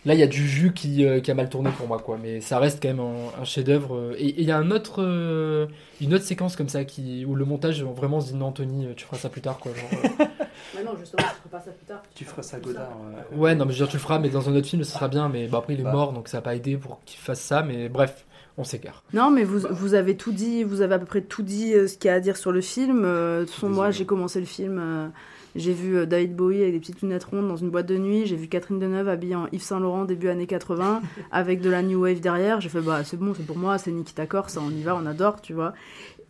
là, 0.06 0.14
il 0.14 0.20
y 0.20 0.22
a 0.22 0.26
du 0.26 0.46
jus 0.46 0.72
qui, 0.72 1.04
euh, 1.06 1.20
qui 1.20 1.30
a 1.30 1.34
mal 1.34 1.48
tourné 1.48 1.70
pour 1.76 1.86
moi, 1.88 1.98
quoi. 1.98 2.18
Mais 2.22 2.40
ça 2.40 2.58
reste 2.58 2.80
quand 2.82 2.88
même 2.88 3.00
un, 3.00 3.40
un 3.40 3.44
chef-d'œuvre. 3.44 3.96
euh, 3.96 4.14
Et 4.18 4.34
il 4.40 4.46
y 4.46 4.50
a 4.50 4.56
un 4.58 4.70
autre, 4.70 5.02
euh, 5.02 5.66
une 6.00 6.14
autre 6.14 6.24
séquence 6.24 6.56
comme 6.56 6.68
ça 6.68 6.84
qui, 6.84 7.24
où 7.24 7.34
le 7.34 7.44
montage, 7.44 7.82
vraiment, 7.82 8.20
se 8.20 8.32
dit 8.32 8.36
non, 8.38 8.46
Anthony, 8.46 8.88
tu 8.96 9.04
feras 9.04 9.16
ça 9.18 9.28
plus 9.28 9.40
tard, 9.40 9.58
quoi. 9.58 9.72
Genre, 9.74 9.88
euh, 10.20 10.24
Mais 10.76 10.82
non, 10.84 10.92
justement, 10.98 11.22
tu 11.22 11.48
feras 11.48 11.58
pas 11.58 11.60
ça 11.64 11.70
plus 11.72 11.86
tard. 11.86 12.02
Tu 12.14 12.24
feras 12.24 12.42
ça 12.42 12.58
Godard. 12.60 12.90
ouais. 13.32 13.38
Ouais, 13.38 13.54
non, 13.54 13.64
mais 13.66 13.72
je 13.72 13.78
veux 13.80 13.84
dire, 13.86 13.90
tu 13.90 13.96
le 13.96 14.02
feras, 14.02 14.18
mais 14.18 14.28
dans 14.28 14.48
un 14.48 14.54
autre 14.56 14.66
film, 14.66 14.82
ce 14.84 14.92
sera 14.92 15.08
bien. 15.08 15.28
Mais 15.28 15.46
bon, 15.46 15.58
après, 15.58 15.74
il 15.74 15.80
est 15.80 15.84
Bah. 15.84 15.92
mort, 15.92 16.12
donc 16.12 16.28
ça 16.28 16.38
n'a 16.38 16.42
pas 16.42 16.54
aidé 16.56 16.76
pour 16.76 17.00
qu'il 17.04 17.18
fasse 17.20 17.40
ça. 17.40 17.62
Mais 17.62 17.88
bref, 17.88 18.24
on 18.56 18.64
s'égare. 18.64 19.02
Non, 19.12 19.30
mais 19.30 19.44
vous, 19.44 19.60
vous 19.70 19.94
avez 19.94 20.16
tout 20.16 20.32
dit, 20.32 20.62
vous 20.64 20.80
avez 20.80 20.94
à 20.94 20.98
peu 20.98 21.06
près 21.06 21.20
tout 21.22 21.42
dit 21.42 21.74
euh, 21.74 21.86
ce 21.88 21.96
qu'il 21.98 22.08
y 22.08 22.10
a 22.10 22.14
à 22.14 22.20
dire 22.20 22.36
sur 22.36 22.52
le 22.52 22.60
film. 22.60 23.02
Euh, 23.04 23.40
de 23.40 23.44
toute 23.46 23.54
façon, 23.54 23.68
moi, 23.68 23.90
j'ai 23.90 24.06
commencé 24.06 24.38
le 24.40 24.46
film, 24.46 24.78
euh, 24.80 25.06
j'ai 25.54 25.72
vu 25.72 25.96
euh, 25.96 26.06
David 26.06 26.34
Bowie 26.34 26.62
avec 26.62 26.72
des 26.72 26.80
petites 26.80 27.02
lunettes 27.02 27.24
rondes 27.24 27.48
dans 27.48 27.56
une 27.56 27.70
boîte 27.70 27.86
de 27.86 27.96
nuit, 27.96 28.26
j'ai 28.26 28.36
vu 28.36 28.48
Catherine 28.48 28.78
Deneuve 28.78 29.08
habillée 29.08 29.36
en 29.36 29.46
Yves 29.52 29.62
Saint 29.62 29.80
Laurent 29.80 30.04
début 30.04 30.28
années 30.28 30.46
80 30.46 31.02
avec 31.32 31.60
de 31.60 31.70
la 31.70 31.82
New 31.82 32.00
Wave 32.02 32.20
derrière. 32.20 32.60
J'ai 32.60 32.68
fait, 32.68 32.80
bah 32.80 33.04
c'est 33.04 33.16
bon, 33.16 33.34
c'est 33.34 33.46
pour 33.46 33.58
moi, 33.58 33.78
c'est 33.78 33.92
Nikita 33.92 34.26
Corse, 34.26 34.56
on 34.56 34.70
y 34.70 34.82
va, 34.82 34.96
on 34.96 35.06
adore, 35.06 35.40
tu 35.40 35.52
vois. 35.52 35.74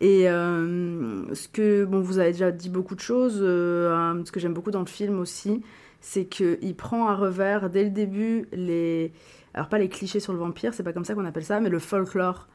Et 0.01 0.29
euh, 0.29 1.33
ce 1.33 1.47
que, 1.47 1.85
bon, 1.85 2.01
vous 2.01 2.19
avez 2.19 2.31
déjà 2.31 2.51
dit 2.51 2.69
beaucoup 2.69 2.95
de 2.95 2.99
choses, 2.99 3.39
euh, 3.41 3.95
hein, 3.95 4.21
ce 4.25 4.31
que 4.31 4.39
j'aime 4.39 4.53
beaucoup 4.53 4.71
dans 4.71 4.81
le 4.81 4.85
film 4.85 5.19
aussi, 5.19 5.61
c'est 6.01 6.25
qu'il 6.25 6.75
prend 6.75 7.07
à 7.07 7.15
revers 7.15 7.69
dès 7.69 7.83
le 7.83 7.89
début 7.89 8.47
les. 8.51 9.11
Alors, 9.53 9.69
pas 9.69 9.79
les 9.79 9.87
clichés 9.87 10.19
sur 10.19 10.33
le 10.33 10.39
vampire, 10.39 10.73
c'est 10.73 10.83
pas 10.83 10.91
comme 10.91 11.05
ça 11.05 11.15
qu'on 11.15 11.25
appelle 11.25 11.45
ça, 11.45 11.61
mais 11.61 11.69
le 11.69 11.79
folklore 11.79 12.47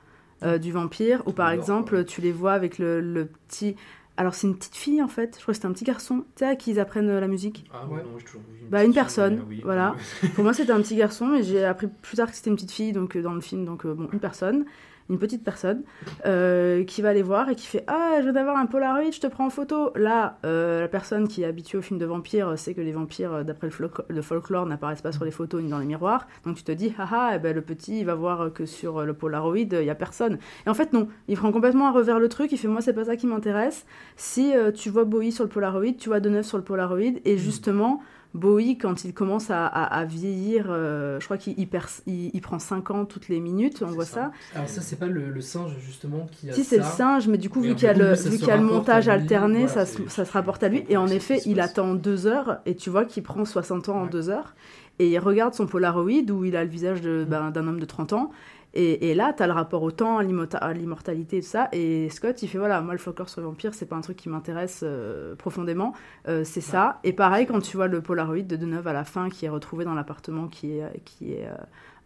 euh, 0.43 0.59
du 0.59 0.71
vampire, 0.71 1.23
où 1.27 1.33
par 1.33 1.51
exemple, 1.51 2.05
tu 2.05 2.21
les 2.21 2.33
vois 2.33 2.53
avec 2.53 2.79
le, 2.79 3.01
le 3.01 3.27
petit. 3.27 3.75
Alors, 4.21 4.35
c'est 4.35 4.47
une 4.47 4.55
petite 4.55 4.77
fille 4.77 5.01
en 5.03 5.09
fait, 5.09 5.37
je 5.39 5.41
crois 5.41 5.53
que 5.53 5.57
c'était 5.57 5.67
un 5.67 5.73
petit 5.73 5.85
garçon, 5.85 6.27
tu 6.37 6.41
sais, 6.41 6.45
à 6.45 6.55
qui 6.55 6.73
ils 6.73 6.79
apprennent 6.79 7.09
euh, 7.09 7.21
la 7.21 7.27
musique. 7.27 7.65
Ah 7.73 7.87
ouais, 7.89 8.03
non, 8.03 8.19
j'ai 8.19 8.27
toujours 8.27 8.43
vu 8.43 8.67
Bah, 8.69 8.85
une 8.85 8.93
personne, 8.93 9.47
oui, 9.49 9.63
voilà. 9.65 9.97
Pour 10.35 10.45
moi, 10.45 10.53
c'était 10.53 10.73
un 10.73 10.83
petit 10.83 10.95
garçon, 10.95 11.33
et 11.37 11.43
j'ai 11.43 11.65
appris 11.65 11.87
plus 12.03 12.19
tard 12.19 12.29
que 12.31 12.37
c'était 12.37 12.51
une 12.51 12.57
petite 12.57 12.71
fille, 12.71 12.93
donc 12.93 13.17
euh, 13.17 13.23
dans 13.23 13.33
le 13.33 13.41
film, 13.41 13.65
donc 13.65 13.87
euh, 13.87 13.95
bon, 13.95 14.11
une 14.13 14.21
personne, 14.21 14.67
une 15.11 15.19
petite 15.19 15.45
personne, 15.45 15.83
euh, 16.25 16.85
qui 16.85 17.03
va 17.03 17.13
les 17.13 17.23
voir 17.23 17.51
et 17.51 17.57
qui 17.57 17.67
fait 17.67 17.85
Ah, 17.89 18.15
je 18.19 18.23
viens 18.23 18.33
d'avoir 18.33 18.57
un 18.57 18.67
Polaroid, 18.67 19.11
je 19.11 19.21
te 19.21 19.27
prends 19.27 19.47
en 19.47 19.51
photo. 19.51 19.91
Là, 19.97 20.39
euh, 20.47 20.81
la 20.81 20.89
personne 20.89 21.27
qui 21.29 21.43
est 21.43 21.47
habituée 21.47 21.79
au 21.79 21.83
film 21.83 21.99
de 21.99 22.07
vampires 22.07 22.57
sait 22.57 22.75
que 22.75 22.81
les 22.81 22.93
vampires, 22.93 23.35
euh, 23.35 23.43
d'après 23.43 23.69
le, 24.09 24.23
folklore, 24.23 24.67
n'apparaissent 24.67 25.03
pas 25.03 25.13
sur 25.13 25.25
les 25.25 25.33
photos 25.33 25.63
ni 25.63 25.69
dans 25.69 25.81
les 25.81 25.87
miroirs. 25.87 26.29
Donc 26.47 26.57
tu 26.57 26.63
te 26.63 26.73
dis 26.73 26.95
Ah 26.97 27.09
ah, 27.13 27.33
eh 27.35 27.39
ben, 27.39 27.55
le 27.55 27.61
petit, 27.61 28.01
il 28.01 28.07
va 28.07 28.15
voir 28.15 28.53
que 28.53 28.65
sur 28.65 29.05
le 29.05 29.13
Polaroid, 29.13 29.57
il 29.57 29.85
y 29.85 29.91
a 29.91 29.95
personne. 29.95 30.39
Et 30.65 30.71
en 30.71 30.75
fait, 30.75 30.93
non, 30.93 31.09
il 31.27 31.37
prend 31.37 31.51
complètement 31.51 31.89
à 31.89 31.91
revers 31.91 32.21
le 32.21 32.29
truc, 32.29 32.53
il 32.53 32.59
fait 32.59 32.69
Moi, 32.69 32.81
c'est 32.81 32.95
pas 32.95 33.05
ça 33.05 33.17
qui 33.17 33.27
m'intéresse. 33.27 33.85
Si 34.17 34.53
tu 34.75 34.91
vois 34.91 35.05
Bowie 35.05 35.33
sur 35.33 35.45
le 35.45 35.51
Polaroid, 35.51 35.93
tu 35.99 36.09
vois 36.09 36.21
Deneuve 36.21 36.45
sur 36.45 36.57
le 36.57 36.65
Polaroid, 36.65 37.21
et 37.25 37.37
justement. 37.37 38.01
Bowie, 38.33 38.79
quand 38.79 39.05
il 39.05 39.13
commence 39.13 39.51
à, 39.51 39.67
à- 39.67 39.83
à 39.85 40.05
vieillir, 40.05 40.67
euh, 40.69 41.19
je 41.19 41.25
crois 41.25 41.37
qu'il 41.37 41.55
il 41.59 41.67
perd- 41.69 41.89
il- 42.07 42.31
il 42.33 42.41
prend 42.41 42.59
5 42.61 42.91
ans 42.93 43.05
toutes 43.05 43.29
les 43.29 43.41
minutes, 43.41 43.83
on 43.83 43.91
voit 43.91 44.05
ça. 44.05 44.31
Alors, 44.55 44.69
ça, 44.69 44.81
c'est 44.83 44.99
pas 44.99 45.07
le, 45.09 45.31
le 45.31 45.41
singe, 45.41 45.73
justement, 45.85 46.29
qui 46.31 46.49
a 46.49 46.53
Si 46.53 46.63
c'est 46.63 46.77
le 46.77 46.83
singe, 46.85 47.27
mais 47.27 47.39
du 47.39 47.51
coup, 47.51 47.61
Mais 47.61 47.69
vu 47.69 47.75
qu'il 47.75 47.87
y 47.87 47.91
a 47.91 47.93
le, 47.95 48.15
vu 48.15 48.37
y 48.47 48.51
a 48.53 48.57
montage 48.63 49.09
alterné, 49.15 49.67
voilà, 49.67 49.85
ça, 49.85 49.87
se, 49.87 50.09
ça 50.09 50.25
se 50.25 50.33
rapporte 50.33 50.63
à 50.63 50.69
lui. 50.69 50.85
Et 50.89 50.97
en 50.97 51.09
effet, 51.09 51.41
il 51.47 51.59
attend 51.61 51.95
2 51.95 52.27
heures, 52.29 52.59
et 52.67 52.77
tu 52.77 52.89
vois 52.89 53.05
qu'il 53.05 53.23
prend 53.25 53.45
60 53.45 53.89
ans 53.89 54.03
en 54.03 54.07
2 54.07 54.31
heures. 54.31 54.55
Et 55.01 55.09
il 55.11 55.19
regarde 55.19 55.55
son 55.55 55.67
Polaroid 55.67 56.31
où 56.31 56.45
il 56.45 56.57
a 56.57 56.63
le 56.63 56.71
visage 56.71 57.01
de- 57.01 57.27
ben, 57.29 57.51
d'un 57.51 57.67
homme 57.67 57.81
de 57.81 57.87
30 57.87 58.13
ans. 58.13 58.31
Et, 58.75 59.11
et 59.11 59.15
là, 59.15 59.33
tu 59.37 59.43
as 59.43 59.47
le 59.47 59.53
rapport 59.53 59.83
au 59.83 59.91
temps, 59.91 60.19
à 60.19 60.23
l'immorta- 60.23 60.59
à 60.59 60.73
l'immortalité 60.73 61.39
et 61.39 61.41
tout 61.41 61.49
ça. 61.49 61.69
Et 61.73 62.09
Scott, 62.11 62.43
il 62.43 62.49
fait 62.49 62.59
voilà, 62.59 62.81
moi, 62.81 62.93
le 62.93 62.99
folklore 62.99 63.29
sur 63.29 63.41
le 63.41 63.47
vampire, 63.49 63.75
c'est 63.75 63.87
pas 63.87 63.97
un 63.97 64.01
truc 64.01 64.17
qui 64.17 64.29
m'intéresse 64.29 64.81
euh, 64.85 65.35
profondément. 65.35 65.93
Euh, 66.29 66.45
c'est 66.45 66.61
ça. 66.61 67.01
Et 67.03 67.13
pareil, 67.13 67.47
quand 67.47 67.61
tu 67.61 67.77
vois 67.77 67.89
le 67.89 68.01
Polaroid 68.01 68.43
de 68.43 68.57
Deneuve 68.57 68.87
à 68.87 68.93
la 68.93 69.05
fin, 69.05 69.29
qui 69.29 69.47
est 69.47 69.49
retrouvé 69.49 69.85
dans 69.85 69.95
l'appartement 69.95 70.47
qui 70.49 70.79
est, 70.79 71.03
qui 71.05 71.33
est 71.33 71.47
euh, 71.47 71.55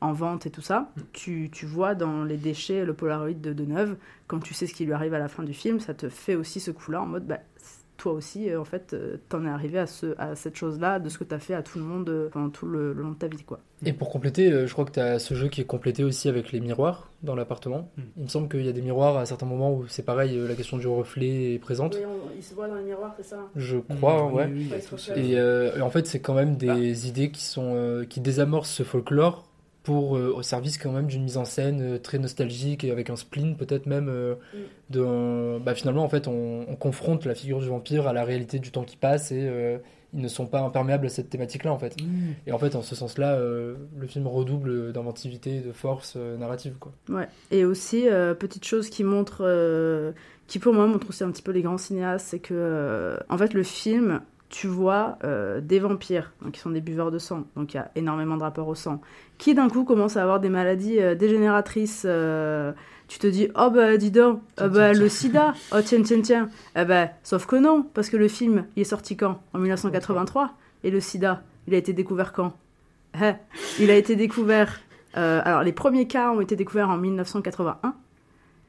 en 0.01 0.13
vente 0.13 0.47
et 0.47 0.51
tout 0.51 0.63
ça, 0.63 0.91
tu, 1.13 1.51
tu 1.51 1.67
vois 1.67 1.95
dans 1.95 2.25
les 2.25 2.37
déchets 2.37 2.85
le 2.85 2.95
Polaroid 2.95 3.33
de 3.33 3.53
Deneuve. 3.53 3.97
Quand 4.27 4.39
tu 4.39 4.55
sais 4.55 4.67
ce 4.67 4.75
qui 4.75 4.85
lui 4.87 4.93
arrive 4.93 5.15
à 5.15 5.19
la 5.19 5.29
fin 5.29 5.43
du 5.43 5.53
film, 5.55 5.81
ça 5.81 5.93
te 5.93 6.09
fait 6.09 6.35
aussi 6.35 6.61
ce 6.61 6.71
coup-là 6.71 7.03
en 7.03 7.07
mode, 7.07 7.27
bah, 7.27 7.41
toi 7.97 8.13
aussi, 8.13 8.51
euh, 8.51 8.61
en 8.61 8.65
fait, 8.65 8.93
euh, 8.93 9.17
t'en 9.29 9.45
es 9.45 9.49
arrivé 9.49 9.79
à, 9.79 9.87
ce, 9.87 10.15
à 10.19 10.35
cette 10.35 10.57
chose-là, 10.57 10.99
de 10.99 11.09
ce 11.09 11.19
que 11.19 11.25
t'as 11.25 11.39
fait 11.39 11.55
à 11.55 11.63
tout 11.63 11.79
le 11.79 11.85
monde 11.85 12.09
euh, 12.09 12.29
pendant 12.31 12.51
tout 12.51 12.67
le, 12.67 12.93
le 12.93 13.03
long 13.03 13.11
de 13.11 13.17
ta 13.17 13.29
vie, 13.29 13.43
quoi. 13.45 13.61
Et 13.87 13.93
pour 13.93 14.09
compléter, 14.11 14.67
je 14.67 14.73
crois 14.73 14.87
que 14.87 14.93
tu 14.93 15.01
as 15.01 15.19
ce 15.19 15.35
jeu 15.35 15.49
qui 15.49 15.61
est 15.61 15.67
complété 15.67 16.05
aussi 16.05 16.29
avec 16.29 16.53
les 16.53 16.61
miroirs 16.61 17.11
dans 17.23 17.35
l'appartement. 17.35 17.91
Hmm. 17.99 18.03
Il 18.17 18.23
me 18.25 18.29
semble 18.29 18.49
qu'il 18.49 18.65
y 18.65 18.69
a 18.69 18.73
des 18.73 18.81
miroirs 18.81 19.19
à 19.19 19.27
certains 19.27 19.45
moments 19.47 19.75
où 19.75 19.87
c'est 19.89 20.05
pareil, 20.05 20.39
la 20.39 20.55
question 20.55 20.79
du 20.79 20.87
reflet 20.87 21.55
est 21.55 21.59
présente. 21.59 21.97
il 22.35 22.43
se 22.43 22.55
voit 22.55 22.67
dans 22.67 22.77
les 22.77 22.85
miroirs, 22.85 23.13
c'est 23.17 23.27
ça? 23.27 23.39
Je 23.57 23.77
crois, 23.79 24.27
oui, 24.27 24.35
ouais. 24.35 24.51
oui. 24.53 24.71
Et, 25.17 25.39
euh, 25.39 25.77
et 25.77 25.83
en 25.83 25.91
fait, 25.91 26.07
c'est 26.07 26.21
quand 26.21 26.35
même 26.35 26.57
des 26.57 27.09
idées 27.09 27.31
qui 27.31 27.45
sont 27.45 27.75
euh, 27.75 28.05
qui 28.05 28.21
désamorcent 28.21 28.71
ce 28.71 28.83
folklore 28.85 29.47
pour 29.85 30.17
euh, 30.17 30.33
au 30.35 30.43
service 30.43 30.79
quand 30.79 30.91
même 30.91 31.07
d'une 31.07 31.23
mise 31.23 31.37
en 31.37 31.45
scène 31.45 31.81
euh, 31.83 31.99
très 31.99 32.19
nostalgique 32.19 32.83
et 32.85 32.91
avec 32.91 33.11
un 33.11 33.17
spleen 33.17 33.57
peut-être 33.57 33.87
même 33.87 34.09
euh, 34.09 34.35
Mm. 34.53 34.59
de 34.91 35.59
bah, 35.61 35.75
finalement 35.75 36.03
en 36.05 36.09
fait 36.09 36.27
on, 36.27 36.65
on 36.69 36.75
confronte 36.77 37.25
la 37.27 37.35
figure 37.35 37.61
du 37.61 37.69
vampire 37.69 38.07
à 38.09 38.13
la 38.13 38.25
réalité 38.25 38.59
du 38.59 38.71
temps 38.73 38.85
qui 38.85 38.97
passe 38.97 39.31
et 39.31 39.47
euh, 39.47 39.79
ils 40.17 40.21
ne 40.21 40.29
sont 40.29 40.47
pas 40.47 40.61
imperméables 40.61 41.07
à 41.07 41.09
cette 41.11 41.29
thématique 41.29 41.65
là 41.65 41.73
en 41.73 41.79
fait 41.79 41.97
Mm. 42.01 42.33
et 42.47 42.53
en 42.53 42.59
fait 42.59 42.75
en 42.77 42.83
ce 42.83 42.95
sens 42.95 43.19
là 43.19 43.39
le 43.39 44.07
film 44.07 44.27
redouble 44.27 44.93
d'inventivité 44.93 45.57
et 45.57 45.61
de 45.61 45.73
force 45.73 46.15
euh, 46.17 46.37
narrative 46.37 46.75
quoi 46.81 46.93
Ouais. 47.11 47.29
Et 47.51 47.65
aussi, 47.65 48.09
euh, 48.09 48.33
petite 48.35 48.65
chose 48.65 48.89
qui 48.91 49.05
montre, 49.05 49.39
euh, 49.45 50.13
qui 50.47 50.59
pour 50.59 50.73
moi 50.73 50.87
montre 50.87 51.09
aussi 51.11 51.25
un 51.25 51.31
petit 51.31 51.43
peu 51.43 51.53
les 51.53 51.63
grands 51.63 51.79
cinéastes, 51.79 52.27
c'est 52.29 52.39
que, 52.39 52.55
euh, 52.57 53.17
en 53.29 53.37
fait, 53.39 53.53
le 53.55 53.63
film, 53.63 54.21
tu 54.55 54.69
vois 54.69 55.19
euh, 55.25 55.61
des 55.61 55.81
vampires, 55.81 56.33
donc 56.41 56.53
qui 56.53 56.61
sont 56.61 56.71
des 56.71 56.81
buveurs 56.81 57.11
de 57.11 57.19
sang, 57.19 57.43
donc 57.57 57.75
il 57.75 57.77
y 57.77 57.81
a 57.81 57.91
énormément 57.97 58.37
de 58.37 58.43
rapport 58.45 58.69
au 58.69 58.77
sang, 58.77 59.01
qui 59.37 59.53
d'un 59.53 59.69
coup 59.69 59.83
commencent 59.83 60.17
à 60.17 60.23
avoir 60.23 60.39
des 60.39 60.49
maladies 60.49 61.01
euh, 61.01 61.17
dégénératrices. 61.17 62.05
euh, 62.07 62.73
tu 63.09 63.19
te 63.19 63.27
dis, 63.27 63.49
oh 63.57 63.71
bah 63.75 63.97
dis 63.97 64.13
donc, 64.13 64.41
ah 64.57 64.69
bah, 64.69 64.93
le 64.93 65.09
sida, 65.09 65.55
oh 65.73 65.81
tiens, 65.85 66.03
tiens, 66.03 66.21
tiens. 66.21 66.49
Eh 66.77 66.85
bah, 66.85 67.09
sauf 67.25 67.47
que 67.47 67.57
non, 67.57 67.83
parce 67.95 68.09
que 68.09 68.17
le 68.17 68.29
film, 68.29 68.65
il 68.77 68.83
est 68.83 68.85
sorti 68.85 69.17
quand? 69.17 69.41
En 69.55 69.59
1983. 69.59 70.55
Et 70.85 70.93
le 70.93 71.01
sida, 71.01 71.43
il 71.67 71.75
a 71.75 71.77
été 71.77 71.93
découvert 71.93 72.33
quand? 72.33 72.53
Eh, 73.21 73.33
Il 73.81 73.91
a 73.91 73.97
été 73.97 74.15
découvert 74.15 74.81
alors, 75.17 75.63
les 75.63 75.73
premiers 75.73 76.09
cas 76.09 76.33
ont 76.33 76.41
été 76.41 76.57
découverts 76.57 76.91
en 76.91 76.97
1981 76.97 77.95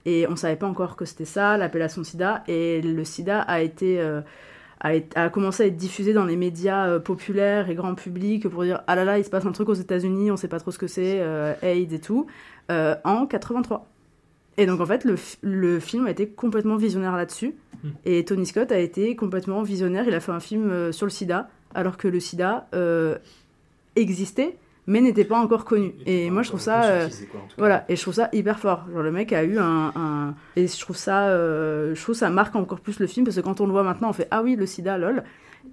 et 0.05 0.27
on 0.29 0.36
savait 0.36 0.55
pas 0.55 0.67
encore 0.67 0.95
que 0.95 1.05
c'était 1.05 1.25
ça, 1.25 1.57
l'appellation 1.57 2.03
sida. 2.03 2.43
Et 2.47 2.81
le 2.81 3.03
sida 3.03 3.41
a 3.41 3.61
été 3.61 3.99
euh, 3.99 4.21
a, 4.80 5.30
commencé 5.30 5.63
à 5.63 5.65
être 5.67 5.78
diffusé 5.78 6.13
dans 6.13 6.26
les 6.26 6.36
médias 6.36 6.88
euh, 6.88 6.99
populaires 6.99 7.69
et 7.69 7.76
grand 7.76 7.95
public 7.95 8.47
pour 8.47 8.63
dire 8.63 8.82
ah 8.88 8.95
là 8.95 9.05
là, 9.05 9.17
il 9.17 9.26
se 9.26 9.30
passe 9.30 9.45
un 9.45 9.51
truc 9.51 9.69
aux 9.69 9.73
États-Unis, 9.73 10.32
on 10.32 10.38
sait 10.38 10.47
pas 10.47 10.59
trop 10.59 10.71
ce 10.71 10.78
que 10.78 10.88
c'est, 10.88 11.21
euh, 11.21 11.53
AIDS 11.61 11.93
et 11.93 11.99
tout, 11.99 12.28
euh, 12.71 12.95
en 13.03 13.26
83. 13.26 13.88
Et 14.57 14.65
donc 14.65 14.82
en 14.82 14.86
fait, 14.86 15.03
le, 15.03 15.15
le 15.41 15.80
film 15.80 16.07
a 16.07 16.11
été 16.11 16.28
complètement 16.28 16.76
visionnaire 16.78 17.15
là-dessus. 17.15 17.55
Et 18.03 18.26
Tony 18.26 18.47
Scott 18.47 18.71
a 18.71 18.80
été 18.80 19.15
complètement 19.15 19.61
visionnaire. 19.61 20.05
Il 20.07 20.13
a 20.15 20.19
fait 20.19 20.32
un 20.32 20.39
film 20.39 20.91
sur 20.91 21.05
le 21.05 21.11
sida, 21.11 21.49
alors 21.76 21.97
que 21.97 22.07
le 22.07 22.19
sida 22.19 22.67
existait, 23.95 24.57
mais 24.88 25.01
n'était 25.01 25.25
pas 25.25 25.39
encore 25.39 25.65
connu. 25.65 25.93
Et 26.05 26.29
moi, 26.29 26.43
je 26.43 26.49
trouve 26.49 26.59
ça, 26.61 26.83
euh, 26.86 27.07
quoi, 27.31 27.41
voilà, 27.57 27.86
et 27.89 27.95
je 27.95 28.01
trouve 28.01 28.13
ça 28.13 28.29
hyper 28.33 28.59
fort. 28.59 28.86
Genre 28.93 29.01
le 29.01 29.11
mec 29.11 29.33
a 29.33 29.43
eu 29.43 29.57
un, 29.57 29.91
un- 29.95 30.36
et 30.55 30.67
je 30.67 30.79
trouve 30.79 30.95
ça, 30.97 31.27
euh, 31.29 31.95
je 31.95 32.01
trouve 32.01 32.15
ça 32.15 32.29
marque 32.29 32.55
encore 32.55 32.79
plus 32.79 32.99
le 32.99 33.07
film 33.07 33.25
parce 33.25 33.36
que 33.38 33.41
quand 33.41 33.61
on 33.61 33.65
le 33.65 33.71
voit 33.71 33.83
maintenant, 33.83 34.09
on 34.09 34.13
fait 34.13 34.27
ah 34.31 34.43
oui 34.43 34.55
le 34.55 34.65
SIDA, 34.65 34.97
lol. 34.97 35.23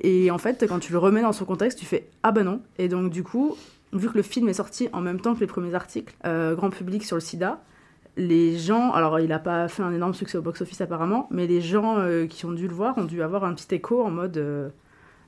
Et 0.01 0.31
en 0.31 0.39
fait, 0.39 0.65
quand 0.67 0.79
tu 0.79 0.93
le 0.93 0.99
remets 0.99 1.21
dans 1.23 1.33
son 1.33 1.45
contexte, 1.45 1.79
tu 1.79 1.85
fais 1.85 2.09
ah 2.23 2.33
bah 2.33 2.43
non. 2.43 2.63
Et 2.79 2.89
donc 2.89 3.11
du 3.11 3.23
coup, 3.23 3.57
vu 3.93 4.09
que 4.09 4.17
le 4.17 4.23
film 4.23 4.49
est 4.49 4.55
sorti 4.55 4.89
en 4.95 5.01
même 5.03 5.21
temps 5.21 5.35
que 5.35 5.41
les 5.41 5.47
premiers 5.47 5.75
articles 5.75 6.15
euh, 6.25 6.55
grand 6.55 6.71
public 6.71 7.05
sur 7.05 7.17
le 7.17 7.21
SIDA, 7.21 7.61
les 8.17 8.59
gens, 8.59 8.93
alors 8.93 9.21
il 9.21 9.33
a 9.33 9.39
pas 9.39 9.69
fait 9.69 9.83
un 9.83 9.93
énorme 9.93 10.15
succès 10.15 10.39
au 10.39 10.43
box-office 10.43 10.81
apparemment, 10.81 11.29
mais 11.31 11.47
les 11.47 11.61
gens 11.63 11.97
qui 12.29 12.45
ont 12.47 12.53
dû 12.53 12.69
le 12.69 12.75
voir 12.75 12.97
ont 12.99 13.05
dû 13.05 13.23
avoir 13.23 13.45
un 13.45 13.55
petit 13.55 13.75
écho 13.75 14.03
en 14.03 14.11
mode 14.11 14.73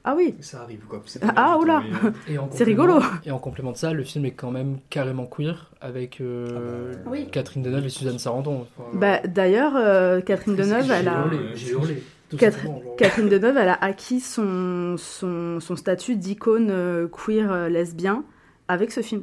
ah 0.04 0.14
oui. 0.16 0.34
Ça 0.40 0.60
arrive 0.62 0.80
quoi. 0.88 1.02
C'est 1.06 1.20
Ah, 1.36 1.56
oula. 1.58 1.82
tout, 1.82 1.96
mais, 2.04 2.08
euh, 2.08 2.34
Et 2.34 2.38
en 2.38 2.48
C'est 2.50 2.64
complément- 2.64 2.94
rigolo. 2.94 3.06
Et 3.24 3.30
en 3.30 3.38
complément 3.38 3.72
de 3.72 3.76
ça, 3.76 3.92
le 3.92 4.04
film 4.04 4.24
est 4.26 4.32
quand 4.32 4.50
même 4.50 4.78
carrément 4.90 5.26
queer 5.26 5.70
avec 5.80 6.20
euh, 6.20 6.92
Ah 6.94 6.98
bah, 7.04 7.10
Oui. 7.12 7.28
Catherine 7.32 7.62
Deneuve 7.62 7.86
et 7.86 7.88
Suzanne 7.88 8.18
Sarandon. 8.18 8.66
Enfin, 8.78 8.90
Bah, 8.98 9.20
D'ailleurs, 9.26 9.72
euh, 9.76 10.20
Catherine 10.20 10.56
Deneuve, 10.56 10.90
elle 10.90 11.08
a. 11.08 11.24
j'ai 11.54 11.70
hurlé. 11.72 12.02
Catherine. 12.38 12.74
Catherine 12.98 13.28
Deneuve, 13.28 13.56
elle 13.58 13.68
a 13.68 13.78
acquis 13.84 14.18
son, 14.20 14.96
son, 14.98 15.60
son 15.60 15.76
statut 15.76 16.16
d'icône 16.16 17.08
queer 17.12 17.68
lesbien 17.68 18.24
avec 18.66 18.90
ce 18.90 19.02
film. 19.02 19.22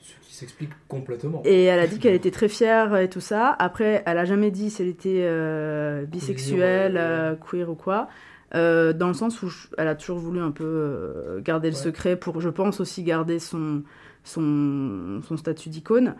Ce 0.00 0.12
qui 0.28 0.34
s'explique 0.34 0.70
complètement. 0.86 1.42
Et 1.44 1.64
elle 1.64 1.80
a 1.80 1.86
dit 1.86 1.98
qu'elle 1.98 2.14
était 2.14 2.30
très 2.30 2.48
fière 2.48 2.96
et 2.96 3.08
tout 3.08 3.20
ça. 3.20 3.56
Après, 3.58 4.02
elle 4.06 4.18
a 4.18 4.24
jamais 4.24 4.50
dit 4.52 4.70
si 4.70 4.82
elle 4.82 4.88
était 4.88 5.22
euh, 5.24 6.04
bisexuelle, 6.04 6.92
Queer, 6.92 7.02
euh, 7.02 7.34
queer 7.50 7.70
ou 7.70 7.74
quoi. 7.74 8.08
Euh, 8.54 8.92
dans 8.92 9.08
le 9.08 9.14
sens 9.14 9.42
où 9.42 9.48
je- 9.48 9.66
elle 9.78 9.88
a 9.88 9.94
toujours 9.94 10.18
voulu 10.18 10.40
un 10.40 10.50
peu 10.52 10.64
euh, 10.64 11.40
garder 11.40 11.70
le 11.70 11.76
Ouais. 11.76 11.82
secret 11.82 12.16
pour, 12.16 12.40
je 12.40 12.48
pense, 12.48 12.78
aussi 12.80 13.02
garder 13.02 13.38
son, 13.40 13.82
son, 14.22 15.20
son 15.26 15.36
statut 15.36 15.68
d'icône. 15.68 16.14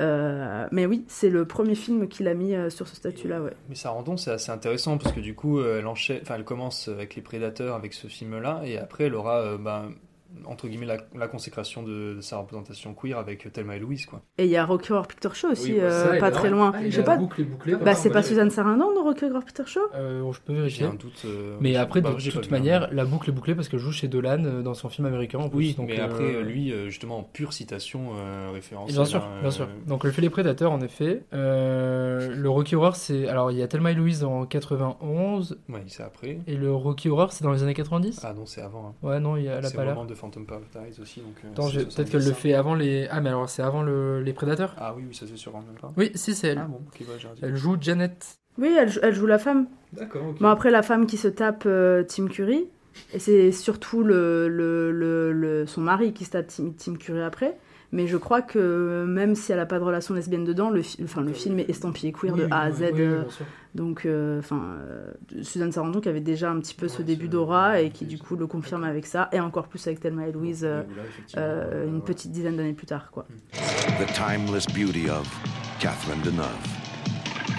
Euh, 0.00 0.68
mais 0.70 0.86
oui, 0.86 1.04
c'est 1.08 1.28
le 1.30 1.44
premier 1.44 1.74
film 1.74 2.06
qu'il 2.08 2.28
a 2.28 2.34
mis 2.34 2.54
sur 2.70 2.86
ce 2.86 2.94
statut-là, 2.94 3.42
ouais. 3.42 3.52
Mais 3.68 3.74
Sarandon, 3.74 4.16
c'est 4.16 4.30
assez 4.30 4.52
intéressant 4.52 4.96
parce 4.98 5.12
que 5.12 5.20
du 5.20 5.34
coup, 5.34 5.60
elle, 5.60 5.86
enchaîne, 5.86 6.20
elle 6.28 6.44
commence 6.44 6.86
avec 6.88 7.16
Les 7.16 7.22
Prédateurs, 7.22 7.74
avec 7.74 7.92
ce 7.94 8.06
film-là, 8.06 8.60
et 8.64 8.78
après, 8.78 9.04
elle 9.04 9.14
aura, 9.16 9.56
ben, 9.56 9.90
entre 10.46 10.68
guillemets, 10.68 10.86
la, 10.86 10.96
la 11.16 11.28
consécration 11.28 11.82
de, 11.82 12.14
de 12.16 12.20
sa 12.20 12.38
représentation 12.38 12.94
queer 12.94 13.18
avec 13.18 13.46
euh, 13.46 13.50
Thelma 13.50 13.76
et 13.76 13.78
Louise, 13.78 14.06
quoi. 14.06 14.22
Et 14.38 14.44
il 14.44 14.50
y 14.50 14.56
a 14.56 14.64
Rocky 14.64 14.92
Horror 14.92 15.06
Picture 15.06 15.34
Show 15.34 15.48
aussi, 15.52 15.72
Oui, 15.72 15.78
bah, 15.78 15.84
euh, 15.86 16.12
ça, 16.14 16.18
pas 16.18 16.30
très 16.30 16.50
loin. 16.50 16.72
ah, 16.74 16.78
je 16.84 16.90
sais 16.90 17.00
a 17.00 17.02
pas. 17.02 17.16
bouclé, 17.16 17.44
bouclé, 17.44 17.74
bah, 17.76 17.94
c'est 17.94 18.10
pas 18.10 18.16
ouais. 18.16 18.22
Suzanne 18.22 18.50
Sarandon 18.50 18.94
dans 18.94 19.04
Rocky 19.04 19.24
Horror 19.24 19.44
Picture 19.44 19.66
Show? 19.68 19.80
Euh, 19.94 20.30
je 20.32 20.40
peux 20.40 20.52
vérifier. 20.52 20.84
J'ai 20.86 20.90
un 20.90 20.94
doute. 20.94 21.22
euh, 21.24 21.56
Mais 21.60 21.76
après, 21.76 22.00
bah, 22.00 22.12
de 22.14 22.30
toute 22.30 22.50
manière, 22.50 22.88
la 22.92 23.04
boucle 23.04 23.30
est 23.30 23.32
bouclée 23.32 23.54
parce 23.54 23.68
qu'elle 23.68 23.80
joue 23.80 23.92
chez 23.92 24.08
Dolan 24.08 24.44
euh, 24.44 24.62
dans 24.62 24.74
son 24.74 24.88
film 24.88 25.06
américain. 25.06 25.38
En 25.38 25.48
plus, 25.48 25.58
Oui, 25.58 25.74
donc, 25.74 25.88
mais 25.88 26.00
euh, 26.00 26.04
après, 26.04 26.42
lui, 26.42 26.72
justement, 26.86 27.18
en 27.18 27.22
pure 27.22 27.52
citation 27.52 28.12
euh, 28.16 28.50
référence. 28.52 28.90
Bien 28.92 29.04
sûr, 29.04 29.26
bien 29.40 29.50
sûr. 29.50 29.68
Donc 29.86 30.04
le 30.04 30.10
fait 30.10 30.22
les 30.22 30.30
prédateurs, 30.30 30.72
en 30.72 30.80
effet. 30.80 31.22
Euh, 31.32 32.34
le 32.34 32.50
Rocky 32.50 32.76
Horror, 32.76 32.96
c'est 32.96 33.28
alors 33.28 33.50
il 33.50 33.58
y 33.58 33.62
a 33.62 33.68
Thelma 33.68 33.92
et 33.92 33.94
Louise 33.94 34.24
en 34.24 34.44
91 34.46 35.58
Oui, 35.68 35.80
c'est 35.86 36.02
après. 36.02 36.38
et 36.46 36.56
le 36.56 36.72
Rocky 36.72 37.08
Horror, 37.08 37.32
c'est 37.32 37.44
dans 37.44 37.52
les 37.52 37.62
années 37.62 37.74
90. 37.74 38.20
Ah 38.24 38.32
non, 38.34 38.46
c'est 38.46 38.60
avant. 38.62 38.88
hein. 39.02 39.06
Ouais, 39.06 39.20
non, 39.20 39.36
il 39.36 39.44
y 39.44 39.48
a, 39.48 39.56
elle 39.58 39.64
a 39.64 39.68
C'est 39.68 39.76
pas 39.76 39.84
Phantom 40.18 40.44
Paradise 40.46 41.00
aussi. 41.00 41.20
Donc, 41.20 41.34
euh, 41.44 41.52
Attends, 41.52 41.70
peut-être 41.70 41.94
qu'elle 42.10 42.20
le 42.20 42.32
70. 42.34 42.34
fait 42.34 42.54
avant 42.54 42.74
les. 42.74 43.08
Ah, 43.10 43.20
mais 43.20 43.28
alors 43.30 43.48
c'est 43.48 43.62
avant 43.62 43.82
le... 43.82 44.20
les 44.22 44.32
prédateurs. 44.32 44.74
Ah 44.78 44.94
oui, 44.96 45.04
oui, 45.08 45.14
ça 45.14 45.26
se 45.26 45.30
fait 45.32 45.36
sur 45.36 45.52
même 45.54 45.64
temps. 45.80 45.92
Oui, 45.96 46.10
si 46.14 46.34
c'est 46.34 46.48
elle. 46.48 46.58
Ah 46.58 46.66
bon, 46.68 46.80
ok, 46.86 47.06
bah, 47.06 47.12
j'ai 47.18 47.28
raison. 47.28 47.40
Elle 47.42 47.56
joue 47.56 47.76
Janet. 47.80 48.38
Oui, 48.58 48.74
elle, 48.78 48.88
joue- 48.90 49.00
elle 49.02 49.14
joue 49.14 49.26
la 49.26 49.38
femme. 49.38 49.66
D'accord, 49.92 50.22
ok. 50.30 50.38
Bon, 50.40 50.48
après, 50.48 50.70
la 50.70 50.82
femme 50.82 51.06
qui 51.06 51.16
se 51.16 51.28
tape 51.28 51.62
euh, 51.66 52.02
Tim 52.02 52.26
Curry. 52.28 52.66
Et 53.14 53.20
c'est 53.20 53.52
surtout 53.52 54.02
le, 54.02 54.48
le, 54.48 54.90
le, 54.90 55.32
le- 55.32 55.66
son 55.66 55.80
mari 55.80 56.12
qui 56.12 56.24
se 56.24 56.30
tape 56.30 56.48
Tim, 56.48 56.72
Tim 56.76 56.96
Curry 56.96 57.22
après. 57.22 57.56
Mais 57.90 58.06
je 58.06 58.18
crois 58.18 58.42
que 58.42 59.06
même 59.08 59.34
si 59.34 59.50
elle 59.50 59.58
n'a 59.58 59.64
pas 59.66 59.78
de 59.78 59.84
relation 59.84 60.12
lesbienne 60.14 60.44
dedans, 60.44 60.68
le, 60.68 60.82
fi- 60.82 60.98
le 61.00 61.32
film 61.32 61.58
est 61.58 61.70
estampillé 61.70 62.12
queer 62.12 62.34
Oui, 62.34 62.40
de 62.42 62.48
A 62.50 62.60
à 62.62 62.70
Z. 62.70 62.80
oui, 62.82 62.90
oui, 62.94 63.00
euh, 63.00 63.22
donc, 63.74 64.04
euh, 64.04 64.40
enfin, 64.40 64.60
euh, 64.86 65.12
Suzanne 65.42 65.72
Sarandon 65.72 66.00
qui 66.00 66.08
avait 66.10 66.20
déjà 66.20 66.50
un 66.50 66.58
petit 66.60 66.74
peu 66.74 66.86
ce 66.88 67.00
début 67.00 67.28
d'aura 67.28 67.80
et 67.80 67.88
qui 67.90 68.04
du 68.04 68.18
coup 68.18 68.36
le 68.36 68.46
confirme 68.46 68.84
avec 68.84 69.06
ça. 69.06 69.30
Et 69.32 69.40
encore 69.40 69.68
plus 69.68 69.86
avec 69.86 70.00
Thelma 70.00 70.26
et 70.28 70.32
Louise 70.32 70.64
euh, 70.64 70.82
euh, 71.38 71.86
une 71.86 72.02
petite 72.02 72.30
dizaine 72.30 72.56
d'années 72.56 72.74
plus 72.74 72.86
tard. 72.86 73.10
quoi. 73.10 73.26
The 73.52 74.06
timeless 74.14 74.66
beauty 74.66 75.08
of 75.08 75.26
Catherine 75.80 76.20
Deneuve. 76.22 76.44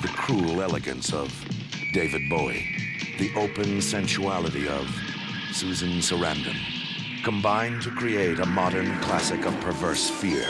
The 0.03 0.07
cruel 0.15 0.61
elegance 0.61 1.11
of 1.13 1.27
David 1.93 2.29
Bowie. 2.29 2.63
The 3.17 3.31
open 3.35 3.81
sensuality 3.81 4.67
of 4.67 4.85
Susan 5.53 5.99
Sarandon. 6.01 6.55
Combined 7.23 7.81
to 7.81 7.91
create 7.91 8.39
a 8.39 8.45
modern 8.45 8.97
classic 9.01 9.45
of 9.45 9.59
perverse 9.59 10.09
fear. 10.09 10.47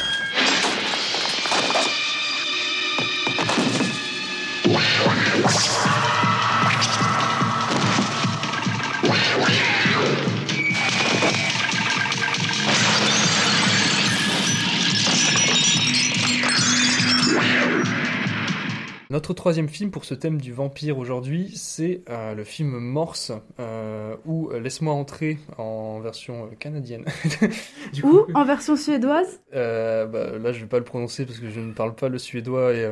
Notre 19.12 19.34
troisième 19.34 19.70
film 19.70 19.90
pour 19.90 20.06
ce 20.06 20.14
thème 20.14 20.40
du 20.40 20.54
vampire 20.54 21.00
aujourd'hui, 21.00 21.52
c'est 21.56 22.04
euh, 22.12 22.36
le 22.36 22.44
film 22.44 22.78
Morse, 22.78 23.32
euh, 23.60 24.16
ou 24.28 24.52
euh, 24.52 24.60
Laisse-moi 24.60 24.94
entrer 24.94 25.40
en 25.58 26.00
version 26.00 26.48
canadienne. 26.60 27.06
Du 27.94 28.04
Ou 28.04 28.28
en 28.36 28.46
version 28.46 28.76
suédoise? 28.76 29.42
Euh, 29.56 30.06
bah, 30.06 30.38
là, 30.38 30.52
je 30.52 30.60
vais 30.60 30.68
pas 30.68 30.78
le 30.78 30.84
prononcer 30.84 31.26
parce 31.26 31.40
que 31.40 31.50
je 31.50 31.60
ne 31.60 31.74
parle 31.74 31.96
pas 31.96 32.08
le 32.08 32.20
suédois 32.20 32.72
et, 32.76 32.88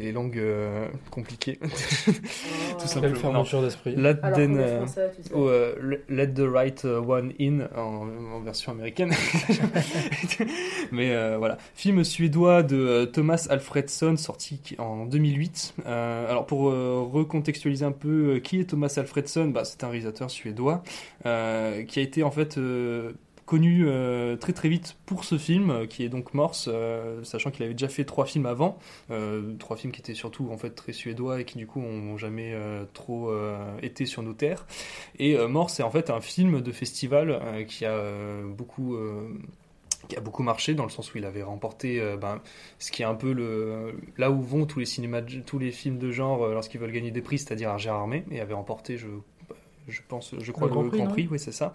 et 0.00 0.04
les 0.04 0.12
langues 0.12 0.38
euh, 0.38 0.86
compliquées. 1.10 1.58
Tout 2.06 3.00
Quelle 3.00 3.16
fermeture 3.16 3.62
d'esprit. 3.62 3.96
Let, 3.96 4.18
euh, 4.24 4.82
tu 4.84 4.88
sais. 4.92 5.10
oh, 5.34 5.48
euh, 5.48 5.98
let- 6.08 6.28
the 6.34 6.40
right 6.40 6.84
one 6.84 7.32
in 7.40 7.68
en, 7.76 8.06
en 8.34 8.40
version 8.40 8.72
américaine. 8.72 9.12
Mais 10.92 11.14
euh, 11.14 11.36
voilà, 11.38 11.58
film 11.74 12.04
suédois 12.04 12.62
de 12.62 13.06
Thomas 13.06 13.46
Alfredson 13.50 14.16
sorti 14.16 14.60
en 14.78 15.06
2008. 15.06 15.74
Euh, 15.86 16.30
alors 16.30 16.46
pour 16.46 16.68
euh, 16.70 17.02
recontextualiser 17.12 17.84
un 17.84 17.92
peu, 17.92 18.40
qui 18.42 18.60
est 18.60 18.64
Thomas 18.64 18.92
Alfredson 18.96 19.46
bah, 19.46 19.64
C'est 19.64 19.84
un 19.84 19.88
réalisateur 19.88 20.30
suédois 20.30 20.82
euh, 21.26 21.82
qui 21.84 21.98
a 21.98 22.02
été 22.02 22.22
en 22.22 22.30
fait 22.30 22.58
euh, 22.58 23.12
connu 23.48 23.84
euh, 23.86 24.36
très 24.36 24.52
très 24.52 24.68
vite 24.68 24.98
pour 25.06 25.24
ce 25.24 25.38
film 25.38 25.70
euh, 25.70 25.86
qui 25.86 26.04
est 26.04 26.10
donc 26.10 26.34
Morse, 26.34 26.68
euh, 26.70 27.24
sachant 27.24 27.50
qu'il 27.50 27.64
avait 27.64 27.72
déjà 27.72 27.88
fait 27.88 28.04
trois 28.04 28.26
films 28.26 28.44
avant, 28.44 28.78
trois 29.58 29.76
films 29.78 29.90
qui 29.90 30.00
étaient 30.00 30.12
surtout 30.12 30.50
en 30.52 30.58
fait 30.58 30.70
très 30.70 30.92
suédois 30.92 31.40
et 31.40 31.44
qui 31.46 31.56
du 31.56 31.66
coup 31.66 31.80
ont 31.80 32.18
jamais 32.18 32.54
trop 32.92 33.32
été 33.82 34.04
sur 34.04 34.22
nos 34.22 34.34
terres. 34.34 34.66
Et 35.18 35.36
Morse 35.46 35.74
c'est 35.74 35.82
en 35.82 35.90
fait 35.90 36.10
un 36.10 36.20
film 36.20 36.60
de 36.60 36.72
festival 36.72 37.64
qui 37.66 37.86
a 37.86 37.98
beaucoup 38.44 38.98
qui 40.08 40.16
a 40.16 40.20
beaucoup 40.20 40.42
marché 40.42 40.74
dans 40.74 40.84
le 40.84 40.90
sens 40.90 41.14
où 41.14 41.18
il 41.18 41.24
avait 41.24 41.42
remporté 41.42 42.00
ben, 42.20 42.42
ce 42.78 42.92
qui 42.92 43.02
est 43.02 43.06
un 43.06 43.14
peu 43.14 43.32
le 43.32 43.94
là 44.18 44.30
où 44.30 44.42
vont 44.42 44.66
tous 44.66 44.78
les 44.78 44.86
cinémas 44.86 45.22
tous 45.22 45.58
les 45.58 45.70
films 45.70 45.98
de 45.98 46.10
genre 46.10 46.46
lorsqu'ils 46.48 46.80
veulent 46.80 46.92
gagner 46.92 47.10
des 47.10 47.22
prix 47.22 47.38
c'est-à-dire 47.38 47.70
un 47.70 47.78
Gérard 47.78 48.00
Armé 48.00 48.24
et 48.30 48.40
avait 48.40 48.54
remporté 48.54 48.98
je 48.98 49.08
je 49.88 50.00
pense, 50.06 50.34
je 50.38 50.52
crois, 50.52 50.68
le, 50.68 50.74
Grand 50.74 50.88
Prix, 50.88 50.98
Grand 50.98 51.08
Prix 51.08 51.28
oui, 51.30 51.38
c'est 51.38 51.52
ça. 51.52 51.72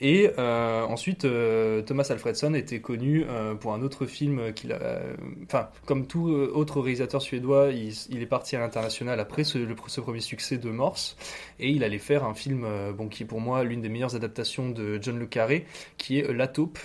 Et 0.00 0.30
euh, 0.38 0.84
ensuite, 0.84 1.24
euh, 1.24 1.82
Thomas 1.82 2.06
Alfredson 2.10 2.54
était 2.54 2.80
connu 2.80 3.24
euh, 3.28 3.54
pour 3.54 3.74
un 3.74 3.82
autre 3.82 4.06
film 4.06 4.52
qu'il 4.52 4.72
a. 4.72 5.00
Enfin, 5.44 5.68
comme 5.86 6.06
tout 6.06 6.28
autre 6.28 6.80
réalisateur 6.80 7.20
suédois, 7.20 7.70
il, 7.70 8.22
est 8.22 8.26
parti 8.26 8.56
à 8.56 8.60
l'international 8.60 9.18
après 9.20 9.44
ce, 9.44 9.58
le, 9.58 9.74
ce, 9.86 10.00
premier 10.00 10.20
succès 10.20 10.58
de 10.58 10.70
Morse, 10.70 11.16
et 11.58 11.70
il 11.70 11.84
allait 11.84 11.98
faire 11.98 12.24
un 12.24 12.34
film, 12.34 12.66
bon, 12.96 13.08
qui 13.08 13.24
est 13.24 13.26
pour 13.26 13.40
moi 13.40 13.64
l'une 13.64 13.80
des 13.80 13.88
meilleures 13.88 14.14
adaptations 14.14 14.70
de 14.70 14.98
John 15.02 15.18
le 15.18 15.26
Carré, 15.26 15.66
qui 15.98 16.18
est 16.18 16.32
La 16.32 16.46
Taupe, 16.46 16.78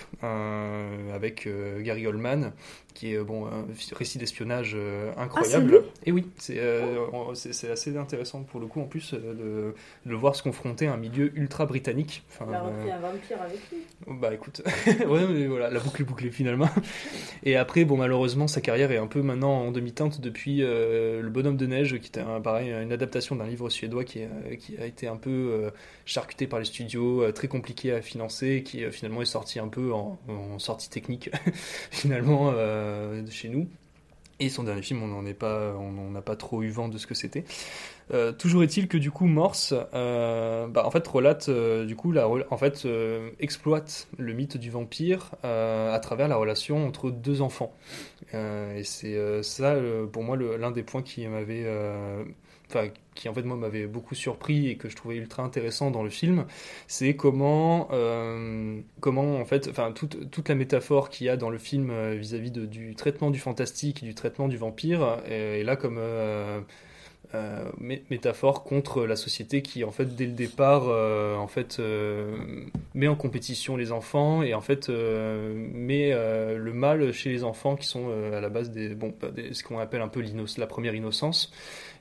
avec 1.13 1.47
Gary 1.81 2.07
Oldman, 2.07 2.51
qui 2.95 3.13
est 3.13 3.19
bon, 3.19 3.45
un 3.45 3.65
récit 3.91 4.17
d'espionnage 4.17 4.73
euh, 4.75 5.11
Ah, 5.17 5.23
incroyable. 5.23 5.83
et 6.05 6.11
oui, 6.11 6.25
c'est 6.37 6.59
c'est 7.33 7.69
assez 7.69 7.95
intéressant 7.95 8.41
pour 8.43 8.59
le 8.59 8.67
coup 8.67 8.81
en 8.81 8.85
plus 8.85 9.13
euh, 9.13 9.33
de, 9.33 9.75
le 10.09 10.15
voir 10.15 10.35
se 10.35 10.41
confronter 10.41 10.87
à 10.87 10.93
un 10.93 10.97
milieu 10.97 11.37
ultra 11.37 11.65
britannique. 11.65 12.23
Enfin, 12.29 12.45
Il 12.49 12.55
a 12.55 12.61
repris 12.63 12.91
un 12.91 12.99
vampire 12.99 13.41
avec 13.41 13.59
lui. 13.71 13.79
Bah 14.07 14.33
écoute, 14.33 14.61
ouais, 14.87 15.27
mais 15.27 15.45
voilà, 15.47 15.69
la 15.69 15.79
boucle 15.79 16.01
est 16.01 16.05
bouclée 16.05 16.31
finalement. 16.31 16.69
Et 17.43 17.57
après, 17.57 17.83
bon, 17.83 17.97
malheureusement, 17.97 18.47
sa 18.47 18.61
carrière 18.61 18.91
est 18.91 18.97
un 18.97 19.07
peu 19.07 19.21
maintenant 19.21 19.51
en 19.51 19.71
demi-teinte 19.71 20.21
depuis 20.21 20.59
Le 20.59 21.27
Bonhomme 21.29 21.57
de 21.57 21.65
Neige, 21.65 21.99
qui 21.99 22.07
était 22.07 22.23
pareil, 22.43 22.71
une 22.71 22.93
adaptation 22.93 23.35
d'un 23.35 23.45
livre 23.45 23.69
suédois 23.69 24.05
qui, 24.05 24.19
est, 24.19 24.57
qui, 24.57 24.77
a 24.77 24.85
été 24.85 25.07
un 25.07 25.17
peu 25.17 25.69
charcuté 26.05 26.47
par 26.47 26.59
les 26.59 26.65
studios, 26.65 27.29
très 27.33 27.49
compliqué 27.49 27.91
à 27.91 28.01
financer, 28.01 28.63
qui 28.63 28.89
finalement 28.91 29.21
est 29.21 29.25
sorti 29.25 29.59
un 29.59 29.67
peu 29.67 29.91
en, 29.91 30.17
en 30.29 30.59
sortie 30.59 30.89
technique 30.89 31.29
finalement 31.91 32.53
chez 33.29 33.49
nous. 33.49 33.67
Et 34.39 34.49
son 34.49 34.63
dernier 34.63 34.81
film, 34.81 35.01
on 35.01 35.07
n'en 35.07 35.33
pas, 35.33 35.73
on 35.79 36.11
n'a 36.11 36.21
pas 36.21 36.35
trop 36.35 36.61
eu 36.61 36.69
vent 36.69 36.89
de 36.89 36.97
ce 36.97 37.07
que 37.07 37.13
c'était. 37.13 37.45
Euh, 38.13 38.33
toujours 38.33 38.63
est-il 38.63 38.89
que 38.89 38.97
du 38.97 39.09
coup 39.09 39.25
Morse, 39.25 39.73
euh, 39.93 40.67
bah, 40.67 40.85
en 40.85 40.91
fait 40.91 41.07
relate, 41.07 41.47
euh, 41.47 41.85
du 41.85 41.95
coup, 41.95 42.11
la, 42.11 42.27
en 42.27 42.57
fait 42.57 42.85
exploite 43.39 44.07
le 44.17 44.33
mythe 44.33 44.57
du 44.57 44.69
vampire 44.69 45.31
à 45.43 45.99
travers 46.01 46.27
la 46.27 46.35
relation 46.35 46.85
entre 46.85 47.11
deux 47.11 47.41
enfants. 47.41 47.73
et 48.33 48.83
c'est 48.83 49.43
ça, 49.43 49.75
pour 50.11 50.23
moi, 50.23 50.35
l'un 50.37 50.71
des 50.71 50.83
points 50.83 51.01
qui 51.01 51.25
m'avait 51.27 51.65
enfin 52.69 52.89
qui 53.13 53.29
en 53.29 53.33
fait 53.33 53.43
moi 53.43 53.55
m'avait 53.55 53.87
beaucoup 53.87 54.15
surpris 54.15 54.67
et 54.67 54.75
que 54.75 54.89
je 54.89 54.95
trouvais 54.95 55.15
ultra 55.15 55.43
intéressant 55.43 55.91
dans 55.91 56.03
le 56.03 56.09
film, 56.09 56.45
c'est 56.87 57.15
comment 57.15 57.87
euh, 57.91 58.79
comment 58.99 59.37
en 59.37 59.45
fait 59.45 59.67
enfin 59.69 59.91
toute, 59.91 60.29
toute 60.31 60.49
la 60.49 60.55
métaphore 60.55 61.09
qu'il 61.09 61.27
y 61.27 61.29
a 61.29 61.37
dans 61.37 61.49
le 61.49 61.57
film 61.57 61.89
euh, 61.91 62.15
vis-à-vis 62.15 62.51
-vis 62.51 62.67
du 62.67 62.95
traitement 62.95 63.31
du 63.31 63.39
fantastique 63.39 64.03
du 64.03 64.13
traitement 64.15 64.47
du 64.47 64.57
vampire 64.57 65.21
est, 65.27 65.63
là 65.63 65.75
comme 65.75 65.97
euh, 65.99 66.61
euh, 67.33 67.71
métaphore 68.09 68.63
contre 68.63 69.05
la 69.05 69.15
société 69.15 69.61
qui 69.61 69.83
en 69.83 69.91
fait 69.91 70.15
dès 70.15 70.25
le 70.25 70.31
départ 70.31 70.83
euh, 70.87 71.35
en 71.35 71.47
fait 71.47 71.77
euh, 71.79 72.37
met 72.93 73.07
en 73.07 73.15
compétition 73.15 73.75
les 73.75 73.91
enfants 73.91 74.43
et 74.43 74.53
en 74.53 74.61
fait 74.61 74.89
met 74.89 76.11
le 76.11 76.71
mal 76.73 77.11
chez 77.11 77.31
les 77.31 77.43
enfants 77.43 77.75
qui 77.75 77.87
sont 77.87 78.09
à 78.33 78.39
la 78.39 78.49
base 78.49 78.69
des 78.69 78.95
bon 78.95 79.13
des, 79.35 79.53
ce 79.53 79.63
qu'on 79.63 79.79
appelle 79.79 80.01
un 80.01 80.07
peu 80.07 80.23
la 80.57 80.67
première 80.67 80.93
innocence 80.93 81.51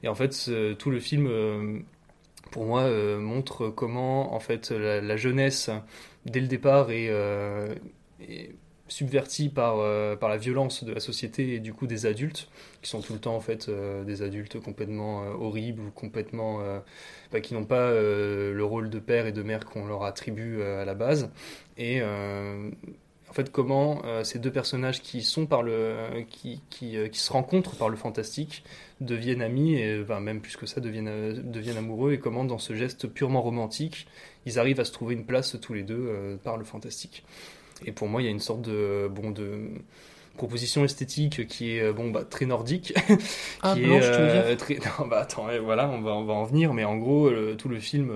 et 0.04 0.08
en 0.08 0.14
fait 0.14 0.50
tout 0.78 0.90
le 0.90 1.00
film 1.00 1.84
pour 2.52 2.64
moi 2.64 2.88
montre 3.18 3.68
comment 3.68 4.34
en 4.34 4.40
fait 4.40 4.70
la, 4.70 5.16
jeunesse 5.16 5.70
dès 6.26 6.40
le 6.40 6.46
départ 6.46 6.90
est, 6.92 7.10
est 8.20 8.54
subverti 8.88 9.48
par, 9.48 9.78
euh, 9.78 10.14
par 10.16 10.28
la 10.28 10.36
violence 10.36 10.84
de 10.84 10.92
la 10.92 11.00
société 11.00 11.54
et 11.54 11.58
du 11.58 11.72
coup 11.72 11.86
des 11.86 12.06
adultes, 12.06 12.48
qui 12.82 12.90
sont 12.90 13.00
tout 13.00 13.14
le 13.14 13.18
temps 13.18 13.34
en 13.34 13.40
fait 13.40 13.68
euh, 13.68 14.04
des 14.04 14.22
adultes 14.22 14.60
complètement 14.60 15.22
euh, 15.22 15.32
horribles 15.32 15.82
ou 15.82 15.90
complètement 15.90 16.60
bah, 17.32 17.40
qui 17.40 17.54
n'ont 17.54 17.64
pas 17.64 17.90
le 17.90 18.62
rôle 18.62 18.90
de 18.90 18.98
père 18.98 19.26
et 19.26 19.32
de 19.32 19.42
mère 19.42 19.64
qu'on 19.64 19.86
leur 19.86 20.04
attribue 20.04 20.62
à 20.62 20.84
la 20.84 20.94
base. 20.94 21.30
Et 21.76 22.00
en 23.34 23.36
fait 23.36 23.50
comment 23.50 24.00
ces 24.22 24.38
deux 24.38 24.52
personnages 24.52 25.02
qui 25.02 25.22
sont 25.22 25.46
par 25.46 25.64
le 25.64 25.96
qui, 26.30 26.60
qui, 26.70 26.96
qui, 27.10 27.18
se 27.18 27.32
rencontrent 27.32 27.74
par 27.74 27.88
le 27.88 27.96
fantastique 27.96 28.62
deviennent 29.00 29.42
amis 29.42 29.74
et 29.74 30.04
même 30.20 30.40
plus 30.40 30.56
que 30.56 30.66
ça 30.66 30.80
deviennent, 30.80 31.42
deviennent 31.50 31.78
amoureux 31.78 32.12
et 32.12 32.20
comment 32.20 32.44
dans 32.44 32.58
ce 32.58 32.74
geste 32.74 33.08
purement 33.08 33.42
romantique 33.42 34.06
ils 34.46 34.60
arrivent 34.60 34.78
à 34.78 34.84
se 34.84 34.92
trouver 34.92 35.14
une 35.14 35.26
place 35.26 35.56
tous 35.60 35.74
les 35.74 35.82
deux 35.82 36.38
par 36.44 36.56
le 36.56 36.64
fantastique. 36.64 37.24
Et 37.84 37.92
pour 37.92 38.08
moi, 38.08 38.22
il 38.22 38.26
y 38.26 38.28
a 38.28 38.30
une 38.30 38.40
sorte 38.40 38.62
de, 38.62 39.08
bon, 39.10 39.30
de 39.30 39.70
proposition 40.36 40.84
esthétique 40.84 41.46
qui 41.46 41.76
est 41.76 41.92
bon 41.92 42.10
bah 42.10 42.24
très 42.24 42.44
nordique 42.44 42.92
ah, 43.62 43.74
qui 43.74 43.82
blanche, 43.82 44.02
est 44.02 44.12
tu 44.12 44.20
veux 44.20 44.32
dire 44.32 44.56
très 44.56 44.74
non, 44.98 45.06
bah 45.06 45.20
attends 45.20 45.46
voilà 45.62 45.88
on 45.88 46.00
va 46.00 46.12
on 46.12 46.24
va 46.24 46.34
en 46.34 46.42
venir 46.42 46.74
mais 46.74 46.82
en 46.82 46.96
gros 46.96 47.30
tout 47.56 47.68
le 47.68 47.78
film 47.78 48.12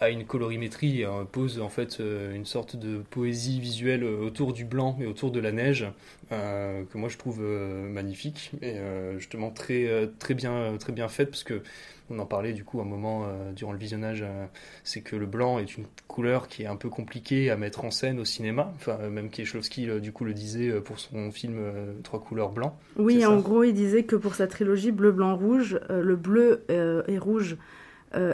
euh, 0.00 0.04
a 0.04 0.10
une 0.10 0.24
colorimétrie 0.24 1.04
euh, 1.04 1.24
pose 1.24 1.60
en 1.60 1.68
fait 1.68 2.00
euh, 2.00 2.34
une 2.34 2.44
sorte 2.44 2.76
de 2.76 2.98
poésie 2.98 3.60
visuelle 3.60 4.04
autour 4.04 4.52
du 4.52 4.64
blanc 4.64 4.96
et 5.00 5.06
autour 5.06 5.30
de 5.30 5.40
la 5.40 5.52
neige 5.52 5.86
que 6.30 6.98
moi 6.98 7.08
je 7.08 7.16
trouve 7.16 7.40
magnifique 7.40 8.52
et 8.60 8.76
justement 9.16 9.50
très 9.50 10.10
très 10.18 10.34
bien 10.34 10.76
très 10.78 10.92
bien 10.92 11.08
faite 11.08 11.30
parce 11.30 11.42
que 11.42 11.62
on 12.10 12.18
en 12.18 12.26
parlait 12.26 12.52
du 12.52 12.64
coup 12.64 12.80
un 12.80 12.84
moment 12.84 13.24
euh, 13.24 13.52
durant 13.52 13.72
le 13.72 13.78
visionnage, 13.78 14.22
euh, 14.22 14.46
c'est 14.84 15.02
que 15.02 15.16
le 15.16 15.26
blanc 15.26 15.58
est 15.58 15.76
une 15.76 15.84
couleur 16.06 16.48
qui 16.48 16.62
est 16.62 16.66
un 16.66 16.76
peu 16.76 16.88
compliquée 16.88 17.50
à 17.50 17.56
mettre 17.56 17.84
en 17.84 17.90
scène 17.90 18.18
au 18.18 18.24
cinéma. 18.24 18.72
Enfin, 18.76 18.96
même 19.10 19.30
Kieślowski 19.30 20.00
du 20.00 20.12
coup 20.12 20.24
le 20.24 20.34
disait 20.34 20.68
euh, 20.68 20.80
pour 20.80 20.98
son 20.98 21.30
film 21.30 21.58
Trois 22.02 22.20
couleurs 22.20 22.50
blanc. 22.50 22.78
Oui, 22.96 23.24
en 23.26 23.38
gros, 23.38 23.64
il 23.64 23.74
disait 23.74 24.04
que 24.04 24.16
pour 24.16 24.34
sa 24.34 24.46
trilogie 24.46 24.92
bleu, 24.92 25.12
blanc, 25.12 25.36
rouge, 25.36 25.78
le 25.88 26.16
bleu 26.16 26.64
et 26.68 27.18
rouge 27.18 27.56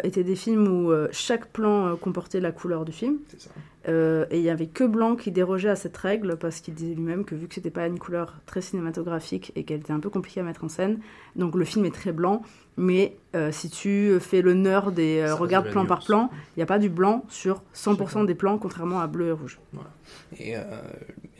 étaient 0.03 0.25
des 0.25 0.37
films 0.37 0.69
où 0.69 0.93
chaque 1.11 1.49
plan 1.49 1.97
comportait 1.97 2.41
la 2.41 2.53
couleur 2.53 2.85
du 2.85 2.93
film. 2.93 3.19
Euh, 3.89 4.25
et 4.31 4.39
il 4.39 4.43
n'y 4.43 4.51
avait 4.51 4.67
que 4.67 4.85
Blanc 4.85 5.15
qui 5.15 5.31
dérogeait 5.31 5.69
à 5.69 5.77
cette 5.77 5.97
règle 5.97 6.37
parce 6.37 6.61
qu'il 6.61 6.75
disait 6.75 6.95
lui-même 6.95 7.25
que 7.25 7.35
vu 7.35 7.49
que 7.49 7.55
c'était 7.55 7.71
pas 7.71 7.87
une 7.87 7.99
couleur 7.99 8.41
très 8.47 8.63
cinématographique 8.63 9.53
et 9.57 9.65
qu'elle 9.65 9.81
était 9.81 9.93
un 9.93 10.01
peu 10.01 10.11
compliquée 10.11 10.41
à 10.41 10.43
mettre 10.43 10.65
en 10.65 10.69
scène, 10.69 11.01
donc 11.37 11.55
le 11.55 11.65
film 11.65 11.85
est 11.85 11.95
très 11.95 12.13
blanc, 12.13 12.43
mais 12.77 13.17
euh, 13.35 13.53
si 13.53 13.69
tu 13.69 14.19
fais 14.21 14.41
le 14.41 14.55
nerd 14.55 14.99
et 14.99 15.23
euh, 15.23 15.35
regardes 15.35 15.71
plan 15.71 15.87
par 15.87 16.05
plan, 16.05 16.31
il 16.33 16.61
n'y 16.61 16.63
a 16.63 16.67
pas 16.67 16.79
du 16.79 16.89
blanc 16.89 17.25
sur 17.29 17.63
100% 17.75 18.27
des 18.27 18.35
plans, 18.35 18.59
contrairement 18.59 19.01
à 19.01 19.07
bleu 19.07 19.29
et 19.29 19.33
rouge. 19.33 19.61
Voilà. 19.73 19.91
Et, 20.39 20.55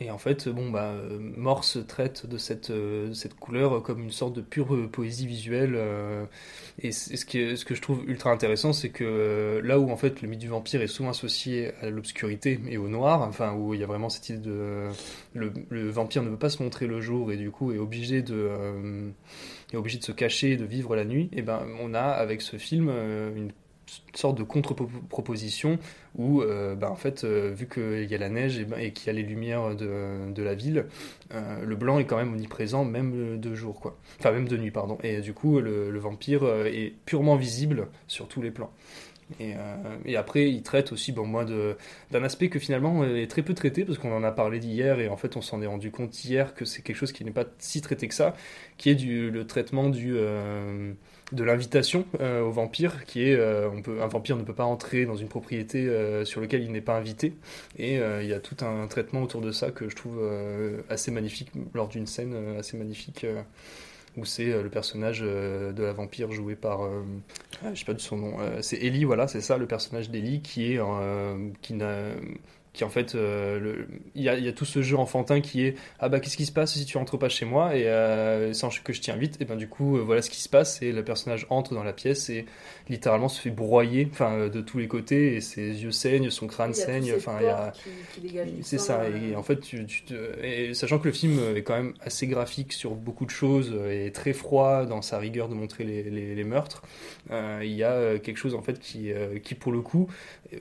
et, 0.03 0.09
en 0.09 0.17
fait, 0.17 0.49
bon, 0.49 0.71
bah, 0.71 0.93
Morse 1.19 1.77
traite 1.87 2.25
de 2.25 2.37
cette, 2.37 2.71
cette 3.13 3.35
couleur 3.35 3.83
comme 3.83 4.01
une 4.01 4.11
sorte 4.11 4.33
de 4.33 4.41
pure 4.41 4.89
poésie 4.91 5.27
visuelle. 5.27 5.77
et 6.79 6.91
ce, 6.91 7.25
qui 7.25 7.55
ce 7.55 7.63
que 7.63 7.75
je 7.75 7.81
trouve 7.81 8.03
ultra 8.07 8.31
intéressant, 8.31 8.73
c'est 8.73 8.89
que 8.89 9.61
là 9.63 9.79
où 9.79 9.91
en 9.91 9.97
fait 9.97 10.21
le 10.21 10.27
mythe 10.27 10.39
du 10.39 10.47
vampire 10.47 10.81
est 10.81 10.87
souvent 10.87 11.09
associé 11.09 11.71
à 11.81 11.89
l'obscurité, 11.89 12.34
et 12.43 12.77
au 12.77 12.87
noir, 12.87 13.21
enfin 13.21 13.53
où 13.53 13.73
il 13.73 13.79
y 13.79 13.83
a 13.83 13.87
vraiment 13.87 14.09
cette 14.09 14.29
idée 14.29 14.39
de 14.39 14.87
le, 15.33 15.89
vampire 15.89 16.23
ne 16.23 16.29
veut 16.29 16.37
pas 16.37 16.49
se 16.49 16.61
montrer 16.61 16.87
le 16.87 17.01
jour 17.01 17.31
et 17.31 17.37
du 17.37 17.51
coup 17.51 17.71
est 17.71 17.77
obligé 17.77 18.21
de 18.21 18.35
euh, 18.35 19.09
est 19.73 19.77
obligé 19.77 19.97
de 19.97 20.03
se 20.03 20.11
cacher, 20.11 20.57
de 20.57 20.65
vivre 20.65 20.95
la 20.95 21.05
nuit. 21.05 21.29
Et 21.33 21.41
ben 21.41 21.65
on 21.81 21.93
a 21.93 22.01
avec 22.01 22.41
ce 22.41 22.57
film 22.57 22.89
euh, 22.89 23.35
une 23.35 23.51
sorte 24.15 24.37
de 24.37 24.43
contre-proposition 24.43 25.77
où 26.15 26.41
euh, 26.41 26.75
ben, 26.75 26.87
en 26.87 26.95
fait 26.95 27.23
vu 27.23 27.67
qu'il 27.67 28.05
y 28.05 28.15
a 28.15 28.17
la 28.17 28.29
neige 28.29 28.57
et, 28.57 28.65
ben, 28.65 28.79
et 28.79 28.91
qu'il 28.91 29.07
y 29.07 29.09
a 29.09 29.13
les 29.13 29.23
lumières 29.23 29.75
de, 29.75 30.31
de 30.31 30.43
la 30.43 30.55
ville, 30.55 30.85
le 31.31 31.75
blanc 31.75 31.99
est 31.99 32.05
quand 32.05 32.17
même 32.17 32.33
omniprésent 32.33 32.85
même 32.85 33.39
de 33.39 33.55
jour 33.55 33.79
quoi, 33.79 33.97
enfin 34.19 34.31
même 34.31 34.47
de 34.47 34.57
nuit 34.57 34.71
pardon. 34.71 34.97
Et 35.03 35.21
du 35.21 35.33
coup 35.33 35.59
le 35.59 35.99
vampire 35.99 36.43
est 36.65 36.93
purement 37.05 37.35
visible 37.35 37.87
sur 38.07 38.27
tous 38.27 38.41
les 38.41 38.51
plans. 38.51 38.71
Et, 39.39 39.53
euh, 39.55 39.97
et, 40.05 40.17
après, 40.17 40.49
il 40.49 40.61
traite 40.61 40.91
aussi, 40.91 41.11
bon, 41.11 41.25
moi, 41.25 41.45
d'un 41.45 42.23
aspect 42.23 42.49
que 42.49 42.59
finalement 42.59 43.03
est 43.03 43.27
très 43.27 43.41
peu 43.41 43.53
traité, 43.53 43.83
parce 43.85 43.97
qu'on 43.97 44.15
en 44.15 44.23
a 44.23 44.31
parlé 44.31 44.59
d'hier, 44.59 44.99
et 44.99 45.07
en 45.07 45.17
fait, 45.17 45.35
on 45.35 45.41
s'en 45.41 45.61
est 45.61 45.67
rendu 45.67 45.91
compte 45.91 46.23
hier 46.23 46.53
que 46.53 46.65
c'est 46.65 46.81
quelque 46.81 46.97
chose 46.97 47.11
qui 47.11 47.25
n'est 47.25 47.31
pas 47.31 47.45
si 47.57 47.81
traité 47.81 48.07
que 48.07 48.13
ça, 48.13 48.35
qui 48.77 48.89
est 48.89 48.95
du, 48.95 49.31
le 49.31 49.47
traitement 49.47 49.89
du, 49.89 50.13
euh, 50.15 50.93
de 51.31 51.43
l'invitation 51.43 52.05
euh, 52.19 52.41
au 52.41 52.51
vampire, 52.51 53.05
qui 53.05 53.23
est, 53.23 53.35
euh, 53.35 53.69
on 53.71 53.81
peut, 53.81 54.01
un 54.01 54.07
vampire 54.07 54.37
ne 54.37 54.43
peut 54.43 54.53
pas 54.53 54.65
entrer 54.65 55.05
dans 55.05 55.15
une 55.15 55.27
propriété 55.27 55.87
euh, 55.87 56.23
sur 56.25 56.41
laquelle 56.41 56.63
il 56.63 56.71
n'est 56.71 56.81
pas 56.81 56.95
invité, 56.95 57.33
et 57.77 57.95
il 57.95 58.27
y 58.27 58.33
a 58.33 58.39
tout 58.39 58.63
un 58.63 58.87
traitement 58.87 59.21
autour 59.23 59.41
de 59.41 59.51
ça 59.51 59.71
que 59.71 59.89
je 59.89 59.95
trouve 59.95 60.19
assez 60.89 61.11
magnifique, 61.11 61.51
lors 61.73 61.87
d'une 61.87 62.07
scène 62.07 62.57
assez 62.57 62.77
magnifique 62.77 63.25
où 64.17 64.25
c'est 64.25 64.51
euh, 64.51 64.63
le 64.63 64.69
personnage 64.69 65.21
euh, 65.23 65.71
de 65.71 65.83
la 65.83 65.93
vampire 65.93 66.31
joué 66.31 66.55
par, 66.55 66.83
euh, 66.83 67.03
je 67.73 67.79
sais 67.79 67.85
pas 67.85 67.93
de 67.93 67.99
son 67.99 68.17
nom, 68.17 68.37
c'est 68.61 68.77
Ellie, 68.77 69.03
voilà, 69.03 69.27
c'est 69.27 69.41
ça, 69.41 69.57
le 69.57 69.67
personnage 69.67 70.09
d'Ellie 70.09 70.41
qui 70.41 70.73
est 70.73 70.79
qui 71.61 71.73
n'a 71.73 72.09
qui 72.75 72.83
en 72.83 72.89
fait, 72.89 73.15
euh, 73.15 73.85
il 74.13 74.21
y, 74.21 74.29
a, 74.29 74.37
il 74.37 74.43
y 74.45 74.47
a 74.47 74.51
tout 74.53 74.65
ce 74.65 74.81
jeu 74.81 74.97
enfantin 74.97 75.41
qui 75.41 75.65
est 75.65 75.75
ah 75.99 76.09
bah 76.09 76.19
qu'est-ce 76.19 76.37
qui 76.37 76.45
se 76.45 76.51
passe 76.51 76.73
si 76.73 76.85
tu 76.85 76.97
rentres 76.97 77.17
pas 77.17 77.29
chez 77.29 77.45
moi? 77.45 77.75
Et 77.75 77.87
euh, 77.87 78.53
sans 78.53 78.69
que 78.83 78.93
je 78.93 79.01
t'y 79.01 79.09
invite 79.11 79.41
et 79.41 79.45
ben 79.45 79.55
du 79.55 79.67
coup 79.67 79.97
euh, 79.97 80.01
voilà 80.01 80.21
ce 80.21 80.29
qui 80.29 80.41
se 80.41 80.49
passe 80.49 80.81
et 80.81 80.91
le 80.91 81.03
personnage 81.03 81.47
entre 81.49 81.73
dans 81.73 81.83
la 81.83 81.93
pièce 81.93 82.29
et 82.29 82.45
littéralement 82.89 83.29
se 83.29 83.41
fait 83.41 83.49
broyer 83.49 84.07
enfin 84.11 84.33
euh, 84.33 84.49
de 84.49 84.61
tous 84.61 84.77
les 84.77 84.87
côtés 84.87 85.35
et 85.35 85.41
ses 85.41 85.83
yeux 85.83 85.91
saignent, 85.91 86.29
son 86.29 86.47
crâne 86.47 86.73
saigne, 86.73 87.13
enfin 87.17 87.37
il 87.41 87.45
y 87.45 87.49
a 87.49 87.73
c'est 88.61 88.77
ça 88.79 89.07
et 89.31 89.35
en 89.35 89.43
fait 89.43 89.59
tu, 89.61 89.85
tu 89.85 90.03
te- 90.03 90.43
et 90.43 90.73
sachant 90.73 90.99
que 90.99 91.05
le 91.07 91.13
film 91.13 91.39
est 91.55 91.63
quand 91.63 91.75
même 91.75 91.93
assez 92.01 92.27
graphique 92.27 92.73
sur 92.73 92.91
beaucoup 92.95 93.25
de 93.25 93.31
choses 93.31 93.73
et 93.89 94.11
très 94.11 94.33
froid 94.33 94.85
dans 94.85 95.01
sa 95.01 95.17
rigueur 95.17 95.47
de 95.49 95.55
montrer 95.55 95.83
les, 95.85 96.03
les- 96.03 96.35
les 96.35 96.43
meurtres 96.43 96.81
il 97.31 97.71
y 97.71 97.83
a 97.83 98.19
quelque 98.19 98.37
chose 98.37 98.53
en 98.53 98.61
fait 98.61 98.79
qui, 98.79 99.11
qui 99.43 99.55
pour 99.55 99.71
le 99.71 99.81
coup 99.81 100.07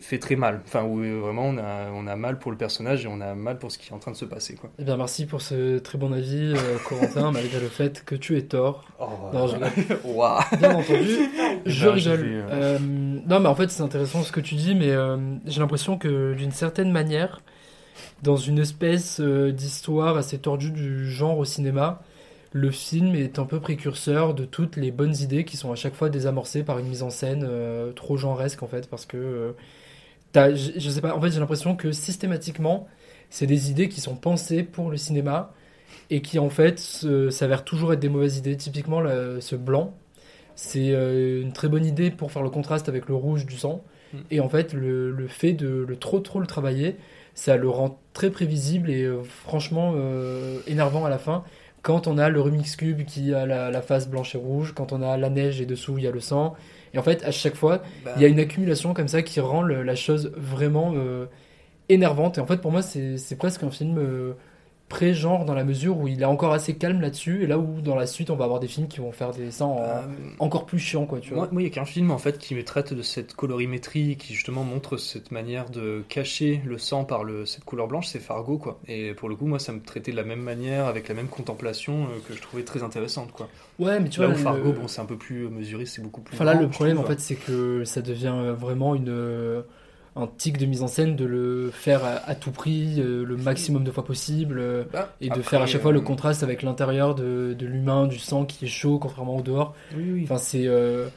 fait 0.00 0.18
très 0.18 0.36
mal. 0.36 0.62
Enfin 0.64 0.84
où 0.84 0.96
vraiment 1.20 1.46
on 1.46 1.58
a, 1.58 1.90
on 1.92 2.03
a 2.06 2.16
mal 2.16 2.38
pour 2.38 2.50
le 2.50 2.56
personnage 2.56 3.04
et 3.04 3.08
on 3.08 3.20
a 3.20 3.34
mal 3.34 3.58
pour 3.58 3.70
ce 3.72 3.78
qui 3.78 3.90
est 3.90 3.92
en 3.94 3.98
train 3.98 4.10
de 4.12 4.16
se 4.16 4.24
passer 4.24 4.54
quoi. 4.54 4.70
Eh 4.78 4.84
bien, 4.84 4.96
merci 4.96 5.26
pour 5.26 5.42
ce 5.42 5.78
très 5.78 5.98
bon 5.98 6.12
avis, 6.12 6.54
euh, 6.56 6.78
Corentin, 6.88 7.30
malgré 7.32 7.60
le 7.60 7.68
fait 7.68 8.04
que 8.04 8.14
tu 8.14 8.36
aies 8.36 8.42
tort. 8.42 8.84
Oh, 8.98 9.06
non, 9.32 9.46
je. 9.46 9.56
Bien 10.58 10.74
entendu, 10.74 11.16
je 11.66 11.86
Ben, 11.86 11.96
je 11.96 12.10
rigole. 12.10 12.20
euh, 12.20 12.48
Euh, 12.50 12.78
non, 12.80 13.40
mais 13.40 13.48
en 13.48 13.54
fait, 13.54 13.70
c'est 13.70 13.82
intéressant 13.82 14.22
ce 14.22 14.32
que 14.32 14.40
tu 14.40 14.54
dis, 14.54 14.74
mais 14.74 14.90
euh, 14.90 15.16
j'ai 15.46 15.60
l'impression 15.60 15.98
que 15.98 16.34
d'une 16.34 16.52
certaine 16.52 16.90
manière, 16.92 17.40
dans 18.22 18.36
une 18.36 18.58
espèce 18.58 19.20
euh, 19.20 19.52
d'histoire 19.52 20.16
assez 20.16 20.38
tordue 20.38 20.70
du 20.70 21.10
genre 21.10 21.38
au 21.38 21.44
cinéma, 21.44 22.02
le 22.52 22.70
film 22.70 23.14
est 23.16 23.38
un 23.38 23.44
peu 23.46 23.60
précurseur 23.60 24.34
de 24.34 24.44
toutes 24.44 24.76
les 24.76 24.90
bonnes 24.92 25.16
idées 25.16 25.44
qui 25.44 25.56
sont 25.56 25.72
à 25.72 25.74
chaque 25.76 25.94
fois 25.94 26.08
désamorcées 26.08 26.62
par 26.62 26.78
une 26.78 26.86
mise 26.88 27.02
en 27.02 27.10
scène 27.10 27.44
euh, 27.48 27.92
trop 27.92 28.16
genresque 28.16 28.62
en 28.62 28.68
fait, 28.68 28.88
parce 28.88 29.06
que 29.06 29.16
euh, 29.16 29.52
je, 30.34 30.72
je 30.76 30.90
sais 30.90 31.00
pas, 31.00 31.14
en 31.14 31.20
fait 31.20 31.30
j'ai 31.30 31.40
l'impression 31.40 31.76
que 31.76 31.92
systématiquement, 31.92 32.86
c'est 33.30 33.46
des 33.46 33.70
idées 33.70 33.88
qui 33.88 34.00
sont 34.00 34.16
pensées 34.16 34.62
pour 34.62 34.90
le 34.90 34.96
cinéma 34.96 35.52
et 36.10 36.22
qui 36.22 36.38
en 36.38 36.50
fait 36.50 36.78
s'avèrent 37.30 37.64
toujours 37.64 37.92
être 37.92 38.00
des 38.00 38.08
mauvaises 38.08 38.38
idées. 38.38 38.56
Typiquement, 38.56 39.02
ce 39.40 39.56
blanc, 39.56 39.94
c'est 40.56 40.90
euh, 40.92 41.42
une 41.42 41.52
très 41.52 41.68
bonne 41.68 41.84
idée 41.84 42.10
pour 42.10 42.30
faire 42.30 42.42
le 42.42 42.50
contraste 42.50 42.88
avec 42.88 43.08
le 43.08 43.14
rouge 43.14 43.46
du 43.46 43.56
sang. 43.56 43.82
Mm. 44.12 44.18
Et 44.30 44.40
en 44.40 44.48
fait, 44.48 44.72
le, 44.72 45.10
le 45.10 45.26
fait 45.26 45.52
de 45.52 45.84
le 45.88 45.96
trop 45.96 46.20
trop 46.20 46.40
le 46.40 46.46
travailler, 46.46 46.96
ça 47.34 47.56
le 47.56 47.68
rend 47.68 47.98
très 48.12 48.30
prévisible 48.30 48.90
et 48.90 49.02
euh, 49.02 49.22
franchement 49.24 49.94
euh, 49.96 50.60
énervant 50.66 51.04
à 51.04 51.10
la 51.10 51.18
fin. 51.18 51.44
Quand 51.82 52.06
on 52.06 52.16
a 52.16 52.28
le 52.28 52.40
Rumix 52.40 52.76
Cube 52.76 53.04
qui 53.04 53.34
a 53.34 53.46
la, 53.46 53.70
la 53.70 53.82
face 53.82 54.08
blanche 54.08 54.34
et 54.34 54.38
rouge, 54.38 54.72
quand 54.74 54.92
on 54.92 55.02
a 55.02 55.16
la 55.16 55.28
neige 55.28 55.60
et 55.60 55.66
dessous 55.66 55.98
il 55.98 56.04
y 56.04 56.06
a 56.06 56.12
le 56.12 56.20
sang. 56.20 56.54
Et 56.94 56.98
en 56.98 57.02
fait, 57.02 57.24
à 57.24 57.30
chaque 57.32 57.56
fois, 57.56 57.82
Bah. 58.04 58.12
il 58.16 58.22
y 58.22 58.24
a 58.24 58.28
une 58.28 58.38
accumulation 58.40 58.94
comme 58.94 59.08
ça 59.08 59.22
qui 59.22 59.40
rend 59.40 59.62
le- 59.62 59.82
la 59.82 59.96
chose 59.96 60.32
vraiment 60.36 60.92
euh, 60.94 61.26
énervante. 61.88 62.38
Et 62.38 62.40
en 62.40 62.46
fait, 62.46 62.58
pour 62.60 62.72
moi, 62.72 62.82
c'est 62.82 63.18
c'est 63.18 63.36
presque 63.36 63.62
un 63.62 63.70
film 63.70 63.98
euh, 63.98 64.34
pré-genre 64.88 65.44
dans 65.44 65.54
la 65.54 65.64
mesure 65.64 65.98
où 65.98 66.06
il 66.08 66.22
est 66.22 66.26
encore 66.26 66.52
assez 66.52 66.74
calme 66.76 67.00
là-dessus. 67.00 67.42
Et 67.42 67.46
là 67.46 67.58
où, 67.58 67.80
dans 67.80 67.94
la 67.96 68.06
suite, 68.06 68.30
on 68.30 68.36
va 68.36 68.44
avoir 68.44 68.60
des 68.60 68.68
films 68.68 68.86
qui 68.86 69.00
vont 69.00 69.12
faire 69.12 69.32
des 69.32 69.62
en- 69.62 69.76
Bah, 69.76 70.04
encore 70.38 70.66
plus 70.66 70.78
chiant, 70.78 71.06
quoi, 71.06 71.20
tu 71.20 71.30
vois. 71.30 71.38
Moi, 71.44 71.48
moi, 71.52 71.62
il 71.62 71.64
n'y 71.64 71.70
a 71.70 71.74
qu'un 71.74 71.84
film 71.84 72.10
en 72.10 72.18
fait 72.18 72.38
qui 72.38 72.54
me 72.54 72.62
traite 72.64 72.92
de 72.94 73.02
cette 73.02 73.34
colorimétrie, 73.34 74.16
qui 74.16 74.34
justement 74.34 74.62
montre 74.64 74.96
cette 74.96 75.30
manière 75.30 75.70
de 75.70 76.04
cacher 76.08 76.60
le 76.64 76.78
sang 76.78 77.04
par 77.04 77.24
le, 77.24 77.46
cette 77.46 77.64
couleur 77.64 77.88
blanche, 77.88 78.06
c'est 78.08 78.20
Fargo 78.20 78.58
quoi. 78.58 78.78
Et 78.86 79.14
pour 79.14 79.28
le 79.28 79.36
coup, 79.36 79.46
moi, 79.46 79.58
ça 79.58 79.72
me 79.72 79.80
traitait 79.80 80.12
de 80.12 80.16
la 80.16 80.24
même 80.24 80.40
manière, 80.42 80.86
avec 80.86 81.08
la 81.08 81.14
même 81.14 81.28
contemplation 81.28 82.04
euh, 82.04 82.18
que 82.28 82.34
je 82.34 82.40
trouvais 82.42 82.62
très 82.64 82.82
intéressante 82.82 83.32
quoi. 83.32 83.48
Ouais, 83.78 83.98
mais 84.00 84.08
tu 84.08 84.20
Là 84.20 84.26
vois, 84.26 84.34
où 84.36 84.38
Fargo, 84.38 84.66
le- 84.68 84.72
bon, 84.72 84.86
c'est 84.88 85.00
un 85.00 85.06
peu 85.06 85.16
plus 85.16 85.48
mesuré, 85.48 85.86
c'est 85.86 86.02
beaucoup 86.02 86.20
plus. 86.20 86.34
Enfin 86.36 86.44
là, 86.44 86.52
grand, 86.54 86.62
le 86.62 86.68
problème, 86.68 86.98
en 86.98 87.04
fait, 87.04 87.18
c'est 87.20 87.34
que 87.36 87.84
ça 87.84 88.02
devient 88.02 88.32
euh, 88.34 88.52
vraiment 88.52 88.94
une, 88.94 89.08
euh, 89.08 89.62
un 90.16 90.26
tic 90.28 90.58
de 90.58 90.66
mise 90.66 90.82
en 90.82 90.88
scène 90.88 91.16
de 91.16 91.24
le 91.24 91.70
faire 91.72 92.04
à, 92.04 92.10
à 92.28 92.34
tout 92.34 92.52
prix, 92.52 93.00
euh, 93.00 93.24
le 93.24 93.36
maximum 93.36 93.82
de 93.84 93.90
fois 93.90 94.04
possible, 94.04 94.58
euh, 94.60 94.84
Bah, 94.92 95.16
et 95.20 95.30
de 95.30 95.40
après, 95.40 95.42
faire 95.42 95.62
à 95.62 95.66
chaque 95.66 95.82
fois 95.82 95.90
euh, 95.90 95.94
le 95.94 96.00
contraste 96.00 96.42
avec 96.42 96.62
l'intérieur 96.62 97.14
de, 97.14 97.54
de 97.58 97.66
l'humain, 97.66 98.06
du 98.06 98.18
sang 98.18 98.44
qui 98.44 98.64
est 98.64 98.68
chaud, 98.68 98.98
contrairement 98.98 99.36
au 99.36 99.42
dehors. 99.42 99.74
Oui, 99.90 100.10
oui. 100.12 100.22
Enfin, 100.24 100.38
c'est 100.38 100.66
euh, 100.66 101.08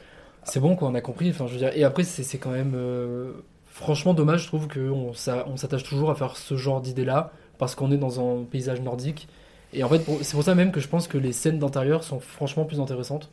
c'est 0.44 0.60
bon, 0.60 0.76
quoi, 0.76 0.88
on 0.88 0.94
a 0.94 1.00
compris. 1.00 1.30
Enfin, 1.30 1.46
je 1.46 1.52
veux 1.52 1.58
dire, 1.58 1.72
et 1.74 1.84
après, 1.84 2.02
c'est 2.04 2.38
quand 2.38 2.50
même 2.50 2.72
euh, 2.74 3.32
franchement 3.66 4.14
dommage, 4.14 4.42
je 4.42 4.46
trouve, 4.48 4.66
qu'on 4.68 5.12
s'a- 5.14 5.46
on 5.48 5.56
s'attache 5.56 5.84
toujours 5.84 6.10
à 6.10 6.14
faire 6.14 6.36
ce 6.36 6.56
genre 6.56 6.80
d'idée-là, 6.80 7.32
parce 7.58 7.74
qu'on 7.74 7.90
est 7.92 7.96
dans 7.98 8.20
un 8.20 8.44
paysage 8.44 8.80
nordique. 8.80 9.28
Et 9.72 9.84
en 9.84 9.88
fait, 9.88 10.02
c'est 10.22 10.32
pour 10.34 10.42
ça 10.44 10.54
même 10.54 10.72
que 10.72 10.80
je 10.80 10.88
pense 10.88 11.08
que 11.08 11.18
les 11.18 11.32
scènes 11.32 11.58
d'intérieur 11.58 12.02
sont 12.02 12.20
franchement 12.20 12.64
plus 12.64 12.80
intéressantes 12.80 13.30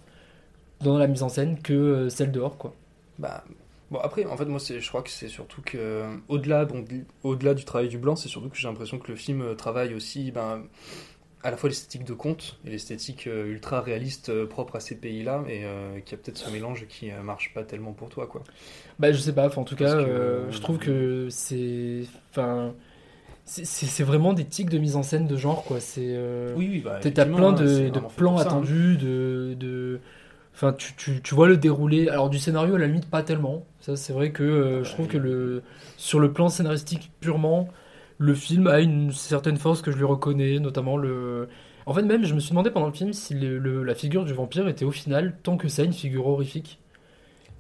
dans 0.82 0.98
la 0.98 1.08
mise 1.08 1.24
en 1.24 1.30
scène 1.30 1.60
que 1.62 1.74
euh, 1.74 2.10
celles 2.10 2.32
dehors, 2.32 2.58
quoi. 2.58 2.74
Bah, 3.20 3.44
bon 3.92 4.00
après, 4.00 4.26
en 4.26 4.36
fait, 4.38 4.46
moi, 4.46 4.60
je 4.60 4.88
crois 4.88 5.02
que 5.02 5.10
c'est 5.10 5.28
surtout 5.28 5.62
que 5.62 6.04
au-delà, 6.28 6.66
bon, 6.66 6.80
du- 6.82 7.06
au-delà 7.24 7.54
du 7.54 7.66
travail 7.66 7.88
du 7.90 7.98
blanc, 7.98 8.16
c'est 8.16 8.30
surtout 8.30 8.50
que 8.50 8.58
j'ai 8.58 8.68
l'impression 8.68 9.00
que 9.00 9.12
le 9.12 9.18
film 9.18 9.42
euh, 9.42 9.56
travaille 9.56 9.94
aussi, 9.94 10.32
ben, 10.32 10.64
à 11.44 11.52
la 11.52 11.58
fois 11.58 11.70
l'esthétique 11.70 12.04
de 12.06 12.14
conte 12.14 12.60
et 12.66 12.72
l'esthétique 12.72 13.28
euh, 13.28 13.46
ultra 13.46 13.82
réaliste 13.82 14.30
euh, 14.30 14.48
propre 14.48 14.78
à 14.78 14.80
ces 14.80 14.96
pays-là, 14.96 15.44
et 15.48 15.64
euh, 15.66 16.00
qui 16.00 16.16
a 16.16 16.18
peut-être 16.18 16.38
ce 16.40 16.50
mélange 16.50 16.88
qui 16.88 17.12
euh, 17.12 17.22
marche 17.22 17.54
pas 17.54 17.64
tellement 17.64 17.94
pour 17.94 18.10
toi, 18.10 18.26
quoi. 18.28 18.44
Bah, 19.00 19.12
je 19.12 19.18
sais 19.20 19.34
pas, 19.34 19.46
enfin, 19.48 19.62
en 19.62 19.66
tout 19.66 19.76
cas, 19.76 19.94
que, 20.04 20.10
euh, 20.10 20.52
je 20.52 20.60
trouve 20.60 20.78
que 20.80 21.28
c'est. 21.30 22.04
Enfin. 22.32 22.74
C'est 23.48 24.04
vraiment 24.04 24.34
des 24.34 24.46
tics 24.46 24.72
de 24.72 24.80
mise 24.80 24.96
en 24.96 25.04
scène 25.04 25.28
de 25.28 25.38
genre, 25.38 25.64
quoi. 25.66 25.80
C'est. 25.80 26.02
euh, 26.02 26.56
Oui, 26.58 26.68
oui, 26.72 26.80
bah, 26.80 27.00
t'as- 27.00 27.26
plein 27.28 27.54
de, 27.54 27.90
de 27.90 28.00
plans 28.18 28.40
hein. 28.40 28.42
attendus, 28.42 28.98
de. 28.98 29.56
de... 29.60 30.00
Enfin, 30.56 30.74
tu, 30.74 30.94
tu, 30.96 31.22
tu 31.22 31.36
vois 31.36 31.48
le 31.50 31.58
déroulé. 31.58 32.10
Alors, 32.10 32.30
du 32.30 32.40
scénario, 32.40 32.76
à 32.76 32.80
la 32.80 32.88
limite, 32.88 33.10
pas 33.10 33.24
tellement. 33.24 33.66
Ça, 33.82 33.98
c'est 33.98 34.14
vrai 34.14 34.32
que 34.32 34.44
euh, 34.44 34.84
je 34.86 34.92
trouve 34.92 35.08
que 35.08 35.18
le, 35.18 35.64
sur 35.98 36.20
le 36.20 36.32
plan 36.34 36.50
scénaristique 36.50 37.12
purement, 37.20 37.68
le 38.18 38.34
film 38.34 38.68
a 38.68 38.80
une 38.80 39.12
certaine 39.12 39.58
force 39.58 39.82
que 39.82 39.92
je 39.92 39.98
lui 39.98 40.06
reconnais, 40.06 40.60
notamment 40.60 40.98
le. 40.98 41.50
En 41.86 41.94
fait, 41.94 42.04
même, 42.04 42.26
je 42.26 42.34
me 42.34 42.40
suis 42.40 42.52
demandé 42.52 42.72
pendant 42.72 42.88
le 42.88 42.94
film 42.94 43.14
si 43.14 43.34
le- 43.36 43.84
la 43.84 43.96
figure 43.96 44.26
du 44.26 44.34
vampire 44.34 44.68
était 44.68 44.86
au 44.86 44.92
final, 44.92 45.38
tant 45.44 45.58
que 45.58 45.68
ça, 45.68 45.84
une 45.84 45.94
figure 45.94 46.26
horrifique. 46.28 46.80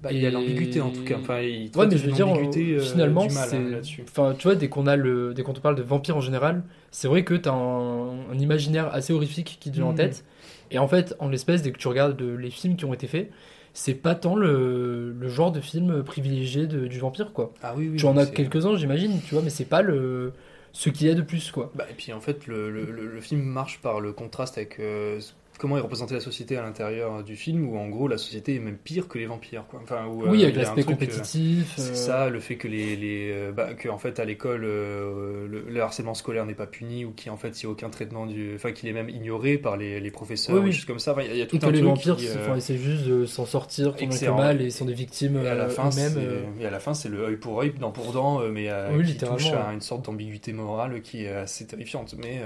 Bah, 0.05 0.11
il 0.11 0.21
y 0.21 0.25
a 0.27 0.29
l'ambiguïté, 0.31 0.81
en 0.81 0.91
tout 0.91 1.03
cas. 1.03 1.17
Enfin, 1.19 1.41
il 1.41 1.71
ouais, 1.75 1.87
mais 1.87 1.97
je 1.97 2.05
veux 2.05 2.11
dire, 2.11 2.27
euh, 2.27 2.51
euh, 2.55 2.79
finalement, 2.79 3.27
c'est. 3.27 3.55
hein, 3.55 3.69
là-dessus. 3.71 4.03
Enfin, 4.07 4.35
tu 4.37 4.43
vois, 4.43 4.55
dès 4.55 4.69
qu'on 4.69 4.85
a 4.85 4.95
le, 4.95 5.33
dès 5.33 5.41
qu'on 5.41 5.53
te 5.53 5.59
parle 5.59 5.75
de 5.75 5.81
vampire 5.81 6.15
en 6.15 6.21
général, 6.21 6.63
c'est 6.91 7.07
vrai 7.07 7.23
que 7.23 7.33
t'as 7.33 7.51
un, 7.53 8.29
un 8.31 8.37
imaginaire 8.39 8.93
assez 8.93 9.13
horrifique 9.13 9.57
qui 9.59 9.71
te 9.71 9.75
vient 9.77 9.85
en 9.85 9.89
Mhm. 9.91 9.95
tête. 9.97 10.23
Et 10.69 10.77
en 10.77 10.87
fait, 10.87 11.15
en 11.19 11.27
l'espèce, 11.27 11.63
dès 11.63 11.71
que 11.71 11.77
tu 11.79 11.87
regardes 11.87 12.15
de- 12.17 12.35
les 12.35 12.51
films 12.51 12.75
qui 12.75 12.85
ont 12.85 12.93
été 12.93 13.07
faits, 13.07 13.31
c'est 13.73 13.95
pas 13.95 14.13
tant 14.15 14.35
le, 14.35 15.11
le 15.19 15.27
genre 15.27 15.51
de 15.51 15.59
film 15.59 16.03
privilégié 16.03 16.67
de- 16.67 16.87
du 16.87 16.99
vampire, 16.99 17.33
quoi. 17.33 17.51
Ah 17.63 17.73
oui, 17.75 17.89
oui, 17.91 17.97
Tu 17.97 18.05
en 18.05 18.15
as 18.17 18.25
c'est- 18.27 18.33
quelques-uns, 18.33 18.77
j'imagine, 18.77 19.19
tu 19.25 19.33
vois, 19.33 19.43
mais 19.43 19.49
c'est 19.49 19.65
pas 19.65 19.81
le 19.81 20.33
ce 20.71 20.89
qu'il 20.89 21.07
y 21.07 21.09
a 21.09 21.13
de 21.15 21.21
plus, 21.21 21.51
quoi. 21.51 21.71
Bah, 21.75 21.85
et 21.89 21.93
puis 21.93 22.11
en 22.13 22.19
fait, 22.19 22.47
le, 22.47 22.69
le, 22.69 22.85
le- 22.91 23.07
le 23.07 23.21
film 23.21 23.41
marche 23.41 23.79
par 23.81 24.01
le 24.01 24.11
contraste 24.13 24.57
avec 24.57 24.79
euh, 24.79 25.19
comment 25.57 25.77
est 25.77 25.81
représentée 25.81 26.13
la 26.13 26.19
société 26.19 26.57
à 26.57 26.61
l'intérieur 26.63 27.23
du 27.23 27.35
film, 27.35 27.67
où 27.69 27.77
en 27.77 27.87
gros 27.89 28.07
la 28.07 28.17
société 28.17 28.55
est 28.55 28.59
même 28.59 28.77
pire 28.77 29.07
que 29.07 29.17
les 29.17 29.25
vampires. 29.25 29.65
Quoi. 29.69 29.79
Enfin, 29.83 30.05
où, 30.07 30.27
Oui, 30.27 30.41
euh, 30.41 30.43
avec 30.45 30.55
l'aspect 30.55 30.81
euh, 30.81 30.85
compétitif, 30.85 31.73
c'est 31.77 31.91
euh. 31.91 31.93
ça, 31.95 32.29
le 32.29 32.39
fait 32.39 32.55
que 32.57 32.67
les, 32.67 32.95
les 32.95 33.51
bah, 33.55 33.73
que 33.73 33.89
en 33.89 33.97
fait 33.97 34.19
à 34.19 34.25
l'école 34.25 34.63
euh, 34.65 35.47
le, 35.47 35.61
le 35.67 35.81
harcèlement 35.81 36.13
scolaire 36.13 36.45
n'est 36.45 36.53
pas 36.55 36.67
puni 36.67 37.05
ou 37.05 37.11
qu'il 37.11 37.31
en 37.31 37.37
fait 37.37 37.61
il 37.61 37.63
y 37.63 37.67
a 37.67 37.69
aucun 37.69 37.89
traitement 37.89 38.25
du, 38.25 38.53
enfin 38.55 38.71
qu'il 38.71 38.89
est 38.89 38.93
même 38.93 39.09
ignoré 39.09 39.57
par 39.57 39.77
les, 39.77 39.99
les 39.99 40.11
professeurs, 40.11 40.55
Oui, 40.55 40.61
ou 40.61 40.65
oui. 40.65 40.83
comme 40.85 40.99
ça. 40.99 41.13
Enfin, 41.13 41.21
il 41.23 41.27
y 41.27 41.31
a- 41.31 41.33
il 41.33 41.39
y 41.39 41.41
a 41.41 41.45
tout 41.47 41.55
Et 41.57 41.59
que 41.59 41.65
un 41.65 41.71
les 41.71 41.79
truc 41.79 41.89
vampires, 41.89 42.15
qui, 42.17 42.25
c'est- 42.27 42.39
enfin, 42.39 42.59
juste 42.59 43.05
de 43.05 43.25
s'en 43.25 43.45
sortir 43.45 43.95
que 43.95 44.03
excellent. 44.03 44.37
mal 44.37 44.61
et 44.61 44.69
sont 44.69 44.85
des 44.85 44.93
victimes 44.93 45.41
Et 45.43 45.47
à 45.47 45.55
la 45.55 45.69
fin, 45.69 45.89
euh. 45.97 46.43
et 46.59 46.65
à 46.65 46.71
la 46.71 46.79
fin, 46.79 46.93
c'est 46.93 47.09
le 47.09 47.23
œil 47.23 47.37
pour 47.37 47.59
œil, 47.61 47.73
dent 47.79 47.91
pour 47.91 48.11
dent, 48.11 48.39
mais 48.51 48.69
Oui, 48.95 49.05
qui 49.05 49.17
touche 49.17 49.51
à 49.51 49.71
une 49.73 49.81
sorte 49.81 50.05
d'ambiguïté 50.05 50.53
morale 50.53 51.01
qui 51.01 51.23
est 51.25 51.29
assez 51.29 51.65
terrifiante, 51.65 52.15
mais 52.17 52.41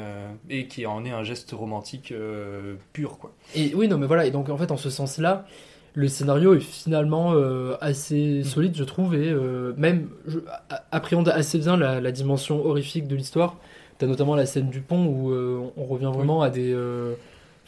et 0.49 0.67
qui 0.67 0.85
en 0.85 1.05
est 1.05 1.11
un 1.11 1.23
geste 1.23 1.51
romantique 1.51 2.13
pur, 2.99 3.17
quoi. 3.17 3.31
Et 3.55 3.73
oui, 3.75 3.87
non, 3.87 3.97
mais 3.97 4.07
voilà, 4.07 4.25
et 4.25 4.31
donc 4.31 4.49
en 4.49 4.57
fait, 4.57 4.71
en 4.71 4.77
ce 4.77 4.89
sens-là, 4.89 5.45
le 5.93 6.07
scénario 6.07 6.53
est 6.53 6.59
finalement 6.59 7.33
euh, 7.33 7.75
assez 7.81 8.43
solide, 8.43 8.75
je 8.75 8.83
trouve, 8.83 9.15
et 9.15 9.29
euh, 9.29 9.73
même 9.77 10.09
je, 10.27 10.39
appréhende 10.91 11.29
assez 11.29 11.57
bien 11.57 11.77
la, 11.77 11.99
la 11.99 12.11
dimension 12.11 12.65
horrifique 12.65 13.07
de 13.07 13.15
l'histoire. 13.15 13.55
T'as 13.97 14.07
notamment 14.07 14.35
la 14.35 14.45
scène 14.45 14.69
du 14.69 14.81
pont 14.81 15.05
où 15.05 15.31
euh, 15.31 15.59
on 15.75 15.85
revient 15.85 16.11
vraiment 16.13 16.41
à 16.41 16.49
des, 16.49 16.73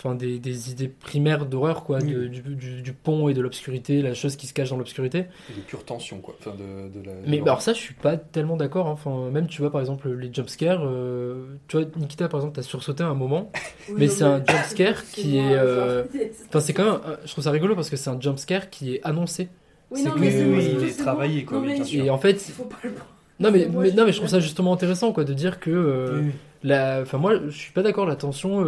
enfin, 0.04 0.16
des, 0.16 0.39
des 0.39 0.72
idées 0.72 0.88
primaires 0.88 1.45
d'horreur, 1.45 1.84
quoi, 1.84 1.99
de- 1.99 2.26
du, 2.28 2.41
du- 2.41 2.82
du 2.82 2.93
pont 2.93 3.30
et 3.30 3.34
de 3.36 3.41
l'obscurité, 3.41 4.02
la 4.02 4.14
chose 4.16 4.36
qui 4.36 4.47
se 4.47 4.54
cache 4.54 4.72
dans 4.72 4.78
l'obscurité. 4.78 5.26
Et 5.49 5.54
de 5.56 5.62
pure 5.66 5.86
tension, 5.86 6.18
quoi. 6.20 6.36
Enfin, 6.39 6.52
de, 6.56 6.89
de 6.99 7.06
la, 7.06 7.12
Mais 7.28 7.38
de- 7.38 7.43
bah, 7.43 7.52
alors 7.52 7.62
ça, 7.62 7.74
je 7.74 7.80
suis 7.80 7.93
pas 7.93 8.18
tellement 8.18 8.58
d'accord. 8.58 8.88
hein. 8.88 8.91
Enfin, 8.93 9.30
même 9.32 9.47
tu 9.47 9.62
vois 9.62 9.72
par 9.72 9.80
exemple 9.82 10.10
les 10.12 10.34
jumpscares. 10.34 10.82
euh, 10.84 11.45
tu 11.68 11.78
vois 11.78 11.86
Nikita 11.97 12.28
par 12.28 12.39
exemple, 12.39 12.56
t'as 12.56 12.64
sursauté 12.64 13.04
à 13.04 13.08
un 13.08 13.14
moment, 13.14 13.52
Oui, 13.89 13.95
mais 13.99 14.08
c'est 14.08 14.24
un 14.24 14.43
jumpscare 14.43 15.04
qui 15.06 15.38
moi, 15.39 15.52
est. 15.52 15.56
euh, 15.56 16.04
c'est- 16.12 16.32
Enfin, 16.49 16.60
c'est 16.60 16.74
quand 16.74 16.84
même. 16.86 16.93
un- 17.06 17.18
Je 17.26 17.32
trouve 17.32 17.43
ça 17.43 17.52
rigolo 17.52 17.76
parce 17.76 17.89
que 17.89 17.95
c'est 17.97 18.10
un 18.10 18.20
jumpscare 18.20 18.70
qui 18.70 18.95
est 18.95 19.02
annoncé. 19.04 19.49
Oui, 19.91 20.04
non, 20.04 20.12
que- 20.12 20.20
mais 20.20 20.43
oui, 20.43 20.70
il 20.80 20.88
est 20.88 20.97
travaillé, 20.97 21.41
bon. 21.41 21.47
quoi, 21.47 21.58
Non, 21.58 21.64
oui, 21.64 21.68
mais 21.70 21.76
bien 21.76 21.84
sûr. 21.84 22.06
Et 22.06 22.10
en 22.10 22.18
fait, 22.18 22.43
il 22.47 22.54
faut 22.54 22.64
pas 22.64 22.78
le 22.84 22.91
prendre. 22.91 23.12
non 23.39 23.52
mais, 23.52 23.68
moi, 23.68 23.84
non 23.91 24.06
mais 24.06 24.12
je 24.14 24.18
trouve 24.18 24.30
ça 24.30 24.39
justement 24.39 24.72
intéressant 24.74 25.12
quoi 25.14 25.26
de 25.26 25.34
dire 25.34 25.60
que 25.60 25.70
euh, 25.70 26.24
la. 26.64 27.02
Enfin 27.02 27.18
moi, 27.18 27.34
je 27.47 27.58
suis 27.58 27.72
pas 27.74 27.82
d'accord. 27.84 28.06
La 28.06 28.16
tension. 28.16 28.62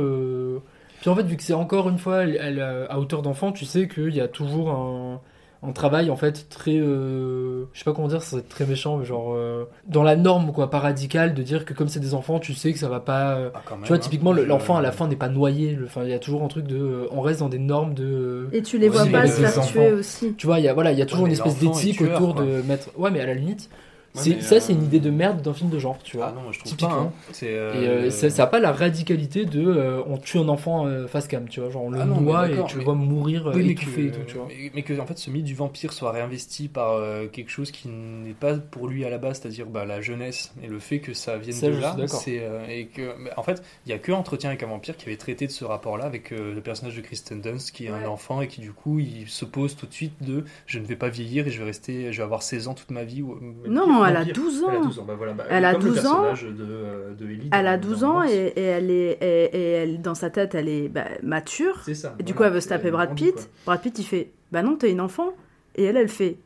Puis 1.04 1.10
en 1.10 1.16
fait, 1.16 1.24
vu 1.24 1.36
que 1.36 1.43
c'est 1.43 1.54
encore 1.54 1.89
une 1.89 1.97
fois 1.97 2.24
elle, 2.24 2.39
elle, 2.41 2.60
euh, 2.62 2.86
à 2.89 2.97
hauteur 2.97 3.22
d'enfant, 3.22 3.51
tu 3.51 3.66
sais 3.66 3.89
qu'il 3.89 4.16
y 4.16 4.22
a 4.22 4.30
toujours 4.30 4.70
un, 4.72 5.20
un 5.62 5.72
travail 5.74 6.10
en 6.10 6.16
fait 6.16 6.47
très 6.49 6.78
euh, 6.78 7.66
je 7.74 7.80
sais 7.80 7.84
pas 7.86 7.91
comment 7.93 8.08
dire 8.08 8.22
c'est 8.22 8.47
très 8.47 8.66
méchant 8.66 8.97
mais 8.97 9.06
genre 9.06 9.34
euh, 9.34 9.66
dans 9.88 10.04
la 10.04 10.16
norme 10.18 10.51
quoi 10.54 10.70
pas 10.70 10.80
radical 10.80 11.34
de 11.34 11.41
dire 11.43 11.64
que 11.66 11.74
comme 11.74 11.88
c'est 11.88 11.99
des 12.01 12.14
enfants 12.14 12.39
tu 12.39 12.54
sais 12.54 12.74
que 12.74 12.80
ça 12.80 12.89
va 12.89 12.99
pas 12.99 13.36
euh, 13.36 13.49
Ah, 13.54 13.60
même, 13.72 13.82
tu 13.84 13.88
vois 13.88 13.95
hein. 13.95 13.99
typiquement 13.99 14.34
l'enfant 14.34 14.76
à 14.78 14.82
la 14.82 14.91
fin 14.91 15.08
n'est 15.08 15.16
pas 15.16 15.30
noyé 15.30 15.72
le- 15.74 15.86
enfin 15.86 16.04
il 16.04 16.10
y 16.10 16.14
a 16.14 16.20
toujours 16.20 16.43
un 16.43 16.47
truc 16.49 16.68
de 16.68 17.08
on 17.12 17.22
reste 17.22 17.39
dans 17.41 17.47
des 17.49 17.60
normes 17.60 17.93
de 17.93 18.47
Et 18.51 18.62
tu 18.62 18.78
les 18.78 18.89
vois 18.89 19.06
pas 19.06 19.26
se 19.28 19.41
faire 19.41 19.66
tuer 19.66 19.91
aussi. 19.93 20.34
tu 20.38 20.47
vois 20.47 20.60
il 20.60 20.66
y 20.66 20.68
a 20.68 20.74
voilà 20.74 20.91
il 20.91 20.99
y 20.99 21.01
a 21.01 21.06
toujours 21.06 21.24
Ouais, 21.24 21.30
une 21.30 21.34
espèce 21.34 21.58
d'éthique 21.60 22.01
autour 22.01 22.36
quoi. 22.36 22.43
de 22.45 22.62
mettre 22.64 22.89
ouais 22.97 23.10
mais 23.12 23.22
à 23.22 23.26
la 23.26 23.34
limite 23.34 23.70
Ouais, 24.16 24.41
ça 24.41 24.55
euh, 24.55 24.59
c'est 24.59 24.74
une 24.74 24.84
idée 24.84 24.99
de 24.99 25.09
merde 25.09 25.41
d'un 25.41 25.53
film 25.53 25.70
de 25.72 25.80
genre 25.80 25.97
tu 26.03 26.18
vois 26.18 26.28
Ah 26.28 26.32
non, 26.36 26.41
moi, 26.43 26.51
je 26.51 26.59
trouve 26.59 26.70
typiquement 26.72 26.95
pas. 26.95 27.01
hein. 27.01 27.11
C'est, 27.32 27.49
euh, 27.55 27.74
et 27.74 27.88
euh, 27.88 28.09
ça, 28.11 28.30
ça 28.30 28.43
a 28.43 28.47
pas 28.47 28.59
la 28.59 28.72
radicalité 28.72 29.45
de 29.45 29.66
euh, 29.66 30.01
on 30.05 30.18
tue 30.18 30.38
un 30.38 30.49
enfant 30.49 30.86
euh, 30.86 31.07
face 31.07 31.28
cam 31.28 31.49
tu 31.49 31.59
vois 31.61 31.72
genre 31.72 31.84
on 31.86 31.89
le 31.89 31.99
Ah 31.99 32.05
non, 32.05 32.22
noie 32.22 32.47
et 32.47 32.51
tu 32.66 32.74
le 32.74 32.78
mais- 32.80 32.84
vois 32.86 32.93
mourir 32.93 33.51
Oui, 33.55 33.64
mais 33.64 33.72
étouffé 33.72 34.01
que, 34.03 34.07
et 34.07 34.11
tout 34.11 34.20
tu 34.28 34.36
vois 34.38 34.45
mais, 34.49 34.72
mais 34.76 34.82
que 34.84 34.99
en 34.99 35.05
fait 35.07 35.18
ce 35.18 35.32
mythe 35.32 35.45
du 35.45 35.55
vampire 35.55 35.93
soit 35.93 36.11
réinvesti 36.11 36.68
par 36.68 36.91
euh, 36.91 37.26
quelque 37.28 37.49
chose 37.49 37.72
qui 37.72 37.88
n'est 37.88 38.34
pas 38.34 38.53
pour 38.55 38.88
lui 38.88 39.03
à 39.03 39.09
la 39.09 39.18
base, 39.18 39.39
c'est-à-dire 39.41 39.66
bah, 39.66 39.86
la 39.86 39.99
jeunesse 40.01 40.53
et 40.64 40.68
le 40.68 40.78
fait 40.80 40.99
que 40.99 41.14
ça 41.14 41.38
vienne 41.38 41.55
Ça, 41.55 41.68
de 41.70 41.78
là, 41.78 41.95
euh, 42.28 42.66
et 42.70 42.86
que 42.86 43.18
mais 43.18 43.32
en 43.36 43.41
fait 43.43 43.64
il 43.88 43.89
y 43.89 43.93
a 43.93 43.97
que 43.97 44.11
Entretien 44.11 44.49
avec 44.51 44.61
un 44.61 44.68
vampire 44.68 44.95
qui 44.95 45.07
avait 45.07 45.18
traité 45.18 45.47
de 45.47 45.51
ce 45.51 45.66
rapport-là 45.66 46.05
avec 46.05 46.32
euh, 46.32 46.53
le 46.53 46.61
personnage 46.61 46.95
de 46.95 47.01
Kristen 47.01 47.41
Dunst 47.41 47.72
qui 47.72 47.86
est 47.86 47.89
un 47.89 48.05
enfant 48.05 48.41
et 48.41 48.47
qui 48.47 48.61
du 48.61 48.74
coup 48.74 48.99
il 48.99 49.28
se 49.28 49.43
pose 49.45 49.76
tout 49.76 49.88
de 49.88 49.93
suite 49.93 50.14
de 50.22 50.43
je 50.68 50.78
ne 50.78 50.86
vais 50.86 50.95
pas 50.95 51.09
vieillir 51.09 51.47
et 51.47 51.49
je 51.49 51.57
vais 51.57 51.66
rester, 51.66 52.11
je 52.14 52.18
vais 52.18 52.24
avoir 52.24 52.43
16 52.43 52.68
ans 52.68 52.74
toute 52.76 52.91
ma 52.91 53.03
vie. 53.03 53.22
ou- 53.24 53.39
Non, 53.68 54.03
elle 54.06 54.16
a 54.16 54.20
Vampire. 54.20 54.34
12 54.34 54.64
ans. 54.64 54.68
Elle 54.72 54.78
a 54.78 54.82
12 54.82 54.99
ans, 54.99 55.04
bah 55.06 55.14
voilà, 55.18 55.34
bah, 55.34 55.43
Elle 55.49 55.66
a 55.66 55.74
comme 55.74 55.84
le 55.86 55.89
12 55.89 56.06
ans. 56.06 56.22
de, 56.34 56.56
euh, 56.62 57.14
de 57.14 57.26
Ellie 57.26 57.49
Elle 57.51 57.68
a 57.68 57.78
dans- 57.78 57.88
12 57.88 57.99
dans 58.01 58.08
ans 58.10 58.24
et, 58.24 58.54
et 58.56 58.62
elle 58.62 58.91
est 58.91 59.18
et, 59.22 59.58
et 59.58 59.70
elle, 59.72 60.01
dans 60.01 60.16
sa 60.16 60.30
tête 60.30 60.56
elle 60.56 60.70
est 60.70 60.89
bah, 60.89 61.06
mature. 61.22 61.82
C'est 61.84 61.95
ça, 61.95 62.16
Et 62.20 62.24
du 62.24 62.34
coup 62.34 62.43
elle 62.43 62.54
veut 62.54 62.62
se 62.62 62.70
taper 62.70 62.91
Brad 62.91 63.14
Pitt. 63.16 63.34
quoi. 63.36 63.43
Brad 63.66 63.82
Pitt 63.82 63.97
il 63.99 64.04
fait 64.06 64.32
bah 64.51 64.62
non 64.64 64.76
t'es 64.76 64.91
une 64.91 65.01
enfant. 65.01 65.34
Et 65.76 65.84
elle 65.86 65.97
elle 65.97 66.10
fait 66.10 66.38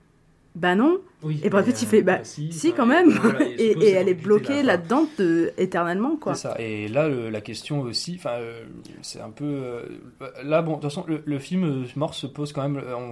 bah 0.56 0.74
non. 0.74 1.00
Oui, 1.22 1.40
et 1.44 1.50
Brad 1.50 1.66
Pitt 1.66 1.80
il 1.82 1.86
euh, 1.86 1.90
fait 1.90 2.02
bah 2.02 2.18
bah, 2.18 2.24
si, 2.24 2.74
quand 2.76 2.86
même. 2.88 3.10
voilà, 3.10 3.42
et 3.48 3.78
elle 3.92 4.10
est 4.10 4.14
bloquée 4.16 4.64
là-dedans 4.64 5.08
de- 5.20 5.52
éternellement 5.58 6.16
quoi. 6.16 6.34
C'est 6.34 6.48
ça. 6.48 6.56
Et 6.60 6.88
là, 6.88 7.08
le- 7.10 7.30
la 7.30 7.42
question 7.42 7.82
aussi, 7.82 8.16
enfin, 8.18 8.38
euh, 8.40 8.64
c'est 9.04 9.20
un 9.22 9.30
peu. 9.30 9.46
euh, 9.46 9.82
là, 10.44 10.62
bon, 10.64 10.72
de 10.72 10.76
toute 10.82 10.84
façon, 10.86 11.04
le, 11.08 11.22
le 11.26 11.38
film 11.40 11.64
euh, 11.64 11.86
Morse 11.96 12.18
se 12.18 12.28
pose 12.28 12.54
quand 12.54 12.64
même. 12.68 12.78
euh, 12.78 12.96
on 12.96 13.12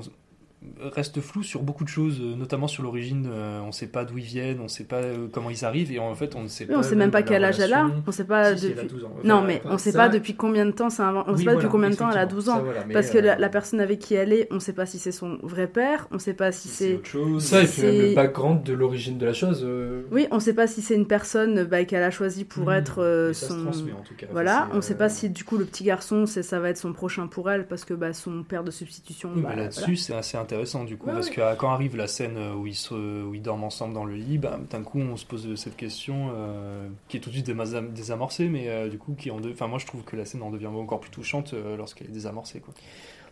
reste 0.80 1.22
flou 1.22 1.44
sur 1.44 1.62
beaucoup 1.64 1.84
de 1.84 1.90
choses, 1.90 2.20
euh, 2.22 2.36
notamment 2.36 2.68
sur 2.68 2.84
l'origine. 2.84 3.28
euh, 3.32 3.60
on 3.62 3.68
ne 3.68 3.72
sait 3.72 3.88
pas 3.88 4.06
d'où 4.06 4.18
ils 4.18 4.24
viennent, 4.24 4.60
on 4.60 4.64
ne 4.64 4.68
sait 4.68 4.84
pas 4.84 4.98
euh, 5.02 5.28
comment 5.32 5.50
ils 5.50 5.66
arrivent, 5.66 5.92
et 5.92 6.00
en 6.00 6.14
fait, 6.16 6.36
on 6.36 6.44
ne 6.44 6.48
sait 6.48 6.66
Oui, 6.66 6.74
pas. 6.74 6.80
on 6.80 6.84
sait 6.84 6.96
même 6.96 7.12
pas 7.12 7.24
quel 7.24 7.44
âge 7.44 7.60
elle 7.60 7.74
a. 7.74 7.88
On 8.08 8.12
sait 8.12 8.24
pas 8.26 8.56
Si, 8.56 8.60
si, 8.68 8.72
elle 8.72 8.80
a 8.80 8.84
depuis. 8.84 8.96
12 8.96 9.06
ans. 9.06 9.12
non, 9.24 9.36
Enfin, 9.36 9.48
mais 9.48 9.62
enfin, 9.64 9.76
on 9.76 9.78
sait 9.78 9.92
ça- 9.92 9.98
pas 10.00 10.10
depuis 10.10 10.36
combien 10.36 10.66
de 10.66 10.72
temps 10.72 10.88
un... 11.00 11.16
On 11.28 11.34
Oui, 11.34 11.40
sait 11.40 11.46
pas 11.46 11.52
voilà, 11.52 11.56
depuis 11.56 11.70
combien 11.70 11.90
de 11.90 11.96
temps 11.96 12.10
elle 12.12 12.18
a 12.18 12.24
effectivement, 12.24 12.36
12 12.42 12.50
ans. 12.50 12.56
ça, 12.58 12.62
voilà, 12.64 12.82
Parce 12.94 13.10
que 13.10 13.18
la, 13.18 13.38
la 13.38 13.50
personne 13.50 13.80
avec 13.80 14.00
qui 14.00 14.14
elle 14.16 14.34
est, 14.34 14.48
on 14.52 14.60
sait 14.60 14.74
pas 14.74 14.86
si 14.86 15.00
c'est 15.00 15.12
son 15.12 15.38
vrai 15.44 15.68
père, 15.68 16.08
on 16.12 16.20
sait 16.20 16.34
pas 16.34 16.52
si 16.52 16.68
c'est. 16.68 17.00
ça 17.40 17.62
et 17.64 17.68
puis 17.68 17.82
même 17.82 18.02
le 18.10 18.16
background 18.16 18.64
de 18.64 18.74
l'origine 18.74 19.18
de 19.18 19.26
la 19.26 19.34
chose 19.34 19.62
euh, 19.66 20.04
Oui, 20.12 20.28
on 20.32 20.40
sait 20.40 20.54
pas 20.54 20.68
si 20.68 20.82
c'est 20.82 20.96
une 20.96 21.08
personne 21.08 21.64
bah, 21.64 21.84
qu'elle 21.86 22.04
a 22.04 22.12
choisie 22.12 22.46
pour 22.46 22.66
Mhm. 22.68 22.74
être 22.74 23.02
euh, 23.04 23.34
ça 23.34 23.48
son. 23.50 23.64
transmet, 23.64 23.92
en 23.92 24.02
tout 24.04 24.14
cas. 24.16 24.28
Voilà, 24.32 24.70
on 24.74 24.82
sait 24.82 24.94
euh, 24.94 24.98
pas 24.98 25.10
si 25.10 25.30
du 25.30 25.44
coup 25.44 25.58
le 25.58 25.66
petit 25.66 25.84
garçon, 25.84 26.26
ça 26.26 26.60
va 26.60 26.70
être 26.70 26.78
son 26.78 26.94
prochain 26.94 27.28
pour 27.28 27.50
elle 27.52 27.68
parce 27.68 27.86
que 27.86 27.94
bah, 27.94 28.14
son 28.14 28.44
père 28.44 28.64
de 28.64 28.72
substitution. 28.72 29.32
Bah, 29.36 29.50
mais 29.50 29.56
là-dessus, 29.64 29.96
c'est 29.98 30.14
assez 30.16 30.38
intéressant 30.38 30.55
du 30.86 30.98
coup, 30.98 31.08
Ouais, 31.08 31.14
parce 31.14 31.30
que 31.30 31.42
euh, 31.42 31.56
quand 31.56 31.70
arrive 31.70 31.96
la 31.96 32.08
scène 32.08 32.38
euh, 32.38 32.54
où 32.54 32.68
ils, 32.68 32.76
se, 32.76 32.94
où 32.94 33.34
ils 33.34 33.42
dorment 33.42 33.66
ensemble 33.66 33.94
dans 33.94 34.06
le 34.06 34.16
lit, 34.16 34.38
bah, 34.38 34.60
d'un 34.70 34.84
coup, 34.84 35.00
on 35.00 35.18
se 35.18 35.26
pose 35.26 35.56
cette 35.56 35.76
question 35.76 36.32
euh, 36.34 36.88
qui 37.08 37.18
est 37.18 37.20
tout 37.20 37.30
de 37.30 37.36
suite 37.36 37.52
désamorcée, 37.94 38.48
mais 38.48 38.70
euh, 38.70 38.90
du 38.90 38.98
coup, 38.98 39.16
qui 39.18 39.32
en 39.32 39.40
de... 39.40 39.52
enfin, 39.52 39.68
moi, 39.68 39.80
je 39.80 39.86
trouve 39.86 40.04
que 40.04 40.16
la 40.16 40.26
scène 40.26 40.42
en 40.42 40.50
devient 40.50 40.68
encore 40.68 41.00
plus 41.00 41.12
touchante 41.12 41.54
euh, 41.54 41.78
lorsqu'elle 41.78 42.08
est 42.08 42.14
désamorcée. 42.14 42.60
Quoi. 42.60 42.74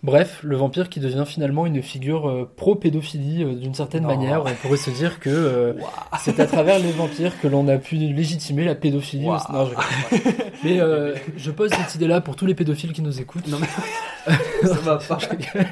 Bref, 0.04 0.42
le 0.44 0.58
vampire 0.58 0.90
qui 0.90 1.00
devient 1.00 1.24
finalement 1.26 1.66
une 1.66 1.82
figure 1.82 2.28
euh, 2.30 2.50
pro-pédophilie 2.58 3.44
euh, 3.44 3.54
d'une 3.56 3.74
certaine 3.74 4.04
Non. 4.04 4.10
manière. 4.10 4.44
On 4.46 4.54
pourrait 4.62 4.78
se 4.78 4.92
dire 4.92 5.20
que 5.22 5.30
euh, 5.30 5.74
c'est 6.20 6.42
à 6.42 6.46
travers 6.46 6.78
les 6.80 6.92
vampires 6.92 7.40
que 7.40 7.48
l'on 7.48 7.68
a 7.70 7.78
pu 7.78 7.96
légitimer 7.96 8.66
la 8.66 8.76
pédophilie. 8.76 9.26
Wow. 9.26 9.38
Non, 9.54 9.66
je... 9.70 10.18
mais 10.66 10.82
euh, 10.82 11.16
je 11.38 11.52
pose 11.52 11.70
cette 11.72 11.96
idée-là 11.96 12.20
pour 12.20 12.36
tous 12.36 12.46
les 12.46 12.54
pédophiles 12.54 12.92
qui 12.92 13.02
nous 13.02 13.22
écoutent. 13.22 13.48
Non, 13.48 13.58
Ça 14.64 14.74
va 14.76 14.98
pas. 14.98 15.18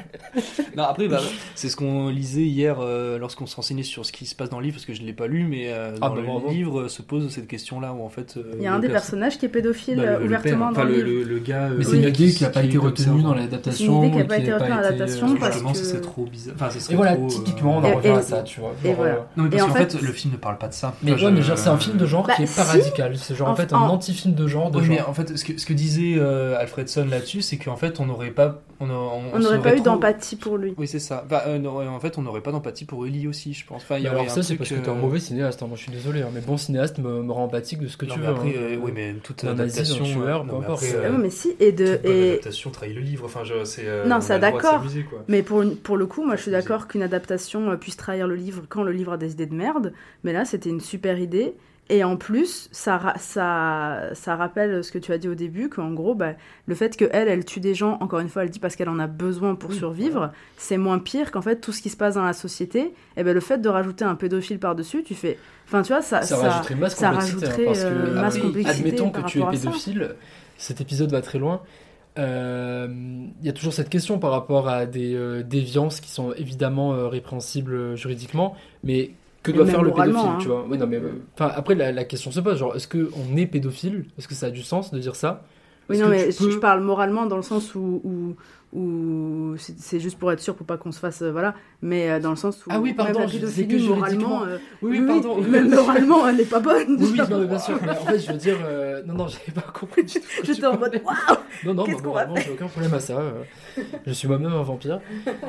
non, 0.76 0.82
après, 0.84 1.08
bah, 1.08 1.20
c'est 1.54 1.68
ce 1.68 1.76
qu'on 1.76 2.08
lisait 2.08 2.42
hier 2.42 2.78
euh, 2.80 3.18
lorsqu'on 3.18 3.46
se 3.46 3.56
renseignait 3.56 3.82
sur 3.82 4.04
ce 4.04 4.12
qui 4.12 4.26
se 4.26 4.34
passe 4.34 4.50
dans 4.50 4.58
le 4.60 4.64
livre, 4.64 4.76
parce 4.76 4.84
que 4.86 4.92
je 4.94 5.00
ne 5.02 5.06
l'ai 5.06 5.12
pas 5.14 5.26
lu, 5.26 5.44
mais 5.44 5.66
euh, 5.68 5.92
Ah, 6.02 6.08
dans 6.08 6.14
bah, 6.16 6.20
le 6.48 6.52
livre 6.52 6.88
se 6.88 7.00
pose 7.02 7.28
cette 7.30 7.48
question-là 7.48 7.92
où 7.94 8.02
en 8.04 8.08
fait. 8.10 8.34
euh, 8.36 8.52
Il 8.56 8.62
y 8.62 8.66
a 8.66 8.74
un 8.74 8.78
des 8.78 8.88
perso- 8.88 9.02
personnages 9.02 9.38
qui 9.38 9.46
est 9.46 9.48
pédophile 9.50 9.96
Bah, 9.96 10.02
le- 10.02 10.08
euh, 10.08 10.18
le 10.20 10.24
ouvertement 10.26 10.72
père, 10.72 10.74
dans 10.74 10.80
enfin, 10.80 10.84
le 10.84 11.02
le- 11.02 11.18
livre. 11.18 11.28
le 11.30 11.38
gars, 11.38 11.68
Mais 11.70 11.84
euh, 11.84 11.88
c'est 11.90 11.96
une 11.96 12.12
qui- 12.12 12.24
idée 12.24 12.32
qui 12.34 12.42
n'a 12.44 12.50
pas 12.50 12.62
été 12.62 12.78
retenue 12.78 13.22
dans 13.22 13.34
l'adaptation. 13.34 14.21
C'est 14.28 14.36
une 14.36 14.42
idée 14.42 14.44
qui 14.44 14.50
a 14.50 14.56
et 14.56 14.58
pas 14.58 14.64
été 14.64 14.68
n'a 14.70 14.76
retenue 14.76 14.76
dans 14.76 14.76
l'adaptation 14.82 15.26
euh, 15.26 15.36
parce 15.40 15.62
que- 15.62 15.74
ce 15.78 15.84
serait 15.84 16.00
trop 16.00 16.24
bizarre. 16.24 16.54
Enfin, 16.56 16.68
Et 16.90 16.94
voilà, 16.94 17.14
trop, 17.14 17.24
euh, 17.24 17.28
typiquement, 17.28 17.76
on 17.76 17.80
en 17.80 17.84
Et- 17.84 17.92
revient 17.92 18.08
et- 18.08 18.10
à 18.12 18.22
ça, 18.22 18.42
tu 18.42 18.60
vois. 18.60 18.72
et 18.82 18.86
Genre, 18.88 18.96
voilà. 18.96 19.12
euh, 19.12 19.16
Non, 19.36 19.44
mais 19.44 19.50
parce 19.50 19.60
Et 19.60 19.64
en 19.64 19.68
qu'en 19.68 19.74
fait, 19.74 19.92
fait- 19.92 20.02
le 20.02 20.12
film 20.12 20.32
ne 20.34 20.38
parle 20.38 20.58
pas 20.58 20.68
de 20.68 20.74
ça. 20.74 20.94
Mais 21.02 21.12
Enfin, 21.12 21.22
ouais, 21.24 21.30
je- 21.30 21.34
mais 21.36 21.42
genre, 21.42 21.58
c'est 21.58 21.68
un 21.68 21.78
film 21.78 21.96
de 21.96 22.06
genre 22.06 22.26
Bah, 22.26 22.34
qui 22.36 22.42
est 22.42 22.56
pas 22.56 22.64
si. 22.64 22.78
radical. 22.78 23.16
C'est 23.18 23.34
genre 23.34 23.48
en, 23.48 23.52
En- 23.52 23.56
fait 23.56 23.72
en- 23.72 23.78
un 23.84 23.88
anti-film 23.88 24.34
de 24.34 24.46
genre. 24.46 24.70
De 24.70 24.78
Oui, 24.78 24.86
mais 24.88 24.98
genre. 24.98 25.08
en 25.08 25.14
fait, 25.14 25.36
ce 25.36 25.44
que, 25.44 25.58
ce 25.58 25.66
que 25.66 25.72
disait 25.72 26.14
euh, 26.18 26.58
Alfredson 26.58 27.06
là-dessus, 27.10 27.42
c'est 27.42 27.56
qu'en 27.56 27.76
fait, 27.76 28.00
on 28.00 28.06
n'aurait 28.06 28.30
pas. 28.30 28.60
On 28.84 28.90
a- 28.90 28.92
on- 28.94 29.22
On 29.34 29.38
n'aurait 29.38 29.60
pas 29.60 29.72
eu 29.72 29.76
trop- 29.76 29.84
d'empathie 29.84 30.34
pour 30.34 30.56
lui. 30.56 30.74
Oui, 30.76 30.88
c'est 30.88 30.98
ça. 30.98 31.24
Euh, 31.46 31.58
non, 31.58 31.86
en 31.88 32.00
fait, 32.00 32.18
on 32.18 32.22
n'aurait 32.22 32.40
pas 32.40 32.50
d'empathie 32.50 32.84
pour 32.84 33.06
Ellie 33.06 33.28
aussi, 33.28 33.52
je 33.54 33.64
pense. 33.64 33.82
Enfin, 33.82 33.98
il 33.98 34.02
y 34.02 34.08
alors 34.08 34.28
ça 34.28 34.42
c'est 34.42 34.56
parce 34.56 34.70
que 34.70 34.74
t'es 34.74 34.88
un 34.88 34.92
euh, 34.92 34.96
mauvais 34.96 35.20
cinéaste, 35.20 35.62
hein. 35.62 35.66
moi 35.68 35.76
je 35.76 35.82
suis 35.84 35.92
désolé, 35.92 36.22
hein. 36.22 36.30
mais 36.34 36.40
bon 36.40 36.56
cinéaste 36.56 36.98
me, 36.98 37.22
me 37.22 37.30
rend 37.30 37.44
empathique 37.44 37.78
de 37.78 37.86
ce 37.86 37.96
que 37.96 38.06
Non, 38.06 38.14
tu 38.14 38.20
mais 38.20 38.26
veux. 38.26 38.32
après, 38.32 38.48
hein. 38.48 38.52
euh, 38.56 38.76
oui, 38.82 38.90
mais 38.94 39.14
toute 39.22 39.44
adaptation, 39.44 40.04
tueur, 40.04 40.42
peu 40.42 40.48
non, 40.48 40.58
mais 40.58 40.64
importe. 40.66 40.82
après, 40.84 40.96
Ah 41.00 41.06
euh, 41.06 41.10
oui, 41.12 41.18
mais 41.22 41.30
si, 41.30 41.54
et 41.60 41.70
de. 41.70 42.00
Et... 42.02 42.30
adaptation 42.32 42.70
trahit 42.70 42.94
le 42.94 43.00
livre. 43.02 43.24
Enfin, 43.26 43.44
je- 43.44 43.64
c'est. 43.64 43.86
euh, 43.86 44.04
Non, 44.06 44.16
on 44.16 44.20
ça 44.20 44.38
d'accord. 44.40 44.82
Mais 45.28 45.42
pour, 45.42 45.62
une- 45.62 45.76
pour 45.76 45.96
le 45.96 46.06
coup, 46.06 46.24
moi 46.24 46.34
je 46.34 46.42
suis 46.42 46.50
d'accord 46.50 46.88
qu'une 46.88 47.02
adaptation 47.02 47.76
puisse 47.76 47.96
trahir 47.96 48.26
le 48.26 48.34
livre 48.34 48.62
quand 48.68 48.82
le 48.82 48.90
livre 48.92 49.12
a 49.12 49.16
des 49.16 49.32
idées 49.32 49.46
de 49.46 49.54
merde. 49.54 49.92
Mais 50.24 50.32
là, 50.32 50.44
c'était 50.44 50.70
une 50.70 50.80
super 50.80 51.20
idée. 51.20 51.54
Et 51.90 52.04
en 52.04 52.16
plus, 52.16 52.68
ça, 52.72 53.14
ça, 53.18 54.10
ça 54.14 54.36
rappelle 54.36 54.82
ce 54.82 54.92
que 54.92 54.98
tu 54.98 55.12
as 55.12 55.18
dit 55.18 55.28
au 55.28 55.34
début, 55.34 55.68
qu'en 55.68 55.92
gros, 55.92 56.14
bah, 56.14 56.32
le 56.66 56.74
fait 56.74 56.96
qu'elle, 56.96 57.28
elle 57.28 57.44
tue 57.44 57.60
des 57.60 57.74
gens, 57.74 57.98
encore 58.00 58.20
une 58.20 58.28
fois, 58.28 58.44
elle 58.44 58.50
dit 58.50 58.60
parce 58.60 58.76
qu'elle 58.76 58.88
en 58.88 58.98
a 58.98 59.08
besoin 59.08 59.56
pour 59.56 59.74
survivre, 59.74 60.32
c'est 60.56 60.78
moins 60.78 60.98
pire 60.98 61.30
qu'en 61.30 61.42
fait 61.42 61.56
tout 61.56 61.72
ce 61.72 61.82
qui 61.82 61.90
se 61.90 61.96
passe 61.96 62.14
dans 62.14 62.24
la 62.24 62.32
société. 62.32 62.94
Et 63.16 63.24
ben 63.24 63.34
le 63.34 63.40
fait 63.40 63.58
de 63.58 63.68
rajouter 63.68 64.04
un 64.04 64.14
pédophile 64.14 64.58
par-dessus, 64.58 65.02
tu 65.02 65.14
fais. 65.14 65.38
Enfin, 65.66 65.82
tu 65.82 65.92
vois, 65.92 66.02
ça, 66.02 66.22
ça, 66.22 66.36
rajouterait 66.36 66.74
masse 66.76 66.94
ça 66.94 67.10
complexité. 67.10 67.36
hein, 67.36 67.48
rajouterait, 67.48 67.64
parce 67.64 67.80
que, 67.80 67.86
euh, 67.86 68.14
masse 68.14 68.36
après, 68.36 68.46
complexité 68.46 68.86
admettons 68.88 69.10
que 69.10 69.20
tu 69.22 69.40
es 69.42 69.46
pédophile, 69.50 70.14
cet 70.56 70.80
épisode 70.80 71.10
va 71.10 71.20
très 71.20 71.38
loin. 71.38 71.62
Euh, 72.18 72.86
Il 73.40 73.46
y 73.46 73.48
a 73.48 73.52
toujours 73.52 73.72
cette 73.72 73.88
question 73.88 74.18
par 74.18 74.30
rapport 74.30 74.68
à 74.68 74.86
des 74.86 75.14
euh, 75.14 75.42
déviances 75.42 76.00
qui 76.00 76.10
sont 76.10 76.32
évidemment 76.34 76.92
euh, 76.92 77.08
répréhensibles 77.08 77.96
juridiquement, 77.96 78.54
mais 78.84 79.10
que 79.42 79.50
doit 79.52 79.66
faire 79.66 79.82
le 79.82 79.90
pédophile, 79.90 80.12
moralement, 80.12 80.38
tu 80.38 80.48
hein. 80.48 80.50
vois 80.50 80.66
Oui, 80.68 80.78
non, 80.78 80.86
mais 80.86 81.00
enfin, 81.34 81.50
après 81.54 81.74
la, 81.74 81.92
la 81.92 82.04
question 82.04 82.30
se 82.30 82.40
pose, 82.40 82.58
genre 82.58 82.76
est-ce 82.76 82.86
que 82.88 83.10
on 83.16 83.36
est 83.36 83.46
pédophile? 83.46 84.06
Est-ce 84.18 84.28
que 84.28 84.34
ça 84.34 84.46
a 84.46 84.50
du 84.50 84.62
sens 84.62 84.92
de 84.92 84.98
dire 84.98 85.16
ça? 85.16 85.42
Oui, 85.90 85.98
non, 85.98 86.08
mais 86.08 86.28
peux- 86.28 86.50
je 86.50 86.58
parle 86.58 86.80
moralement 86.82 87.26
dans 87.26 87.36
le 87.36 87.42
sens 87.42 87.74
où, 87.74 88.36
c'est 89.58 90.00
juste 90.00 90.18
pour 90.18 90.32
être 90.32 90.40
sûr, 90.40 90.54
pour 90.54 90.66
pas 90.66 90.78
qu'on 90.78 90.92
se 90.92 90.98
fasse. 90.98 91.22
euh, 91.22 91.30
voilà. 91.32 91.54
Mais 91.82 92.10
euh, 92.10 92.20
dans 92.20 92.30
le 92.30 92.36
sens 92.36 92.64
où. 92.64 92.70
Ah 92.72 92.80
oui, 92.80 92.94
pardon, 92.94 93.26
je 93.26 93.38
que 93.38 93.88
moralement. 93.88 94.44
euh, 94.44 94.58
Oui, 94.80 94.98
oui, 95.00 95.06
pardon. 95.06 95.40
Même 95.42 95.70
moralement, 95.74 96.26
elle 96.28 96.36
n'est 96.36 96.44
pas 96.44 96.60
bonne. 96.60 96.96
Oui, 96.98 97.08
oui, 97.12 97.20
non, 97.28 97.40
mais 97.40 97.46
bien 97.46 97.58
sûr. 97.58 97.78
Mais 97.82 97.90
en 97.90 97.94
fait, 97.96 98.18
je 98.18 98.32
veux 98.32 98.38
dire, 98.38 98.56
euh, 98.64 99.02
non, 99.04 99.14
non, 99.14 99.26
j'avais 99.28 99.52
pas 99.52 99.70
compris 99.72 100.04
du 100.04 100.14
tout. 100.14 100.26
J'étais 100.44 100.66
en 100.66 100.78
mode 100.78 101.00
waouh 101.04 101.38
Non, 101.64 101.74
non, 101.74 101.84
bah, 101.84 101.92
qu'on 101.92 102.02
moralement, 102.02 102.36
j'ai 102.36 102.50
aucun 102.52 102.68
problème 102.68 102.94
à 102.94 103.00
ça. 103.00 103.20
je 104.06 104.12
suis 104.12 104.28
moi-même 104.28 104.52
un 104.52 104.62
vampire. 104.62 105.00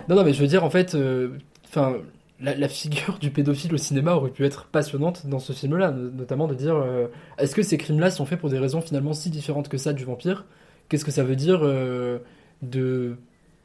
Non, 0.09 0.15
non, 0.15 0.23
mais 0.23 0.33
je 0.33 0.41
veux 0.41 0.47
dire, 0.47 0.63
en 0.63 0.69
fait, 0.69 0.95
euh, 0.95 1.29
enfin, 1.69 1.95
la, 2.39 2.67
figure 2.67 3.19
du 3.19 3.31
pédophile 3.31 3.73
au 3.73 3.77
cinéma 3.77 4.13
aurait 4.15 4.31
pu 4.31 4.45
être 4.45 4.65
passionnante 4.67 5.27
dans 5.27 5.39
ce 5.39 5.53
film-là, 5.53 5.91
no- 5.91 6.09
notamment 6.11 6.47
de 6.47 6.55
dire, 6.55 6.75
euh, 6.75 7.07
est-ce 7.37 7.55
que 7.55 7.63
ces 7.63 7.77
crimes-là 7.77 8.11
sont 8.11 8.25
faits 8.25 8.39
pour 8.39 8.49
des 8.49 8.59
raisons 8.59 8.81
finalement 8.81 9.13
si 9.13 9.29
différentes 9.29 9.69
que 9.69 9.77
ça 9.77 9.93
du 9.93 10.03
vampire? 10.05 10.45
Qu'est-ce 10.89 11.05
que 11.05 11.11
ça 11.11 11.23
veut 11.23 11.35
dire 11.35 11.59
euh, 11.63 12.19
de 12.61 13.17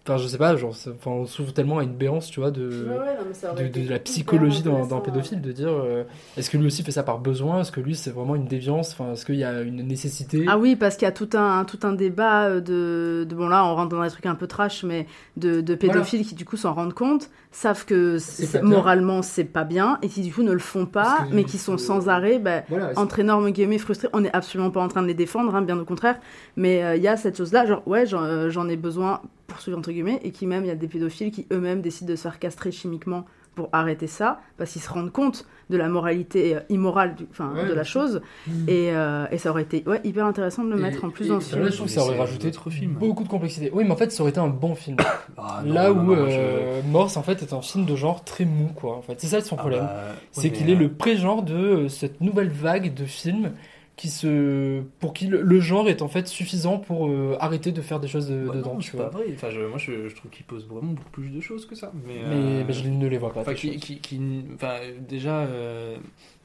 Enfin, 0.09 0.17
je 0.17 0.27
sais 0.29 0.39
pas, 0.39 0.57
genre, 0.57 0.71
enfin, 0.71 1.11
on 1.11 1.27
s'ouvre 1.27 1.53
tellement 1.53 1.79
à 1.79 1.83
une 1.85 1.95
béance, 1.95 2.31
tu 2.31 2.41
vois, 2.41 2.51
de, 2.51 2.69
Ouais, 2.69 2.99
ouais, 2.99 3.17
non, 3.19 3.25
mais 3.27 3.35
ça 3.35 3.53
aurait 3.53 3.63
de, 3.63 3.69
été 3.69 3.85
de 3.85 3.91
la 3.91 3.99
psychologie 3.99 4.63
dans, 4.63 4.73
dans 4.73 4.95
un 4.95 4.99
intéressant, 4.99 5.01
pédophile, 5.01 5.41
de 5.43 5.53
dire, 5.53 5.69
euh, 5.69 6.05
est-ce 6.37 6.49
que 6.51 6.57
lui 6.57 6.67
aussi 6.67 6.83
fait 6.83 6.93
ça 6.93 7.03
par 7.03 7.19
besoin? 7.19 7.61
Est-ce 7.61 7.73
que 7.73 7.81
lui, 7.81 7.95
c'est 7.95 8.11
vraiment 8.11 8.35
une 8.35 8.47
déviance? 8.47 8.93
Enfin, 8.93 9.13
est-ce 9.13 9.27
qu'il 9.27 9.37
y 9.37 9.45
a 9.45 9.61
une 9.61 9.83
nécessité? 9.87 10.45
Ah 10.47 10.59
oui, 10.59 10.77
parce 10.77 10.97
qu'il 10.97 11.05
y 11.05 11.09
a 11.09 11.13
tout 11.13 11.29
un, 11.35 11.65
tout 11.65 11.79
un 11.83 11.93
débat 11.93 12.45
euh, 12.47 12.61
de, 12.61 13.27
de- 13.29 13.35
Bon, 13.35 13.49
là, 13.49 13.65
on 13.67 13.75
rentre 13.75 13.95
dans 13.95 14.03
des 14.03 14.11
trucs 14.11 14.27
un 14.27 14.35
peu 14.35 14.47
trash, 14.47 14.83
mais 14.83 15.07
de, 15.37 15.61
de 15.61 15.75
pédophiles 15.75 16.27
qui, 16.27 16.35
du 16.35 16.45
coup, 16.45 16.57
s'en 16.57 16.73
rendent 16.75 16.95
compte, 16.95 17.31
savent 17.53 17.85
que 17.85 18.17
moralement, 18.63 19.23
c'est 19.23 19.45
pas 19.45 19.65
bien, 19.65 19.99
et 20.03 20.09
qui, 20.09 20.23
du 20.23 20.33
coup, 20.33 20.43
ne 20.43 20.53
le 20.53 20.59
font 20.59 20.87
pas, 20.87 21.29
mais 21.33 21.45
qui 21.45 21.59
sont 21.59 21.77
sans 21.79 22.09
arrêt, 22.09 22.39
bah, 22.39 22.63
Voilà, 22.69 22.93
entre 22.97 23.19
énormes 23.19 23.51
guillemets 23.51 23.79
frustrés. 23.79 24.09
On 24.13 24.21
n'est 24.21 24.35
absolument 24.35 24.71
pas 24.71 24.81
en 24.81 24.89
train 24.89 25.03
de 25.03 25.07
les 25.07 25.15
défendre, 25.15 25.55
hein, 25.55 25.63
bien 25.63 25.79
au 25.79 25.85
contraire, 25.85 26.19
mais 26.57 26.83
euh, 26.83 26.97
il 26.97 27.03
y 27.03 27.09
a 27.09 27.17
cette 27.17 27.37
chose-là, 27.37 27.67
genre, 27.67 27.87
ouais, 27.87 28.07
j'en 28.07 28.23
euh, 28.23 28.51
j'en 28.51 28.69
ai 28.69 28.77
besoin 28.77 29.21
pour 29.49 29.61
suivre, 29.61 29.79
entre 29.79 29.91
guillemets, 29.91 30.21
et 30.23 30.31
qui 30.31 30.47
même, 30.47 30.65
il 30.65 30.69
y 30.69 30.71
a 30.71 30.77
des 30.77 30.87
pédophiles 30.89 31.33
qui 31.33 31.47
eux-mêmes 31.53 31.81
décident 31.81 32.11
de 32.11 32.17
se 32.17 32.23
faire 32.23 32.39
castrer 32.39 32.71
chimiquement 32.71 33.25
pour 33.55 33.71
arrêter 33.73 34.07
ça, 34.07 34.41
parce 34.57 34.71
qu'ils 34.71 34.83
se 34.83 34.89
rendent 34.91 35.11
compte 35.11 35.45
de 35.69 35.77
la 35.77 35.89
moralité 35.89 36.55
euh, 36.55 36.61
immorale 36.69 37.17
du, 37.17 37.27
enfin, 37.31 37.53
Ouais, 37.57 37.67
de 37.67 37.73
la 37.75 37.83
chose. 37.83 38.21
Et, 38.69 38.91
euh, 38.93 39.27
et 39.33 39.39
ça 39.39 39.51
aurait 39.51 39.63
été 39.63 39.83
ouais, 39.87 40.01
hyper 40.05 40.27
intéressant 40.27 40.63
de 40.63 40.71
le 40.71 40.77
mettre 40.77 41.03
en 41.05 41.11
plus 41.11 41.27
dans 41.29 41.35
le 41.37 41.41
film. 41.41 41.63
Là, 41.63 41.71
je 41.71 41.75
trouve 41.77 41.89
que 41.89 41.93
ça 41.93 42.03
aurait 42.05 42.19
rajouté 42.19 42.53
beaucoup 42.87 43.25
de 43.25 43.29
complexité. 43.29 43.71
Oui, 43.73 43.83
mais 43.85 43.91
en 43.91 43.97
fait, 43.97 44.13
ça 44.13 44.23
aurait 44.23 44.31
été 44.31 44.39
un 44.39 44.47
bon 44.49 44.75
film. 44.77 44.97
Ah, 45.41 45.63
non, 45.65 45.73
Là 45.75 45.89
non, 45.89 45.95
où 45.95 46.03
non, 46.03 46.03
moi, 46.17 46.17
je- 46.29 46.37
euh, 46.39 46.83
Morse, 46.91 47.17
en 47.17 47.23
fait, 47.23 47.43
est 47.43 47.53
un 47.53 47.63
film 47.63 47.85
de 47.85 47.97
genre 47.97 48.23
très 48.25 48.45
mou, 48.45 48.69
quoi. 48.75 48.97
En 48.97 49.03
fait, 49.03 49.15
c'est 49.21 49.29
ça 49.29 49.41
son 49.41 49.55
Ah 49.57 49.61
problème. 49.61 49.81
bah, 49.85 50.03
c'est 50.33 50.43
ouais, 50.49 50.53
qu'il 50.53 50.69
est 50.71 50.75
le 50.75 50.91
pré-genre 50.93 51.43
de 51.43 51.55
euh, 51.55 51.89
cette 51.89 52.21
nouvelle 52.21 52.51
vague 52.51 52.93
de 52.93 53.05
films 53.07 53.53
qui 53.99 54.09
se, 54.09 54.81
pour 55.01 55.13
qui 55.13 55.27
le, 55.27 55.43
le 55.43 55.61
genre 55.61 55.89
est 55.91 56.01
en 56.03 56.09
fait 56.09 56.27
suffisant 56.29 56.79
pour 56.79 57.09
euh, 57.09 57.37
arrêter 57.41 57.73
de 57.73 57.83
faire 57.83 57.99
des 58.01 58.09
choses 58.09 58.29
de- 58.31 58.47
Bah 58.47 58.55
dedans, 58.55 58.75
non, 58.75 58.79
tu 58.79 58.93
c'est 58.93 58.97
vois. 58.97 59.11
pas 59.11 59.19
vrai. 59.19 59.27
Enfin, 59.35 59.51
je- 59.51 59.61
moi, 59.61 59.77
je, 59.77 60.09
je 60.09 60.15
trouve 60.15 60.31
qu'il 60.31 60.47
pose 60.47 60.67
vraiment 60.67 60.93
beaucoup 60.93 61.11
plus 61.11 61.29
de 61.31 61.41
choses 61.41 61.67
que 61.67 61.75
ça. 61.75 61.93
Mais, 62.07 62.15
Mais- 62.15 62.23
euh, 62.23 62.65
mais 62.67 62.73
je 62.73 62.89
ne 62.89 63.07
les 63.07 63.19
vois 63.19 63.33
pas, 63.35 63.41
Enfin, 63.41 63.55
qui, 63.55 63.77
qui- 63.77 63.99
qui- 63.99 64.45
enfin, 64.55 64.77
déjà, 65.07 65.41
euh, 65.41 65.97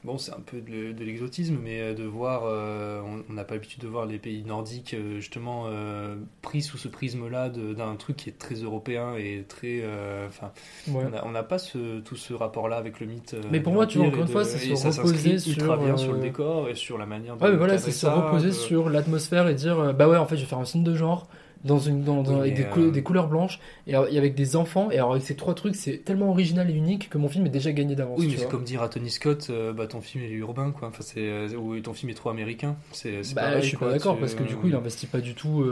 bon, 0.04 0.18
c'est 0.18 0.32
un 0.32 0.40
peu 0.44 0.60
de, 0.60 0.92
de 0.92 1.04
l'exotisme, 1.04 1.56
mais 1.62 1.80
euh, 1.80 1.94
de 1.94 2.04
voir, 2.04 2.42
euh, 2.44 3.00
on- 3.28 3.32
n'a 3.32 3.42
pas 3.44 3.54
l'habitude 3.54 3.80
de 3.82 3.88
voir 3.88 4.06
les 4.06 4.18
pays 4.18 4.44
nordiques 4.44 4.94
euh, 4.94 5.16
justement 5.16 5.64
euh, 5.68 6.14
pris 6.42 6.62
sous 6.62 6.76
ce 6.78 6.88
prisme-là 6.88 7.48
d'un 7.48 7.96
truc 7.96 8.16
qui 8.16 8.28
est 8.28 8.38
très 8.38 8.54
européen 8.56 9.14
et 9.16 9.44
très, 9.48 9.82
enfin, 10.28 10.52
Ouais. 10.88 11.04
on 11.24 11.30
n'a 11.30 11.42
pas 11.42 11.58
ce, 11.58 12.00
tout 12.00 12.16
ce 12.16 12.34
rapport-là 12.34 12.76
avec 12.76 13.00
le 13.00 13.06
mythe. 13.06 13.34
Mais 13.50 13.60
pour 13.60 13.72
moi, 13.72 13.86
tu 13.86 13.98
vois, 13.98 14.06
encore 14.08 14.20
une 14.20 14.28
fois, 14.28 14.44
c'est 14.44 14.58
se 14.58 14.70
reposer 14.98 15.38
s'inscrit 15.38 15.50
ultra 15.52 15.76
sur, 15.76 15.84
bien 15.84 15.96
sur 15.96 16.12
le 16.12 16.20
décor 16.20 16.68
et 16.68 16.74
sur 16.74 16.98
la 16.98 17.06
manière 17.06 17.36
de 17.36 17.42
Ouais, 17.42 17.50
mais 17.50 17.56
voilà, 17.56 17.78
c'est 17.78 17.90
se 17.90 18.06
reposer 18.06 18.52
sur 18.52 18.90
l'atmosphère 18.90 19.48
et 19.48 19.54
dire, 19.54 19.94
bah 19.94 20.08
ouais, 20.08 20.16
en 20.18 20.26
fait, 20.26 20.36
je 20.36 20.42
vais 20.42 20.46
faire 20.48 20.58
un 20.58 20.64
film 20.64 20.84
de 20.84 20.94
genre 20.94 21.28
dans 21.64 21.78
une, 21.78 22.02
dans, 22.04 22.22
dans- 22.22 22.34
Oui, 22.34 22.40
avec 22.40 22.58
mais, 22.58 22.64
des, 22.64 22.70
cou- 22.70 22.80
euh, 22.80 22.90
des 22.90 23.02
couleurs 23.02 23.28
blanches 23.28 23.58
et, 23.86 23.92
et 23.92 24.18
avec 24.18 24.34
des 24.34 24.54
enfants. 24.56 24.90
Et 24.90 24.96
alors, 24.98 25.12
avec 25.12 25.22
ces 25.24 25.34
trois 25.36 25.54
trucs, 25.54 25.74
c'est 25.74 25.98
tellement 26.04 26.30
original 26.30 26.70
et 26.70 26.74
unique 26.74 27.08
que 27.10 27.18
mon 27.18 27.28
film 27.28 27.46
est 27.46 27.50
déjà 27.50 27.72
gagné 27.72 27.94
d'avance. 27.96 28.18
Oui, 28.20 28.28
mais 28.30 28.36
c'est 28.36 28.48
comme 28.48 28.64
dire 28.64 28.82
à 28.82 28.88
Tony 28.88 29.10
Scott, 29.10 29.48
euh, 29.50 29.72
bah 29.72 29.86
ton 29.86 30.00
film 30.00 30.24
il 30.24 30.30
est 30.30 30.34
urbain, 30.36 30.70
quoi. 30.72 30.88
Enfin, 30.88 31.02
c'est 31.02 31.20
euh, 31.20 31.48
ou 31.56 31.78
ton 31.80 31.92
film 31.94 32.10
est 32.10 32.14
trop 32.14 32.30
américain. 32.30 32.76
C'est 32.92 33.20
Bah, 33.34 33.42
pareil, 33.42 33.62
je 33.62 33.68
suis 33.68 33.76
quoi. 33.76 33.88
pas 33.88 33.92
d'accord 33.94 34.18
parce 34.18 34.34
que 34.34 34.42
du 34.44 34.56
coup, 34.56 34.68
il 34.68 34.74
investit 34.74 35.06
pas 35.06 35.20
du 35.20 35.34
tout. 35.34 35.64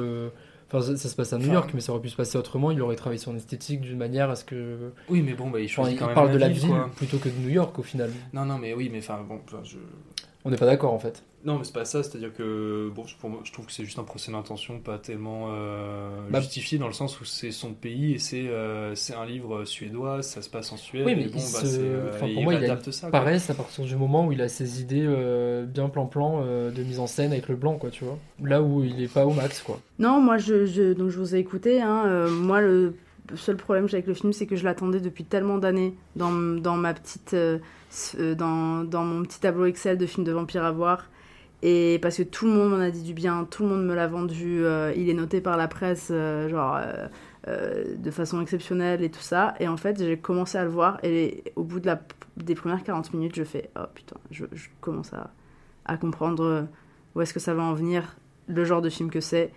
Enfin, 0.74 0.80
ça, 0.80 0.97
ça 0.97 1.09
se 1.11 1.14
passe 1.16 1.34
à 1.34 1.36
New 1.36 1.45
Enfin- 1.45 1.53
York, 1.53 1.70
mais 1.74 1.80
ça 1.82 1.93
aurait 1.93 2.01
pu 2.01 2.09
se 2.09 2.16
passer 2.16 2.38
autrement. 2.38 2.70
Il 2.70 2.80
aurait 2.80 2.97
travaillé 2.97 3.18
son 3.18 3.36
esthétique 3.36 3.82
d'une 3.82 3.99
manière 3.99 4.30
à 4.30 4.36
ce 4.36 4.45
que. 4.47 4.93
Oui, 5.11 5.20
mais 5.20 5.34
bon, 5.34 5.51
bah, 5.51 5.61
il 5.61 5.66
Enfin, 5.66 5.90
il 5.90 5.99
quand 5.99 6.07
même 6.07 6.14
parle 6.14 6.28
la 6.28 6.32
de 6.32 6.38
la 6.38 6.49
ville, 6.49 6.64
ville 6.64 6.74
plutôt 6.97 7.18
que 7.18 7.28
de 7.28 7.34
New 7.43 7.51
York 7.51 7.78
au 7.78 7.82
final. 7.82 8.11
Non, 8.32 8.47
non, 8.47 8.57
mais 8.57 8.72
oui, 8.72 8.88
mais 8.90 9.01
enfin, 9.01 9.20
bon, 9.28 9.38
je. 9.64 9.76
On 10.47 10.51
n'est 10.51 10.57
pas 10.57 10.64
d'accord 10.66 10.93
en 10.95 10.99
fait. 10.99 11.22
Non, 11.45 11.59
mais 11.59 11.64
c'est 11.64 11.72
pas 11.74 11.84
ça, 11.84 12.05
c'est-à-dire 12.05 12.32
que 12.32 12.88
bon, 12.95 13.05
pour 13.20 13.28
moi, 13.28 13.40
je 13.43 13.53
trouve 13.53 13.66
que 13.66 13.72
c'est 13.72 13.84
juste 13.84 13.99
un 13.99 14.05
procès 14.05 14.30
d'intention 14.30 14.78
pas 14.78 14.99
tellement 14.99 15.49
euh, 15.51 16.09
Bah- 16.30 16.40
justifié 16.40 16.78
dans 16.78 16.86
le 16.86 16.93
sens 16.93 17.20
où 17.20 17.24
c'est 17.24 17.51
son 17.51 17.74
pays 17.74 18.12
et 18.12 18.18
c'est 18.18 18.47
euh, 18.47 18.95
c'est 18.95 19.14
un 19.14 19.26
livre 19.26 19.64
suédois, 19.64 20.22
ça 20.22 20.40
se 20.40 20.49
passe 20.49 20.70
en 20.72 20.76
Suède. 20.76 21.05
Oui, 21.05 21.14
mais 21.16 21.22
et 21.24 21.28
bon, 21.28 21.38
il 21.40 21.53
bah, 21.53 21.61
se- 21.61 21.66
c'est, 21.66 21.80
euh, 21.80 22.11
enfin, 22.14 22.28
pour 22.32 22.43
moi, 22.45 22.55
il 22.55 22.61
a 22.62 22.64
adapte 22.66 22.90
ça. 22.93 23.11
paresse 23.11 23.51
à 23.51 23.55
partir 23.55 23.84
du 23.84 23.97
moment 23.97 24.26
où 24.26 24.30
il 24.32 24.40
a 24.40 24.49
ses 24.49 24.80
idées 24.80 25.05
euh, 25.05 25.66
bien 25.66 25.88
plan-plan 25.88 26.43
euh, 26.45 26.70
de 26.70 26.82
mise 26.84 27.01
en 27.01 27.09
scène 27.09 27.32
avec 27.32 27.49
le 27.49 27.57
blanc, 27.57 27.76
quoi, 27.76 27.90
tu 27.90 28.05
vois. 28.05 28.18
Là 28.40 28.62
où 28.62 28.84
il 28.84 29.03
est 29.03 29.12
pas 29.12 29.26
au 29.26 29.32
max, 29.32 29.62
quoi. 29.62 29.80
Non, 29.99 30.20
moi, 30.20 30.38
je, 30.38 30.64
je- 30.66 30.93
donc 30.93 31.11
je 31.11 31.18
vous 31.18 31.34
ai 31.34 31.38
écouté. 31.38 31.80
Hein, 31.82 32.05
euh, 32.07 32.30
moi, 32.30 32.61
le 32.61 32.95
seul 33.34 33.57
problème 33.57 33.86
que 33.86 33.90
j'ai 33.90 33.97
avec 33.97 34.07
le 34.07 34.14
film, 34.14 34.32
c'est 34.32 34.47
que 34.47 34.55
je 34.55 34.62
l'attendais 34.64 35.01
depuis 35.01 35.24
tellement 35.24 35.59
d'années 35.59 35.95
dans, 36.14 36.30
dans 36.30 36.76
ma 36.76 36.95
petite, 36.95 37.34
dans, 38.16 38.84
dans 38.84 39.05
mon 39.05 39.22
petit 39.22 39.40
tableau 39.40 39.66
Excel 39.66 39.99
de 39.99 40.07
films 40.07 40.24
de 40.24 40.32
vampires 40.32 40.64
à 40.64 40.70
voir. 40.72 41.07
Et 41.63 41.99
parce 42.03 42.17
que 42.17 42.23
tout 42.25 42.47
le 42.47 42.53
monde 42.53 42.71
m'en 42.71 42.81
a 42.81 42.91
dit 42.91 43.03
du 43.03 43.15
bien, 43.15 43.45
tout 43.45 43.63
le 43.63 43.69
monde 43.69 43.87
me 43.87 43.95
l'a 43.95 44.09
vendu. 44.09 44.65
euh, 44.65 44.93
il 44.97 45.09
est 45.09 45.15
noté 45.15 45.41
par 45.41 45.57
la 45.57 45.69
presse, 45.69 46.09
euh, 46.11 46.49
genre 46.49 46.81
euh, 47.49 47.97
de 47.97 48.11
façon 48.11 48.41
exceptionnelle 48.41 49.03
et 49.03 49.11
tout 49.11 49.21
ça. 49.21 49.55
Et 49.61 49.69
en 49.69 49.77
fait, 49.77 50.03
j'ai 50.03 50.19
commencé 50.19 50.59
à 50.59 50.65
le 50.65 50.71
voir. 50.71 50.99
Et 51.05 51.45
au 51.55 51.63
bout 51.63 51.79
de 51.79 51.87
la, 51.87 52.01
des 52.37 52.55
premières 52.57 52.83
40 52.83 53.15
minutes, 53.15 53.37
je 53.37 53.45
fais 53.45 53.71
Oh 53.77 53.85
putain, 53.95 54.17
je, 54.31 54.45
je 54.53 54.69
commence 54.81 55.13
à, 55.13 55.31
à 55.85 55.97
comprendre 55.97 56.67
où 57.15 57.21
est-ce 57.21 57.33
que 57.33 57.41
ça 57.41 57.55
va 57.55 57.63
en 57.63 57.75
venir, 57.75 58.17
le 58.49 58.65
genre 58.65 58.83
de 58.83 58.91
film 58.91 59.11
que 59.11 59.21
c'est. 59.21 59.53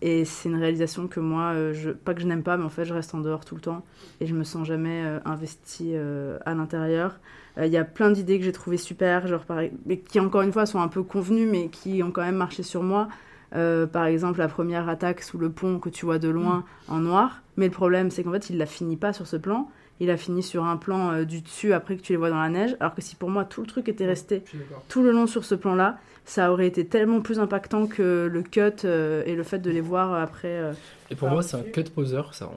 Et 0.00 0.24
c'est 0.24 0.48
une 0.48 0.56
réalisation 0.56 1.08
que 1.08 1.18
moi, 1.18 1.52
euh, 1.54 1.72
je, 1.74 1.90
pas 1.90 2.14
que 2.14 2.20
je 2.20 2.26
n'aime 2.26 2.44
pas, 2.44 2.56
mais 2.56 2.64
en 2.64 2.68
fait, 2.68 2.84
je 2.84 2.94
reste 2.94 3.14
en 3.14 3.18
dehors 3.18 3.44
tout 3.44 3.56
le 3.56 3.60
temps. 3.60 3.84
Et 4.20 4.26
je 4.26 4.34
me 4.34 4.44
sens 4.44 4.66
jamais 4.66 5.02
euh, 5.04 5.18
investie 5.24 5.92
euh, 5.94 6.38
à 6.46 6.54
l'intérieur. 6.54 7.18
Euh, 7.58 7.66
Il 7.66 7.72
y 7.72 7.76
a 7.76 7.84
plein 7.84 8.10
d'idées 8.10 8.38
que 8.38 8.44
j'ai 8.44 8.52
trouvées 8.52 8.76
super, 8.76 9.26
genre 9.26 9.44
par, 9.44 9.60
mais 9.86 9.98
qui 9.98 10.20
encore 10.20 10.42
une 10.42 10.52
fois 10.52 10.66
sont 10.66 10.80
un 10.80 10.86
peu 10.88 11.02
convenues, 11.02 11.46
mais 11.46 11.68
qui 11.68 12.02
ont 12.04 12.12
quand 12.12 12.22
même 12.22 12.36
marché 12.36 12.62
sur 12.62 12.82
moi. 12.82 13.08
Par 13.50 14.04
exemple, 14.04 14.40
la 14.40 14.48
première 14.48 14.90
attaque 14.90 15.22
sous 15.22 15.38
le 15.38 15.50
pont 15.50 15.78
que 15.78 15.88
tu 15.88 16.04
vois 16.04 16.18
de 16.18 16.28
loin 16.28 16.64
en 16.86 16.98
noir. 16.98 17.42
Mais 17.56 17.64
le 17.64 17.72
problème, 17.72 18.10
c'est 18.10 18.22
qu'en 18.22 18.32
fait, 18.32 18.50
il 18.50 18.58
la 18.58 18.66
finit 18.66 18.98
pas 18.98 19.14
sur 19.14 19.26
ce 19.26 19.36
plan. 19.36 19.70
Il 20.00 20.10
a 20.10 20.18
fini 20.18 20.42
sur 20.42 20.64
un 20.64 20.76
plan 20.76 21.22
du 21.22 21.40
dessus 21.40 21.72
après 21.72 21.96
que 21.96 22.02
tu 22.02 22.12
les 22.12 22.18
vois 22.18 22.28
dans 22.28 22.40
la 22.40 22.50
neige. 22.50 22.76
Alors 22.78 22.94
que 22.94 23.00
si 23.00 23.16
pour 23.16 23.30
moi 23.30 23.46
tout 23.46 23.62
le 23.62 23.66
truc 23.66 23.88
était 23.88 24.04
resté 24.04 24.44
tout 24.88 25.02
le 25.02 25.12
long 25.12 25.26
sur 25.26 25.46
ce 25.46 25.54
plan-là, 25.54 25.98
ça 26.28 26.52
aurait 26.52 26.66
été 26.68 26.86
tellement 26.88 27.20
plus 27.22 27.38
impactant 27.40 27.86
que 27.88 28.28
le 28.32 28.42
cut 28.42 28.60
euh, 28.84 29.22
et 29.26 29.34
le 29.36 29.42
fait 29.44 29.58
de 29.60 29.70
les 29.70 29.80
voir 29.80 30.14
après. 30.14 30.48
euh, 30.60 30.74
Et 31.10 31.16
pour 31.16 31.28
moi, 31.30 31.42
c'est 31.42 31.56
un 31.56 31.62
cut 31.62 31.84
poseur, 31.84 32.34
ça. 32.34 32.50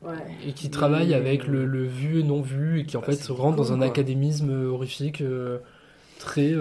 Ouais. 0.00 0.38
Et 0.40 0.52
qui 0.54 0.70
travaille 0.70 1.14
avec 1.14 1.46
le, 1.46 1.64
le 1.66 1.84
vu 1.84 2.20
et 2.20 2.22
non 2.22 2.40
vu, 2.42 2.80
et 2.80 2.86
qui 2.86 2.96
en 2.96 3.00
Bah, 3.00 3.08
fait 3.08 3.26
rentre 3.28 3.56
con, 3.56 3.56
dans 3.56 3.72
un 3.72 3.80
quoi. 3.80 3.86
académisme 3.86 4.50
horrifique 4.68 5.20
euh, 5.22 5.58
très. 6.18 6.52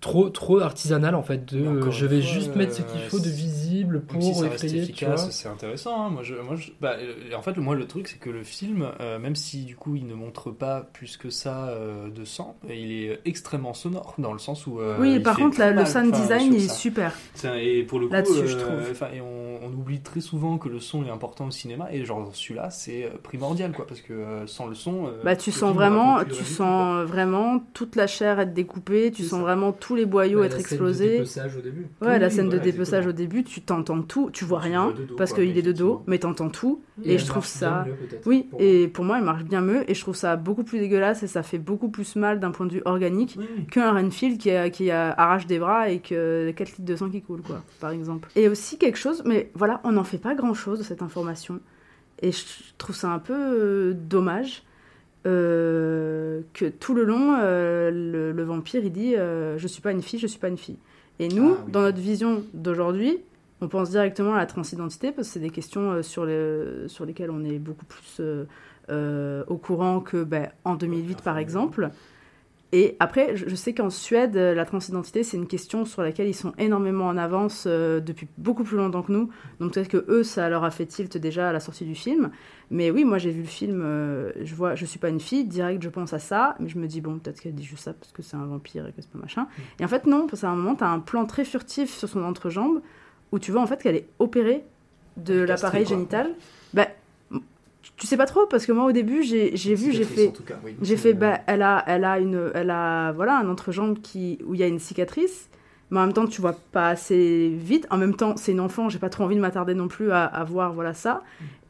Trop, 0.00 0.30
trop 0.30 0.60
artisanal 0.60 1.14
en 1.14 1.22
fait. 1.22 1.44
De 1.54 1.58
euh, 1.64 1.90
je 1.90 2.06
vais 2.06 2.20
fois, 2.20 2.30
juste 2.32 2.56
mettre 2.56 2.74
ce 2.74 2.82
qu'il 2.82 3.00
euh, 3.00 3.08
faut 3.08 3.18
de 3.20 3.28
visible 3.28 4.00
pour 4.02 4.22
si 4.22 4.44
effrayer, 4.44 4.86
c'est 5.30 5.48
intéressant. 5.48 6.06
hein. 6.06 6.10
Moi, 6.10 6.22
je, 6.22 6.34
moi, 6.36 6.56
je- 6.56 6.70
bah, 6.80 6.96
euh, 6.98 7.34
en 7.36 7.42
fait, 7.42 7.56
moi, 7.58 7.74
le 7.74 7.86
truc, 7.86 8.08
c'est 8.08 8.18
que 8.18 8.30
le 8.30 8.42
film, 8.42 8.88
euh, 9.00 9.18
même 9.18 9.36
si 9.36 9.64
du 9.64 9.76
coup, 9.76 9.96
il 9.96 10.06
ne 10.06 10.14
montre 10.14 10.50
pas 10.50 10.82
plus 10.92 11.16
que 11.16 11.30
ça 11.30 11.68
euh, 11.68 12.08
de 12.08 12.24
sang, 12.24 12.56
il 12.68 12.92
est 12.92 13.20
extrêmement 13.24 13.74
sonore 13.74 14.14
dans 14.18 14.32
le 14.32 14.38
sens 14.38 14.66
où. 14.66 14.80
euh, 14.80 14.96
oui, 15.00 15.20
par 15.20 15.36
contre, 15.36 15.58
le 15.62 15.84
sound 15.84 16.12
design 16.12 16.54
il 16.54 16.64
est 16.64 16.68
ça. 16.68 16.74
super. 16.74 17.12
Et 17.56 17.82
pour 17.82 17.98
le 17.98 18.06
coup, 18.06 18.12
Là-dessus, 18.14 18.48
je 18.48 18.56
trouve. 18.56 19.14
et 19.14 19.20
on, 19.20 19.60
on 19.64 19.72
oublie 19.72 20.00
très 20.00 20.20
souvent 20.20 20.58
que 20.58 20.68
le 20.68 20.80
son 20.80 21.04
est 21.04 21.10
important 21.10 21.46
au 21.46 21.50
cinéma, 21.50 21.88
et 21.92 22.04
genre 22.04 22.30
celui-là, 22.34 22.70
c'est 22.70 23.10
primordial, 23.22 23.72
quoi, 23.72 23.86
parce 23.86 24.00
que 24.00 24.12
euh, 24.12 24.46
sans 24.46 24.66
le 24.66 24.74
son. 24.74 25.06
euh, 25.06 25.22
Bah, 25.24 25.36
tu 25.36 25.52
sens 25.52 25.74
vraiment, 25.74 26.24
tu 26.24 26.30
tout, 26.30 26.44
sens 26.44 27.06
vraiment 27.06 27.62
toute 27.74 27.96
la 27.96 28.06
chair 28.06 28.40
être 28.40 28.54
découpée, 28.54 29.10
tu 29.10 29.22
sens 29.22 29.30
ça. 29.30 29.44
vraiment 29.44 29.72
tous 29.90 29.96
les 29.96 30.06
boyaux 30.06 30.38
Bah, 30.38 30.46
être 30.46 30.52
la 30.52 30.58
scène 30.60 30.66
de 30.68 30.72
explosés. 30.74 31.16
dépeçage 31.18 31.56
au 31.56 31.60
début. 31.60 31.80
Ouais, 32.00 32.12
Oui, 32.12 32.18
la 32.20 32.26
oui, 32.28 32.32
scène 32.32 32.44
de 32.48 32.56
voilà, 32.56 32.64
dépeçage 32.64 33.06
au 33.08 33.12
début, 33.12 33.42
tu 33.42 33.60
t'entends 33.60 34.02
tout, 34.02 34.30
tu 34.32 34.44
vois 34.44 34.60
rien 34.60 34.92
dos, 34.92 35.16
parce 35.16 35.32
qu'il 35.32 35.58
est 35.58 35.62
de 35.62 35.72
dos, 35.72 36.02
mais 36.06 36.18
t'entends 36.18 36.48
tout. 36.48 36.80
Et 37.04 37.18
je 37.18 37.26
trouve 37.26 37.44
ça. 37.44 37.86
mieux, 37.88 37.94
Oui, 38.26 38.46
pour 38.50 38.60
et 38.60 38.86
pour 38.86 39.04
moi, 39.04 39.18
elle 39.18 39.24
marche 39.24 39.42
bien 39.44 39.60
mieux 39.62 39.90
et 39.90 39.94
je 39.94 40.00
trouve 40.00 40.14
ça 40.14 40.36
beaucoup 40.36 40.62
plus 40.62 40.78
dégueulasse 40.78 41.22
et 41.24 41.26
ça 41.26 41.42
fait 41.42 41.58
beaucoup 41.58 41.88
plus 41.88 42.14
mal 42.14 42.38
d'un 42.38 42.50
point 42.52 42.66
de 42.66 42.72
vue 42.74 42.82
organique 42.84 43.36
qu'un 43.72 43.92
Renfield 43.92 44.38
qui, 44.38 44.50
a- 44.52 44.70
qui 44.70 44.90
a- 44.92 45.10
arrache 45.12 45.46
des 45.46 45.58
bras 45.58 45.88
et 45.88 45.98
que 45.98 46.50
4 46.52 46.68
litres 46.68 46.82
de 46.84 46.94
sang 46.96 47.10
qui 47.10 47.20
coulent, 47.22 47.42
quoi, 47.42 47.62
par 47.80 47.90
exemple. 47.90 48.28
Et 48.36 48.48
aussi 48.48 48.78
quelque 48.78 48.98
chose, 48.98 49.22
mais 49.26 49.50
voilà, 49.54 49.80
on 49.84 49.92
n'en 49.92 50.04
fait 50.04 50.18
pas 50.18 50.34
grand 50.36 50.54
chose 50.54 50.78
de 50.78 50.84
cette 50.84 51.02
information. 51.02 51.58
Et 52.22 52.32
je 52.32 52.44
trouve 52.78 52.94
ça 52.94 53.10
un 53.10 53.18
peu 53.18 53.34
euh, 53.34 53.92
dommage 53.94 54.62
euh, 55.26 56.40
que 56.54 56.66
tout 56.66 56.94
le 56.94 57.04
long, 57.04 57.36
euh, 57.38 57.90
le, 57.90 58.32
le 58.32 58.42
vampire, 58.44 58.82
il 58.84 58.92
dit 58.92 59.16
euh, 59.16 59.58
Je 59.58 59.66
suis 59.66 59.82
pas 59.82 59.92
une 59.92 60.02
fille, 60.02 60.18
je 60.18 60.26
suis 60.26 60.38
pas 60.38 60.48
une 60.48 60.56
fille. 60.58 60.78
Et 61.18 61.28
nous, 61.28 61.56
Ah, 61.58 61.62
oui. 61.66 61.72
dans 61.72 61.82
notre 61.82 61.98
vision 62.00 62.42
d'aujourd'hui, 62.54 63.18
on 63.60 63.68
pense 63.68 63.90
directement 63.90 64.34
à 64.34 64.38
la 64.38 64.46
transidentité 64.46 65.12
parce 65.12 65.28
que 65.28 65.34
c'est 65.34 65.40
des 65.40 65.50
questions 65.50 65.90
euh, 65.92 66.02
sur, 66.02 66.24
les, 66.24 66.88
sur 66.88 67.04
lesquelles 67.04 67.30
on 67.30 67.44
est 67.44 67.58
beaucoup 67.58 67.84
plus 67.86 68.20
au 69.48 69.56
courant 69.56 70.00
que 70.00 70.24
ben, 70.24 70.48
en 70.64 70.74
2008, 70.74 71.22
par 71.22 71.38
exemple. 71.38 71.90
Et 72.72 72.96
après, 73.00 73.36
je 73.36 73.54
sais 73.56 73.74
qu'en 73.74 73.90
Suède, 73.90 74.36
euh, 74.36 74.54
la 74.54 74.64
transidentité, 74.64 75.24
c'est 75.24 75.36
une 75.36 75.48
question 75.48 75.84
sur 75.84 76.02
laquelle 76.02 76.28
ils 76.28 76.34
sont 76.34 76.52
énormément 76.56 77.06
en 77.06 77.16
avance 77.16 77.64
euh, 77.66 77.98
depuis 77.98 78.28
beaucoup 78.38 78.62
plus 78.62 78.76
longtemps 78.76 79.02
que 79.02 79.10
nous. 79.10 79.28
Donc 79.58 79.72
peut-être 79.74 79.88
que 79.88 80.04
eux, 80.08 80.22
ça 80.22 80.48
leur 80.48 80.62
a 80.62 80.70
fait 80.70 80.86
tilt 80.86 81.16
déjà 81.16 81.48
à 81.48 81.52
la 81.52 81.58
sortie 81.58 81.84
du 81.84 81.96
film. 81.96 82.30
Mais 82.70 82.92
oui, 82.92 83.04
moi 83.04 83.18
j'ai 83.18 83.32
vu 83.32 83.40
le 83.40 83.48
film, 83.48 83.82
euh, 83.82 84.30
je 84.44 84.54
vois, 84.54 84.76
je 84.76 84.84
suis 84.84 85.00
pas 85.00 85.08
une 85.08 85.18
fille, 85.18 85.44
direct 85.44 85.82
je 85.82 85.88
pense 85.88 86.12
à 86.12 86.20
ça, 86.20 86.54
mais 86.60 86.68
je 86.68 86.78
me 86.78 86.86
dis 86.86 87.00
bon, 87.00 87.18
peut-être 87.18 87.40
qu'elle 87.40 87.56
dit 87.56 87.64
juste 87.64 87.82
ça 87.82 87.92
parce 87.92 88.12
que 88.12 88.22
c'est 88.22 88.36
un 88.36 88.46
vampire 88.46 88.86
et 88.86 88.92
que 88.92 89.02
c'est 89.02 89.10
pas 89.10 89.18
machin. 89.18 89.48
Et 89.80 89.84
en 89.84 89.88
fait 89.88 90.06
non, 90.06 90.28
parce 90.28 90.42
qu'à 90.42 90.50
un 90.50 90.54
moment, 90.54 90.76
tu 90.76 90.84
as 90.84 90.90
un 90.90 91.00
plan 91.00 91.26
très 91.26 91.44
furtif 91.44 91.92
sur 91.92 92.08
son 92.08 92.22
entrejambe 92.22 92.80
où 93.32 93.40
tu 93.40 93.50
vois 93.50 93.60
en 93.60 93.66
fait 93.66 93.82
qu'elle 93.82 93.96
est 93.96 94.06
opérée 94.20 94.64
de 95.16 95.40
l'appareil 95.40 95.84
génital. 95.84 96.30
Bah, 96.72 96.86
tu- 98.00 98.06
sais 98.06 98.16
pas 98.16 98.26
trop 98.26 98.46
parce 98.46 98.66
que 98.66 98.72
moi 98.72 98.84
au 98.86 98.92
début 98.92 99.22
j'ai 99.22 99.56
j'ai 99.56 99.74
vu 99.74 99.92
j'ai 99.92 100.04
fait 100.04 100.32
oui. 100.64 100.76
j'ai 100.82 100.96
fait 100.96 101.14
bah 101.14 101.40
elle 101.46 101.62
a 101.62 101.84
elle 101.86 102.04
a 102.04 102.18
une 102.18 102.50
elle 102.54 102.70
a 102.70 103.12
voilà 103.12 103.38
un 103.38 103.48
entrejambe 103.48 104.00
qui 104.00 104.38
où 104.46 104.54
il 104.54 104.60
y 104.60 104.62
a 104.62 104.66
une 104.66 104.78
cicatrice 104.80 105.48
mais 105.90 105.98
en 105.98 106.04
même 106.06 106.12
temps 106.12 106.26
tu 106.26 106.40
vois 106.40 106.54
pas 106.72 106.88
assez 106.90 107.48
vite. 107.48 107.86
En 107.90 107.96
même 107.98 108.14
temps 108.14 108.36
c'est 108.36 108.52
une 108.52 108.60
enfant 108.60 108.88
j'ai 108.88 108.98
pas 108.98 109.10
trop 109.10 109.24
envie 109.24 109.34
de 109.36 109.40
m'attarder 109.40 109.74
non 109.74 109.88
plus 109.88 110.10
à, 110.12 110.24
à 110.24 110.44
voir 110.44 110.72
voilà 110.72 110.94
ça. 110.94 111.22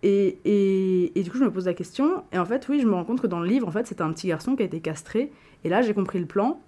Et, 0.02 0.38
et, 0.44 1.18
et 1.18 1.22
du 1.22 1.30
coup 1.30 1.38
je 1.38 1.44
me 1.44 1.50
pose 1.50 1.66
la 1.66 1.74
question 1.74 2.22
et 2.32 2.38
en 2.38 2.44
fait 2.46 2.66
oui 2.68 2.80
je 2.80 2.86
me 2.86 2.94
rends 2.94 3.04
compte 3.04 3.20
que 3.20 3.26
dans 3.26 3.40
le 3.40 3.46
livre 3.46 3.66
en 3.68 3.70
fait 3.70 3.86
c'était 3.86 4.02
un 4.02 4.12
petit 4.12 4.28
garçon 4.28 4.56
qui 4.56 4.62
a 4.62 4.66
été 4.66 4.80
castré 4.80 5.32
et 5.64 5.68
là 5.68 5.82
j'ai 5.82 5.94
compris 5.94 6.18
le 6.18 6.26
plan. 6.26 6.60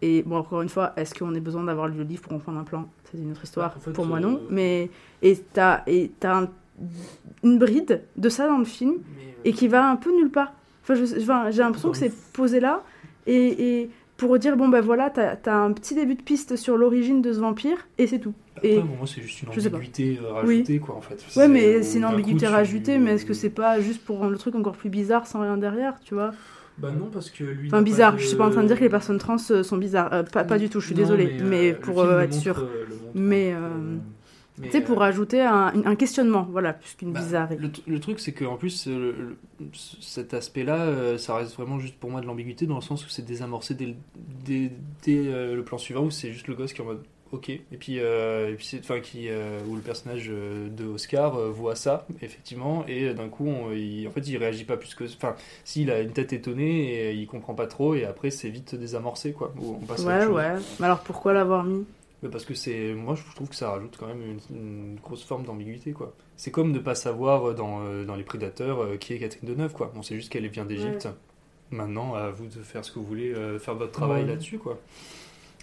Et 0.00 0.22
bon 0.22 0.36
encore 0.36 0.62
une 0.62 0.68
fois 0.68 0.92
est-ce 0.96 1.12
qu'on 1.14 1.34
a 1.34 1.40
besoin 1.40 1.64
d'avoir 1.64 1.88
lu 1.88 1.96
le 1.98 2.04
livre 2.04 2.22
pour 2.22 2.32
comprendre 2.32 2.58
un 2.58 2.64
plan? 2.64 2.88
C'est 3.10 3.18
une 3.18 3.32
autre 3.32 3.42
histoire. 3.44 3.70
Bah, 3.70 3.74
en 3.78 3.80
fait, 3.80 3.90
pour 3.92 4.06
moi 4.06 4.18
euh, 4.18 4.20
non 4.20 4.40
mais 4.50 4.90
et 5.22 5.36
t'as 5.52 5.82
et 5.86 6.12
t'as 6.20 6.42
un- 6.42 6.48
une 7.42 7.58
bride 7.58 8.02
de 8.16 8.28
ça 8.28 8.46
dans 8.46 8.58
le 8.58 8.64
film 8.64 8.94
et 9.44 9.52
qui 9.52 9.68
va 9.68 9.88
un 9.88 9.96
peu 9.96 10.14
nulle 10.14 10.30
part 10.30 10.52
Enfin, 10.82 11.50
j'ai 11.50 11.62
l'impression 11.62 11.90
que 11.90 11.98
c'est 11.98 12.12
posé 12.32 12.60
là 12.60 12.82
et, 13.26 13.80
et 13.82 13.90
pour 14.16 14.38
dire 14.38 14.56
bon 14.56 14.68
ben 14.68 14.80
voilà, 14.80 15.10
t'as 15.10 15.36
as 15.44 15.54
un 15.54 15.72
petit 15.72 15.94
début 15.94 16.14
de 16.14 16.22
piste 16.22 16.56
sur 16.56 16.76
l'origine 16.78 17.20
de 17.20 17.32
ce 17.32 17.40
vampire 17.40 17.86
et 17.98 18.06
c'est 18.06 18.18
tout. 18.18 18.32
Après, 18.56 18.68
et 18.70 18.80
bon, 18.80 19.06
c'est 19.06 19.20
juste 19.22 19.42
une 19.42 19.50
ambiguïté 19.50 20.18
euh, 20.18 20.32
Oui. 20.44 20.56
rajoutée, 20.58 20.78
quoi, 20.78 20.96
en 20.96 21.00
fait. 21.02 21.24
Ouais, 21.36 21.46
mais 21.46 21.82
c'est 21.82 21.98
une 21.98 22.04
coup, 22.06 22.10
ambiguïté 22.12 22.46
tu- 22.46 22.52
rajoutée, 22.52 22.98
mais 22.98 23.12
est-ce 23.12 23.26
que 23.26 23.34
c'est 23.34 23.50
pas 23.50 23.78
juste 23.80 24.02
pour 24.04 24.18
rendre 24.18 24.30
le 24.32 24.38
truc 24.38 24.54
encore 24.54 24.76
plus 24.76 24.90
bizarre 24.90 25.26
sans 25.26 25.40
rien 25.42 25.56
derrière, 25.58 26.00
tu 26.00 26.14
vois? 26.14 26.32
Bah 26.78 26.92
non, 26.92 27.10
parce 27.10 27.30
que 27.30 27.44
lui. 27.44 27.68
Enfin 27.68 27.82
bizarre, 27.82 28.14
de- 28.14 28.18
je 28.18 28.26
suis 28.26 28.36
pas 28.36 28.46
en 28.46 28.50
train 28.50 28.62
de 28.62 28.68
dire 28.68 28.78
que 28.78 28.84
les 28.84 28.88
personnes 28.88 29.18
trans 29.18 29.36
euh, 29.50 29.62
sont 29.62 29.76
bizarres, 29.76 30.12
Euh, 30.12 30.22
pas, 30.22 30.44
pas 30.44 30.58
du 30.58 30.68
tout, 30.70 30.80
je 30.80 30.86
suis 30.86 30.94
désolée, 30.94 31.34
mais, 31.40 31.72
euh, 31.72 31.74
pour 31.80 32.00
euh, 32.00 32.20
être 32.20 32.32
sûr. 32.34 32.58
euh, 32.58 32.84
mais 33.14 33.52
euh, 33.54 33.58
mais, 33.58 34.00
tu 34.62 34.70
sais, 34.70 34.80
pour 34.80 34.96
euh, 34.96 35.00
rajouter 35.00 35.40
un, 35.42 35.72
un 35.84 35.94
questionnement, 35.96 36.46
voilà, 36.50 36.72
plus 36.74 36.94
qu'une 36.94 37.12
Bah, 37.12 37.20
bizarrerie. 37.20 37.58
Le, 37.58 37.70
le 37.86 38.00
truc, 38.00 38.20
c'est 38.20 38.32
qu'en 38.32 38.56
plus, 38.56 38.86
euh, 38.88 38.98
le- 38.98 39.12
le- 39.60 39.66
cet 39.72 40.34
aspect-là, 40.34 40.76
euh, 40.86 41.18
ça 41.18 41.36
reste 41.36 41.54
vraiment 41.56 41.78
juste 41.78 41.96
pour 41.96 42.10
moi 42.10 42.20
de 42.20 42.26
l'ambiguïté, 42.26 42.66
dans 42.66 42.76
le 42.76 42.80
sens 42.82 43.04
où 43.04 43.08
c'est 43.08 43.24
désamorcé 43.24 43.74
dès, 43.74 43.86
le- 43.86 43.94
dès- 44.44 44.72
dès, 45.04 45.26
euh, 45.28 45.54
le 45.54 45.62
plan 45.64 45.78
suivant, 45.78 46.02
où 46.04 46.10
c'est 46.10 46.32
juste 46.32 46.48
le 46.48 46.54
gosse 46.54 46.72
qui 46.72 46.80
est 46.80 46.84
en 46.84 46.88
mode 46.88 47.02
ok, 47.30 47.50
et 47.50 47.60
puis, 47.78 47.98
euh, 48.00 48.50
et 48.50 48.54
puis 48.54 48.64
c'est, 48.64 48.78
enfin, 48.80 49.00
qui, 49.00 49.28
euh, 49.28 49.58
où 49.68 49.76
le 49.76 49.82
personnage 49.82 50.28
euh, 50.30 50.70
de 50.70 50.86
Oscar 50.86 51.38
voit 51.50 51.74
ça, 51.74 52.06
effectivement, 52.22 52.86
et 52.88 53.12
d'un 53.12 53.28
coup, 53.28 53.46
on- 53.46 53.70
il, 53.72 54.08
en 54.08 54.10
fait, 54.10 54.26
il 54.26 54.38
réagit 54.38 54.64
pas 54.64 54.78
plus 54.78 54.94
que. 54.94 55.04
Enfin, 55.04 55.34
s'il 55.62 55.90
a 55.90 56.00
une 56.00 56.12
tête 56.12 56.32
étonnée, 56.32 56.94
et 57.10 57.12
il 57.12 57.26
comprend 57.26 57.54
pas 57.54 57.66
trop, 57.66 57.94
et 57.94 58.06
après, 58.06 58.30
c'est 58.30 58.48
vite 58.48 58.74
désamorcé, 58.74 59.32
quoi. 59.32 59.52
on 59.62 59.74
passe 59.84 60.06
à 60.06 60.26
Ouais, 60.26 60.26
ouais. 60.26 60.54
Mais 60.80 60.86
alors 60.86 61.00
pourquoi 61.00 61.34
l'avoir 61.34 61.64
mis? 61.64 61.84
Mais 62.22 62.28
parce 62.30 62.44
que 62.44 62.54
c'est, 62.54 62.94
moi 62.94 63.14
je 63.14 63.34
trouve 63.34 63.48
que 63.48 63.54
ça 63.54 63.70
rajoute 63.70 63.96
quand 63.98 64.06
même 64.08 64.22
une, 64.22 64.56
une 64.56 64.96
grosse 65.00 65.22
forme 65.24 65.44
d'ambiguïté 65.44 65.92
quoi. 65.92 66.14
C'est 66.36 66.50
comme 66.50 66.72
ne 66.72 66.78
pas 66.80 66.94
savoir 66.96 67.54
dans, 67.54 67.80
euh, 67.84 68.04
dans 68.04 68.16
les 68.16 68.24
prédateurs 68.24 68.82
euh, 68.82 68.96
qui 68.96 69.12
est 69.14 69.18
Catherine 69.18 69.48
Deneuve 69.48 69.72
quoi. 69.72 69.92
On 69.94 70.02
sait 70.02 70.16
juste 70.16 70.30
qu'elle 70.32 70.46
vient 70.48 70.64
d'Égypte. 70.64 71.04
Ouais. 71.04 71.76
Maintenant 71.78 72.14
à 72.14 72.30
vous 72.30 72.46
de 72.46 72.62
faire 72.62 72.84
ce 72.84 72.90
que 72.90 72.98
vous 72.98 73.04
voulez, 73.04 73.32
euh, 73.32 73.58
faire 73.60 73.74
votre 73.74 73.92
travail 73.92 74.22
Ouais. 74.22 74.28
là-dessus 74.30 74.58
quoi. 74.58 74.78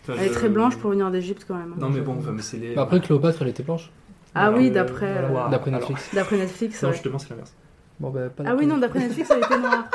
Enfin, 0.04 0.14
Elle 0.20 0.28
est 0.28 0.32
très 0.32 0.50
blanche 0.50 0.78
pour 0.78 0.92
venir 0.92 1.10
d'Égypte 1.12 1.46
quand 1.48 1.56
même. 1.56 1.74
hein. 1.74 1.78
Non 1.80 1.90
mais 1.90 2.00
bon, 2.02 2.16
enfin, 2.20 2.32
mais 2.32 2.42
c'est 2.44 2.58
les. 2.58 2.74
Bah 2.76 2.84
après, 2.84 3.02
Cléopâtre, 3.02 3.42
elle 3.42 3.48
était 3.50 3.64
blanche. 3.64 3.92
Ah 4.34 4.46
Alors, 4.48 4.60
oui, 4.60 4.68
euh, 4.70 4.74
d'après 4.74 5.14
voilà. 5.28 5.48
euh. 5.48 5.50
D'après 5.50 5.72
Alors- 5.74 5.80
Netflix. 5.90 6.16
d'après 6.16 6.38
Netflix. 6.38 6.82
Non 6.84 6.90
ouais. 6.90 6.94
justement 6.94 7.20
c'est 7.20 7.30
l'inverse. 7.32 7.54
Bon, 8.00 8.10
bah, 8.12 8.30
pas 8.30 8.44
Ah 8.46 8.56
oui, 8.56 8.66
non, 8.66 8.78
d'après 8.78 9.00
Netflix, 9.00 9.30
elle 9.32 9.40
était 9.44 9.58
noire. 9.58 9.86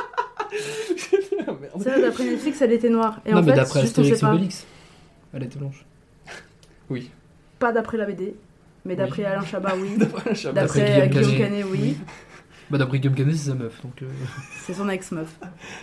C'est 1.78 1.90
vrai, 1.90 2.02
d'après 2.02 2.24
Netflix, 2.24 2.60
elle 2.62 2.72
était 2.72 2.88
noire. 2.90 3.20
Et 3.24 3.32
non, 3.32 3.38
en 3.38 3.42
mais 3.42 3.50
fait, 3.52 3.56
d'après 3.56 3.80
Astérix 3.80 4.22
et. 4.22 4.26
Obélix, 4.26 4.66
elle 5.32 5.42
était 5.44 5.58
blanche. 5.58 5.84
Oui. 6.90 7.10
Pas 7.58 7.72
d'après 7.72 7.96
la 7.96 8.06
BD, 8.06 8.34
mais 8.84 8.96
d'après 8.96 9.24
Alain 9.24 9.44
Chabat, 9.44 9.74
oui. 9.80 9.96
D'après 9.96 10.34
Chabat. 10.34 10.60
D'après 10.62 10.80
D'après 10.80 11.02
euh, 11.02 11.06
Guillaume 11.06 11.38
Canet. 11.38 11.64
Oui. 11.70 11.96
Bah, 12.70 12.78
d'après 12.78 12.98
Guillaume 13.00 13.16
Canet, 13.16 13.34
c'est 13.34 13.50
sa 13.50 13.54
meuf. 13.54 13.82
Donc, 13.82 14.00
euh, 14.02 14.06
C'est 14.64 14.74
son 14.74 14.88
ex-meuf. 14.88 15.36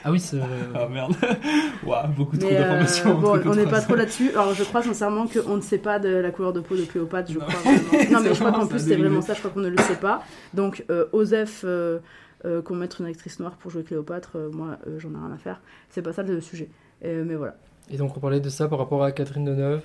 Ah 0.06 0.12
oui, 0.12 0.20
c'est. 0.20 0.40
Ah 0.74 0.88
merde. 0.88 1.14
Waouh, 1.86 2.08
beaucoup 2.10 2.38
trop 2.38 2.48
euh, 2.50 2.54
d'informations. 2.58 3.20
bon, 3.20 3.42
on 3.46 3.56
n'est 3.56 3.66
pas 3.66 3.82
trop 3.82 3.96
là-dessus. 3.96 4.30
Alors, 4.32 4.54
je 4.54 4.64
crois 4.64 4.82
sincèrement 4.84 5.28
qu'on 5.28 5.58
ne 5.58 5.62
sait 5.62 5.80
pas 5.80 6.00
de 6.00 6.10
la 6.10 6.32
couleur 6.32 6.54
de 6.54 6.62
peau 6.62 6.76
de 6.76 6.84
Cléopâtre, 6.84 7.32
je 7.32 7.40
crois 7.40 7.54
vraiment. 7.54 8.12
Non, 8.12 8.20
mais 8.24 8.34
je 8.34 8.40
crois 8.40 8.52
qu'en 8.54 8.68
plus, 8.68 8.80
c'est 8.80 8.96
vraiment 8.96 9.22
ça, 9.22 9.34
je 9.34 9.40
crois 9.40 9.52
qu'on 9.52 9.60
ne 9.60 9.70
le 9.70 9.78
sait 9.80 9.98
pas. 9.98 10.24
Donc, 10.54 10.86
euh, 10.90 11.08
Osef, 11.12 11.64
euh, 11.66 12.00
euh, 12.46 12.62
qu'on 12.62 12.76
mette 12.76 13.00
une 13.00 13.08
actrice 13.08 13.40
noire 13.40 13.58
pour 13.58 13.72
jouer 13.72 13.84
Cléopâtre, 13.84 14.34
euh, 14.36 14.50
moi, 14.52 14.78
euh, 14.88 15.00
j'en 15.00 15.10
ai 15.10 15.18
rien 15.18 15.32
à 15.34 15.38
faire. 15.38 15.60
C'est 15.90 16.02
pas 16.04 16.14
ça 16.14 16.24
le 16.24 16.40
sujet. 16.40 16.70
Euh, 17.04 17.24
mais 17.26 17.36
voilà. 17.36 17.56
Et 17.90 17.98
donc, 17.98 18.16
on 18.16 18.20
parlait 18.20 18.40
de 18.40 18.50
ça 18.50 18.68
par 18.68 18.80
rapport 18.80 19.04
à 19.04 19.12
Catherine 19.12 19.44
Deneuve. 19.44 19.82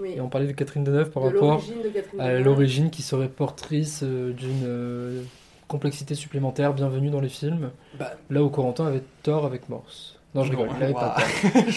Oui. 0.00 0.14
Et 0.16 0.20
on 0.20 0.28
parlait 0.28 0.46
de 0.46 0.52
Catherine 0.52 0.84
Deneuve 0.84 1.10
par 1.10 1.22
De 1.22 1.28
rapport 1.28 1.62
de 1.62 2.20
à 2.20 2.38
l'origine 2.38 2.90
qui 2.90 3.02
serait 3.02 3.28
portrice 3.28 4.02
euh, 4.02 4.32
d'une 4.32 4.64
euh, 4.64 5.22
complexité 5.68 6.14
supplémentaire 6.14 6.74
bienvenue 6.74 7.10
dans 7.10 7.20
les 7.20 7.28
films. 7.28 7.70
Bah. 7.98 8.12
Là 8.30 8.42
où 8.42 8.48
Corentin 8.48 8.86
avait 8.86 9.02
tort 9.22 9.46
avec 9.46 9.68
Morse. 9.68 10.15
Non, 10.36 10.44
je 10.44 10.50
rigole, 10.50 10.68
il 10.80 10.92
pas. 10.92 11.16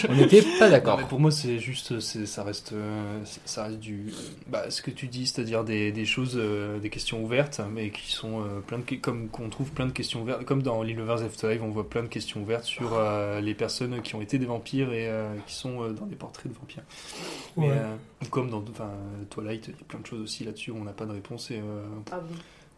On 0.08 0.14
n'était 0.14 0.42
pas 0.58 0.68
d'accord. 0.70 0.96
Non, 0.96 1.02
mais 1.02 1.08
pour 1.08 1.18
moi, 1.18 1.30
c'est 1.30 1.58
juste, 1.58 1.98
c'est, 2.00 2.26
ça 2.26 2.44
reste, 2.44 2.72
euh, 2.72 3.22
ça 3.44 3.64
reste 3.64 3.78
du, 3.80 4.12
bah, 4.48 4.70
ce 4.70 4.82
que 4.82 4.90
tu 4.90 5.06
dis, 5.08 5.26
c'est-à-dire 5.26 5.64
des, 5.64 5.92
des 5.92 6.04
choses, 6.04 6.34
euh, 6.36 6.78
des 6.78 6.90
questions 6.90 7.22
ouvertes, 7.24 7.60
mais 7.72 7.90
qui 7.90 8.12
sont 8.12 8.40
euh, 8.42 8.60
plein 8.66 8.78
de, 8.78 8.84
comme 8.96 9.28
qu'on 9.28 9.48
trouve 9.48 9.70
plein 9.72 9.86
de 9.86 9.92
questions 9.92 10.22
ouvertes, 10.22 10.44
comme 10.44 10.62
dans 10.62 10.82
l'Universe 10.82 11.22
Afterlife, 11.22 11.62
on 11.62 11.70
voit 11.70 11.88
plein 11.88 12.02
de 12.02 12.08
questions 12.08 12.42
ouvertes 12.42 12.64
sur 12.64 12.90
euh, 12.92 13.40
les 13.40 13.54
personnes 13.54 14.02
qui 14.02 14.14
ont 14.14 14.20
été 14.22 14.38
des 14.38 14.46
vampires 14.46 14.92
et 14.92 15.08
euh, 15.08 15.34
qui 15.46 15.54
sont 15.54 15.82
euh, 15.82 15.90
dans 15.92 16.06
des 16.06 16.16
portraits 16.16 16.52
de 16.52 16.56
vampires. 16.58 16.84
Mais 17.56 17.68
Ouais. 17.68 17.72
euh, 17.76 17.96
comme 18.30 18.50
dans, 18.50 18.62
Twilight, 19.30 19.66
il 19.68 19.70
y 19.70 19.74
a 19.74 19.84
plein 19.88 20.00
de 20.00 20.06
choses 20.06 20.20
aussi 20.20 20.44
là-dessus 20.44 20.70
où 20.70 20.76
on 20.76 20.84
n'a 20.84 20.92
pas 20.92 21.06
de 21.06 21.12
réponse 21.12 21.50
et. 21.50 21.58
euh, 21.58 21.82
Ah 22.12 22.20
bon 22.20 22.34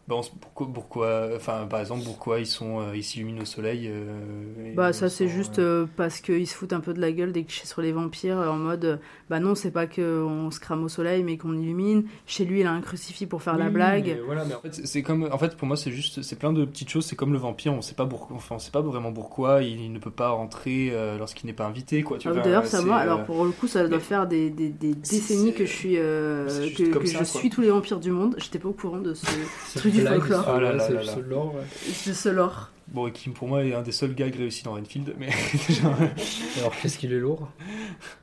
bah, 0.07 0.15
on 0.17 0.21
se- 0.21 0.31
pourquoi, 0.31 0.67
pourquoi, 0.73 1.29
enfin, 1.35 1.65
par 1.69 1.79
exemple, 1.79 2.03
pourquoi 2.03 2.39
ils 2.39 2.45
sont, 2.45 2.81
euh, 2.81 2.95
ils 2.95 3.03
s'illuminent 3.03 3.41
au 3.41 3.45
soleil 3.45 3.87
euh, 3.89 4.73
Bah 4.75 4.91
ça 4.93 5.09
c'est 5.09 5.27
juste 5.29 5.59
euh, 5.59 5.85
parce 5.95 6.19
qu'ils 6.19 6.47
se 6.47 6.55
foutent 6.55 6.73
un 6.73 6.79
peu 6.81 6.93
de 6.93 6.99
la 6.99 7.11
gueule 7.11 7.31
des 7.31 7.43
clichés 7.45 7.65
sur 7.67 7.81
les 7.81 7.91
vampires 7.93 8.37
euh, 8.39 8.47
en 8.49 8.57
mode 8.57 8.99
bah 9.29 9.39
non 9.39 9.55
c'est 9.55 9.71
pas 9.71 9.87
qu'on 9.87 10.49
se 10.51 10.59
crame 10.59 10.83
au 10.83 10.89
soleil 10.89 11.23
mais 11.23 11.37
qu'on 11.37 11.53
illumine. 11.57 12.03
Chez 12.25 12.43
lui 12.45 12.59
il 12.61 12.67
a 12.67 12.71
un 12.71 12.81
crucifix 12.81 13.25
pour 13.27 13.41
faire 13.43 13.57
la 13.57 13.69
blague. 13.69 14.05
mais 14.07 14.21
voilà, 14.25 14.43
mais 14.45 14.55
en 14.55 14.59
fait, 14.61 14.73
c'est- 14.85 15.03
comme, 15.03 15.29
en 15.31 15.37
fait, 15.37 15.55
pour 15.55 15.67
moi, 15.67 15.77
c'est 15.77 15.91
juste, 15.91 16.21
c'est 16.21 16.37
plein 16.37 16.53
de 16.53 16.65
petites 16.65 16.89
choses. 16.89 17.05
C'est 17.05 17.15
comme 17.15 17.33
le 17.33 17.39
vampire, 17.39 17.73
on 17.73 17.81
sait 17.81 17.95
pas 17.95 18.05
pourquoi, 18.05 18.35
enfin, 18.35 18.55
on 18.55 18.59
sait 18.59 18.71
pas 18.71 18.81
vraiment 18.81 19.11
pourquoi 19.13 19.63
il, 19.63 19.91
ne 19.91 19.99
peut 19.99 20.11
pas 20.11 20.29
rentrer 20.29 20.89
euh, 20.91 21.17
lorsqu'il 21.17 21.47
n'est 21.47 21.53
pas 21.53 21.65
invité, 21.65 22.03
quoi. 22.03 22.17
Tu 22.17 22.27
Ah, 22.27 22.31
vois, 22.31 22.41
D'ailleurs 22.41 22.65
ça 22.65 22.81
moi 22.81 22.97
alors 22.97 23.23
pour 23.23 23.45
le 23.45 23.51
coup 23.51 23.67
ça 23.67 23.87
doit 23.87 23.99
faire 23.99 24.27
des, 24.27 24.49
des, 24.49 24.69
des 24.69 24.93
décennies 24.95 25.53
que 25.53 25.65
je 25.65 25.71
suis 25.71 25.97
euh, 25.97 26.47
que, 26.77 26.97
que 26.97 27.05
ça, 27.07 27.23
je 27.23 27.31
quoi. 27.31 27.39
suis 27.41 27.49
tous 27.49 27.61
les 27.61 27.69
vampires 27.69 27.99
du 27.99 28.11
monde. 28.11 28.35
J'étais 28.37 28.59
pas 28.59 28.69
au 28.69 28.73
courant 28.73 28.99
de 28.99 29.13
ce 29.13 29.25
truc 29.77 29.92
du 29.93 30.05
folklore. 30.05 30.45
Ah 30.47 30.59
là 30.59 30.73
là 30.73 30.89
là 30.89 31.03
ce 31.03 31.19
lore, 31.19 31.55
ouais. 31.55 31.61
De 32.07 32.13
ce 32.13 32.29
lore. 32.29 32.69
Bon, 32.87 33.07
et 33.07 33.11
qui 33.11 33.29
pour 33.29 33.47
moi 33.47 33.63
est 33.63 33.73
un 33.73 33.81
des 33.81 33.91
seuls 33.91 34.13
gags 34.13 34.35
réussis 34.35 34.63
dans 34.63 34.73
Renfield, 34.73 35.15
mais 35.17 35.27
Alors 36.59 36.75
qu'est-ce 36.81 36.97
qu'il 36.97 37.13
est 37.13 37.19
lourd 37.19 37.49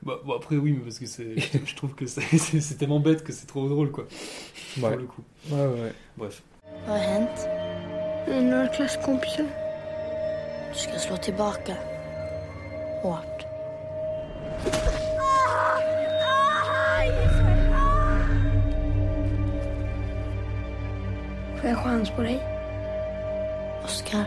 Bah, 0.02 0.20
bon 0.24 0.34
après 0.34 0.56
oui, 0.56 0.72
mais 0.72 0.84
parce 0.84 0.98
que 0.98 1.06
c'est, 1.06 1.38
je, 1.38 1.58
je 1.64 1.74
trouve 1.74 1.94
que 1.94 2.06
c'est, 2.06 2.78
tellement 2.78 3.00
bête 3.00 3.24
que 3.24 3.32
c'est 3.32 3.46
trop 3.46 3.68
drôle, 3.68 3.90
quoi. 3.90 4.04
Ouais. 4.76 4.90
Pour 4.90 4.90
le 4.90 5.06
coup. 5.06 5.22
Ouais, 5.50 5.66
ouais. 5.66 5.92
Bref. 6.16 6.42
Vad 6.86 6.98
har 6.98 7.04
hänt? 7.04 7.46
Några 8.28 8.66
klasskompisar. 8.66 9.46
Du 10.72 10.78
ska 10.78 10.98
slå 10.98 11.16
tillbaka. 11.16 11.76
Får 21.60 21.70
jag 21.70 21.78
chans 21.78 22.10
på 22.10 22.22
dig? 22.22 22.40
Oskar. 23.84 24.24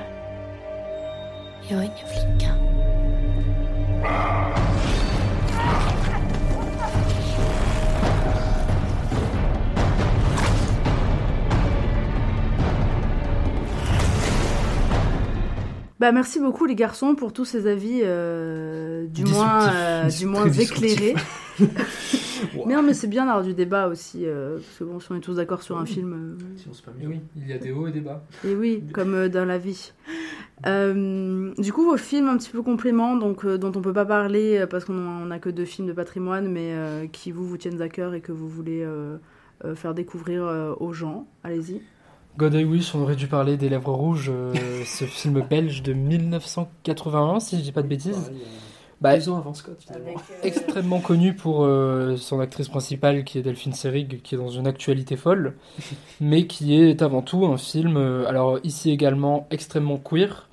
Jag 1.70 1.80
är 1.80 1.84
ingen 1.84 2.08
flicka. 2.08 2.54
Bah 16.00 16.12
merci 16.12 16.40
beaucoup 16.40 16.66
les 16.66 16.76
garçons 16.76 17.16
pour 17.16 17.32
tous 17.32 17.46
ces 17.46 17.66
avis 17.68 18.02
euh, 18.04 19.06
du 19.08 19.24
Disruptifs. 19.24 19.34
moins 19.34 19.70
euh, 19.74 20.10
du 20.10 20.26
moins 20.26 20.46
disruptifs. 20.48 21.16
éclairés. 21.60 22.66
Mais 22.66 22.76
non 22.76 22.82
mais 22.84 22.94
c'est 22.94 23.08
bien 23.08 23.26
d'avoir 23.26 23.44
du 23.44 23.54
débat 23.54 23.88
aussi 23.88 24.26
euh, 24.26 24.56
parce 24.58 24.78
que 24.80 24.84
bon 24.84 25.00
si 25.00 25.12
on 25.12 25.16
est 25.16 25.22
tous 25.22 25.36
d'accord 25.36 25.64
sur 25.64 25.78
un 25.78 25.86
film. 25.86 26.38
euh, 26.38 26.72
pas 26.86 26.92
oui, 27.02 27.22
il 27.38 27.48
y 27.48 27.54
a 27.54 27.58
des 27.58 27.72
hauts 27.72 27.88
et 27.88 27.92
des 27.92 28.02
bas. 28.02 28.24
Et 28.46 28.54
oui, 28.56 28.84
comme 28.94 29.14
euh, 29.14 29.30
dans 29.30 29.46
la 29.46 29.58
vie. 29.58 29.94
Euh, 30.66 31.54
du 31.58 31.74
coup, 31.74 31.84
vos 31.86 31.98
films 31.98 32.28
un 32.30 32.38
petit 32.38 32.50
peu 32.50 32.62
compléments, 32.62 33.16
donc 33.16 33.46
euh, 33.46 33.58
dont 33.58 33.72
on 33.76 33.82
peut 33.82 33.94
pas 33.94 34.06
parler 34.06 34.60
euh, 34.60 34.68
parce 34.68 34.86
qu'on 34.86 34.94
on 34.98 35.32
a 35.32 35.40
que 35.40 35.50
deux 35.50 35.66
films 35.66 35.88
de 35.88 35.94
patrimoine, 35.94 36.48
mais 36.52 36.74
euh, 36.74 37.08
qui 37.08 37.32
vous 37.32 37.46
vous 37.48 37.58
tiennent 37.58 37.82
à 37.82 37.90
cœur 37.90 38.14
et 38.14 38.22
que 38.22 38.32
vous 38.32 38.48
voulez 38.48 38.82
euh, 38.84 39.18
euh, 39.66 39.76
faire 39.76 39.94
découvrir 39.94 40.44
euh, 40.46 40.74
aux 40.80 40.94
gens. 40.94 41.28
Allez-y. 41.44 41.82
God 42.38 42.54
I 42.56 42.64
Wish, 42.64 42.96
on 42.96 43.02
aurait 43.02 43.16
dû 43.16 43.28
parler 43.28 43.58
des 43.58 43.70
Lèvres 43.70 43.94
Rouges, 43.94 44.32
euh, 44.34 44.54
ce 44.86 45.06
film 45.06 45.44
belge 45.48 45.84
de 45.84 45.94
1981, 45.94 47.40
si 47.40 47.58
je 47.58 47.62
dis 47.62 47.72
pas 47.72 47.84
de 47.84 47.88
bêtises. 47.88 48.32
Bah, 49.04 49.18
Deux 49.18 49.30
ans 49.30 49.38
avant 49.38 49.54
Scott, 49.54 49.78
finalement. 49.80 50.20
extrêmement 50.44 51.00
connu 51.02 51.34
pour 51.36 51.66
euh, 51.66 52.16
son 52.16 52.40
actrice 52.40 52.70
principale 52.70 53.26
qui 53.26 53.38
est 53.38 53.42
Delphine 53.42 53.74
Seyrig, 53.74 54.22
qui 54.24 54.36
est 54.36 54.38
dans 54.38 54.48
une 54.50 54.66
actualité 54.66 55.18
folle, 55.18 55.56
mais 56.22 56.48
qui 56.48 56.74
est 56.82 57.02
avant 57.02 57.22
tout 57.22 57.46
un 57.46 57.58
film, 57.58 57.98
euh, 57.98 58.26
alors 58.28 58.60
ici 58.64 58.92
également 58.92 59.46
extrêmement 59.52 59.98
queer, 59.98 60.48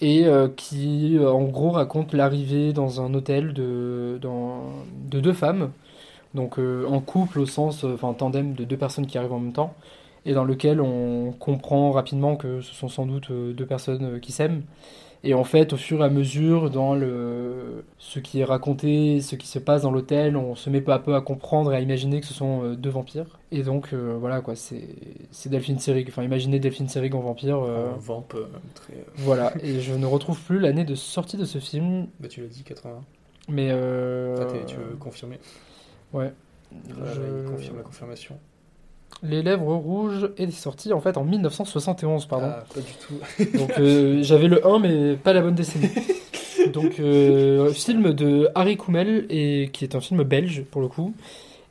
et 0.00 0.26
euh, 0.26 0.48
qui 0.48 1.16
euh, 1.16 1.30
en 1.30 1.44
gros 1.44 1.70
raconte 1.70 2.12
l'arrivée 2.14 2.72
dans 2.72 3.00
un 3.00 3.14
hôtel 3.14 3.52
de, 3.52 4.18
dans- 4.20 4.62
de 5.08 5.20
deux 5.20 5.32
femmes, 5.32 5.70
donc 6.34 6.58
euh, 6.58 6.84
en 6.86 7.00
couple 7.00 7.38
au 7.38 7.46
sens, 7.46 7.84
euh, 7.84 7.94
enfin 7.94 8.12
tandem 8.12 8.54
de 8.54 8.64
deux 8.64 8.76
personnes 8.76 9.06
qui 9.06 9.18
arrivent 9.18 9.32
en 9.32 9.40
même 9.40 9.52
temps, 9.52 9.74
et 10.26 10.34
dans 10.34 10.44
lequel 10.44 10.80
on 10.80 11.32
comprend 11.38 11.92
rapidement 11.92 12.34
que 12.36 12.60
ce 12.60 12.74
sont 12.74 12.88
sans 12.88 13.06
doute 13.06 13.30
euh, 13.30 13.52
deux 13.52 13.66
personnes 13.66 14.16
euh, 14.16 14.18
qui 14.18 14.32
s'aiment, 14.32 14.62
Et 15.24 15.34
en 15.34 15.42
fait, 15.42 15.72
au 15.72 15.76
fur 15.76 16.00
et 16.00 16.04
à 16.04 16.10
mesure, 16.10 16.70
dans 16.70 16.94
le... 16.94 17.84
ce 17.98 18.20
qui 18.20 18.38
est 18.40 18.44
raconté, 18.44 19.20
ce 19.20 19.34
qui 19.34 19.48
se 19.48 19.58
passe 19.58 19.82
dans 19.82 19.90
l'hôtel, 19.90 20.36
on 20.36 20.54
se 20.54 20.70
met 20.70 20.80
peu 20.80 20.92
à 20.92 21.00
peu 21.00 21.14
à 21.16 21.20
comprendre 21.20 21.72
et 21.72 21.76
à 21.76 21.80
imaginer 21.80 22.20
que 22.20 22.26
ce 22.26 22.34
sont 22.34 22.62
euh, 22.62 22.74
deux 22.76 22.90
vampires. 22.90 23.38
Et 23.50 23.62
donc, 23.64 23.92
euh, 23.92 24.16
voilà, 24.20 24.40
quoi, 24.40 24.54
c'est 24.54 24.86
Delphine 25.46 25.78
Seyrig. 25.80 26.06
Enfin, 26.08 26.22
imaginez 26.22 26.60
Delphine 26.60 26.88
Seyrig 26.88 27.14
en 27.16 27.20
vampire. 27.20 27.58
euh, 27.58 27.92
Un 27.94 27.96
vamp 27.96 28.26
euh, 28.36 28.44
très. 28.76 28.94
Voilà, 29.16 29.52
et 29.62 29.80
je 29.80 29.92
ne 29.94 30.06
retrouve 30.06 30.40
plus 30.40 30.60
l'année 30.60 30.84
de 30.84 30.94
sortie 30.94 31.36
de 31.36 31.44
ce 31.44 31.58
film, 31.58 32.06
Bah, 32.20 32.28
tu 32.28 32.40
l'as 32.42 32.46
dit, 32.46 32.62
80. 32.62 33.00
mais... 33.48 33.70
euh, 33.72 34.36
Ah, 34.40 34.64
tu 34.66 34.76
veux 34.76 34.96
confirmer 35.00 35.40
Ouais. 36.12 36.32
Je- 36.72 37.42
il 37.44 37.50
confirme 37.50 37.78
la 37.78 37.82
confirmation. 37.82 38.38
Les 39.22 39.42
Lèvres 39.42 39.74
Rouges 39.74 40.30
est 40.36 40.50
sorti 40.50 40.92
en 40.92 41.00
fait 41.00 41.16
en 41.16 41.24
1971, 41.24 42.26
pardon. 42.26 42.46
Ah, 42.50 42.64
pas 42.72 42.80
du 42.80 42.92
tout. 42.94 43.54
Donc 43.58 43.72
euh, 43.78 44.22
j'avais 44.22 44.48
le 44.48 44.64
1 44.66 44.78
mais 44.78 45.16
pas 45.16 45.32
la 45.32 45.42
bonne 45.42 45.54
décennie. 45.54 45.88
Donc 46.72 47.00
euh, 47.00 47.72
film 47.72 48.12
de 48.12 48.48
Harry 48.54 48.76
Koumel 48.76 49.26
et 49.30 49.70
qui 49.72 49.84
est 49.84 49.94
un 49.94 50.00
film 50.00 50.22
belge 50.22 50.62
pour 50.70 50.80
le 50.80 50.88
coup 50.88 51.14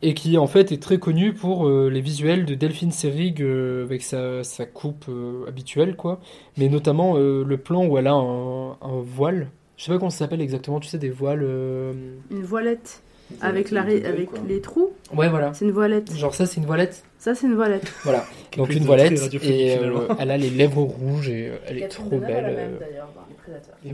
et 0.01 0.13
qui 0.13 0.37
en 0.37 0.47
fait 0.47 0.71
est 0.71 0.81
très 0.81 0.99
connu 0.99 1.33
pour 1.33 1.67
euh, 1.67 1.89
les 1.89 2.01
visuels 2.01 2.45
de 2.45 2.53
Delphine 2.55 2.91
Seyrig 2.91 3.41
euh, 3.41 3.83
avec 3.83 4.01
sa, 4.03 4.43
sa 4.43 4.65
coupe 4.65 5.05
euh, 5.09 5.45
habituelle 5.47 5.95
quoi, 5.95 6.19
mais 6.57 6.69
notamment 6.69 7.15
euh, 7.17 7.43
le 7.43 7.57
plan 7.57 7.85
où 7.85 7.97
elle 7.97 8.07
a 8.07 8.13
un, 8.13 8.71
un 8.73 9.01
voile. 9.03 9.49
Je 9.75 9.83
sais 9.85 9.91
pas 9.91 9.97
comment 9.97 10.09
ça 10.11 10.19
s'appelle 10.19 10.41
exactement, 10.41 10.79
tu 10.79 10.87
sais 10.87 10.97
des 10.99 11.09
voiles. 11.09 11.41
euh, 11.43 11.93
Une 12.31 12.43
voilette. 12.43 13.01
Avec, 13.41 13.71
la, 13.71 13.81
ré- 13.83 14.05
avec 14.05 14.29
quoi. 14.29 14.39
les 14.47 14.61
trous 14.61 14.91
Ouais 15.13 15.27
voilà. 15.29 15.53
C'est 15.53 15.65
une 15.65 15.71
voilette. 15.71 16.13
Genre 16.15 16.33
ça 16.33 16.45
c'est 16.45 16.57
une 16.61 16.65
voilette. 16.65 17.03
Ça, 17.19 17.33
c'est 17.35 17.47
une 17.47 17.55
voilette. 17.55 17.91
Voilà. 18.03 18.23
Donc 18.55 18.69
une 18.73 18.83
voilette 18.85 19.19
et 19.43 19.77
euh, 19.79 20.07
elle 20.19 20.31
a 20.31 20.37
les 20.37 20.51
lèvres 20.51 20.83
rouges 20.83 21.29
et 21.29 21.49
euh, 21.49 21.55
elle 21.65 21.77
est 21.77 21.81
Catherine 21.81 22.05
trop 22.07 22.19
belle. 22.19 22.45
euh. 22.57 22.77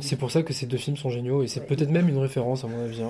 C'est 0.01 0.17
pour 0.17 0.29
ça 0.31 0.43
que 0.43 0.51
ces 0.53 0.65
deux 0.65 0.77
films 0.77 0.97
sont 0.97 1.09
géniaux 1.09 1.41
et 1.43 1.47
c'est 1.47 1.61
Ouais. 1.61 1.65
peut-être 1.67 1.89
même 1.89 2.09
une 2.09 2.17
référence 2.17 2.63
à 2.63 2.67
mon 2.67 2.83
avis. 2.83 3.01
hein. 3.01 3.07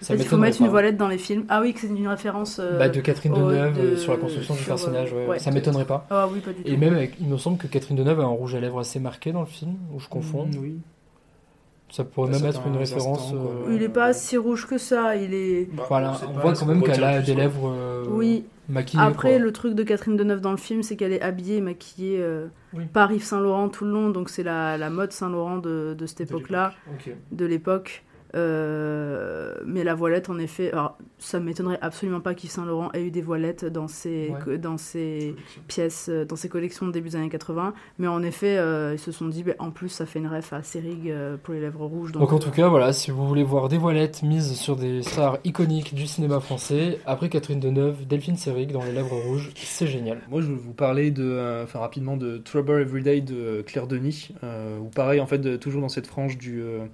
Ça 0.00 0.14
Il 0.14 0.22
faut 0.24 0.36
mettre 0.36 0.60
une 0.60 0.68
voilette 0.68 0.96
dans 0.96 1.08
les 1.08 1.18
films. 1.18 1.44
Ah 1.48 1.60
oui, 1.60 1.72
que 1.74 1.80
c'est 1.80 1.86
une 1.88 2.06
référence. 2.08 2.58
euh, 2.60 2.78
Bah, 2.78 2.88
de 2.88 3.00
Catherine 3.00 3.32
Deneuve 3.32 3.90
de- 3.92 3.96
sur 3.96 4.12
la 4.12 4.18
construction 4.18 4.54
du 4.54 4.60
sur, 4.60 4.68
personnage, 4.68 5.12
ouais. 5.12 5.26
ouais. 5.26 5.38
ça 5.38 5.50
m'étonnerait 5.50 5.86
pas. 5.86 6.06
Ah 6.10 6.28
oui, 6.32 6.40
pas 6.40 6.52
du 6.52 6.62
tout. 6.62 6.68
Et 6.70 6.76
même, 6.76 6.94
avec- 6.94 7.14
il 7.20 7.26
me 7.26 7.36
semble 7.36 7.58
que 7.58 7.66
Catherine 7.66 7.96
Deneuve 7.96 8.20
a 8.20 8.24
un 8.24 8.26
rouge 8.28 8.54
à 8.54 8.60
lèvres 8.60 8.78
assez 8.78 9.00
marqué 9.00 9.32
dans 9.32 9.40
le 9.40 9.46
film, 9.46 9.74
ou 9.94 9.98
je 10.00 10.08
confonds. 10.08 10.46
Mm, 10.46 10.58
oui. 10.60 10.76
Ça 11.90 12.04
pourrait 12.04 12.30
même 12.32 12.44
être 12.44 12.62
une 12.66 12.76
référence. 12.76 13.20
instants, 13.32 13.36
euh, 13.66 13.74
Il 13.74 13.82
est 13.82 13.88
pas 13.88 14.12
si 14.12 14.36
rouge 14.36 14.66
que 14.66 14.76
ça, 14.78 15.16
il 15.16 15.32
est. 15.34 15.68
Voilà, 15.88 16.14
sait 16.14 16.26
on 16.26 16.32
voit 16.38 16.52
quand 16.52 16.66
même 16.66 16.82
qu'elle 16.82 17.02
a 17.04 17.20
des 17.20 17.34
lèvres 17.34 17.70
euh, 17.74 18.04
Oui. 18.10 18.44
maquillées. 18.68 19.02
Après, 19.02 19.30
quoi. 19.36 19.38
le 19.38 19.52
truc 19.52 19.74
de 19.74 19.82
Catherine 19.82 20.16
Deneuve 20.16 20.40
dans 20.40 20.50
le 20.50 20.58
film, 20.58 20.82
c'est 20.82 20.96
qu'elle 20.96 21.12
est 21.12 21.22
habillée 21.22 21.56
et 21.56 21.60
maquillée 21.62 22.18
euh, 22.20 22.46
Oui. 22.74 22.84
par 22.92 23.10
Yves 23.10 23.24
Saint 23.24 23.40
Laurent 23.40 23.68
tout 23.70 23.84
le 23.86 23.90
long, 23.92 24.10
donc 24.10 24.28
c'est 24.28 24.42
la, 24.42 24.76
la 24.76 24.90
mode 24.90 25.12
Saint 25.12 25.30
Laurent 25.30 25.56
de, 25.58 25.94
de 25.98 26.06
cette 26.06 26.20
époque-là, 26.22 26.72
de 27.32 27.44
l'époque. 27.46 28.04
Euh, 28.34 29.54
mais 29.66 29.84
la 29.84 29.94
voilette, 29.94 30.28
en 30.30 30.38
effet, 30.38 30.70
alors 30.72 30.98
ça 31.18 31.40
m'étonnerait 31.40 31.78
absolument 31.80 32.20
pas 32.20 32.34
qu'Yves 32.34 32.50
Saint 32.50 32.64
Laurent 32.64 32.90
ait 32.92 33.02
eu 33.02 33.10
des 33.10 33.22
voilettes 33.22 33.64
dans 33.64 33.88
ses, 33.88 34.32
Ouais. 34.46 34.58
dans 34.58 34.76
ses 34.78 35.34
pièces, 35.66 36.08
euh, 36.08 36.24
dans 36.24 36.36
ses 36.36 36.48
collections 36.48 36.86
de 36.86 36.92
début 36.92 37.10
des 37.10 37.16
années 37.16 37.28
80. 37.28 37.74
Mais 37.98 38.06
en 38.06 38.22
effet, 38.22 38.58
euh, 38.58 38.92
ils 38.94 38.98
se 38.98 39.12
sont 39.12 39.26
dit, 39.28 39.42
bah, 39.42 39.52
en 39.58 39.70
plus, 39.70 39.88
ça 39.88 40.06
fait 40.06 40.18
une 40.18 40.26
ref 40.28 40.52
à 40.52 40.62
Serig 40.62 41.10
euh, 41.10 41.36
pour 41.42 41.54
les 41.54 41.60
lèvres 41.60 41.84
rouges. 41.86 42.12
Donc 42.12 42.32
en 42.32 42.38
tout 42.38 42.50
cas, 42.50 42.68
voilà, 42.68 42.92
si 42.92 43.10
vous 43.10 43.26
voulez 43.26 43.42
voir 43.44 43.68
des 43.68 43.78
voilettes 43.78 44.22
mises 44.22 44.54
sur 44.54 44.76
des 44.76 45.02
stars 45.02 45.38
iconiques 45.44 45.94
du 45.94 46.06
cinéma 46.06 46.40
français, 46.40 46.98
après 47.06 47.28
Catherine 47.28 47.60
Deneuve, 47.60 48.06
Delphine 48.06 48.36
Seyrig 48.36 48.72
dans 48.72 48.84
Les 48.84 48.92
Lèvres 48.92 49.16
Rouges, 49.16 49.50
c'est 49.56 49.86
génial. 49.86 50.18
Moi, 50.30 50.40
je 50.40 50.48
vais 50.48 50.54
vous 50.54 50.72
parler 50.74 51.10
de, 51.10 51.24
euh, 51.24 51.64
enfin 51.64 51.78
rapidement 51.80 52.16
de 52.16 52.38
Trouble 52.38 52.80
Everyday 52.80 53.20
de 53.20 53.62
Claire 53.66 53.86
Denis, 53.86 54.28
euh, 54.44 54.78
où 54.78 54.84
pareil, 54.88 55.20
en 55.20 55.26
fait, 55.26 55.38
de- 55.38 55.56
toujours 55.56 55.80
dans 55.80 55.88
cette 55.88 56.06
frange 56.06 56.38
du 56.38 56.60
euh, 56.62 56.84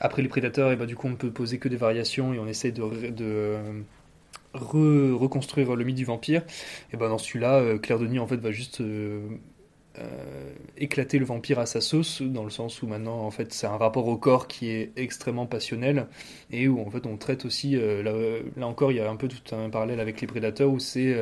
après 0.00 0.22
les 0.22 0.28
prédateurs, 0.28 0.72
et 0.72 0.76
bah 0.76 0.86
du 0.86 0.96
coup, 0.96 1.06
on 1.08 1.10
ne 1.10 1.16
peut 1.16 1.30
poser 1.30 1.58
que 1.58 1.68
des 1.68 1.76
variations 1.76 2.34
et 2.34 2.38
on 2.38 2.46
essaie 2.46 2.72
de, 2.72 3.10
de 3.10 3.56
re- 4.54 5.12
reconstruire 5.14 5.74
le 5.76 5.84
mythe 5.84 5.96
du 5.96 6.04
vampire. 6.04 6.42
Et 6.92 6.96
ben 6.96 7.08
dans 7.08 7.18
celui-là, 7.18 7.56
euh, 7.60 7.78
Claire 7.78 7.98
Denis 7.98 8.18
en 8.18 8.26
fait 8.26 8.36
va 8.38 8.50
juste 8.52 8.80
euh, 8.80 9.20
euh, 9.98 10.52
éclater 10.76 11.18
le 11.18 11.24
vampire 11.24 11.58
à 11.58 11.66
sa 11.66 11.80
sauce, 11.80 12.22
dans 12.22 12.44
le 12.44 12.50
sens 12.50 12.82
où 12.82 12.86
maintenant 12.86 13.18
en 13.20 13.30
fait 13.30 13.52
c'est 13.52 13.66
un 13.66 13.76
rapport 13.76 14.06
au 14.06 14.16
corps 14.16 14.46
qui 14.46 14.70
est 14.70 14.92
extrêmement 14.96 15.46
passionnel 15.46 16.06
et 16.50 16.68
où 16.68 16.80
en 16.80 16.90
fait 16.90 17.06
on 17.06 17.16
traite 17.16 17.44
aussi, 17.44 17.72
là, 17.72 18.12
là 18.56 18.66
encore 18.66 18.92
il 18.92 18.98
y 18.98 19.00
a 19.00 19.10
un 19.10 19.16
peu 19.16 19.28
tout 19.28 19.54
un 19.54 19.70
parallèle 19.70 20.00
avec 20.00 20.20
les 20.20 20.26
prédateurs 20.28 20.70
où 20.70 20.78
c'est 20.78 21.16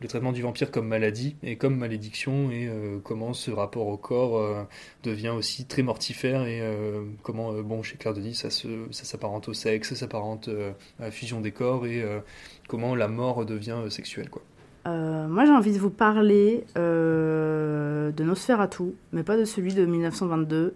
le 0.00 0.08
traitement 0.08 0.32
du 0.32 0.42
vampire 0.42 0.70
comme 0.70 0.88
maladie 0.88 1.36
et 1.42 1.56
comme 1.56 1.76
malédiction 1.76 2.50
et 2.50 2.68
euh, 2.68 2.98
comment 3.02 3.32
ce 3.32 3.50
rapport 3.50 3.86
au 3.86 3.96
corps 3.96 4.38
euh, 4.38 4.62
devient 5.04 5.30
aussi 5.30 5.64
très 5.64 5.82
mortifère 5.82 6.46
et 6.46 6.60
euh, 6.60 7.02
comment 7.22 7.52
bon 7.62 7.82
chez 7.82 7.96
Claire 7.96 8.14
Denis 8.14 8.34
ça 8.34 8.50
s'apparente 8.90 9.48
au 9.48 9.54
sexe, 9.54 9.90
ça 9.90 9.96
s'apparente 9.96 10.48
à 11.00 11.04
la 11.04 11.10
fusion 11.10 11.40
des 11.40 11.52
corps 11.52 11.86
et 11.86 12.04
comment 12.68 12.94
la 12.94 13.08
mort 13.08 13.44
devient 13.44 13.78
sexuelle 13.90 14.30
quoi. 14.30 14.42
Moi, 14.84 15.44
j'ai 15.44 15.50
envie 15.50 15.72
de 15.72 15.80
vous 15.80 15.90
parler 15.90 16.64
de 16.76 18.22
Nosferatu, 18.22 18.94
mais 19.12 19.24
pas 19.24 19.36
de 19.36 19.44
celui 19.44 19.74
de 19.74 19.84
1922, 19.84 20.74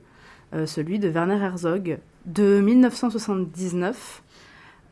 euh, 0.53 0.67
celui 0.67 0.99
de 0.99 1.09
Werner 1.09 1.37
Herzog 1.37 1.99
de 2.27 2.61
1979, 2.61 4.23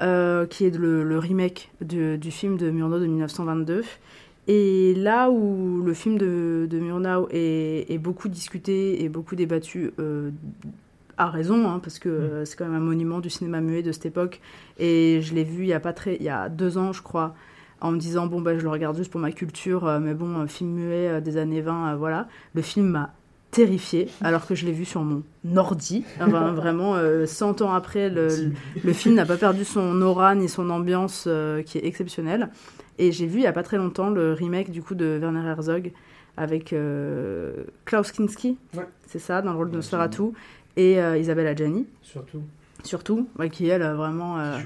euh, 0.00 0.46
qui 0.46 0.64
est 0.66 0.76
le, 0.76 1.02
le 1.04 1.18
remake 1.18 1.70
de- 1.80 2.16
du 2.16 2.30
film 2.30 2.56
de 2.56 2.70
Murnau 2.70 2.98
de 3.00 3.06
1922. 3.06 3.82
Et 4.46 4.94
là 4.94 5.30
où 5.30 5.82
le 5.84 5.92
film 5.92 6.16
de, 6.16 6.66
de 6.70 6.78
Murnau 6.78 7.28
est, 7.30 7.86
est 7.90 7.98
beaucoup 7.98 8.28
discuté 8.28 9.02
et 9.04 9.08
beaucoup 9.10 9.36
débattu, 9.36 9.90
euh, 9.98 10.30
à 11.18 11.28
raison, 11.28 11.68
hein, 11.68 11.80
parce 11.82 11.98
que 11.98 12.08
euh, 12.08 12.44
c'est 12.44 12.56
quand 12.56 12.64
même 12.64 12.76
un 12.76 12.84
monument 12.84 13.18
du 13.20 13.28
cinéma 13.28 13.60
muet 13.60 13.82
de 13.82 13.92
cette 13.92 14.06
époque. 14.06 14.40
Et 14.78 15.20
je 15.22 15.34
l'ai 15.34 15.44
vu 15.44 15.64
il 15.64 15.68
y 15.68 15.72
a 15.72 15.80
pas 15.80 15.92
très, 15.92 16.16
il 16.16 16.22
y 16.22 16.28
a 16.28 16.48
deux 16.48 16.78
ans, 16.78 16.92
je 16.92 17.02
crois, 17.02 17.34
en 17.80 17.90
me 17.92 17.98
disant 17.98 18.26
bon 18.26 18.40
bah 18.40 18.56
je 18.56 18.62
le 18.62 18.70
regarde 18.70 18.96
juste 18.96 19.10
pour 19.10 19.20
ma 19.20 19.32
culture, 19.32 19.86
euh, 19.86 19.98
mais 20.00 20.14
bon, 20.14 20.36
un 20.36 20.46
film 20.46 20.70
muet 20.70 21.08
euh, 21.08 21.20
des 21.20 21.36
années 21.36 21.60
20, 21.60 21.92
euh, 21.92 21.96
voilà. 21.96 22.28
Le 22.54 22.62
film 22.62 22.86
m'a 22.86 23.14
terrifié 23.50 24.08
alors 24.20 24.46
que 24.46 24.54
je 24.54 24.66
l'ai 24.66 24.72
vu 24.72 24.84
sur 24.84 25.02
mon 25.02 25.22
ordi. 25.56 26.04
Enfin, 26.20 26.52
vraiment, 26.54 26.96
euh, 26.96 27.26
100 27.26 27.62
ans 27.62 27.72
après, 27.72 28.10
le, 28.10 28.28
le- 28.28 28.52
le 28.84 28.92
film 28.92 29.14
n'a 29.14 29.24
pas 29.26 29.36
perdu 29.36 29.64
son 29.64 30.00
aura 30.02 30.34
ni 30.34 30.48
son 30.48 30.70
ambiance 30.70 31.24
euh, 31.26 31.62
qui 31.62 31.78
est 31.78 31.84
exceptionnelle. 31.86 32.50
Et 32.98 33.12
j'ai 33.12 33.26
vu 33.26 33.38
il 33.38 33.42
y 33.44 33.46
a 33.46 33.52
pas 33.52 33.62
très 33.62 33.76
longtemps 33.78 34.10
le 34.10 34.32
remake 34.32 34.70
du 34.70 34.82
coup 34.82 34.94
de 34.94 35.18
Werner 35.20 35.46
Herzog 35.48 35.92
avec 36.36 36.72
euh, 36.72 37.64
Klaus 37.84 38.12
Kinski, 38.12 38.58
c'est 39.06 39.18
ça, 39.18 39.42
dans 39.42 39.52
le 39.52 39.56
rôle 39.58 39.70
de 39.70 39.76
Nosferatu, 39.76 40.22
et 40.76 41.00
euh, 41.00 41.16
Isabelle 41.18 41.46
Adjani 41.48 41.86
Surtout. 42.02 42.42
surtout, 42.84 43.28
ouais, 43.38 43.50
qui 43.50 43.66
elle 43.68 43.82
a 43.82 43.94
vraiment 43.94 44.38
euh, 44.38 44.56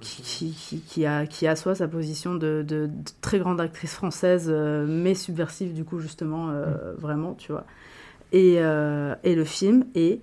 Qui 0.00 0.22
euh, 0.22 0.24
qui, 0.24 0.50
qui, 0.52 0.80
qui- 0.80 1.06
a 1.06 1.26
qui 1.26 1.46
assoit 1.46 1.74
sa 1.74 1.86
position 1.88 2.34
de, 2.34 2.64
de- 2.66 2.86
de 2.86 2.90
très 3.20 3.38
grande 3.38 3.60
actrice 3.60 3.94
française, 3.94 4.46
euh, 4.48 4.86
mais 4.88 5.14
subversive 5.14 5.74
du 5.74 5.84
coup 5.84 5.98
justement 5.98 6.48
euh, 6.50 6.94
vraiment, 6.98 7.34
tu 7.34 7.52
vois. 7.52 7.64
Et, 8.32 8.56
euh, 8.58 9.14
et 9.24 9.34
le 9.34 9.44
film 9.44 9.84
est 9.94 10.20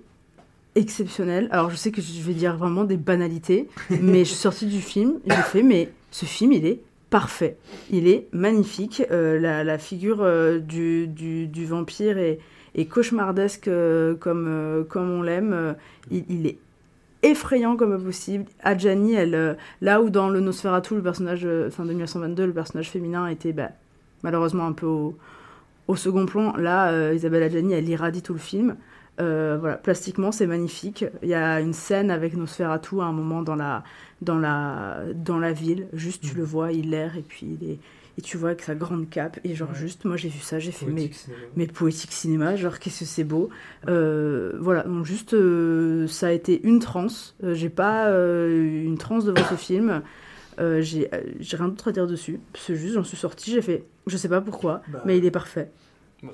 exceptionnel. 0.74 1.48
Alors 1.50 1.70
je 1.70 1.76
sais 1.76 1.90
que 1.90 2.00
je 2.00 2.20
vais 2.22 2.34
dire 2.34 2.56
vraiment 2.56 2.84
des 2.84 2.96
banalités, 2.96 3.68
mais 3.90 4.20
je 4.20 4.30
suis 4.30 4.36
sortie 4.36 4.66
du 4.66 4.80
film, 4.80 5.20
j'ai 5.26 5.34
fait 5.42 5.62
mais 5.62 5.90
ce 6.10 6.24
film 6.24 6.52
il 6.52 6.66
est 6.66 6.80
parfait, 7.10 7.56
il 7.90 8.08
est 8.08 8.26
magnifique. 8.32 9.02
Euh, 9.10 9.38
la, 9.38 9.62
la 9.62 9.78
figure 9.78 10.18
euh, 10.20 10.58
du, 10.58 11.06
du, 11.06 11.46
du 11.46 11.66
vampire 11.66 12.18
est, 12.18 12.40
est 12.74 12.86
cauchemardesque 12.86 13.68
euh, 13.68 14.14
comme, 14.16 14.84
comme 14.88 15.10
on 15.10 15.22
l'aime. 15.22 15.76
Il, 16.10 16.24
il 16.28 16.46
est 16.46 16.58
effrayant 17.22 17.76
comme 17.76 18.02
possible. 18.02 18.46
Adjani, 18.62 19.14
elle, 19.14 19.56
là 19.80 20.02
où 20.02 20.10
dans 20.10 20.28
le 20.28 20.40
Nosferatu, 20.40 20.96
le 20.96 21.02
personnage, 21.02 21.46
enfin 21.68 21.84
de 21.84 21.90
1922, 21.90 22.46
le 22.46 22.52
personnage 22.52 22.90
féminin 22.90 23.28
était 23.28 23.52
bah, 23.52 23.70
malheureusement 24.24 24.66
un 24.66 24.72
peu 24.72 24.86
au, 24.86 25.16
au 25.88 25.96
second 25.96 26.26
plan, 26.26 26.56
là, 26.56 26.90
euh, 26.90 27.12
Isabelle 27.14 27.42
Adjani, 27.42 27.74
elle 27.74 27.88
irradie 27.88 28.22
tout 28.22 28.32
le 28.32 28.38
film. 28.38 28.76
Euh, 29.20 29.56
voilà, 29.60 29.76
plastiquement, 29.76 30.32
c'est 30.32 30.46
magnifique. 30.46 31.04
Il 31.22 31.28
y 31.28 31.34
a 31.34 31.60
une 31.60 31.72
scène 31.74 32.10
avec 32.10 32.36
Nosferatu 32.36 33.00
à 33.00 33.04
un 33.04 33.12
moment 33.12 33.42
dans 33.42 33.54
la, 33.54 33.84
dans 34.22 34.38
la, 34.38 34.98
dans 35.14 35.38
la 35.38 35.52
ville. 35.52 35.86
Juste, 35.92 36.22
tu 36.24 36.34
le 36.36 36.42
vois, 36.42 36.72
il 36.72 36.92
erre 36.94 37.16
et 37.16 37.22
puis 37.22 37.56
il 37.60 37.70
est. 37.70 37.78
Et 38.16 38.22
tu 38.22 38.36
vois 38.36 38.50
avec 38.50 38.62
sa 38.62 38.76
grande 38.76 39.10
cape. 39.10 39.40
Et 39.44 39.54
genre, 39.56 39.70
Ouais. 39.70 39.74
juste, 39.78 40.04
moi 40.04 40.16
j'ai 40.16 40.28
vu 40.28 40.38
ça, 40.38 40.60
j'ai 40.60 40.70
fait 40.70 40.86
mais, 40.86 40.92
Poétique 41.08 41.14
cinéma. 41.16 41.40
mais 41.56 41.66
poétique 41.66 42.12
cinéma, 42.12 42.56
genre, 42.56 42.78
qu'est-ce 42.78 43.00
que 43.00 43.04
c'est 43.06 43.24
beau. 43.24 43.50
Euh, 43.88 44.52
voilà, 44.60 44.84
donc 44.84 45.04
juste, 45.04 45.34
euh, 45.34 46.06
ça 46.06 46.28
a 46.28 46.30
été 46.30 46.60
une 46.64 46.78
transe. 46.78 47.34
Euh, 47.42 47.54
j'ai 47.54 47.70
pas 47.70 48.08
une 48.10 48.96
transe 48.98 49.24
devant 49.24 49.44
ce 49.50 49.56
film. 49.56 50.02
Euh, 50.60 50.80
j'ai 50.82 51.12
euh, 51.14 51.22
j'ai 51.40 51.56
rien 51.56 51.68
d'autre 51.68 51.88
à 51.88 51.92
dire 51.92 52.06
dessus. 52.06 52.40
C'est 52.54 52.76
juste, 52.76 52.94
j'en 52.94 53.04
suis 53.04 53.16
sortie, 53.16 53.50
j'ai 53.52 53.62
fait, 53.62 53.84
je 54.06 54.16
sais 54.16 54.28
pas 54.28 54.40
pourquoi, 54.40 54.82
Bah. 54.88 55.02
mais 55.06 55.18
il 55.18 55.24
est 55.24 55.30
parfait. 55.30 55.70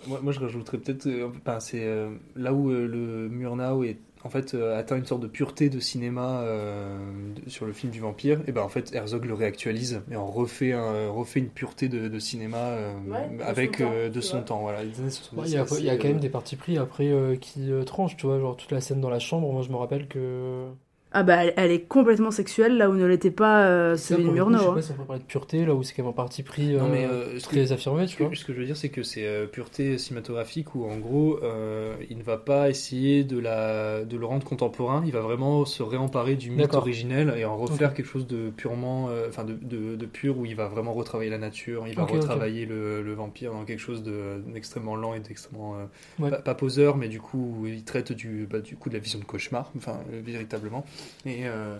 Moi, 0.07 0.21
moi, 0.23 0.33
je 0.33 0.39
rajouterais 0.41 0.79
peut-être, 0.79 1.07
euh, 1.09 1.29
enfin, 1.45 1.59
c'est 1.59 1.85
euh, 1.85 2.11
là 2.37 2.53
où 2.53 2.71
euh, 2.71 2.87
le 2.87 3.29
Murnau 3.29 3.83
est, 3.83 3.97
en 4.23 4.29
fait 4.29 4.55
euh, 4.55 4.79
atteint 4.79 4.97
une 4.97 5.05
sorte 5.07 5.23
de 5.23 5.27
pureté 5.27 5.69
de 5.69 5.81
cinéma 5.81 6.43
euh, 6.43 6.97
de- 7.45 7.51
sur 7.51 7.67
le 7.67 7.73
film 7.73 7.91
du 7.91 7.99
vampire, 8.01 8.41
et 8.47 8.53
ben 8.53 8.61
en 8.63 8.69
fait 8.69 8.95
Herzog 8.95 9.25
le 9.25 9.35
réactualise 9.35 10.03
et 10.11 10.15
en 10.17 10.27
refait, 10.27 10.73
un- 10.75 11.09
refait 11.11 11.41
une 11.41 11.49
pureté 11.49 11.89
de, 11.89 12.07
de 12.07 12.19
cinéma 12.21 12.59
euh, 12.59 12.93
Ouais, 13.09 13.37
de 13.39 13.43
avec 13.43 13.77
son 13.79 13.85
temps, 13.85 14.09
de 14.15 14.21
son 14.21 14.43
temps. 14.43 14.61
Voilà, 14.61 14.85
les 14.85 15.01
années 15.01 15.11
70, 15.11 15.41
Ouais, 15.41 15.49
Il 15.81 15.87
y 15.87 15.91
a, 15.91 15.95
y 15.95 15.99
quand 15.99 16.09
même 16.09 16.21
des 16.21 16.29
partis 16.29 16.55
pris 16.57 16.79
après 16.79 17.09
euh, 17.09 17.35
qui 17.37 17.73
euh, 17.73 17.83
tranchent, 17.83 18.17
tu 18.17 18.27
vois, 18.27 18.39
genre 18.39 18.57
toute 18.57 18.71
la 18.71 18.81
scène 18.81 19.01
dans 19.01 19.11
la 19.11 19.19
chambre, 19.19 19.51
moi 19.53 19.63
je 19.63 19.71
me 19.71 19.77
rappelle 19.77 20.07
que... 20.07 20.67
Ah 21.13 21.25
bah 21.25 21.45
elle, 21.45 21.55
elle 21.57 21.71
est 21.73 21.81
complètement 21.81 22.31
sexuelle 22.31 22.77
là 22.77 22.89
où 22.89 22.95
ne 22.95 23.05
l'était 23.05 23.33
pas 23.33 23.65
euh, 23.67 23.97
Ça, 23.97 24.15
Céline 24.15 24.31
Murnau. 24.33 24.59
Je 24.59 24.63
sais 24.63 24.69
hein. 24.71 24.75
pas 24.75 24.83
si 24.83 24.93
on 24.93 24.95
peut 24.95 25.05
parler 25.05 25.23
de 25.23 25.27
pureté, 25.27 25.65
là 25.67 25.75
où 25.75 25.83
c'est 25.83 25.93
quand 25.95 26.05
même 26.05 26.11
un 26.11 26.15
parti 26.15 26.45
pris 26.45 26.75
Non, 26.75 26.89
mais, 26.89 27.05
euh, 27.05 27.09
euh, 27.35 27.39
ce 27.41 27.45
très 27.47 27.65
que- 27.67 27.73
affirmé, 27.73 28.07
tu 28.07 28.23
vois. 28.23 28.31
Ce 28.35 28.45
que 28.45 28.53
je 28.53 28.61
veux 28.61 28.65
dire, 28.65 28.77
c'est 28.77 28.91
que 28.91 29.03
c'est 29.03 29.27
euh, 29.27 29.47
pureté 29.47 29.99
cinématographique 29.99 30.77
où, 30.77 30.85
en 30.89 30.99
gros, 30.99 31.41
euh, 31.43 31.97
il 32.11 32.19
ne 32.19 32.23
va 32.23 32.37
pas 32.37 32.71
essayer 32.71 33.25
de, 33.25 33.41
la, 33.41 34.05
de 34.05 34.17
le 34.17 34.25
rendre 34.25 34.45
contemporain, 34.47 35.03
il 35.05 35.11
va 35.11 35.21
vraiment 35.21 35.65
se 35.65 35.83
réemparer 35.83 36.37
du 36.37 36.51
mythe 36.53 36.75
originel 36.75 37.35
et 37.37 37.45
en 37.45 37.57
refaire 37.57 37.93
quelque 37.93 38.07
chose 38.07 38.29
de 38.29 38.51
purement, 38.51 39.09
euh, 39.11 39.27
enfin, 39.29 39.43
de, 39.43 39.55
de, 39.55 39.97
de 39.97 40.07
pur, 40.07 40.39
où 40.39 40.47
il 40.47 40.55
va 40.55 40.69
vraiment 40.69 40.93
retravailler 40.93 41.31
la 41.31 41.39
nature, 41.39 41.89
il 41.89 41.97
va 41.97 42.05
retravailler 42.05 42.67
le, 42.67 43.03
le 43.03 43.15
vampire 43.15 43.53
dans 43.53 43.65
quelque 43.65 43.81
chose 43.81 44.05
de- 44.05 44.41
d'extrêmement 44.47 44.95
lent 44.95 45.15
et 45.15 45.21
d'extrêmement. 45.21 45.75
euh, 45.75 45.87
Ouais. 46.23 46.31
pas, 46.31 46.39
pas 46.39 46.55
poseur, 46.55 46.97
mais 46.97 47.09
du 47.09 47.21
coup, 47.21 47.65
il 47.67 47.83
traite 47.83 48.13
du, 48.13 48.47
bah, 48.49 48.61
du 48.61 48.77
coup 48.77 48.91
de 48.91 48.95
la 48.95 49.01
vision 49.01 49.19
de 49.19 49.25
cauchemar, 49.25 49.73
enfin, 49.77 49.99
euh, 50.13 50.21
véritablement. 50.25 50.85
Et, 51.27 51.47
euh, 51.47 51.77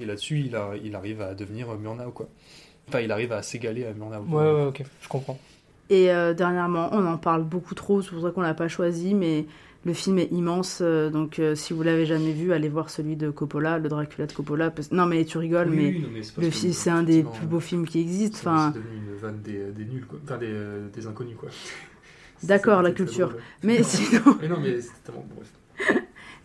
et 0.00 0.06
là-dessus, 0.06 0.40
il, 0.46 0.54
a- 0.56 0.72
il 0.82 0.94
arrive 0.94 1.20
à 1.22 1.34
devenir 1.34 1.68
Murnau, 1.76 2.10
quoi. 2.10 2.28
Enfin, 2.88 3.00
il 3.00 3.12
arrive 3.12 3.32
à 3.32 3.42
s'égaler 3.42 3.84
à 3.84 3.92
Murnau. 3.92 4.24
Ouais, 4.30 4.50
ouais, 4.52 4.64
ok, 4.68 4.82
je 5.02 5.08
comprends. 5.08 5.38
Et 5.90 6.10
euh, 6.12 6.34
dernièrement, 6.34 6.90
on 6.92 7.06
en 7.06 7.16
parle 7.18 7.44
beaucoup 7.44 7.74
trop, 7.74 8.02
c'est 8.02 8.10
pour 8.10 8.22
ça 8.22 8.30
qu'on 8.30 8.42
l'a 8.42 8.54
pas 8.54 8.68
choisi, 8.68 9.14
mais 9.14 9.46
le 9.84 9.92
film 9.94 10.18
est 10.18 10.30
immense, 10.32 10.80
euh, 10.82 11.08
donc 11.08 11.38
euh, 11.38 11.54
si 11.54 11.72
vous 11.72 11.82
l'avez 11.82 12.04
jamais 12.04 12.32
vu, 12.32 12.52
allez 12.52 12.68
voir 12.68 12.90
celui 12.90 13.16
de 13.16 13.30
Coppola, 13.30 13.78
le 13.78 13.88
Dracula 13.88 14.26
de 14.26 14.32
Coppola. 14.32 14.70
parce- 14.70 14.90
Non 14.92 15.06
mais 15.06 15.24
tu 15.24 15.38
rigoles, 15.38 15.70
Oui, 15.70 15.76
mais, 15.76 15.88
oui, 15.88 16.00
non, 16.02 16.08
mais 16.12 16.22
c'est 16.22 16.34
parce 16.34 16.44
le 16.46 16.50
film 16.50 16.72
c'est 16.74 16.90
un 16.90 17.02
des 17.02 17.12
effectivement, 17.20 17.38
plus 17.38 17.46
beaux 17.46 17.60
films 17.60 17.86
qui 17.86 18.00
existent. 18.00 18.38
C'est 18.42 18.48
Enfin, 18.48 18.72
c'est 18.74 18.80
devenu 18.80 18.96
une 18.98 19.16
vanne 19.16 19.40
des, 19.40 19.72
des 19.72 19.84
nuls, 19.90 20.04
quoi. 20.06 20.18
Enfin, 20.24 20.36
des, 20.36 20.52
des 20.94 21.06
inconnus, 21.06 21.36
quoi. 21.38 21.48
d'accord, 22.42 22.82
la 22.82 22.90
culture, 22.92 23.28
drôle. 23.30 23.42
mais 23.62 23.82
sinon. 23.82 24.36
Mais 24.40 24.48
non, 24.48 24.58
mais 24.60 24.80
c'est 24.80 24.90
tellement. 25.04 25.24
Bref. 25.34 25.48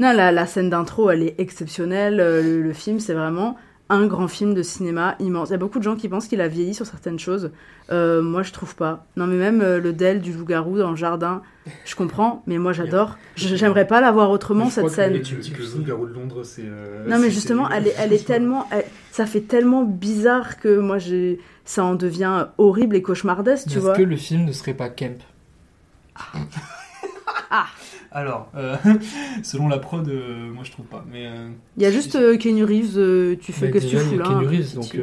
Non, 0.04 0.12
la, 0.14 0.32
la 0.34 0.46
scène 0.46 0.70
d'intro, 0.70 1.10
elle 1.10 1.24
est 1.24 1.36
exceptionnelle. 1.40 2.20
euh, 2.20 2.42
Le, 2.44 2.62
le 2.62 2.74
film, 2.74 3.00
c'est 3.00 3.14
vraiment 3.14 3.58
un 3.90 4.06
grand 4.08 4.28
film 4.28 4.54
de 4.54 4.64
cinéma 4.64 5.16
immense. 5.20 5.50
Il 5.50 5.52
y 5.52 5.56
a 5.56 5.60
beaucoup 5.60 5.78
de 5.80 5.84
gens 5.84 5.96
qui 5.96 6.10
pensent 6.10 6.28
qu'il 6.28 6.42
a 6.42 6.48
vieilli 6.48 6.74
sur 6.74 6.86
certaines 6.86 7.20
choses. 7.20 7.52
Euh, 7.92 8.22
moi, 8.22 8.42
je 8.44 8.52
trouve 8.52 8.76
pas. 8.76 9.06
Non, 9.18 9.28
mais 9.28 9.36
même 9.38 9.62
euh, 9.62 9.80
le 9.80 9.94
Dell 9.94 10.20
du 10.22 10.34
loup-garou 10.34 10.78
dans 10.78 10.90
le 10.90 10.96
jardin, 10.98 11.42
je 11.86 11.96
comprends, 11.96 12.44
mais 12.48 12.58
moi, 12.58 12.74
j'adore. 12.74 13.18
J'aimerais 13.36 13.86
pas 13.88 14.02
la 14.02 14.12
voir 14.12 14.30
autrement, 14.32 14.70
cette 14.70 14.90
scène. 14.90 15.22
tu 15.22 15.36
me 15.36 15.42
dis 15.42 15.52
que 15.52 15.62
le 15.62 15.68
loup-garou 15.78 16.06
de 16.08 16.14
Londres, 16.14 16.44
c'est. 16.44 16.64
euh, 16.66 17.08
Non, 17.08 17.20
mais 17.20 17.30
justement, 17.30 17.70
elle 17.70 17.88
est, 17.88 17.96
elle 17.98 18.12
est 18.14 18.26
tellement. 18.26 18.68
elle- 18.72 18.86
ça 19.12 19.26
fait 19.26 19.42
tellement 19.42 19.84
bizarre 19.84 20.58
que 20.60 20.80
moi, 20.80 20.98
j'ai, 20.98 21.40
ça 21.66 21.84
en 21.84 21.96
devient 21.96 22.48
horrible 22.58 22.96
et 22.96 23.02
cauchemardesque, 23.02 23.68
tu 23.68 23.74
Est-ce 23.78 23.80
vois. 23.86 23.96
que 23.96 24.02
le 24.02 24.18
film 24.18 24.44
ne 24.46 24.52
serait 24.52 24.74
pas 24.74 24.90
Kemp? 24.90 25.22
Alors, 28.14 28.48
euh, 28.56 28.76
selon 29.44 29.68
la 29.68 29.80
prod, 29.80 30.08
euh, 30.08 30.52
moi 30.54 30.64
je 30.64 30.72
trouve 30.72 30.86
pas. 30.86 31.04
Mais 31.12 31.26
euh, 31.26 31.50
Il 31.78 31.84
y 31.84 31.86
a 31.86 31.92
juste 31.92 32.16
euh, 32.16 32.38
Keanu 32.38 32.64
Reeves, 32.64 32.98
euh, 32.98 33.36
tu 33.42 33.52
fais 33.52 33.68
Bah, 33.68 33.74
que 33.74 33.78
tu 33.80 33.86
déjà, 33.86 33.98
il 33.98 34.04
fous 34.04 34.16
y 34.16 34.20
a 34.20 34.24
là. 34.24 34.30
Un 34.30 34.40
Reeves, 34.40 34.76
petit 34.76 34.76
donc. 34.76 34.96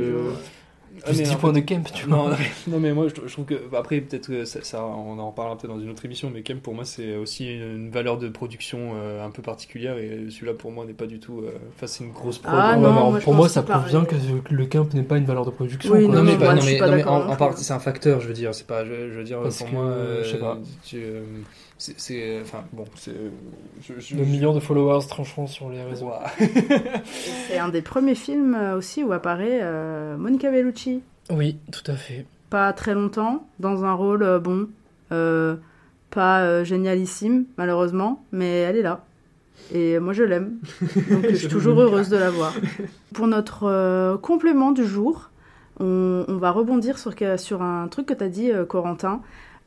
Ah, 1.02 1.06
Plus 1.06 1.16
mais 1.18 1.24
10 1.24 1.32
en 1.32 1.36
points 1.36 1.52
de 1.54 1.60
Kemp, 1.60 1.90
tu 1.94 2.06
vois. 2.08 2.36
non, 2.68 2.78
mais 2.78 2.92
moi 2.92 3.06
je, 3.08 3.26
je 3.26 3.32
trouve 3.32 3.46
que 3.46 3.54
bah, 3.72 3.78
après 3.78 4.02
peut-être 4.02 4.26
que 4.26 4.44
ça, 4.44 4.58
ça, 4.62 4.84
on 4.84 5.18
en 5.18 5.30
reparlera 5.30 5.56
peut-être 5.56 5.72
dans 5.72 5.80
une 5.80 5.88
autre 5.88 6.04
émission, 6.04 6.30
mais 6.30 6.42
Kemp 6.42 6.60
pour 6.62 6.74
moi 6.74 6.84
c'est 6.84 7.16
aussi 7.16 7.50
une 7.54 7.88
valeur 7.90 8.18
de 8.18 8.28
production 8.28 8.92
euh, 8.96 9.24
un 9.24 9.30
peu 9.30 9.40
particulière 9.40 9.96
et 9.96 10.26
celui-là 10.28 10.52
pour 10.52 10.72
moi 10.72 10.84
n'est 10.84 10.92
pas 10.92 11.06
du 11.06 11.18
tout. 11.18 11.40
euh, 11.40 11.52
Enfin 11.74 11.86
c'est 11.86 12.04
une 12.04 12.12
grosse 12.12 12.36
prod. 12.38 12.52
Ah 12.54 12.76
non, 12.76 12.92
moi, 13.12 13.18
pour 13.20 13.32
moi, 13.32 13.48
ça 13.48 13.62
prouve 13.62 13.86
bien 13.86 14.04
que 14.04 14.14
le 14.50 14.66
Kemp 14.66 14.92
n'est 14.92 15.02
pas 15.02 15.16
une 15.16 15.24
valeur 15.24 15.46
de 15.46 15.50
production. 15.50 15.90
Oui, 15.94 16.04
quoi. 16.04 16.16
Non 16.16 16.22
mais, 16.22 16.36
non, 16.36 16.54
mais, 16.66 16.78
non, 16.78 16.86
en, 17.08 17.18
non 17.20 17.24
en 17.24 17.28
plus, 17.28 17.36
part, 17.38 17.48
hein. 17.48 17.54
c'est 17.56 17.72
un 17.72 17.78
facteur, 17.80 18.20
je 18.20 18.28
veux 18.28 18.34
dire, 18.34 18.54
c'est 18.54 18.66
pas, 18.66 18.84
je, 18.84 18.92
je 19.10 19.16
veux 19.18 19.24
dire, 19.24 19.40
Parce 19.40 19.56
pour 19.56 19.68
que, 19.70 19.74
moi, 19.74 19.94
je 20.22 20.28
sais 20.28 20.38
pas. 20.38 20.58
tu, 20.84 20.96
euh, 20.98 21.22
c'est, 21.80 22.40
enfin 22.42 22.64
bon, 22.72 22.84
c'est, 22.94 23.14
Le 24.14 24.24
million 24.24 24.54
de 24.54 24.60
followers 24.60 25.06
tranchant 25.08 25.46
sur 25.46 25.70
les 25.70 25.82
réseaux. 25.82 26.10
C'est 27.48 27.58
un 27.58 27.68
des 27.70 27.80
premiers 27.82 28.14
films 28.14 28.54
euh, 28.54 28.76
aussi 28.76 29.02
où 29.02 29.12
apparaît 29.12 29.60
euh, 29.62 30.16
Monica 30.16 30.50
Bellucci. 30.50 31.02
Oui, 31.30 31.56
tout 31.72 31.90
à 31.90 31.94
fait. 31.94 32.26
Pas 32.50 32.72
très 32.72 32.94
longtemps, 32.94 33.46
dans 33.60 33.84
un 33.84 33.94
rôle 33.94 34.22
euh, 34.22 34.38
bon, 34.38 34.68
euh, 35.12 35.56
pas 36.10 36.42
euh, 36.42 36.64
génialissime 36.64 37.46
malheureusement, 37.56 38.24
mais 38.32 38.60
elle 38.60 38.76
est 38.76 38.82
là. 38.82 39.04
Et 39.72 39.98
moi 40.00 40.12
je 40.12 40.24
l'aime, 40.24 40.58
donc 41.10 41.26
je 41.28 41.34
suis 41.36 41.48
toujours 41.48 41.80
heureuse 41.80 42.08
de 42.08 42.16
la 42.16 42.30
voir. 42.30 42.52
Pour 43.14 43.26
notre 43.26 43.64
euh, 43.64 44.16
complément 44.18 44.72
du 44.72 44.84
jour, 44.84 45.30
on, 45.78 46.24
on 46.28 46.36
va 46.36 46.50
rebondir 46.50 46.98
sur, 46.98 47.14
sur 47.38 47.62
un 47.62 47.88
truc 47.88 48.06
que 48.06 48.14
tu 48.14 48.24
as 48.24 48.28
dit, 48.28 48.50
euh, 48.50 48.64
Corentin, 48.64 49.20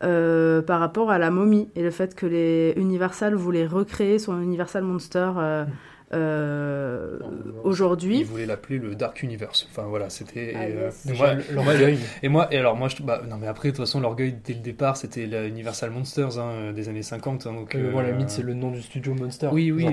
euh, 0.03 0.61
par 0.61 0.80
rapport 0.80 1.11
à 1.11 1.17
la 1.17 1.31
momie 1.31 1.69
et 1.75 1.81
le 1.81 1.91
fait 1.91 2.15
que 2.15 2.25
les 2.25 2.73
Universal 2.77 3.35
voulaient 3.35 3.65
recréer 3.65 4.19
son 4.19 4.41
Universal 4.41 4.84
Monster 4.84 5.31
euh, 5.38 5.65
euh, 6.14 7.18
aujourd'hui. 7.64 8.19
Il 8.19 8.26
voulait 8.26 8.45
l'appeler 8.45 8.77
le 8.80 8.95
Dark 8.95 9.22
Universe. 9.23 9.68
Enfin 9.72 9.84
voilà, 9.88 10.10
c'était. 10.10 10.52
et, 10.52 10.56
Ah, 10.56 10.64
euh, 10.64 10.90
yes. 11.07 11.18
moi- 11.18 11.34
l'orgueil. 11.53 11.98
Et 12.22 12.30
moi, 12.30 12.48
et 12.52 12.57
alors 12.57 12.76
moi, 12.76 12.88
je, 12.88 13.02
bah, 13.03 13.22
non 13.30 13.38
mais 13.40 13.48
après, 13.48 13.69
de 13.69 13.76
toute 13.76 13.85
façon, 13.85 13.99
l'orgueil 13.99 14.35
dès 14.45 14.53
le 14.53 14.60
départ, 14.60 14.98
c'était 14.98 15.26
la 15.26 15.45
Universal 15.48 15.91
Monsters 15.91 16.38
hein, 16.40 16.72
des 16.73 16.90
années 16.90 17.03
50. 17.03 17.48
hein, 17.48 17.53
donc, 17.53 17.76
Euh, 17.76 17.88
euh, 17.88 17.91
voilà, 17.91 18.11
mythe, 18.11 18.30
c'est 18.30 18.44
le 18.44 18.53
nom 18.53 18.72
du 18.72 18.81
studio 18.81 19.14
Monster. 19.14 19.49
Oui, 19.52 19.72
oui. 19.72 19.88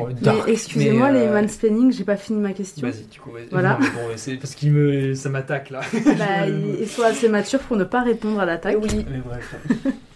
Excusez-moi 0.46 1.10
les 1.12 1.20
euh, 1.20 1.40
mansplaining, 1.40 1.92
j'ai 1.92 2.04
pas 2.04 2.16
fini 2.16 2.40
ma 2.40 2.52
question. 2.52 2.86
Vas-y, 2.86 3.04
du 3.06 3.18
coup, 3.20 3.30
vas-y. 3.32 3.48
Voilà. 3.50 3.78
Non, 3.80 3.86
bon, 3.86 4.00
c'est 4.16 4.36
parce 4.36 4.54
qu'il 4.54 4.72
me, 4.72 5.14
ça 5.14 5.28
m'attaque 5.28 5.70
là. 5.70 5.80
Bah, 6.18 6.46
il 6.46 6.80
il 6.80 6.86
faut 6.86 7.02
assez 7.02 7.28
mature 7.28 7.60
pour 7.60 7.76
ne 7.76 7.84
pas 7.84 8.02
répondre 8.02 8.40
à 8.40 8.44
l'attaque. 8.46 8.76
Oui. 8.80 9.06
Mais 9.10 9.18
bref. 9.18 9.54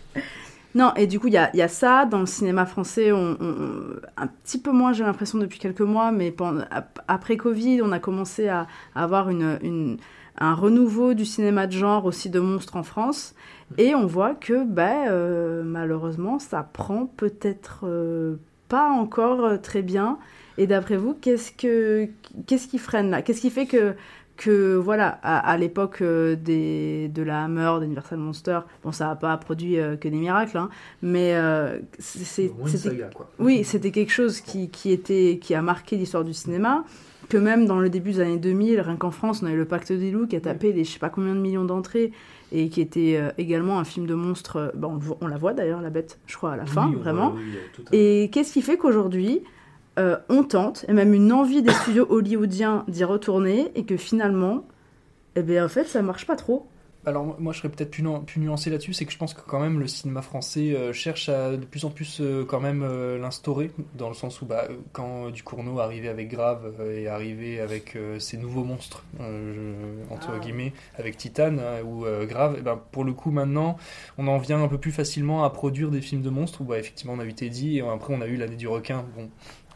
Non, 0.74 0.92
et 0.96 1.06
du 1.06 1.20
coup, 1.20 1.28
il 1.28 1.34
y 1.34 1.38
a, 1.38 1.68
ça 1.68 2.04
dans 2.04 2.18
le 2.20 2.26
cinéma 2.26 2.66
français, 2.66 3.10
un 3.10 4.26
petit 4.42 4.58
peu 4.58 4.72
moins, 4.72 4.92
j'ai 4.92 5.04
l'impression, 5.04 5.38
depuis 5.38 5.60
quelques 5.60 5.80
mois, 5.80 6.10
mais 6.10 6.34
après 7.06 7.36
Covid, 7.36 7.80
on 7.82 7.92
a 7.92 8.00
commencé 8.00 8.48
à, 8.48 8.66
avoir 8.94 9.28
un 9.28 10.54
renouveau 10.54 11.14
du 11.14 11.24
cinéma 11.24 11.68
de 11.68 11.72
genre, 11.72 12.06
aussi 12.06 12.28
de 12.28 12.40
monstres 12.40 12.76
en 12.76 12.82
France. 12.82 13.34
Et 13.78 13.94
on 13.94 14.06
voit 14.06 14.34
que, 14.34 14.64
bah, 14.64 15.08
euh, 15.08 15.62
malheureusement, 15.64 16.38
ça 16.38 16.62
prend 16.62 17.06
peut-être 17.06 17.80
euh, 17.84 18.36
pas 18.68 18.88
encore 18.88 19.44
euh, 19.44 19.56
très 19.56 19.82
bien. 19.82 20.18
Et 20.58 20.66
d'après 20.66 20.96
vous, 20.96 21.14
qu'est-ce, 21.14 21.50
que, 21.50 22.08
qu'est-ce 22.46 22.68
qui 22.68 22.78
freine 22.78 23.10
là? 23.10 23.22
Qu'est-ce 23.22 23.40
qui 23.40 23.50
fait 23.50 23.66
que, 23.66 23.94
que 24.36 24.74
voilà, 24.76 25.18
à, 25.22 25.38
à 25.38 25.56
l'époque 25.56 25.98
euh, 26.02 26.34
des, 26.36 27.08
de 27.08 27.22
la 27.22 27.44
Hammer, 27.44 27.72
d'Universal 27.80 28.18
Monster, 28.18 28.60
bon, 28.82 28.90
ça 28.92 29.06
n'a 29.06 29.16
pas 29.16 29.36
produit 29.36 29.78
euh, 29.78 29.96
que 29.96 30.08
des 30.08 30.16
miracles, 30.16 30.56
hein, 30.58 30.70
mais 31.02 31.34
euh, 31.34 31.78
c'est, 31.98 32.50
c'était, 32.66 32.76
saga, 32.76 33.10
quoi. 33.14 33.30
oui, 33.38 33.62
c'était 33.64 33.90
quelque 33.92 34.12
chose 34.12 34.40
qui, 34.40 34.70
qui, 34.70 34.90
était, 34.90 35.38
qui 35.40 35.54
a 35.54 35.62
marqué 35.62 35.96
l'histoire 35.96 36.24
du 36.24 36.34
cinéma, 36.34 36.84
que 37.28 37.36
même 37.36 37.66
dans 37.66 37.78
le 37.78 37.88
début 37.88 38.12
des 38.12 38.20
années 38.20 38.38
2000, 38.38 38.80
rien 38.80 38.96
qu'en 38.96 39.10
France, 39.10 39.40
on 39.42 39.46
avait 39.46 39.56
le 39.56 39.64
Pacte 39.64 39.92
des 39.92 40.10
loups 40.10 40.26
qui 40.26 40.36
a 40.36 40.40
tapé 40.40 40.72
les 40.72 40.84
je 40.84 40.90
sais 40.92 40.98
pas 40.98 41.10
combien 41.10 41.34
de 41.34 41.40
millions 41.40 41.64
d'entrées, 41.64 42.12
et 42.52 42.68
qui 42.68 42.80
était 42.80 43.16
euh, 43.16 43.30
également 43.38 43.78
un 43.78 43.84
film 43.84 44.06
de 44.06 44.14
monstre, 44.14 44.72
bon, 44.76 44.98
on, 45.20 45.26
la 45.26 45.38
voit 45.38 45.52
d'ailleurs, 45.54 45.80
la 45.80 45.90
bête, 45.90 46.18
je 46.26 46.36
crois, 46.36 46.52
à 46.52 46.56
la 46.56 46.66
fin, 46.66 46.88
Oui, 46.88 46.96
vraiment. 46.96 47.34
oui. 47.36 47.42
Et 47.92 48.30
qu'est-ce 48.32 48.52
qui 48.52 48.62
fait 48.62 48.76
qu'aujourd'hui, 48.76 49.42
euh, 49.98 50.16
on 50.28 50.42
tente, 50.44 50.84
et 50.88 50.92
même 50.92 51.14
une 51.14 51.32
envie 51.32 51.62
des 51.62 51.72
studios 51.72 52.06
hollywoodiens 52.10 52.84
d'y 52.88 53.04
retourner, 53.04 53.70
et 53.74 53.84
que 53.84 53.96
finalement, 53.96 54.64
eh 55.36 55.42
bien, 55.42 55.64
en 55.64 55.68
fait, 55.68 55.84
ça 55.84 56.02
marche 56.02 56.26
pas 56.26 56.36
trop. 56.36 56.66
Alors 57.06 57.38
moi 57.38 57.52
je 57.52 57.58
serais 57.58 57.68
peut-être 57.68 57.90
plus, 57.90 58.02
nu- 58.02 58.22
plus 58.26 58.40
nuancé 58.40 58.70
là-dessus, 58.70 58.94
c'est 58.94 59.04
que 59.04 59.12
je 59.12 59.18
pense 59.18 59.34
que 59.34 59.42
quand 59.42 59.60
même 59.60 59.78
le 59.78 59.86
cinéma 59.86 60.22
français 60.22 60.74
euh, 60.74 60.94
cherche 60.94 61.28
à 61.28 61.50
de 61.54 61.66
plus 61.66 61.84
en 61.84 61.90
plus 61.90 62.22
euh, 62.22 62.46
quand 62.46 62.60
même 62.60 62.82
euh, 62.82 63.18
l'instaurer, 63.18 63.72
dans 63.98 64.08
le 64.08 64.14
sens 64.14 64.40
où 64.40 64.46
bah, 64.46 64.68
quand 64.92 65.28
Ducournau 65.28 65.80
arrivait 65.80 66.08
avec 66.08 66.30
Grave 66.30 66.72
et 66.96 67.06
arrivait 67.06 67.60
avec 67.60 67.98
ses 68.18 68.38
nouveaux 68.38 68.64
monstres, 68.64 69.04
entre 70.10 70.30
Ah. 70.34 70.38
guillemets, 70.38 70.72
avec 70.96 71.18
Titane 71.18 71.58
hein, 71.60 71.82
ou 71.84 72.06
Grave, 72.26 72.56
et 72.58 72.62
ben, 72.62 72.80
pour 72.90 73.04
le 73.04 73.12
coup 73.12 73.30
maintenant 73.30 73.76
on 74.16 74.26
en 74.26 74.38
vient 74.38 74.62
un 74.62 74.68
peu 74.68 74.78
plus 74.78 74.92
facilement 74.92 75.44
à 75.44 75.50
produire 75.50 75.90
des 75.90 76.00
films 76.00 76.22
de 76.22 76.30
monstres, 76.30 76.62
où 76.62 76.64
bah, 76.64 76.78
effectivement 76.78 77.12
on 77.12 77.18
a 77.20 77.26
eu 77.26 77.34
Teddy 77.34 77.78
et 77.78 77.80
après 77.82 78.14
on 78.14 78.22
a 78.22 78.26
eu 78.26 78.36
l'année 78.36 78.56
du 78.56 78.66
requin, 78.66 79.04
bon 79.14 79.28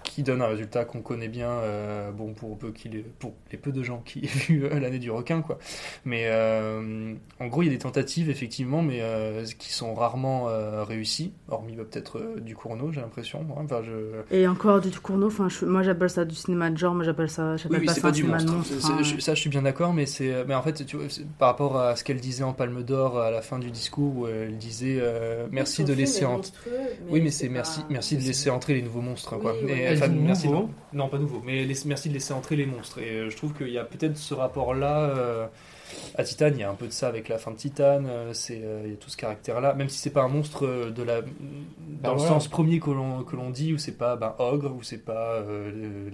qui 0.08 0.22
donne 0.22 0.40
un 0.42 0.46
résultat 0.46 0.84
qu'on 0.84 1.02
connaît 1.02 1.28
bien, 1.28 1.50
euh, 1.50 2.10
bon 2.10 2.32
pour 2.32 2.56
peu 2.58 2.70
qu'il 2.72 2.96
ait- 2.96 3.04
pour 3.18 3.34
les 3.52 3.58
peu 3.58 3.70
de 3.72 3.82
gens 3.82 4.02
qui 4.04 4.20
aient 4.20 4.26
vu 4.48 4.64
euh, 4.64 4.80
l'année 4.80 4.98
du 4.98 5.10
requin 5.10 5.42
quoi. 5.42 5.58
Mais 6.04 6.24
euh, 6.26 7.14
en 7.40 7.46
gros 7.46 7.62
il 7.62 7.66
y 7.66 7.68
a 7.68 7.72
des 7.72 7.78
tentatives 7.78 8.30
effectivement, 8.30 8.82
mais 8.82 9.00
euh, 9.02 9.44
qui 9.58 9.72
sont 9.72 9.94
rarement 9.94 10.48
euh, 10.48 10.82
réussies, 10.84 11.32
hormis 11.48 11.74
bah, 11.76 11.84
peut-être 11.90 12.18
euh, 12.18 12.40
du 12.40 12.56
Cournot 12.56 12.90
j'ai 12.92 13.00
l'impression. 13.00 13.40
hein. 13.50 13.62
Enfin 13.64 13.82
je 13.84 14.34
Et 14.34 14.48
encore 14.48 14.80
du 14.80 14.90
Cournot, 14.98 15.26
enfin, 15.28 15.48
je- 15.48 15.64
moi 15.66 15.82
j'appelle 15.82 16.10
ça 16.10 16.24
du 16.24 16.34
cinéma 16.34 16.70
de 16.70 16.78
genre, 16.78 16.94
moi 16.94 17.04
j'appelle 17.04 17.28
ça, 17.30 17.56
j'appelle 17.56 17.80
oui, 17.80 17.86
pas 17.86 17.92
c'est 17.94 18.00
ça 18.00 18.02
pas 18.02 18.08
un 18.08 18.12
du 18.12 18.20
cinéma 18.22 18.38
de 18.38 18.50
monstre. 18.50 18.72
monstre. 18.74 18.86
C'est- 18.86 18.92
hein. 18.92 19.02
je- 19.16 19.20
ça, 19.20 19.34
je 19.34 19.40
suis 19.40 19.50
bien 19.50 19.62
d'accord, 19.62 19.92
mais 19.92 20.06
c'est, 20.06 20.44
mais 20.46 20.54
en 20.54 20.62
fait, 20.62 20.84
tu 20.86 20.96
vois, 20.96 21.06
c'est- 21.08 21.26
par 21.38 21.48
rapport 21.48 21.78
à 21.78 21.96
ce 21.96 22.04
qu'elle 22.04 22.20
disait 22.20 22.44
en 22.44 22.52
Palme 22.52 22.82
d'Or 22.82 23.18
à 23.20 23.30
la 23.30 23.42
fin 23.42 23.58
du 23.58 23.70
discours, 23.70 24.16
où 24.16 24.26
elle 24.28 24.56
disait 24.58 24.98
euh, 25.00 25.46
merci 25.50 25.84
de 25.84 25.92
laisser 25.92 26.24
entrer. 26.24 26.36
monstrueux, 26.36 26.72
mais 27.06 27.12
Oui, 27.12 27.20
mais 27.20 27.30
c'est 27.30 27.38
c'est 27.38 27.46
pas- 27.48 27.52
merci, 27.54 27.80
merci 27.90 28.16
de 28.16 28.22
laisser 28.22 28.50
entrer 28.50 28.74
les 28.74 28.82
nouveaux 28.82 29.00
monstres, 29.00 29.36
quoi. 29.38 29.54
Oui, 29.62 29.70
Et, 29.72 29.96
merci 30.06 30.48
nouveau. 30.48 30.48
non, 30.48 30.70
non, 30.92 31.08
pas 31.08 31.18
nouveau, 31.18 31.42
mais 31.44 31.66
merci 31.86 32.08
de 32.08 32.14
laisser 32.14 32.32
entrer 32.32 32.54
les 32.56 32.66
monstres. 32.66 32.98
Et 32.98 33.10
euh, 33.16 33.30
je 33.30 33.36
trouve 33.36 33.52
qu'il 33.54 33.70
y 33.70 33.78
a 33.78 33.84
peut-être 33.84 34.16
ce 34.16 34.34
rapport-là 34.34 35.00
euh, 35.10 35.46
à 36.14 36.22
Titan. 36.24 36.48
Il 36.52 36.58
y 36.58 36.62
a 36.62 36.70
un 36.70 36.74
peu 36.74 36.86
de 36.86 36.92
ça 36.92 37.08
avec 37.08 37.28
la 37.28 37.38
fin 37.38 37.50
de 37.50 37.56
Titan. 37.56 38.04
euh, 38.06 38.32
c'est 38.32 38.62
il 38.84 38.90
y 38.90 38.94
a 38.94 38.96
tout 38.96 39.10
ce 39.10 39.16
caractère-là, 39.16 39.74
même 39.74 39.88
si 39.88 39.98
c'est 39.98 40.10
pas 40.10 40.22
un 40.22 40.28
monstre 40.28 40.90
de 40.90 41.02
la 41.02 41.22
dans 41.22 41.28
Bah, 42.02 42.10
le 42.12 42.18
voilà. 42.18 42.28
sens 42.28 42.46
premier 42.48 42.78
que 42.78 42.90
l'on 42.90 43.24
que 43.24 43.34
l'on 43.36 43.50
dit, 43.50 43.72
où 43.74 43.78
c'est 43.78 43.96
pas 43.98 44.16
ben, 44.16 44.34
ogre, 44.38 44.72
où 44.76 44.82
c'est 44.82 45.04
pas 45.04 45.42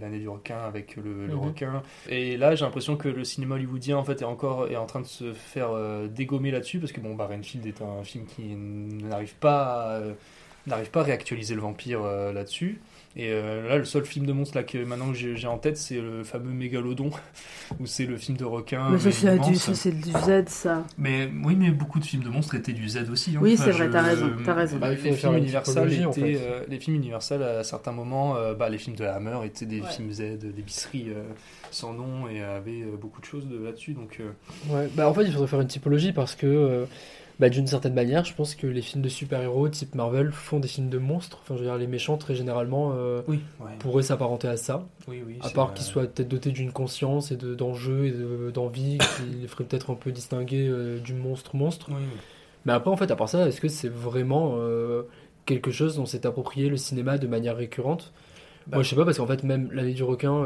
l'année 0.01 0.19
du 0.20 0.28
requin 0.28 0.59
avec 0.59 0.97
le, 0.97 1.27
le 1.27 1.35
Mhm. 1.35 1.40
requin. 1.40 1.82
Et 2.09 2.36
là, 2.36 2.55
j'ai 2.55 2.65
l'impression 2.65 2.97
que 2.97 3.09
le 3.09 3.24
cinéma 3.24 3.56
hollywoodien 3.56 3.97
en 3.98 4.05
fait 4.05 4.23
est 4.23 4.24
encore 4.24 4.69
est 4.69 4.77
en 4.77 4.86
train 4.86 5.01
de 5.01 5.06
se 5.06 5.32
faire 5.32 5.70
dégommer 6.09 6.51
là-dessus 6.51 6.78
parce 6.78 6.93
que 6.93 7.01
bon, 7.01 7.15
bah, 7.15 7.27
Renfield 7.31 7.66
est 7.66 7.82
un 7.82 8.02
film 8.05 8.24
qui 8.27 8.55
n'arrive 8.55 9.35
pas 9.36 9.97
à, 9.97 10.01
n'arrive 10.66 10.90
pas 10.90 11.01
à 11.01 11.05
réactualiser 11.05 11.55
le 11.55 11.61
vampire 11.61 12.01
euh, 12.02 12.32
là-dessus. 12.32 12.81
Et 13.16 13.28
euh, 13.31 13.69
là, 13.69 13.77
le 13.78 13.85
seul 13.85 14.05
film 14.05 14.27
de 14.27 14.32
monstre 14.32 14.57
là, 14.57 14.65
que 14.65 14.78
maintenant 14.85 15.12
que 15.12 15.15
j'ai 15.15 15.47
en 15.47 15.57
tête, 15.59 15.77
c'est 15.77 16.01
le 16.01 16.24
fameux 16.24 16.51
Mégalodon, 16.53 17.11
où 17.81 17.86
c'est 17.86 18.07
le 18.07 18.16
film 18.16 18.36
de 18.36 18.45
requin. 18.45 18.91
Mais 18.91 18.99
ça, 18.99 19.05
mais 19.07 19.12
c'est 19.12 19.31
du, 19.31 19.35
immense. 19.36 19.57
ça, 19.59 19.74
c'est 19.74 19.93
du 19.93 20.11
Z, 20.11 20.45
ça. 20.49 20.85
Mais 20.99 21.31
oui, 21.45 21.55
mais 21.57 21.70
beaucoup 21.70 22.01
de 22.01 22.05
films 22.05 22.24
de 22.24 22.28
monstres 22.28 22.57
étaient 22.57 22.73
du 22.73 22.89
Z 22.89 23.09
aussi. 23.12 23.36
hein. 23.36 23.41
Oui, 23.41 23.55
Enfin, 23.55 23.65
c'est 23.66 23.70
vrai, 23.70 23.89
t'as 23.91 24.03
raison, 24.03 24.32
t'as 24.45 24.55
raison. 24.55 24.78
Bah, 24.78 24.91
les 24.91 24.97
films 24.97 25.36
Universal 25.36 26.07
en 26.07 26.12
fait. 26.12 26.36
euh, 26.41 26.65
les 26.69 26.81
films 26.81 26.97
Universal 26.97 27.43
à 27.45 27.62
certains 27.62 27.93
moments, 27.93 28.36
euh, 28.36 28.55
bah, 28.55 28.69
les 28.69 28.78
films 28.78 28.97
de 28.97 29.05
la 29.05 29.15
Hammer 29.15 29.39
étaient 29.45 29.66
des 29.66 29.81
Ouais. 29.81 29.89
films 29.89 30.11
Z, 30.11 30.39
des 30.39 30.62
bisseries 30.62 31.07
euh, 31.11 31.23
sans 31.70 31.93
nom 31.93 32.28
et 32.28 32.43
avaient 32.43 32.82
euh, 32.82 32.97
beaucoup 33.01 33.20
de 33.20 33.27
choses 33.27 33.47
de 33.47 33.62
là-dessus. 33.62 33.93
Donc 33.93 34.19
euh, 34.20 34.31
Ouais, 34.70 34.89
bah 34.95 35.09
en 35.09 35.15
fait, 35.15 35.23
il 35.24 35.31
faudrait 35.32 35.47
faire 35.47 35.61
une 35.61 35.69
typologie 35.69 36.12
parce 36.12 36.35
que, 36.35 36.47
euh, 36.47 36.85
bah, 37.40 37.48
d'une 37.48 37.66
certaine 37.66 37.94
manière, 37.94 38.24
je 38.24 38.35
pense 38.35 38.55
que 38.55 38.66
les 38.66 38.82
films 38.82 39.02
de 39.02 39.09
super-héros 39.09 39.69
type 39.69 39.94
Marvel 39.94 40.31
font 40.32 40.61
des 40.61 40.69
films 40.69 40.89
de 40.89 40.98
monstres. 40.98 41.39
Enfin, 41.43 41.55
je 41.56 41.61
veux 41.61 41.66
dire, 41.66 41.77
les 41.77 41.86
méchants, 41.86 42.16
très 42.16 42.35
généralement, 42.35 42.93
euh, 42.94 43.23
Oui, 43.27 43.40
ouais. 43.61 43.73
pourraient 43.81 44.02
s'apparenter 44.05 44.47
à 44.48 44.56
ça. 44.56 44.86
Oui, 45.09 45.23
oui, 45.27 45.39
À 45.40 45.51
part 45.51 45.74
qu'ils 45.74 45.85
soient 45.85 46.05
peut-être 46.06 46.28
dotés 46.28 46.51
d'une 46.52 46.70
conscience 46.73 47.32
et 47.32 47.36
de- 47.36 47.55
d'enjeux 47.55 48.06
et 48.06 48.11
de- 48.12 48.51
d'envie 48.52 48.98
qui 48.98 49.23
les 49.43 49.48
ferait 49.48 49.65
peut-être 49.65 49.90
un 49.90 49.94
peu 49.97 50.12
distinguer 50.12 50.66
euh, 50.69 50.98
du 51.01 51.15
monstre-monstre. 51.15 51.89
Mais 52.66 52.73
après, 52.73 52.90
en 52.90 52.97
fait, 52.97 53.11
à 53.11 53.16
part 53.16 53.28
ça, 53.28 53.47
est-ce 53.48 53.61
que 53.61 53.69
c'est 53.69 53.90
vraiment 53.90 54.55
euh, 54.59 55.02
quelque 55.44 55.70
chose 55.70 55.97
dont 55.97 56.06
s'est 56.06 56.27
approprié 56.27 56.69
le 56.69 56.77
cinéma 56.77 57.19
de 57.19 57.27
manière 57.27 57.56
récurrente? 57.56 58.12
Bah, 58.66 58.77
Moi, 58.78 58.82
je 58.85 58.89
sais 58.90 58.97
pas, 58.97 59.05
parce 59.05 59.19
qu'en 59.19 59.27
fait, 59.27 59.43
même 59.43 59.70
l'année 59.73 59.93
du 59.93 60.02
requin, 60.05 60.44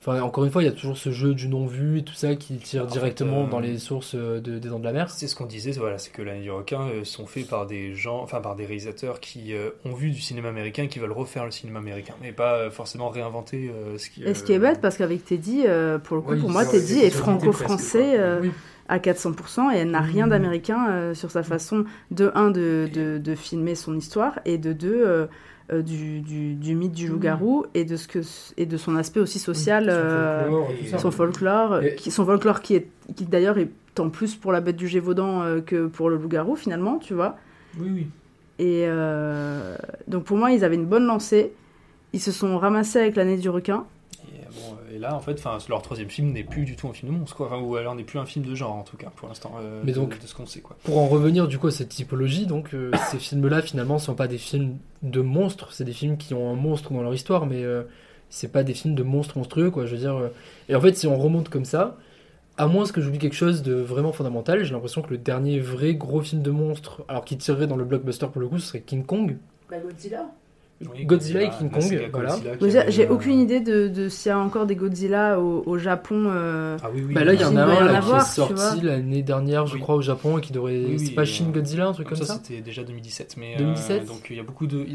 enfin, 0.00 0.20
encore 0.22 0.44
une 0.44 0.50
fois, 0.50 0.62
il 0.62 0.66
y 0.66 0.68
a 0.68 0.72
toujours 0.72 0.96
ce 0.96 1.10
jeu 1.10 1.34
du 1.34 1.48
non-vu 1.48 1.98
et 1.98 2.02
tout 2.02 2.14
ça 2.14 2.34
qui 2.36 2.56
tire 2.56 2.82
En 2.84 2.86
fait, 2.86 2.92
directement 2.92 3.44
euh, 3.44 3.50
dans 3.50 3.60
les 3.60 3.78
sources 3.78 4.14
euh, 4.14 4.40
de- 4.40 4.58
des 4.58 4.68
dents 4.68 4.78
de 4.78 4.84
la 4.84 4.92
mer. 4.92 5.10
C'est 5.10 5.26
ce 5.28 5.34
qu'on 5.36 5.46
disait, 5.46 5.72
voilà, 5.72 5.98
c'est 5.98 6.10
que 6.12 6.22
l'année 6.22 6.42
du 6.42 6.50
requin 6.50 6.82
euh, 6.88 7.04
sont 7.04 7.26
faits 7.26 7.48
par 7.48 7.66
des 7.66 7.94
gens, 7.94 8.20
enfin 8.22 8.40
par 8.40 8.56
des 8.56 8.64
réalisateurs 8.66 9.20
qui 9.20 9.54
euh, 9.54 9.70
ont 9.84 9.92
vu 9.94 10.10
du 10.10 10.20
cinéma 10.20 10.48
américain 10.48 10.84
et 10.84 10.88
qui 10.88 10.98
veulent 10.98 11.12
refaire 11.12 11.44
le 11.44 11.50
cinéma 11.50 11.78
américain, 11.80 12.14
mais 12.22 12.32
pas 12.32 12.54
euh, 12.56 12.70
forcément 12.70 13.08
réinventer 13.08 13.70
euh, 13.74 13.98
ce 13.98 14.08
qui. 14.10 14.22
Et 14.24 14.34
ce 14.34 14.44
qui 14.44 14.52
est 14.52 14.58
bête, 14.58 14.80
parce 14.80 14.96
qu'avec 14.96 15.24
Teddy, 15.24 15.64
euh, 15.66 15.98
pour 15.98 16.16
le 16.16 16.22
coup, 16.22 16.32
Oui, 16.32 16.40
pour 16.40 16.50
moi, 16.50 16.64
Teddy 16.64 16.98
est 17.00 17.10
franco-français 17.10 18.18
Oui. 18.42 18.50
à 18.88 18.98
400% 18.98 19.72
et 19.74 19.78
elle 19.78 19.90
n'a 19.90 20.00
rien 20.00 20.26
d'américain 20.26 20.88
euh, 20.90 21.14
sur 21.14 21.30
sa 21.30 21.42
façon, 21.42 21.84
de 22.10 22.30
un, 22.34 22.50
de, 22.50 22.88
de, 22.92 23.18
de 23.18 23.34
filmer 23.34 23.74
son 23.74 23.96
histoire 23.96 24.38
et 24.44 24.58
de 24.58 24.72
deux, 24.72 25.28
euh, 25.72 25.82
du, 25.82 26.20
du, 26.20 26.54
du 26.54 26.74
mythe 26.74 26.92
du 26.92 27.08
loup-garou 27.08 27.66
et, 27.74 27.84
de 27.84 27.96
ce 27.96 28.08
que, 28.08 28.20
et 28.56 28.66
de 28.66 28.76
son 28.76 28.96
aspect 28.96 29.20
aussi 29.20 29.38
social, 29.38 29.84
son 29.84 29.90
euh, 29.90 30.44
folklore 30.50 31.00
son 31.00 31.10
folklore, 31.10 31.82
Et- 31.82 31.94
qui, 31.94 32.10
son 32.10 32.24
folklore 32.24 32.60
qui, 32.60 32.74
est, 32.76 32.88
qui 33.16 33.24
d'ailleurs 33.26 33.58
est 33.58 33.70
en 33.98 34.08
plus 34.10 34.36
pour 34.36 34.52
la 34.52 34.60
bête 34.60 34.76
du 34.76 34.86
Gévaudan 34.88 35.42
euh, 35.42 35.60
que 35.60 35.86
pour 35.86 36.08
le 36.08 36.16
loup-garou 36.16 36.56
finalement, 36.56 36.98
tu 36.98 37.14
vois. 37.14 37.36
Oui, 37.78 37.88
oui. 37.92 38.06
Et 38.58 38.84
euh, 38.86 39.76
donc 40.08 40.24
pour 40.24 40.36
moi, 40.36 40.50
ils 40.52 40.64
avaient 40.64 40.74
une 40.76 40.86
bonne 40.86 41.04
lancée. 41.06 41.52
Ils 42.12 42.20
se 42.20 42.32
sont 42.32 42.58
ramassés 42.58 43.00
avec 43.00 43.16
l'année 43.16 43.36
du 43.36 43.48
requin. 43.50 43.84
Et, 44.24 44.44
bon, 44.46 44.76
euh, 44.87 44.87
et 44.98 45.00
là, 45.00 45.14
en 45.14 45.20
fait, 45.20 45.34
enfin, 45.34 45.58
leur 45.68 45.80
troisième 45.82 46.08
film 46.10 46.32
n'est 46.32 46.42
plus 46.42 46.64
du 46.64 46.74
tout 46.74 46.88
un 46.88 46.92
film 46.92 47.12
de 47.12 47.18
monstre, 47.18 47.36
quoi. 47.36 47.46
Enfin, 47.46 47.60
ou 47.60 47.76
alors 47.76 47.94
n'est 47.94 48.02
plus 48.04 48.18
un 48.18 48.26
film 48.26 48.44
de 48.44 48.54
genre, 48.54 48.74
en 48.74 48.82
tout 48.82 48.96
cas, 48.96 49.10
pour 49.14 49.28
l'instant, 49.28 49.54
euh, 49.60 49.80
Mais 49.84 49.92
de- 49.92 49.96
donc, 49.96 50.20
de, 50.20 50.26
ce 50.26 50.34
qu'on 50.34 50.46
sait, 50.46 50.60
quoi. 50.60 50.76
Pour 50.82 50.98
en 50.98 51.06
revenir 51.06 51.46
du 51.46 51.58
coup 51.58 51.68
à 51.68 51.70
cette 51.70 51.90
typologie, 51.90 52.46
donc 52.46 52.74
euh, 52.74 52.90
ces 53.10 53.18
films-là 53.18 53.62
finalement 53.62 53.98
sont 53.98 54.14
pas 54.14 54.26
des 54.26 54.38
films 54.38 54.76
de 55.02 55.20
monstres, 55.20 55.72
c'est 55.72 55.84
des 55.84 55.92
films 55.92 56.16
qui 56.16 56.34
ont 56.34 56.50
un 56.50 56.56
monstre 56.56 56.92
dans 56.92 57.02
leur 57.02 57.14
histoire, 57.14 57.46
mais 57.46 57.62
euh, 57.62 57.84
c'est 58.28 58.50
pas 58.50 58.64
des 58.64 58.74
films 58.74 58.94
de 58.96 59.02
monstres 59.04 59.38
monstrueux 59.38 59.70
quoi. 59.70 59.86
Je 59.86 59.92
veux 59.92 60.00
dire, 60.00 60.16
euh, 60.16 60.28
et 60.68 60.74
en 60.74 60.80
fait 60.80 60.96
si 60.96 61.06
on 61.06 61.16
remonte 61.16 61.48
comme 61.48 61.64
ça, 61.64 61.96
à 62.56 62.66
moins 62.66 62.84
que 62.86 63.00
j'oublie 63.00 63.18
quelque 63.20 63.36
chose 63.36 63.62
de 63.62 63.74
vraiment 63.74 64.12
fondamental, 64.12 64.64
j'ai 64.64 64.72
l'impression 64.74 65.00
que 65.02 65.10
le 65.10 65.18
dernier 65.18 65.60
vrai 65.60 65.94
gros 65.94 66.20
film 66.22 66.42
de 66.42 66.50
monstre, 66.50 67.04
alors 67.06 67.24
qui 67.24 67.38
tirerait 67.38 67.68
dans 67.68 67.76
le 67.76 67.84
blockbuster 67.84 68.26
pour 68.32 68.40
le 68.40 68.48
coup, 68.48 68.58
ce 68.58 68.66
serait 68.66 68.80
King 68.80 69.04
Kong. 69.04 69.36
Godzilla 69.70 70.26
Oui, 70.80 71.04
Godzilla 71.04 71.42
et 71.42 71.50
King 71.50 71.70
Kong, 71.70 72.08
voilà. 72.12 72.34
Avait, 72.34 72.90
J'ai 72.92 73.06
euh, 73.08 73.12
aucune 73.12 73.40
idée 73.40 73.58
de, 73.58 73.88
de 73.88 74.08
s'il 74.08 74.28
y 74.30 74.32
a 74.32 74.38
encore 74.38 74.64
des 74.64 74.76
Godzilla 74.76 75.40
au, 75.40 75.64
au 75.66 75.76
Japon. 75.76 76.26
euh, 76.28 76.76
Ah 76.82 76.88
oui, 76.94 77.02
oui. 77.06 77.14
Bah 77.14 77.24
là 77.24 77.34
il 77.34 77.40
y 77.40 77.44
en 77.44 77.56
a 77.56 77.62
un 77.64 77.84
là, 77.92 78.00
qui 78.00 78.10
est 78.12 78.20
sorti 78.20 78.80
l'année 78.82 79.22
dernière 79.24 79.66
je 79.66 79.74
Oui. 79.74 79.80
crois 79.80 79.96
au 79.96 80.02
Japon 80.02 80.38
et 80.38 80.40
qui 80.40 80.52
devrait... 80.52 80.84
Oui, 80.86 80.98
c'est 81.00 81.14
pas 81.16 81.22
euh, 81.22 81.24
Shin 81.24 81.46
Godzilla 81.52 81.88
un 81.88 81.92
truc 81.92 82.08
comme 82.08 82.16
ça, 82.18 82.34
c'était 82.42 82.60
déjà 82.60 82.84
2017. 82.84 83.34
Mais, 83.38 83.56
2017? 83.56 84.02
euh, 84.02 84.06
donc 84.06 84.28
il 84.30 84.36
y 84.36 84.40
a 84.40 84.44
beaucoup 84.44 84.68
de. 84.68 84.86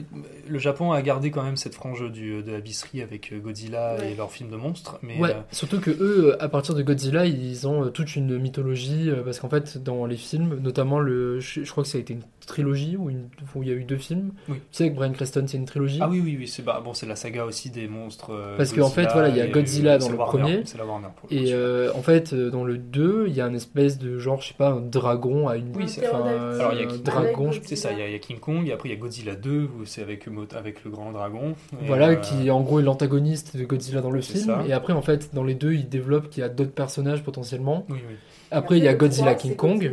Le 0.47 0.57
Japon 0.59 0.93
a 0.93 1.01
gardé 1.01 1.31
quand 1.31 1.43
même 1.43 1.57
cette 1.57 1.75
frange 1.75 2.09
du, 2.11 2.41
de 2.41 2.51
la 2.51 2.61
bisserie 2.61 3.01
avec 3.01 3.33
euh, 3.33 3.39
Godzilla 3.39 3.97
et 4.09 4.15
leurs 4.15 4.31
films 4.31 4.51
de 4.51 4.55
monstres. 4.55 4.99
Mais, 5.01 5.19
Ouais, 5.19 5.31
euh, 5.31 5.39
surtout 5.51 5.81
que 5.81 5.91
eux, 5.91 6.37
à 6.41 6.47
partir 6.47 6.75
de 6.75 6.81
Godzilla, 6.81 7.25
ils 7.25 7.67
ont 7.67 7.83
euh, 7.83 7.89
toute 7.89 8.15
une 8.15 8.37
mythologie, 8.37 9.09
euh, 9.09 9.21
parce 9.23 9.41
qu'en 9.41 9.49
fait, 9.49 9.83
dans 9.83 10.05
les 10.05 10.15
films, 10.17 10.59
notamment 10.61 10.99
le, 10.99 11.41
je, 11.41 11.63
je 11.65 11.71
crois 11.71 11.83
que 11.83 11.89
ça 11.89 11.97
a 11.97 12.01
été 12.01 12.13
une 12.13 12.23
trilogie 12.47 12.95
où, 12.97 13.09
une- 13.09 13.27
où 13.55 13.63
il 13.63 13.69
y 13.69 13.71
a 13.71 13.75
eu 13.75 13.83
deux 13.83 13.97
films. 13.97 14.31
Oui. 14.47 14.55
Tu 14.55 14.61
sais, 14.71 14.83
avec 14.85 14.95
Brian 14.95 15.11
Creston, 15.11 15.43
c'est 15.47 15.57
une 15.57 15.65
trilogie. 15.65 15.72
Ah 16.01 16.07
oui, 16.09 16.21
oui, 16.23 16.35
oui, 16.39 16.47
c'est 16.47 16.63
bah, 16.63 16.81
bon, 16.83 16.93
c'est 16.93 17.05
la 17.05 17.15
saga 17.15 17.45
aussi 17.45 17.69
des 17.69 17.87
monstres. 17.87 18.31
euh, 18.33 18.57
Parce 18.57 18.71
qu'en 18.73 18.89
fait, 18.89 19.03
Godzilla 19.03 19.13
voilà, 19.13 19.29
il 19.29 19.37
y 19.37 19.41
a 19.41 19.47
Godzilla 19.47 19.97
dans 19.97 20.09
le 20.09 20.15
Warner, 20.17 20.39
premier. 20.41 20.61
C'est 20.65 20.77
la 20.77 20.85
Warner. 20.85 21.07
Pour 21.15 21.29
le 21.31 21.35
coup, 21.37 21.43
Et 21.45 21.53
euh, 21.53 21.91
en 21.95 22.01
fait, 22.01 22.33
dans 22.33 22.63
le 22.63 22.77
2, 22.77 23.25
il 23.27 23.33
y 23.33 23.41
a 23.41 23.45
un 23.45 23.53
espèce 23.53 23.97
de 23.99 24.17
genre, 24.19 24.41
je 24.41 24.49
sais 24.49 24.53
pas, 24.53 24.69
un 24.69 24.81
dragon 24.81 25.47
à 25.47 25.57
une. 25.57 25.75
Oui, 25.75 25.87
c'est 25.87 26.05
Alors 26.05 26.73
il 26.73 26.79
y 26.79 26.83
a 26.83 26.85
King 26.87 27.03
dragon. 27.03 27.33
Kong, 27.51 27.59
c'est 27.65 27.75
ça, 27.75 27.91
il 27.91 27.99
y, 27.99 28.01
a- 28.01 28.07
il 28.07 28.11
y 28.13 28.15
a 28.15 28.19
King 28.19 28.39
Kong, 28.39 28.67
et 28.67 28.71
après 28.71 28.89
il 28.89 28.91
y 28.91 28.95
a 28.95 28.99
Godzilla 28.99 29.35
2, 29.35 29.61
où 29.79 29.85
c'est 29.85 30.01
avec, 30.01 30.25
avec 30.55 30.83
le 30.83 30.91
grand 30.91 31.11
dragon. 31.11 31.55
Et, 31.81 31.85
Voilà, 31.87 32.09
euh, 32.09 32.15
qui 32.15 32.49
en 32.51 32.61
gros 32.61 32.79
est 32.79 32.83
l'antagoniste 32.83 33.57
de 33.57 33.63
Godzilla 33.65 34.01
dans 34.01 34.11
le 34.11 34.21
film. 34.21 34.45
ça. 34.45 34.63
Et 34.67 34.73
après, 34.73 34.93
en 34.93 35.01
fait, 35.01 35.33
dans 35.33 35.43
les 35.43 35.55
deux, 35.55 35.73
il 35.73 35.89
développe 35.89 36.29
qu'il 36.29 36.41
y 36.41 36.43
a 36.45 36.49
d'autres 36.49 36.71
personnages 36.71 37.23
potentiellement. 37.23 37.85
Oui, 37.89 37.97
oui. 38.07 38.15
Après, 38.51 38.77
il 38.77 38.83
y 38.83 38.87
a 38.87 38.93
Godzilla 38.93 39.33
King 39.35 39.55
Kong. 39.55 39.91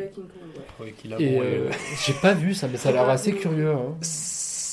Ouais, 0.81 0.93
qu'il 0.97 1.12
a, 1.12 1.20
Et 1.20 1.39
euh, 1.40 1.69
j'ai 2.07 2.15
pas 2.15 2.32
vu 2.32 2.55
ça, 2.55 2.66
mais 2.70 2.78
ça 2.78 2.89
a 2.89 2.93
l'air 2.93 3.09
assez 3.09 3.32
curieux. 3.32 3.70
hein. 3.73 3.94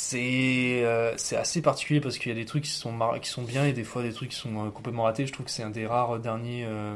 C'est 0.09 0.83
euh, 0.85 1.13
c'est 1.17 1.35
assez 1.35 1.61
particulier 1.61 1.99
parce 1.99 2.17
qu'il 2.17 2.31
y 2.31 2.35
a 2.35 2.37
des 2.37 2.45
trucs 2.45 2.63
qui 2.63 2.69
sont, 2.69 2.93
mar- 2.93 3.19
qui 3.19 3.29
sont 3.29 3.41
bien 3.43 3.65
et 3.65 3.73
des 3.73 3.83
fois 3.83 4.03
des 4.03 4.13
trucs 4.13 4.29
qui 4.29 4.37
sont 4.37 4.65
euh, 4.65 4.69
complètement 4.69 5.03
ratés. 5.03 5.25
Je 5.25 5.33
trouve 5.33 5.45
que 5.45 5.51
c'est 5.51 5.63
un 5.63 5.69
des 5.69 5.85
rares 5.85 6.19
derniers. 6.19 6.63
euh, 6.65 6.95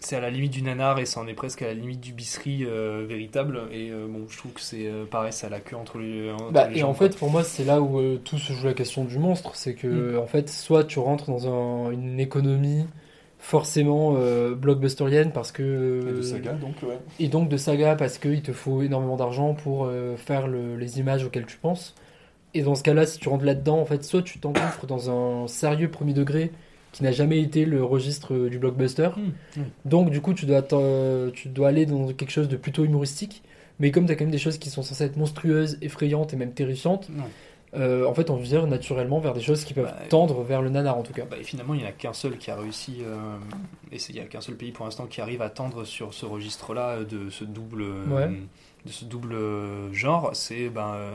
c'est 0.00 0.16
à 0.16 0.20
la 0.20 0.28
limite 0.30 0.52
du 0.52 0.60
nanar 0.62 0.98
et 0.98 1.06
ça 1.06 1.20
en 1.20 1.26
est 1.28 1.34
presque 1.34 1.62
à 1.62 1.66
la 1.68 1.74
limite 1.74 2.00
du 2.00 2.12
bisserie 2.12 2.64
euh, 2.64 3.06
véritable. 3.08 3.60
Et 3.72 3.90
euh, 3.90 4.06
bon, 4.08 4.26
je 4.28 4.36
trouve 4.38 4.52
que 4.52 4.60
c'est 4.60 4.86
euh, 4.88 5.04
pareil, 5.04 5.32
ça 5.32 5.46
a 5.46 5.50
la 5.50 5.60
queue 5.60 5.76
entre 5.76 5.98
les. 5.98 6.32
entre 6.32 6.50
Bah, 6.50 6.66
les 6.68 6.80
et 6.80 6.82
en 6.82 6.94
quoi. 6.94 7.08
fait, 7.08 7.16
pour 7.16 7.30
moi, 7.30 7.44
c'est 7.44 7.64
là 7.64 7.80
où 7.80 8.00
euh, 8.00 8.16
tout 8.24 8.38
se 8.38 8.52
joue 8.52 8.66
la 8.66 8.74
question 8.74 9.04
du 9.04 9.18
monstre. 9.20 9.54
C'est 9.54 9.74
que, 9.74 10.16
Mm. 10.16 10.18
en 10.18 10.26
fait, 10.26 10.50
soit 10.50 10.82
tu 10.84 10.98
rentres 10.98 11.30
dans 11.30 11.46
un- 11.46 11.92
une 11.92 12.18
économie 12.18 12.86
forcément 13.38 14.14
euh, 14.16 14.54
blockbusterienne 14.56 15.30
parce 15.32 15.52
que. 15.52 16.00
Et 16.08 16.12
de 16.16 16.22
saga, 16.22 16.52
donc, 16.54 16.74
ouais. 16.82 16.98
Et 17.20 17.28
donc 17.28 17.48
de 17.48 17.56
saga 17.56 17.94
parce 17.94 18.18
qu'il 18.18 18.42
te 18.42 18.52
faut 18.52 18.82
énormément 18.82 19.16
d'argent 19.16 19.54
pour 19.54 19.84
euh, 19.86 20.16
faire 20.16 20.48
le- 20.48 20.76
les 20.76 20.98
images 20.98 21.22
auxquelles 21.24 21.46
tu 21.46 21.56
penses. 21.58 21.94
Et 22.56 22.62
dans 22.62 22.74
ce 22.74 22.82
cas-là, 22.82 23.04
si 23.04 23.18
tu 23.18 23.28
rentres 23.28 23.44
là-dedans, 23.44 23.78
en 23.78 23.84
fait, 23.84 24.02
soit 24.02 24.22
tu 24.22 24.38
t'engouffres 24.38 24.86
dans 24.86 25.10
un 25.10 25.46
sérieux 25.46 25.90
premier 25.90 26.14
degré 26.14 26.50
qui 26.92 27.02
n'a 27.02 27.12
jamais 27.12 27.40
été 27.42 27.66
le 27.66 27.84
registre 27.84 28.48
du 28.48 28.58
blockbuster. 28.58 29.10
Mm. 29.18 29.60
Donc, 29.84 30.08
du 30.08 30.22
coup, 30.22 30.32
tu 30.32 30.46
dois, 30.46 30.62
tu 31.34 31.48
dois 31.50 31.68
aller 31.68 31.84
dans 31.84 32.06
quelque 32.14 32.30
chose 32.30 32.48
de 32.48 32.56
plutôt 32.56 32.84
humoristique. 32.84 33.42
Mais 33.78 33.90
comme 33.90 34.06
tu 34.06 34.12
as 34.12 34.16
quand 34.16 34.24
même 34.24 34.30
des 34.30 34.38
choses 34.38 34.56
qui 34.56 34.70
sont 34.70 34.82
censées 34.82 35.04
être 35.04 35.18
monstrueuses, 35.18 35.76
effrayantes 35.82 36.32
et 36.32 36.36
même 36.36 36.52
terrifiantes, 36.52 37.10
euh, 37.74 38.06
en 38.06 38.14
fait, 38.14 38.30
on 38.30 38.36
vire 38.36 38.66
naturellement 38.66 39.18
vers 39.18 39.34
des 39.34 39.42
choses 39.42 39.64
qui 39.64 39.74
peuvent 39.74 39.84
Bah, 39.84 40.06
tendre 40.08 40.42
vers 40.42 40.62
le 40.62 40.70
nanar 40.70 40.96
en 40.96 41.02
tout 41.02 41.12
cas. 41.12 41.24
Bah, 41.30 41.36
et 41.38 41.44
finalement, 41.44 41.74
il 41.74 41.80
n'y 41.80 41.84
en 41.84 41.88
a 41.88 41.92
qu'un 41.92 42.14
seul 42.14 42.38
qui 42.38 42.50
a 42.50 42.56
réussi, 42.56 42.98
euh, 43.02 43.36
et 43.92 43.98
il 44.08 44.14
n'y 44.14 44.20
a 44.20 44.24
qu'un 44.24 44.40
seul 44.40 44.54
pays 44.54 44.72
pour 44.72 44.86
l'instant 44.86 45.04
qui 45.04 45.20
arrive 45.20 45.42
à 45.42 45.50
tendre 45.50 45.84
sur 45.84 46.14
ce 46.14 46.24
registre-là 46.24 47.00
euh, 47.00 47.04
de 47.04 47.28
ce 47.28 47.44
double, 47.44 47.82
euh, 47.82 48.06
Ouais. 48.06 48.30
De 48.86 48.90
ce 48.92 49.04
double 49.04 49.34
euh, 49.34 49.92
genre. 49.92 50.30
C'est 50.32 50.68
ben, 50.68 50.92
euh, 50.94 51.10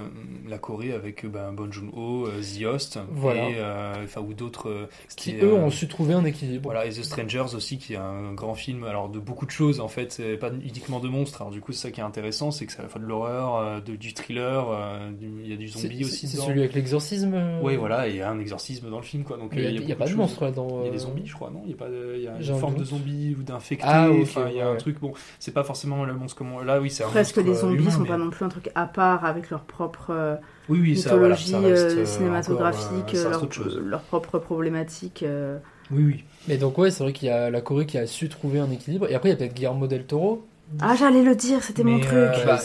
la 0.47 0.57
Corée 0.57 0.91
avec 0.93 1.25
euh, 1.25 1.29
ben, 1.29 1.51
Bon 1.53 1.71
Joon-ho, 1.71 2.27
euh, 2.27 2.41
The 2.41 2.65
Host, 2.65 2.99
Voilà. 3.11 3.49
et, 3.49 3.53
euh, 3.57 3.93
enfin, 4.03 4.21
ou 4.21 4.33
d'autres 4.33 4.69
euh, 4.69 4.87
Qui, 5.15 5.31
est, 5.31 5.43
eux, 5.43 5.53
euh, 5.53 5.55
ont 5.65 5.69
su 5.69 5.87
trouver 5.87 6.13
un 6.13 6.25
équilibre. 6.25 6.65
Voilà, 6.71 6.85
et 6.85 6.89
The 6.89 7.03
Strangers 7.03 7.55
aussi, 7.55 7.77
qui 7.77 7.93
est 7.93 7.97
un 7.97 8.33
grand 8.33 8.53
film, 8.55 8.83
alors 8.83 9.09
de 9.09 9.19
beaucoup 9.19 9.45
de 9.45 9.51
choses 9.51 9.79
en 9.79 9.87
fait, 9.87 10.11
c'est 10.11 10.37
pas 10.37 10.51
uniquement 10.51 10.99
de 10.99 11.07
monstres. 11.07 11.41
Alors 11.41 11.51
du 11.51 11.61
coup, 11.61 11.71
c'est 11.71 11.87
ça 11.87 11.91
qui 11.91 12.01
est 12.01 12.03
intéressant, 12.03 12.51
c'est 12.51 12.65
que 12.65 12.71
c'est 12.73 12.79
à 12.79 12.83
la 12.83 12.89
fois 12.89 13.01
de 13.01 13.05
l'horreur, 13.07 13.55
euh, 13.55 13.79
de- 13.79 13.95
du 13.95 14.13
thriller, 14.13 14.67
euh, 14.69 15.09
il 15.43 15.49
y 15.49 15.53
a 15.53 15.57
du 15.57 15.67
zombie 15.67 16.03
aussi. 16.03 16.27
C'est 16.27 16.37
celui 16.37 16.59
avec 16.59 16.73
l'exorcisme 16.73 17.33
euh 17.33 17.59
Oui, 17.63 17.75
voilà, 17.77 18.07
et 18.07 18.11
il 18.11 18.17
y 18.17 18.21
a 18.21 18.29
un 18.29 18.39
exorcisme 18.39 18.89
dans 18.89 18.97
le 18.97 19.03
film, 19.03 19.23
quoi. 19.23 19.37
Donc, 19.37 19.51
Il 19.55 19.61
y 19.61 19.91
a- 19.91 19.95
pas 19.95 20.03
de 20.05 20.09
choses. 20.09 20.17
monstre 20.17 20.43
là-dedans, 20.43 20.81
Il 20.81 20.85
y 20.87 20.89
a 20.89 20.91
des 20.91 20.97
zombies, 20.99 21.25
je 21.25 21.33
crois, 21.33 21.49
non? 21.49 21.61
Il 21.65 21.71
y 21.71 21.73
a 21.73 21.77
pas, 21.77 21.87
de- 21.89 22.13
il 22.17 22.23
y 22.23 22.27
a 22.27 22.35
une 22.39 22.51
un 22.51 22.57
forme 22.57 22.75
de 22.75 22.83
zombie 22.83 23.35
ou 23.39 23.43
d'infecté. 23.43 23.85
Ah, 23.87 24.09
ok, 24.11 24.17
enfin, 24.23 24.45
il 24.49 24.57
y 24.57 24.61
a 24.61 24.67
un 24.69 24.75
truc. 24.75 24.99
Bon, 24.99 25.13
c'est 25.39 25.53
pas 25.53 25.63
forcément 25.63 26.03
le 26.05 26.13
monstre 26.13 26.35
comme 26.37 26.51
on- 26.53 26.59
là, 26.59 26.79
oui, 26.81 26.89
c'est 26.89 27.03
un 27.03 27.07
Presque 27.07 27.37
monstre, 27.37 27.51
les 27.51 27.60
zombies 27.61 27.83
humain, 27.83 27.91
sont 27.91 28.01
mais- 28.01 28.07
pas 28.09 28.17
non 28.17 28.29
plus 28.29 28.45
un 28.45 28.49
truc 28.49 28.69
à 28.75 28.85
part 28.85 29.25
avec 29.25 29.49
leur 29.49 29.61
propre 29.61 30.39
Oui, 30.69 30.79
oui, 30.81 30.97
ça, 30.97 31.15
voilà, 31.15 31.35
mythologie 31.35 31.51
ça 31.51 31.59
reste, 31.59 32.05
cinématographique, 32.05 32.91
encore, 32.91 33.09
euh, 33.15 33.23
ça 33.31 33.37
reste 33.39 33.57
leur, 33.57 33.79
leur 33.83 34.01
propre 34.01 34.39
problématique. 34.39 35.23
euh. 35.23 35.57
Oui, 35.91 36.03
oui. 36.05 36.23
Mais 36.47 36.57
donc, 36.57 36.77
ouais, 36.77 36.89
c'est 36.91 37.03
vrai 37.03 37.13
qu'il 37.13 37.27
y 37.27 37.31
a 37.31 37.49
la 37.49 37.61
Corée 37.61 37.85
qui 37.85 37.97
a 37.97 38.07
su 38.07 38.29
trouver 38.29 38.59
un 38.59 38.71
équilibre. 38.71 39.07
Et 39.09 39.15
après, 39.15 39.29
il 39.29 39.31
y 39.33 39.35
a 39.35 39.37
peut-être 39.37 39.53
Guillermo 39.53 39.87
del 39.87 40.05
Toro. 40.05 40.47
Ah, 40.79 40.95
j'allais 40.97 41.21
le 41.23 41.35
dire, 41.35 41.61
c'était 41.63 41.83
mon 41.83 41.99
truc. 41.99 42.13
euh, 42.13 42.45
bah, 42.45 42.59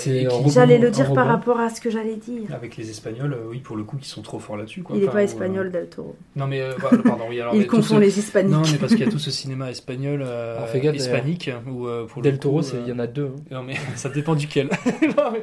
J'allais 0.46 0.78
le 0.78 0.90
dire 0.90 1.12
par 1.12 1.26
rapport 1.26 1.58
à 1.58 1.68
ce 1.70 1.80
que 1.80 1.90
j'allais 1.90 2.16
dire. 2.16 2.54
Avec 2.54 2.76
les 2.76 2.88
Espagnols, 2.90 3.32
euh, 3.32 3.46
oui, 3.50 3.58
pour 3.58 3.76
le 3.76 3.82
coup, 3.84 3.96
qui 3.96 4.08
sont 4.08 4.22
trop 4.22 4.38
forts 4.38 4.56
là-dessus. 4.56 4.82
quoi. 4.82 4.96
Il 4.96 5.02
est 5.02 5.06
Enfin, 5.06 5.14
pas 5.14 5.20
euh, 5.20 5.24
espagnol, 5.24 5.70
Del 5.72 5.88
Toro. 5.88 6.14
Non, 6.36 6.46
mais 6.46 6.60
euh, 6.60 6.72
pardon, 6.80 7.24
oui, 7.28 7.40
alors. 7.40 7.54
Il 7.56 7.66
confond 7.66 7.96
ce- 7.96 8.00
les 8.00 8.18
hispaniques. 8.18 8.52
Non, 8.52 8.62
mais 8.70 8.78
parce 8.78 8.92
qu'il 8.94 9.04
y 9.04 9.08
a 9.08 9.10
tout 9.10 9.18
ce 9.18 9.30
cinéma 9.30 9.70
espagnol, 9.70 10.22
euh, 10.24 10.56
Alors, 10.58 10.68
fais 10.68 10.80
gaffe, 10.80 10.96
hispanique, 10.96 11.50
où 11.68 11.86
euh, 11.86 12.06
pour 12.06 12.22
Del 12.22 12.34
le 12.34 12.38
Toro, 12.38 12.60
euh, 12.60 12.82
il 12.84 12.88
y 12.88 12.92
en 12.92 12.98
a 12.98 13.06
deux. 13.06 13.32
hein. 13.36 13.42
Non, 13.50 13.62
mais 13.62 13.74
ça 13.96 14.08
dépend 14.08 14.34
duquel. 14.34 14.68
Non, 15.16 15.30
mais- 15.32 15.42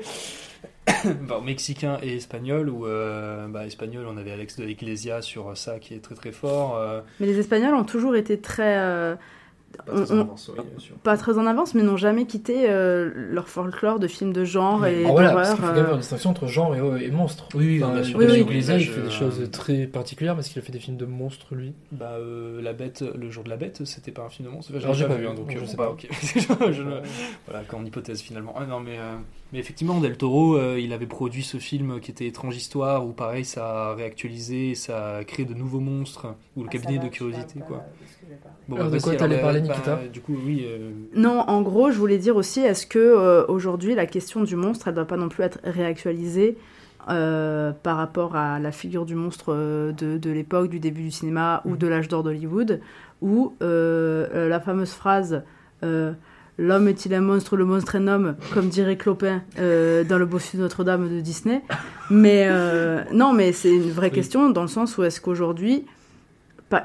Bon, 1.28 1.42
mexicain 1.42 1.98
et 2.04 2.16
espagnol, 2.18 2.70
ou 2.70 2.86
euh, 2.86 3.48
bah, 3.48 3.66
espagnol, 3.66 4.06
on 4.10 4.18
avait 4.18 4.32
Alex 4.32 4.58
de 4.60 4.66
l'Iglesia 4.66 5.22
sur 5.22 5.58
ça 5.58 5.80
qui 5.80 5.94
est 5.94 6.00
très 6.00 6.16
très 6.16 6.32
fort. 6.32 6.78
euh, 6.78 7.02
Mais 7.20 7.26
les 7.28 7.40
Espagnols 7.40 7.74
ont 7.74 7.84
toujours 7.86 8.16
été 8.16 8.38
très. 8.40 8.78
euh, 8.80 9.16
Pas 9.78 9.84
très 9.92 10.12
on- 10.12 10.16
en 10.16 10.18
on- 10.18 10.22
avance, 10.22 10.52
oui, 10.56 10.64
bien 10.70 10.80
sûr. 10.80 10.96
pas 10.98 11.18
très 11.18 11.38
en 11.38 11.46
avance, 11.48 11.74
mais 11.74 11.82
n'ont 11.84 11.98
jamais 11.98 12.26
quitté 12.26 12.70
euh, 12.70 13.10
leur 13.16 13.50
folklore 13.50 14.00
de 14.00 14.08
films 14.08 14.32
de 14.32 14.44
genre 14.46 14.86
et 14.86 15.00
Alors 15.00 15.14
voilà, 15.14 15.32
parce 15.34 15.50
d'horreur. 15.50 15.56
qu'il 15.56 15.64
faut 15.66 15.70
euh. 15.72 15.74
quand 15.74 15.76
même 15.78 15.86
faire 15.86 15.94
une 15.96 16.00
distinction 16.02 16.30
entre 16.30 16.48
genre 16.48 16.76
et, 16.98 17.06
et 17.06 17.12
monstre. 17.12 17.48
Oui, 17.56 17.66
oui, 17.66 17.84
Enfin, 17.84 17.94
bien 17.94 18.04
sûr, 18.04 18.22
sûr. 18.22 18.38
Iglesias, 18.38 18.78
il 18.78 18.88
fait 18.88 19.02
des 19.02 19.10
choses 19.10 19.50
très 19.52 19.88
particulières 19.88 20.36
parce 20.36 20.50
qu'il 20.50 20.60
a 20.60 20.62
fait 20.66 20.72
des 20.72 20.80
films 20.80 20.98
de 20.98 21.06
monstres, 21.06 21.56
lui. 21.56 21.74
Bah, 21.92 22.12
euh, 22.20 22.62
la 22.62 22.74
bête, 22.74 23.04
le 23.16 23.30
jour 23.32 23.44
de 23.44 23.50
la 23.50 23.58
bête, 23.58 23.84
c'était 23.86 24.12
pas 24.12 24.24
un 24.24 24.30
film 24.30 24.48
de 24.48 24.54
monstre. 24.54 24.72
Enfin, 24.76 24.84
Alors, 24.84 24.94
j'ai 24.96 25.04
pas 25.06 25.16
pas 25.16 25.20
vu, 25.20 25.28
hein, 25.28 25.34
donc 25.34 25.52
je 25.52 25.58
euh, 25.58 25.66
sais 25.66 25.76
bon, 25.76 25.84
pas. 25.84 25.90
bah, 25.90 25.94
ok. 25.94 26.08
je, 26.70 26.72
je 26.74 26.84
le- 26.84 27.02
voilà, 27.48 27.64
qu'en 27.66 27.84
hypothèse 27.84 28.22
finalement. 28.22 28.54
Ah, 28.58 28.66
non, 28.66 28.80
mais, 28.80 28.98
euh, 29.00 29.16
mais 29.52 29.60
effectivement, 29.60 30.00
Del 30.00 30.18
Toro, 30.18 30.56
euh, 30.58 30.80
il 30.80 30.94
avait 30.94 31.06
produit 31.08 31.44
ce 31.44 31.58
film 31.58 32.00
qui 32.00 32.12
était 32.12 32.28
Étrange 32.28 32.56
Histoire, 32.56 33.06
où 33.06 33.12
pareil, 33.12 33.44
ça 33.46 33.90
a 33.90 33.96
réactualisé, 33.96 34.76
ça 34.76 35.16
a 35.18 35.24
créé 35.24 35.46
de 35.46 35.54
nouveaux 35.56 35.80
monstres, 35.80 36.28
ou 36.56 36.62
le 36.62 36.68
Ah, 36.70 36.72
cabinet 36.74 36.98
va, 36.98 37.04
de 37.06 37.10
curiosité, 37.10 37.60
quoi. 37.68 37.78
pas 37.80 37.86
Bon, 38.68 38.78
Alors, 38.78 38.92
de 38.92 39.00
quoi 39.00 39.16
t'allais 39.16 39.36
bah, 39.38 39.42
parler, 39.42 39.62
bah, 39.62 39.68
Nikita 39.68 40.00
Du 40.12 40.22
coup, 40.22 40.36
oui. 40.46 40.64
euh, 40.66 40.92
Non, 41.16 41.40
en 41.48 41.62
gros, 41.62 41.92
je 41.92 41.98
voulais 41.98 42.18
dire 42.18 42.36
aussi, 42.36 42.62
est-ce 42.62 42.86
que 42.88 43.00
euh, 43.00 43.46
aujourd'hui 43.48 43.94
la 43.96 44.06
question 44.06 44.44
du 44.44 44.56
monstre, 44.56 44.88
elle 44.88 44.94
doit 44.96 45.06
pas 45.06 45.18
non 45.18 45.30
plus 45.30 45.44
être 45.44 45.60
réactualisée 45.64 46.58
euh, 47.10 47.72
par 47.84 47.98
rapport 47.98 48.36
à 48.38 48.60
la 48.60 48.72
figure 48.72 49.06
du 49.06 49.16
monstre 49.16 49.48
euh, 49.54 49.92
de, 49.92 50.18
de 50.18 50.32
l'époque, 50.32 50.70
du 50.70 50.80
début 50.80 51.04
du 51.04 51.12
cinéma 51.12 51.62
ou 51.66 51.76
de 51.76 51.88
l'âge 51.88 52.08
d'or 52.08 52.24
d'Hollywood, 52.24 52.80
où 53.22 53.54
euh, 53.62 54.28
euh, 54.34 54.48
la 54.50 54.60
fameuse 54.60 54.92
phrase 54.92 55.44
euh, 55.84 56.14
L'homme 56.60 56.88
est-il 56.88 57.12
un 57.16 57.22
monstre, 57.22 57.58
le 57.58 57.66
monstre 57.66 57.96
un 57.96 58.08
homme, 58.08 58.36
comme 58.54 58.70
dirait 58.70 58.96
Clopin 58.96 59.42
euh, 59.58 60.04
dans 60.04 60.20
le 60.20 60.28
bossu 60.28 60.58
de 60.58 60.62
Notre-Dame 60.62 61.10
de 61.10 61.20
Disney. 61.20 61.64
Mais 62.12 62.46
euh, 62.48 63.02
non, 63.12 63.34
mais 63.34 63.52
c'est 63.54 63.74
une 63.76 63.90
vraie 63.90 64.10
Oui. 64.10 64.14
question 64.14 64.52
dans 64.52 64.62
le 64.62 64.68
sens 64.68 64.96
où 65.00 65.04
est-ce 65.04 65.20
qu'aujourd'hui, 65.20 65.86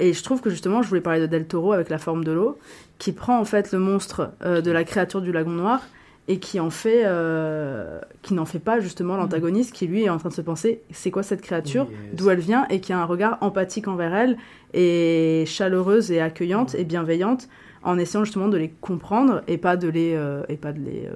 et 0.01 0.13
je 0.13 0.23
trouve 0.23 0.41
que 0.41 0.51
justement, 0.51 0.83
je 0.83 0.89
voulais 0.89 1.01
parler 1.01 1.21
de 1.21 1.27
Del 1.27 1.47
Toro 1.47 1.73
avec 1.73 1.89
la 1.89 1.99
forme 1.99 2.25
de 2.25 2.33
l'eau, 2.33 2.59
qui 2.99 3.13
prend 3.13 3.39
en 3.39 3.45
fait 3.45 3.73
le 3.73 3.79
monstre 3.79 4.31
euh, 4.45 4.61
de 4.61 4.71
la 4.71 4.85
créature 4.85 5.21
du 5.21 5.33
lagon 5.33 5.51
noir 5.51 5.83
et 6.29 6.39
qui 6.39 6.61
en 6.61 6.69
fait, 6.69 7.05
euh, 7.07 8.01
qui 8.21 8.35
n'en 8.35 8.45
fait 8.45 8.59
pas 8.59 8.81
justement 8.81 9.17
l'antagoniste, 9.17 9.73
qui 9.73 9.87
lui 9.87 10.05
est 10.05 10.11
en 10.11 10.19
train 10.19 10.29
de 10.29 10.35
se 10.35 10.43
penser, 10.43 10.83
c'est 10.91 11.11
quoi 11.11 11.23
cette 11.23 11.41
créature, 11.41 11.89
d'où 12.13 12.29
elle 12.29 12.39
vient, 12.39 12.67
et 12.69 12.81
qui 12.81 12.93
a 12.93 13.01
un 13.01 13.07
regard 13.07 13.39
empathique 13.41 13.89
envers 13.89 14.15
elle, 14.15 14.37
et 14.75 15.45
chaleureuse 15.47 16.13
et 16.13 16.21
accueillante 16.21 16.75
et 16.75 16.85
bienveillante, 16.85 17.49
en 17.83 17.99
essayant 17.99 18.25
justement 18.25 18.49
de 18.49 18.59
les 18.59 18.69
comprendre 18.69 19.43
et 19.49 19.57
pas 19.57 19.79
de 19.79 19.89
les, 19.89 20.13
euh, 20.15 20.43
et 20.51 20.57
pas 20.57 20.73
de 20.73 20.81
les, 20.81 21.09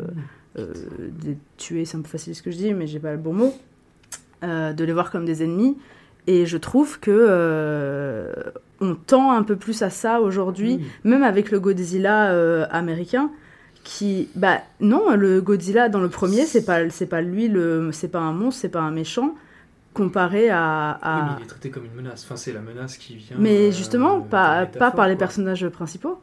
euh, 0.59 0.73
de 1.21 1.27
les 1.27 1.39
tuer, 1.59 1.85
c'est 1.85 1.99
un 1.99 2.01
peu 2.01 2.09
facile 2.09 2.35
ce 2.35 2.43
que 2.43 2.51
je 2.51 2.57
dis, 2.57 2.73
mais 2.73 2.87
j'ai 2.87 2.99
pas 2.99 3.13
le 3.13 3.19
bon 3.19 3.35
mot, 3.35 3.55
de 4.43 4.85
les 4.85 4.93
voir 4.93 5.11
comme 5.11 5.27
des 5.27 5.45
ennemis. 5.45 5.77
Et 6.27 6.47
je 6.47 6.57
trouve 6.57 7.01
que 7.01 7.11
euh, 7.13 8.33
on 8.81 8.95
tend 8.95 9.33
un 9.33 9.43
peu 9.43 9.57
plus 9.57 9.83
à 9.83 9.91
ça 9.91 10.21
aujourd'hui, 10.21 10.81
même 11.05 11.23
avec 11.23 11.51
le 11.51 11.59
Godzilla 11.61 12.31
euh, 12.33 12.65
américain, 12.71 13.31
qui, 13.85 14.29
bah 14.37 14.59
non, 14.81 15.15
le 15.17 15.41
Godzilla 15.41 15.89
dans 15.89 15.99
le 16.01 16.09
premier, 16.09 16.45
c'est 16.47 16.65
pas, 16.65 16.89
c'est 16.91 17.07
pas 17.07 17.21
lui, 17.23 17.49
le, 17.49 17.91
c'est 17.93 18.07
pas 18.09 18.21
un 18.21 18.33
monstre, 18.33 18.61
c'est 18.61 18.69
pas 18.69 18.81
un 18.81 18.93
méchant, 18.93 19.35
comparé 19.95 20.49
à, 20.51 20.91
à- 21.03 21.17
Oui, 21.19 21.23
mais 21.31 21.41
il 21.41 21.45
est 21.45 21.49
traité 21.49 21.71
comme 21.71 21.85
une 21.87 21.95
menace. 21.95 22.23
Enfin, 22.25 22.37
c'est 22.37 22.53
la 22.53 22.61
menace 22.61 22.97
qui 22.97 23.17
vient. 23.17 23.37
mais 23.39 23.69
euh, 23.69 23.73
justement, 23.73 24.21
pas, 24.21 24.67
par 24.67 25.09
les 25.09 25.15
quoi. 25.15 25.19
personnages 25.19 25.69
principaux. 25.69 26.21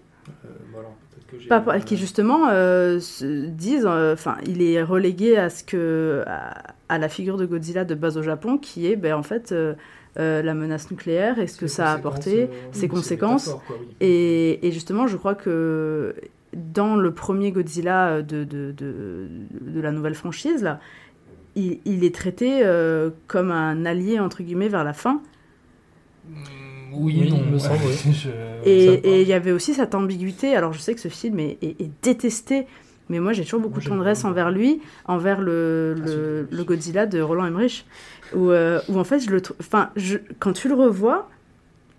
Que 1.29 1.37
j'ai- 1.39 1.47
Pas 1.47 1.59
par- 1.59 1.83
qui 1.85 1.95
justement 1.97 2.47
se 2.49 3.45
disent, 3.47 3.85
enfin, 3.85 4.37
il 4.47 4.61
est 4.63 4.81
relégué 4.81 5.37
à 5.37 5.49
ce 5.51 5.63
que 5.63 6.23
à, 6.25 6.55
à 6.89 6.97
la 6.97 7.07
figure 7.09 7.37
de 7.37 7.45
Godzilla 7.45 7.85
de 7.85 7.95
base 7.95 8.17
au 8.17 8.21
Japon, 8.23 8.57
qui 8.57 8.87
est, 8.87 8.95
ben 8.95 9.13
en 9.13 9.23
fait, 9.23 9.51
euh, 9.51 9.73
euh, 10.19 10.41
la 10.41 10.53
menace 10.55 10.89
nucléaire 10.91 11.39
et 11.39 11.47
ce 11.47 11.57
que 11.57 11.67
ça 11.67 11.91
a 11.91 11.95
apporté, 11.95 12.43
euh, 12.43 12.47
ses 12.71 12.81
oui, 12.81 12.87
conséquences. 12.89 13.47
métaphores, 13.47 13.65
quoi, 13.65 13.75
oui. 13.79 13.95
Et, 14.01 14.67
et 14.67 14.71
justement, 14.71 15.07
je 15.07 15.15
crois 15.15 15.35
que 15.35 16.15
dans 16.53 16.95
le 16.95 17.13
premier 17.13 17.51
Godzilla 17.51 18.21
de, 18.23 18.43
de, 18.43 18.71
de, 18.75 19.27
de 19.61 19.79
la 19.81 19.91
nouvelle 19.91 20.15
franchise, 20.15 20.63
là, 20.63 20.79
il, 21.55 21.79
il 21.85 22.03
est 22.03 22.13
traité 22.15 22.61
euh, 22.65 23.11
comme 23.27 23.51
un 23.51 23.85
allié, 23.85 24.19
entre 24.19 24.41
guillemets, 24.43 24.67
vers 24.69 24.83
la 24.83 24.93
fin. 24.93 25.21
Oui, 26.91 27.15
Oui, 27.19 27.29
non, 27.31 27.37
il 27.45 27.53
me 27.53 27.59
semble, 27.59 27.79
oui. 27.85 28.13
je- 28.13 28.29
Et 28.67 29.21
il 29.21 29.27
y 29.27 29.33
avait 29.33 29.51
aussi 29.51 29.73
cette 29.73 29.93
ambiguïté. 29.95 30.55
Alors, 30.55 30.73
je 30.73 30.79
sais 30.79 30.93
que 30.95 30.99
ce 31.01 31.07
film 31.07 31.39
est, 31.39 31.57
est- 31.61 31.79
est 31.81 31.91
détesté, 32.01 32.65
mais 33.09 33.19
moi, 33.19 33.33
j'ai 33.33 33.43
toujours 33.43 33.59
beaucoup 33.61 33.79
de 33.79 33.85
tendresse 33.85 34.23
envers 34.23 34.51
lui, 34.51 34.81
envers 35.05 35.41
le, 35.41 35.95
Ah, 35.97 36.55
le, 36.55 36.63
Godzilla 36.63 37.05
de 37.05 37.19
Roland 37.21 37.45
Emmerich, 37.45 37.85
où, 38.35 38.51
euh, 38.51 38.79
où 38.87 38.97
en 38.99 39.03
fait, 39.03 39.19
je 39.19 39.29
le 39.31 39.41
enfin, 39.59 39.89
je, 39.95 40.17
quand 40.39 40.53
tu 40.53 40.67
le 40.69 40.75
revois, 40.75 41.27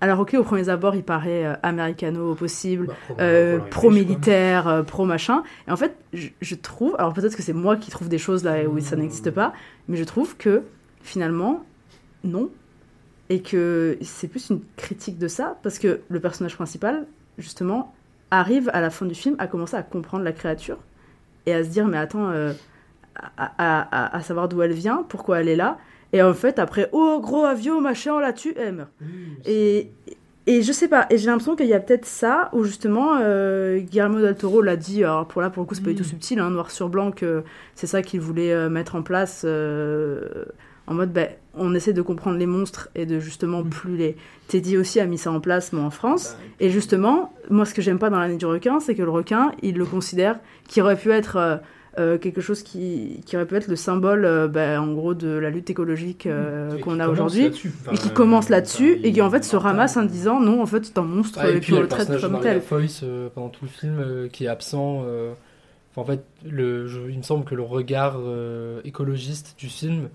alors 0.03 0.21
ok, 0.21 0.35
au 0.39 0.45
premier 0.45 0.69
abord, 0.71 0.95
il 0.95 1.03
paraît 1.03 1.45
euh, 1.45 1.55
americano 1.63 2.31
au 2.33 2.35
possible, 2.35 2.87
Bah, 2.87 2.95
pro- 3.09 3.17
euh, 3.21 3.59
pro-militaire, 3.59 4.67
euh, 4.69 4.83
pro-machin. 4.83 5.43
Et 5.69 5.71
en 5.73 5.77
fait, 5.77 5.95
je, 6.13 6.29
je 6.41 6.55
trouve, 6.55 6.95
alors 6.99 7.13
peut-être 7.13 7.37
que 7.37 7.43
c'est 7.43 7.53
moi 7.53 7.77
qui 7.77 7.91
trouve 7.91 8.09
des 8.09 8.17
choses 8.19 8.43
là 8.45 8.63
où 8.69 8.79
ça 8.81 8.97
Mmh. 8.97 9.01
n'existe 9.01 9.31
pas, 9.31 9.53
mais 9.89 9.97
je 9.99 10.05
trouve 10.05 10.37
que 10.37 10.63
finalement, 11.03 11.65
non. 12.25 12.49
Et 13.29 13.43
que 13.43 13.97
c'est 14.03 14.27
plus 14.29 14.51
une 14.51 14.61
critique 14.77 15.19
de 15.19 15.29
ça, 15.29 15.57
parce 15.63 15.79
que 15.79 16.01
le 16.09 16.19
personnage 16.21 16.55
principal, 16.57 17.07
justement, 17.39 17.95
arrive 18.31 18.71
à 18.73 18.81
la 18.81 18.91
fin 18.91 19.07
du 19.07 19.15
film 19.15 19.37
à 19.39 19.47
commencer 19.47 19.77
à 19.77 19.83
comprendre 19.83 20.25
la 20.25 20.33
créature 20.33 20.79
et 21.47 21.55
à 21.55 21.65
se 21.65 21.69
dire, 21.69 21.87
mais 21.87 21.97
attends, 21.99 22.31
euh, 22.31 22.53
à, 23.17 23.53
à- 23.59 24.05
à- 24.07 24.17
à 24.17 24.21
savoir 24.23 24.49
d'où 24.49 24.63
elle 24.63 24.73
vient, 24.73 25.05
pourquoi 25.09 25.41
elle 25.41 25.49
est 25.49 25.57
là. 25.57 25.79
Et 26.13 26.23
en 26.23 26.35
fait, 26.35 26.59
après, 26.59 26.89
oh 26.93 27.21
gros 27.23 27.45
avion, 27.45 27.81
machin, 27.81 28.15
on 28.15 28.19
la 28.19 28.33
tue, 28.33 28.55
elle 28.57 28.75
meurt. 28.75 28.89
Et, 29.45 29.91
et 30.47 30.63
je 30.63 30.73
sais 30.73 30.89
pas, 30.89 31.07
et 31.11 31.19
j'ai 31.19 31.27
l'impression 31.27 31.55
qu'il 31.55 31.67
y 31.69 31.75
a 31.75 31.79
peut-être 31.81 32.07
ça, 32.07 32.49
où 32.53 32.65
justement, 32.65 33.19
euh, 33.21 33.79
Guillermo 33.79 34.21
del 34.21 34.35
Toro 34.37 34.61
l'a 34.63 34.77
dit, 34.77 35.05
alors 35.05 35.27
pour 35.29 35.41
là, 35.43 35.51
pour 35.51 35.63
le 35.63 35.67
coup, 35.69 35.75
c'est 35.75 35.85
pas 35.85 35.91
du 35.91 35.97
tout 35.97 36.05
subtil, 36.05 36.41
hein, 36.41 36.51
noir 36.51 36.71
sur 36.73 36.89
blanc, 36.89 37.13
que 37.13 37.45
c'est 37.77 37.87
ça 37.87 38.03
qu'il 38.03 38.21
voulait 38.21 38.53
euh, 38.53 38.69
mettre 38.69 38.97
en 38.97 39.03
place, 39.03 39.43
euh, 39.45 40.45
en 40.91 40.95
mode, 40.95 41.13
ben, 41.13 41.29
on 41.55 41.75
essaie 41.75 41.93
de 41.95 42.03
comprendre 42.03 42.37
les 42.37 42.47
monstres 42.47 42.91
et 42.95 43.07
de 43.07 43.19
justement 43.21 43.63
plus 43.63 43.97
les... 43.97 44.17
Teddy 44.49 44.77
aussi 44.77 45.01
a 45.01 45.07
mis 45.07 45.19
ça 45.19 45.31
en 45.31 45.41
place, 45.41 45.73
mais 45.73 45.81
en 45.81 45.91
France. 45.91 46.37
Et 46.59 46.69
justement, 46.71 47.33
moi, 47.49 47.65
ce 47.65 47.73
que 47.75 47.81
j'aime 47.81 47.99
pas 47.99 48.11
dans 48.11 48.19
l'année 48.19 48.37
du 48.37 48.45
requin, 48.47 48.81
c'est 48.81 48.95
que 48.95 49.03
le 49.03 49.11
requin, 49.11 49.53
il 49.63 49.77
le 49.77 49.85
considère 49.87 50.39
qu'il 50.69 50.83
aurait 50.83 50.97
pu 50.97 51.11
être... 51.13 51.37
euh, 51.37 51.57
euh, 51.99 52.19
quelque 52.19 52.41
chose 52.41 52.63
qui, 52.63 53.21
qui 53.27 53.35
aurait 53.37 53.47
pu 53.47 53.57
être 53.57 53.67
le 53.67 53.75
symbole, 53.75 54.25
euh, 54.25 54.47
ben, 54.47 54.81
en 54.81 54.93
gros, 54.93 55.13
de 55.13 55.27
la 55.29 55.51
lutte 55.51 55.71
écologique 55.71 56.25
euh, 56.27 56.77
qui 56.77 56.81
qu'on 56.83 57.01
a 57.01 57.09
aujourd'hui, 57.09 57.47
et 57.47 57.51
qui 57.51 57.67
euh, 58.09 58.13
commence 58.13 58.49
là-dessus, 58.49 58.93
enfin, 58.93 59.09
et 59.09 59.13
qui 59.13 59.21
en 59.21 59.29
fait 59.29 59.43
se 59.45 59.57
ramasse 59.57 59.97
en 59.97 60.05
disant 60.05 60.39
non, 60.39 60.63
en 60.63 60.67
fait, 60.67 60.85
c'est 60.85 60.99
un 60.99 61.03
monstre, 61.03 61.45
et, 61.45 61.49
et 61.49 61.53
puis 61.55 61.61
puis 61.61 61.73
il 61.73 61.75
y 61.75 61.79
on 61.79 61.79
a 61.79 61.83
le 61.83 61.89
le 61.89 61.89
traite 61.89 62.21
comme 62.21 62.41
tel. 62.41 62.63
Euh, 63.03 63.29
pendant 63.35 63.49
tout 63.49 63.65
le 63.65 63.69
film 63.71 63.97
euh, 63.99 64.29
qui 64.29 64.45
est 64.45 64.49
absent. 64.49 65.03
euh, 65.05 65.33
en 65.97 66.05
fait, 66.05 66.23
le, 66.49 66.87
je- 66.87 67.11
il 67.11 67.19
me 67.19 67.23
semble 67.23 67.45
que 67.45 67.57
le 67.57 67.63
regard 67.63 68.19
euh, 68.21 68.81
écologiste 68.85 69.57
du 69.59 69.67
film 69.69 70.09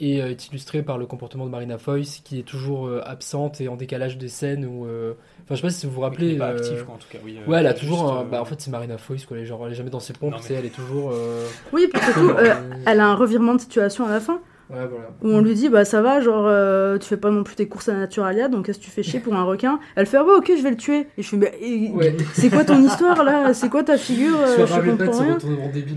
est, 0.00 0.20
euh, 0.20 0.30
est 0.30 0.48
illustré 0.48 0.82
par 0.82 0.98
le 0.98 1.06
comportement 1.06 1.44
de 1.46 1.50
Marina 1.50 1.78
Foïs 1.78 2.20
qui 2.24 2.38
est 2.38 2.42
toujours 2.42 2.86
euh, 2.86 3.00
absente 3.04 3.60
et 3.60 3.68
en 3.68 3.76
décalage 3.76 4.18
des 4.18 4.28
scènes 4.28 4.64
où. 4.64 4.86
euh, 4.86 5.14
Enfin, 5.44 5.54
je 5.54 5.56
sais 5.56 5.62
pas 5.62 5.70
si 5.70 5.86
vous 5.86 5.92
vous 5.92 5.98
Oui, 6.00 6.04
rappelez. 6.04 6.32
n'est 6.34 6.38
pas 6.38 6.50
euh, 6.50 6.84
quoi, 6.84 6.94
en 6.94 6.98
tout 6.98 7.08
cas, 7.10 7.18
oui, 7.24 7.38
ouais, 7.46 7.58
elle 7.60 7.66
a 7.66 7.70
juste, 7.70 7.80
toujours. 7.82 8.12
un- 8.12 8.20
euh, 8.20 8.24
bah, 8.24 8.40
en 8.42 8.44
fait, 8.44 8.60
c'est 8.60 8.70
Marina 8.70 8.98
Foïs, 8.98 9.24
quoi. 9.24 9.36
Elle 9.38 9.44
est, 9.44 9.46
genre, 9.46 9.64
elle 9.66 9.72
est 9.72 9.76
jamais 9.76 9.88
dans 9.90 10.00
ses 10.00 10.12
pompes, 10.12 10.32
Non, 10.32 10.36
tu 10.36 10.42
mais- 10.42 10.48
sais, 10.48 10.54
elle 10.54 10.66
est 10.66 10.74
toujours. 10.74 11.10
euh, 11.14 11.46
Oui, 11.72 11.88
puis 11.92 12.02
surtout, 12.04 12.28
euh, 12.30 12.54
elle 12.86 13.00
a 13.00 13.06
un 13.08 13.14
revirement 13.14 13.54
de 13.54 13.60
situation 13.60 14.04
à 14.06 14.10
la 14.10 14.20
fin. 14.20 14.40
Ouais, 14.70 14.76
voilà. 14.90 15.10
Où 15.22 15.28
on 15.30 15.40
lui 15.40 15.54
dit, 15.54 15.70
bah 15.70 15.84
ça 15.86 16.02
va, 16.02 16.20
genre, 16.20 16.44
euh, 16.46 16.98
tu 16.98 17.08
fais 17.08 17.16
pas 17.16 17.30
non 17.30 17.42
plus 17.42 17.54
tes 17.56 17.66
courses 17.68 17.88
à 17.88 17.94
Naturalia, 17.94 18.48
donc 18.48 18.66
qu'est-ce 18.66 18.78
que 18.78 18.84
tu 18.84 18.90
fais 18.90 19.02
chier 19.02 19.18
pour 19.18 19.34
un 19.34 19.42
requin? 19.44 19.78
Elle 19.96 20.04
fait, 20.04 20.18
ah 20.18 20.24
ouais, 20.24 20.34
ok, 20.36 20.52
je 20.56 20.62
vais 20.62 20.70
le 20.70 20.76
tuer. 20.76 21.06
Et 21.16 21.22
je 21.22 21.28
fais, 21.28 21.36
mais 21.38 21.52
et- 21.60 21.90
Ouais. 21.90 22.14
c'est 22.34 22.50
quoi 22.50 22.64
ton 22.64 22.82
histoire 22.82 23.24
là? 23.24 23.54
C'est 23.54 23.70
quoi 23.70 23.82
ta 23.82 23.96
figure 23.96 24.38
Euh, 24.38 24.66
Je 24.66 24.90
comprends 24.90 25.22
rien. 25.22 25.38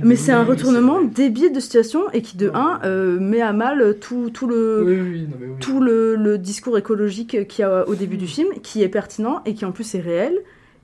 Mais 0.04 0.16
c'est 0.16 0.32
un 0.32 0.44
retournement 0.46 1.02
débile 1.02 1.52
de 1.52 1.60
situation 1.60 2.04
et 2.14 2.22
qui, 2.22 2.38
de 2.38 2.50
un, 2.54 2.80
euh, 2.86 3.20
met 3.20 3.42
à 3.42 3.52
mal 3.52 3.96
tout, 4.00 4.30
tout 4.34 4.48
le. 4.48 4.84
Oui, 4.86 5.00
oui, 5.02 5.22
non, 5.30 5.38
mais 5.40 5.48
oui. 5.48 5.54
tout 5.60 5.82
le, 5.82 6.16
le 6.16 6.38
discours 6.38 6.78
écologique 6.78 7.48
qu'il 7.50 7.64
y 7.64 7.66
a 7.66 7.88
au 7.90 7.96
début 7.96 8.18
du 8.18 8.28
film, 8.28 8.48
qui 8.64 8.84
est 8.84 8.90
pertinent 8.90 9.42
et 9.46 9.54
qui 9.54 9.66
en 9.66 9.72
plus 9.74 9.96
est 9.96 10.00
réel. 10.02 10.38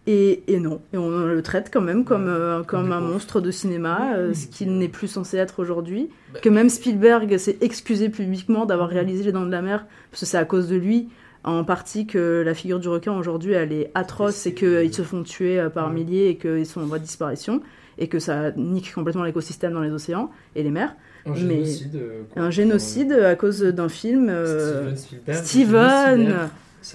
Et, 0.10 0.44
et 0.48 0.62
non, 0.62 0.80
et 0.94 0.98
on 0.98 1.10
le 1.10 1.42
traite 1.42 1.70
quand 1.72 1.82
même 1.82 2.06
comme, 2.06 2.30
euh, 2.30 2.64
comme 2.64 2.94
un 2.94 3.02
monstre 3.02 3.42
de 3.42 3.52
cinéma, 3.52 4.14
euh, 4.16 4.34
ce 4.34 4.48
qu'il 4.48 4.78
n'est 4.78 4.88
plus 4.88 5.10
censé 5.10 5.36
être 5.36 5.60
aujourd'hui. 5.60 6.10
Bah, 6.34 6.40
que 6.40 6.48
même 6.48 6.70
Spielberg 6.70 7.38
s'est 7.38 7.58
excusé 7.60 8.08
publiquement 8.08 8.66
d'avoir 8.66 8.88
réalisé 8.88 9.26
Les 9.26 9.32
Dents 9.34 9.46
de 9.46 9.52
la 9.52 9.62
Mer, 9.62 9.86
parce 10.10 10.22
que 10.22 10.26
c'est 10.26 10.38
à 10.38 10.46
cause 10.46 10.70
de 10.70 10.78
lui, 10.78 11.10
en 11.44 11.66
partie, 11.66 12.08
que 12.08 12.42
la 12.46 12.54
figure 12.54 12.80
du 12.80 12.88
requin 12.88 13.18
aujourd'hui, 13.18 13.52
elle 13.52 13.74
est 13.74 13.92
atroce 13.96 14.46
et 14.46 14.54
qu'ils 14.54 14.94
se 14.94 15.02
font 15.02 15.24
tuer 15.24 15.60
euh, 15.60 15.70
par 15.70 15.90
milliers 15.90 16.30
et 16.30 16.38
qu'ils 16.38 16.66
sont 16.66 16.80
en 16.80 16.86
voie 16.86 17.00
de 17.00 17.04
disparition, 17.04 17.62
et 17.98 18.08
que 18.08 18.20
ça 18.20 18.52
nique 18.52 18.94
complètement 18.94 19.26
l'écosystème 19.26 19.74
dans 19.74 19.82
les 19.82 19.92
océans 19.92 20.32
et 20.56 20.64
les 20.64 20.72
mers. 20.72 20.96
Un 21.26 21.32
Mais- 21.32 21.66
génocide, 21.66 21.96
euh, 21.98 22.24
un 22.38 22.50
génocide 22.50 23.12
à 23.12 23.36
cause 23.36 23.60
d'un 23.62 23.90
film. 23.90 24.30
Steven 24.30 24.96
Spielberg, 24.96 25.44
Steven. 25.44 26.36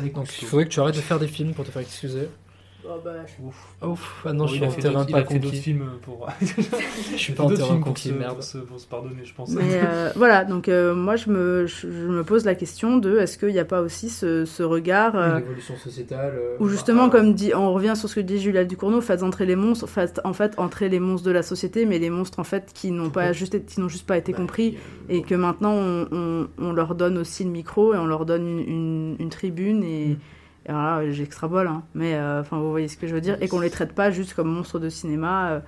il 0.07 0.47
faudrait 0.47 0.65
que 0.65 0.71
tu 0.71 0.81
arrêtes 0.81 0.95
de 0.95 1.01
faire 1.01 1.19
des 1.19 1.27
films 1.29 1.53
pour 1.53 1.67
te 1.67 1.71
faire 1.71 1.83
excuser. 1.83 2.29
Oh 2.85 2.99
bah, 3.05 3.11
Ouf, 3.87 4.23
ah 4.27 4.33
non, 4.33 4.45
Bon, 4.45 4.47
je 4.49 4.55
il 4.55 4.57
suis 4.57 4.65
a 4.65 4.69
en 4.69 4.73
terrain 4.73 4.93
d'autres- 5.01 5.07
il 5.09 5.13
pas 5.13 5.19
a 5.19 5.25
fait 5.25 5.35
d'autres 5.39 5.45
conquis. 5.51 5.63
films 5.63 5.91
pour. 6.03 6.29
Je 6.41 7.17
suis 7.17 7.33
Il 7.33 7.37
pas 7.37 7.45
en 7.45 7.49
terrain 7.49 7.65
films 7.67 7.79
pour 7.79 7.87
conquis, 7.89 8.09
se- 8.09 8.15
merde. 8.15 8.35
Pour 8.35 8.43
se, 8.43 8.59
pour 8.59 8.81
se 8.81 8.87
pardonner, 8.87 9.25
je 9.25 9.35
pense. 9.35 9.51
Mais 9.51 9.63
euh, 9.85 10.11
voilà, 10.17 10.45
donc 10.45 10.69
euh, 10.69 10.93
moi 10.95 11.15
je 11.17 11.31
me, 11.31 11.67
je, 11.67 11.81
je 11.91 12.09
me 12.09 12.25
pose 12.25 12.45
la 12.45 12.55
question 12.57 12.97
de 12.97 13.19
est-ce 13.19 13.39
qu'il 13.39 13.51
n'y 13.51 13.59
a 13.61 13.65
pas 13.65 13.83
aussi 13.83 14.09
ce, 14.11 14.45
ce 14.45 14.63
regard 14.65 15.15
euh, 15.17 15.39
Une 15.39 15.45
évolution 15.45 15.77
sociétale. 15.77 16.33
euh, 16.35 16.57
où 16.59 16.69
justement, 16.69 17.09
comme 17.09 17.35
dit, 17.35 17.53
on 17.55 17.73
revient 17.73 17.95
sur 17.95 18.09
ce 18.09 18.17
que 18.17 18.21
dit 18.21 18.41
Julia 18.41 18.65
Ducournau, 18.65 19.01
faites 19.01 19.23
entrer 19.23 19.47
les 19.47 19.57
monstres, 19.57 19.87
faites 19.89 20.21
en 20.25 20.33
fait 20.33 20.59
entrer 20.59 20.89
les 20.89 20.99
monstres 21.01 21.27
de 21.27 21.33
la 21.33 21.43
société, 21.45 21.87
mais 21.87 21.99
les 22.01 22.11
monstres 22.11 22.41
en 22.41 22.45
fait 22.45 22.73
qui 22.75 22.91
n'ont 22.91 23.11
pas 23.11 23.33
juste, 23.33 23.65
qui 23.65 23.81
n'ont 23.81 23.89
juste 23.89 24.07
pas 24.09 24.19
été 24.19 24.33
compris 24.33 24.77
et 25.09 25.23
que 25.23 25.35
maintenant 25.37 25.73
on, 25.75 26.09
on- 26.11 26.49
on 26.59 26.73
leur 26.73 26.95
donne 26.97 27.19
aussi 27.19 27.45
le 27.45 27.51
micro 27.51 27.95
et 27.95 27.99
on 27.99 28.07
leur 28.07 28.27
donne 28.27 28.47
une, 28.49 28.59
une- 28.69 29.17
une 29.21 29.29
tribune 29.31 29.85
et, 29.85 30.11
et 30.11 30.17
alors 30.67 30.83
là 30.83 31.11
j'extrapole, 31.11 31.67
hein, 31.67 31.83
mais 31.95 32.15
euh, 32.15 32.41
enfin 32.41 32.59
vous 32.59 32.71
voyez 32.71 32.89
ce 32.89 32.97
que 32.97 33.07
je 33.07 33.15
veux 33.15 33.21
dire 33.21 33.37
et 33.43 33.49
qu'on 33.49 33.61
les 33.61 33.71
traite 33.71 33.93
pas 33.95 34.11
juste 34.11 34.35
comme 34.35 34.49
monstres 34.49 34.79
de 34.79 34.89
cinéma, 34.89 35.51
euh, 35.51 35.61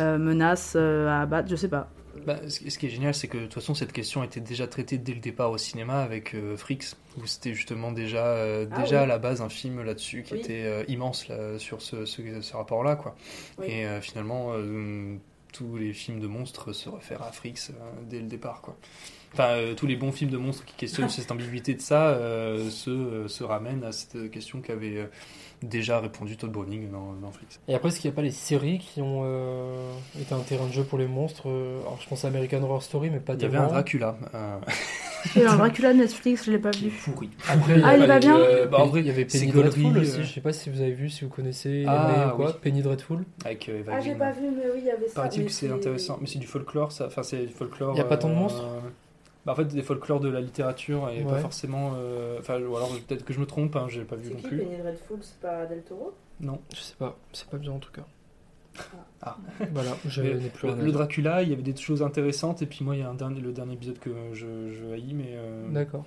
euh, 0.00 0.18
menaces 0.18 0.76
à 0.76 1.20
abattre, 1.22 1.48
je 1.48 1.56
sais 1.56 1.68
pas. 1.68 1.90
Bah, 2.26 2.36
ce, 2.48 2.60
qui- 2.60 2.86
est 2.86 2.90
génial, 2.90 3.12
c'est 3.12 3.26
que 3.26 3.38
de 3.38 3.42
toute 3.42 3.54
façon, 3.54 3.74
cette 3.74 3.92
question 3.92 4.22
était 4.22 4.40
déjà 4.40 4.66
traitée 4.68 4.98
dès 4.98 5.14
le 5.14 5.20
départ 5.20 5.50
au 5.50 5.58
cinéma 5.58 6.00
avec 6.00 6.34
euh, 6.34 6.56
Freaks, 6.56 6.94
où 7.18 7.26
c'était 7.26 7.54
justement 7.54 7.90
déjà, 7.90 8.24
euh, 8.24 8.66
Ah 8.70 8.82
déjà 8.82 8.98
oui. 8.98 9.02
à 9.02 9.06
la 9.06 9.18
base 9.18 9.42
un 9.42 9.48
film 9.48 9.82
là-dessus 9.82 10.22
qui 10.22 10.34
Oui. 10.34 10.40
était 10.40 10.62
euh, 10.64 10.84
immense 10.86 11.26
là, 11.28 11.58
sur 11.58 11.82
ce, 11.82 12.04
ce, 12.04 12.22
ce 12.40 12.56
rapport-là. 12.56 12.94
quoi. 12.96 13.16
Oui. 13.58 13.66
Et 13.68 14.00
finalement, 14.00 14.52
tous 15.52 15.76
les 15.76 15.92
films 15.92 16.20
de 16.20 16.26
monstres 16.26 16.72
se 16.72 16.88
réfèrent 16.88 17.22
à 17.22 17.30
euh, 17.70 17.72
dès 18.08 18.18
le 18.20 18.26
départ. 18.26 18.60
Quoi. 18.60 18.76
Enfin, 19.34 19.48
euh, 19.50 19.74
tous 19.74 19.86
les 19.86 19.96
bons 19.96 20.12
films 20.12 20.30
de 20.30 20.36
monstres 20.38 20.64
qui 20.64 20.74
questionnent 20.74 21.08
cette 21.08 21.30
ambiguïté 21.30 21.74
de 21.74 21.80
ça 21.80 22.08
euh, 22.10 22.70
se, 22.70 22.88
euh, 22.90 23.28
se 23.28 23.44
ramènent 23.44 23.84
à 23.84 23.92
cette 23.92 24.30
question 24.30 24.60
qu'avait 24.60 25.08
déjà 25.62 25.98
répondu 26.00 26.36
Todd 26.36 26.50
Browning 26.52 26.90
dans, 26.90 27.14
dans. 27.14 27.32
Et 27.68 27.74
après, 27.74 27.88
est-ce 27.88 27.98
qu'il 28.00 28.10
n'y 28.10 28.14
a 28.14 28.16
pas 28.16 28.22
les 28.22 28.30
séries 28.30 28.78
qui 28.78 29.00
ont 29.02 29.22
euh, 29.24 29.92
été 30.20 30.34
un 30.34 30.38
terrain 30.40 30.66
de 30.66 30.72
jeu 30.72 30.84
pour 30.84 30.98
les 30.98 31.06
monstres 31.06 31.46
Alors, 31.48 31.98
je 32.00 32.08
pense 32.08 32.24
à 32.24 32.28
American 32.28 32.62
Horror 32.62 32.82
Story, 32.82 33.10
mais 33.10 33.18
pas 33.20 33.34
Il 33.34 33.42
y 33.42 33.44
avait 33.44 33.52
tellement. 33.52 33.68
un 33.68 33.72
Dracula. 33.72 34.16
euh, 34.34 34.56
Il 35.36 35.42
y 35.42 35.44
a 35.46 35.52
un 35.52 35.56
Dracula 35.56 35.92
de 35.94 35.98
Netflix, 35.98 36.44
je 36.44 36.50
l'ai 36.52 36.58
pas 36.58 36.70
vu. 36.70 36.90
Pourri. 37.04 37.30
Après, 37.48 37.80
Ah, 37.82 37.96
il 37.96 38.02
est 38.02 38.06
pas 38.06 38.18
bien 38.18 38.36
euh, 38.38 38.66
Bah, 38.66 38.78
en 38.80 38.86
vrai, 38.86 39.00
il 39.00 39.06
y 39.06 39.10
avait 39.10 39.24
Penny 39.24 39.46
Dreadful 39.46 39.96
euh. 39.96 40.00
aussi. 40.02 40.22
Je 40.22 40.32
sais 40.34 40.40
pas 40.42 40.52
si 40.52 40.68
vous 40.70 40.80
avez 40.82 40.92
vu, 40.92 41.08
si 41.08 41.24
vous 41.24 41.30
connaissez, 41.30 41.84
Ah, 41.88 42.30
ou 42.34 42.36
quoi. 42.36 42.46
oui. 42.50 42.52
Penny 42.62 42.82
Dreadful. 42.82 43.24
avec 43.44 43.68
euh, 43.70 43.78
Eva 43.80 43.92
Ah, 43.96 44.00
j'ai 44.00 44.14
pas 44.14 44.32
vu, 44.32 44.42
mais 44.54 44.64
oui, 44.72 44.80
il 44.80 44.84
y 44.86 44.90
avait 44.90 45.08
ça. 45.08 45.14
Paraît-il 45.14 45.46
que 45.46 45.50
c'est 45.52 45.70
intéressant, 45.70 46.18
mais 46.20 46.26
c'est 46.26 46.38
du 46.38 46.46
folklore, 46.46 46.92
ça. 46.92 47.06
Enfin, 47.06 47.22
c'est 47.22 47.46
du 47.46 47.52
folklore. 47.54 47.96
Y 47.96 48.00
a 48.00 48.04
pas 48.04 48.18
tant 48.18 48.28
de 48.28 48.34
euh, 48.34 48.38
monstres 48.38 48.64
bah, 49.46 49.52
En 49.52 49.54
fait, 49.54 49.64
des 49.66 49.82
folklores 49.82 50.20
de 50.20 50.28
la 50.28 50.40
littérature 50.40 51.08
et 51.10 51.22
pas 51.22 51.38
forcément. 51.38 51.92
euh, 51.96 52.38
Enfin, 52.40 52.60
ou 52.62 52.76
alors 52.76 52.90
peut-être 53.06 53.24
que 53.24 53.32
je 53.32 53.40
me 53.40 53.46
trompe, 53.46 53.76
hein, 53.76 53.86
j'ai 53.88 54.04
pas 54.04 54.16
vu 54.16 54.32
non 54.32 54.40
plus. 54.40 54.58
Dreadful 54.64 55.18
C'est 55.20 55.40
pas 55.40 55.66
Del 55.66 55.82
Toro? 55.82 56.12
Non. 56.40 56.60
Je 56.74 56.80
sais 56.80 56.94
pas, 56.96 57.16
c'est 57.32 57.48
pas 57.48 57.58
bien 57.58 57.72
en 57.72 57.78
tout 57.78 57.92
cas. 57.92 58.04
Ah. 59.22 59.36
Voilà, 59.72 59.90
je 60.06 60.22
Mais 60.22 60.34
n'ai 60.34 60.48
plus 60.48 60.66
le, 60.68 60.74
rien. 60.74 60.92
Dracula, 60.92 61.42
il 61.42 61.48
y 61.50 61.52
avait 61.52 61.62
des 61.62 61.76
choses 61.76 62.02
intéressantes, 62.02 62.60
et 62.62 62.66
puis 62.66 62.84
moi, 62.84 62.96
il 62.96 63.00
y 63.00 63.02
a 63.02 63.08
un 63.08 63.14
dernier, 63.14 63.40
le 63.40 63.52
dernier 63.52 63.74
épisode 63.74 63.98
que 64.00 64.10
je, 64.32 64.70
je 64.72 64.92
haïs, 64.92 65.14
mais. 65.14 65.28
euh, 65.30 65.70
D'accord. 65.70 66.04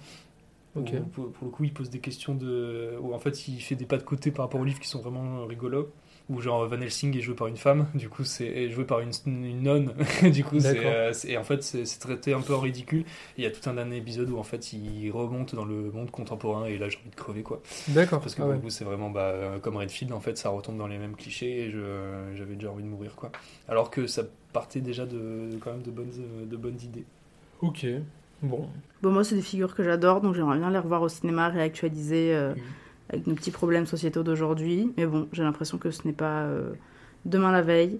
où, 0.76 0.81
Ok. 0.81 0.93
pour, 1.14 1.31
pour 1.31 1.45
le 1.45 1.51
coup, 1.51 1.64
il 1.64 1.73
pose 1.73 1.89
des 1.89 1.99
questions 1.99 2.35
de. 2.35 2.97
où 3.01 3.14
en 3.14 3.19
fait, 3.19 3.47
il 3.47 3.59
fait 3.61 3.76
des 3.76 3.85
pas 3.85 3.97
de 3.97 4.03
côté 4.03 4.31
par 4.31 4.45
rapport 4.45 4.59
aux 4.59 4.65
livres 4.65 4.80
qui 4.81 4.89
sont 4.89 5.01
vraiment 5.01 5.45
rigolos. 5.45 5.89
Où 6.29 6.41
genre 6.41 6.67
Van 6.67 6.81
Helsing 6.81 7.17
est 7.17 7.21
joué 7.21 7.35
par 7.35 7.47
une 7.47 7.55
femme, 7.55 7.87
du 7.95 8.09
coup 8.09 8.25
c'est 8.25 8.45
est 8.47 8.69
joué 8.69 8.83
par 8.83 8.99
une, 8.99 9.11
une 9.25 9.63
nonne, 9.63 9.93
du 10.23 10.43
coup 10.43 10.59
c'est, 10.59 10.85
euh, 10.85 11.13
c'est- 11.13 11.29
et 11.29 11.37
en 11.37 11.45
fait 11.45 11.63
c'est, 11.63 11.85
traité 11.99 12.33
un 12.33 12.41
peu 12.41 12.53
en 12.53 12.59
ridicule. 12.59 13.05
Il 13.37 13.45
y 13.45 13.47
a 13.47 13.51
tout 13.51 13.69
un 13.69 13.73
dernier 13.75 13.97
épisode 13.97 14.29
où 14.29 14.37
en 14.37 14.43
fait 14.43 14.73
il 14.73 15.09
remonte 15.11 15.55
dans 15.55 15.63
le 15.63 15.89
monde 15.91 16.11
contemporain 16.11 16.65
et 16.65 16.77
là 16.77 16.89
j'ai 16.89 16.97
envie 16.97 17.09
de 17.11 17.15
crever 17.15 17.43
quoi. 17.43 17.61
D'accord. 17.87 18.19
Parce 18.19 18.35
que 18.35 18.41
ah 18.41 18.43
pour 18.43 18.49
ouais. 18.49 18.55
le 18.55 18.61
coup 18.61 18.69
c'est 18.69 18.83
vraiment 18.83 19.09
bah, 19.09 19.21
euh, 19.21 19.59
comme 19.59 19.77
Redfield 19.77 20.11
en 20.11 20.19
fait 20.19 20.37
ça 20.37 20.49
retombe 20.49 20.77
dans 20.77 20.87
les 20.87 20.97
mêmes 20.97 21.15
clichés 21.15 21.65
et 21.65 21.71
je, 21.71 21.79
j'avais 22.35 22.55
déjà 22.55 22.71
envie 22.71 22.83
de 22.83 22.89
mourir 22.89 23.15
quoi. 23.15 23.31
Alors 23.69 23.89
que 23.89 24.05
ça 24.05 24.23
partait 24.51 24.81
déjà 24.81 25.05
de 25.05 25.49
quand 25.63 25.71
même 25.71 25.81
de 25.83 25.91
bonnes, 25.91 26.11
euh, 26.19 26.45
de 26.45 26.57
bonnes 26.57 26.79
idées. 26.83 27.05
Ok. 27.61 27.85
Bon. 28.41 28.69
Bon, 29.01 29.11
moi, 29.11 29.23
c'est 29.23 29.35
des 29.35 29.41
figures 29.41 29.73
que 29.75 29.83
j'adore, 29.83 30.21
donc 30.21 30.35
j'aimerais 30.35 30.57
bien 30.59 30.69
les 30.69 30.77
revoir 30.79 31.01
au 31.01 31.09
cinéma, 31.09 31.49
réactualisées 31.49 32.35
euh, 32.35 32.53
avec 33.09 33.27
nos 33.27 33.35
petits 33.35 33.51
problèmes 33.51 33.85
sociétaux 33.85 34.23
d'aujourd'hui. 34.23 34.91
Mais 34.97 35.05
bon, 35.05 35.27
j'ai 35.31 35.43
l'impression 35.43 35.77
que 35.77 35.91
ce 35.91 36.01
n'est 36.05 36.13
pas 36.13 36.41
euh, 36.43 36.71
demain 37.25 37.51
la 37.51 37.61
veille, 37.61 37.99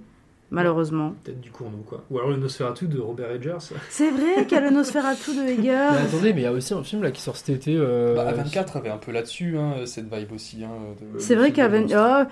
malheureusement. 0.51 1.15
Peut-être 1.23 1.41
du 1.41 1.51
Cournot, 1.51 1.84
quoi. 1.88 2.03
Ou 2.11 2.17
alors 2.19 2.31
le 2.31 2.38
Nosferatu 2.38 2.88
de 2.88 2.99
Robert 2.99 3.31
Edgers. 3.31 3.57
C'est 3.89 4.11
vrai 4.11 4.45
qu'il 4.45 4.57
y 4.57 4.61
a 4.61 4.69
le 4.69 4.69
Nosferatu 4.75 5.31
de 5.35 5.41
Heger. 5.49 5.91
Mais 5.93 5.97
attendez, 6.07 6.34
mais 6.34 6.41
il 6.41 6.43
y 6.43 6.47
a 6.47 6.51
aussi 6.51 6.73
un 6.73 6.84
film 6.84 7.03
là 7.03 7.11
qui 7.11 7.21
sort 7.21 7.35
cet 7.38 7.49
été. 7.49 7.75
euh, 7.77 8.15
Bah, 8.15 8.31
A24 8.34 8.77
avait 8.77 8.89
un 8.89 8.97
peu 8.97 9.11
là-dessus 9.11 9.57
hein, 9.57 9.85
cette 9.85 10.13
vibe 10.13 10.31
aussi. 10.34 10.63
Hein, 10.63 10.71
C'est 11.19 11.35
vrai 11.35 11.51
film 11.51 11.55
qu'il 11.55 11.63
y 11.63 11.67
de 11.67 11.95
avait. 11.97 12.25
monstres. 12.25 12.29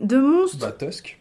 Oh, 0.00 0.04
de 0.04 0.16
monstres 0.18 0.58
Bah 0.58 0.72
Tusk. 0.72 1.18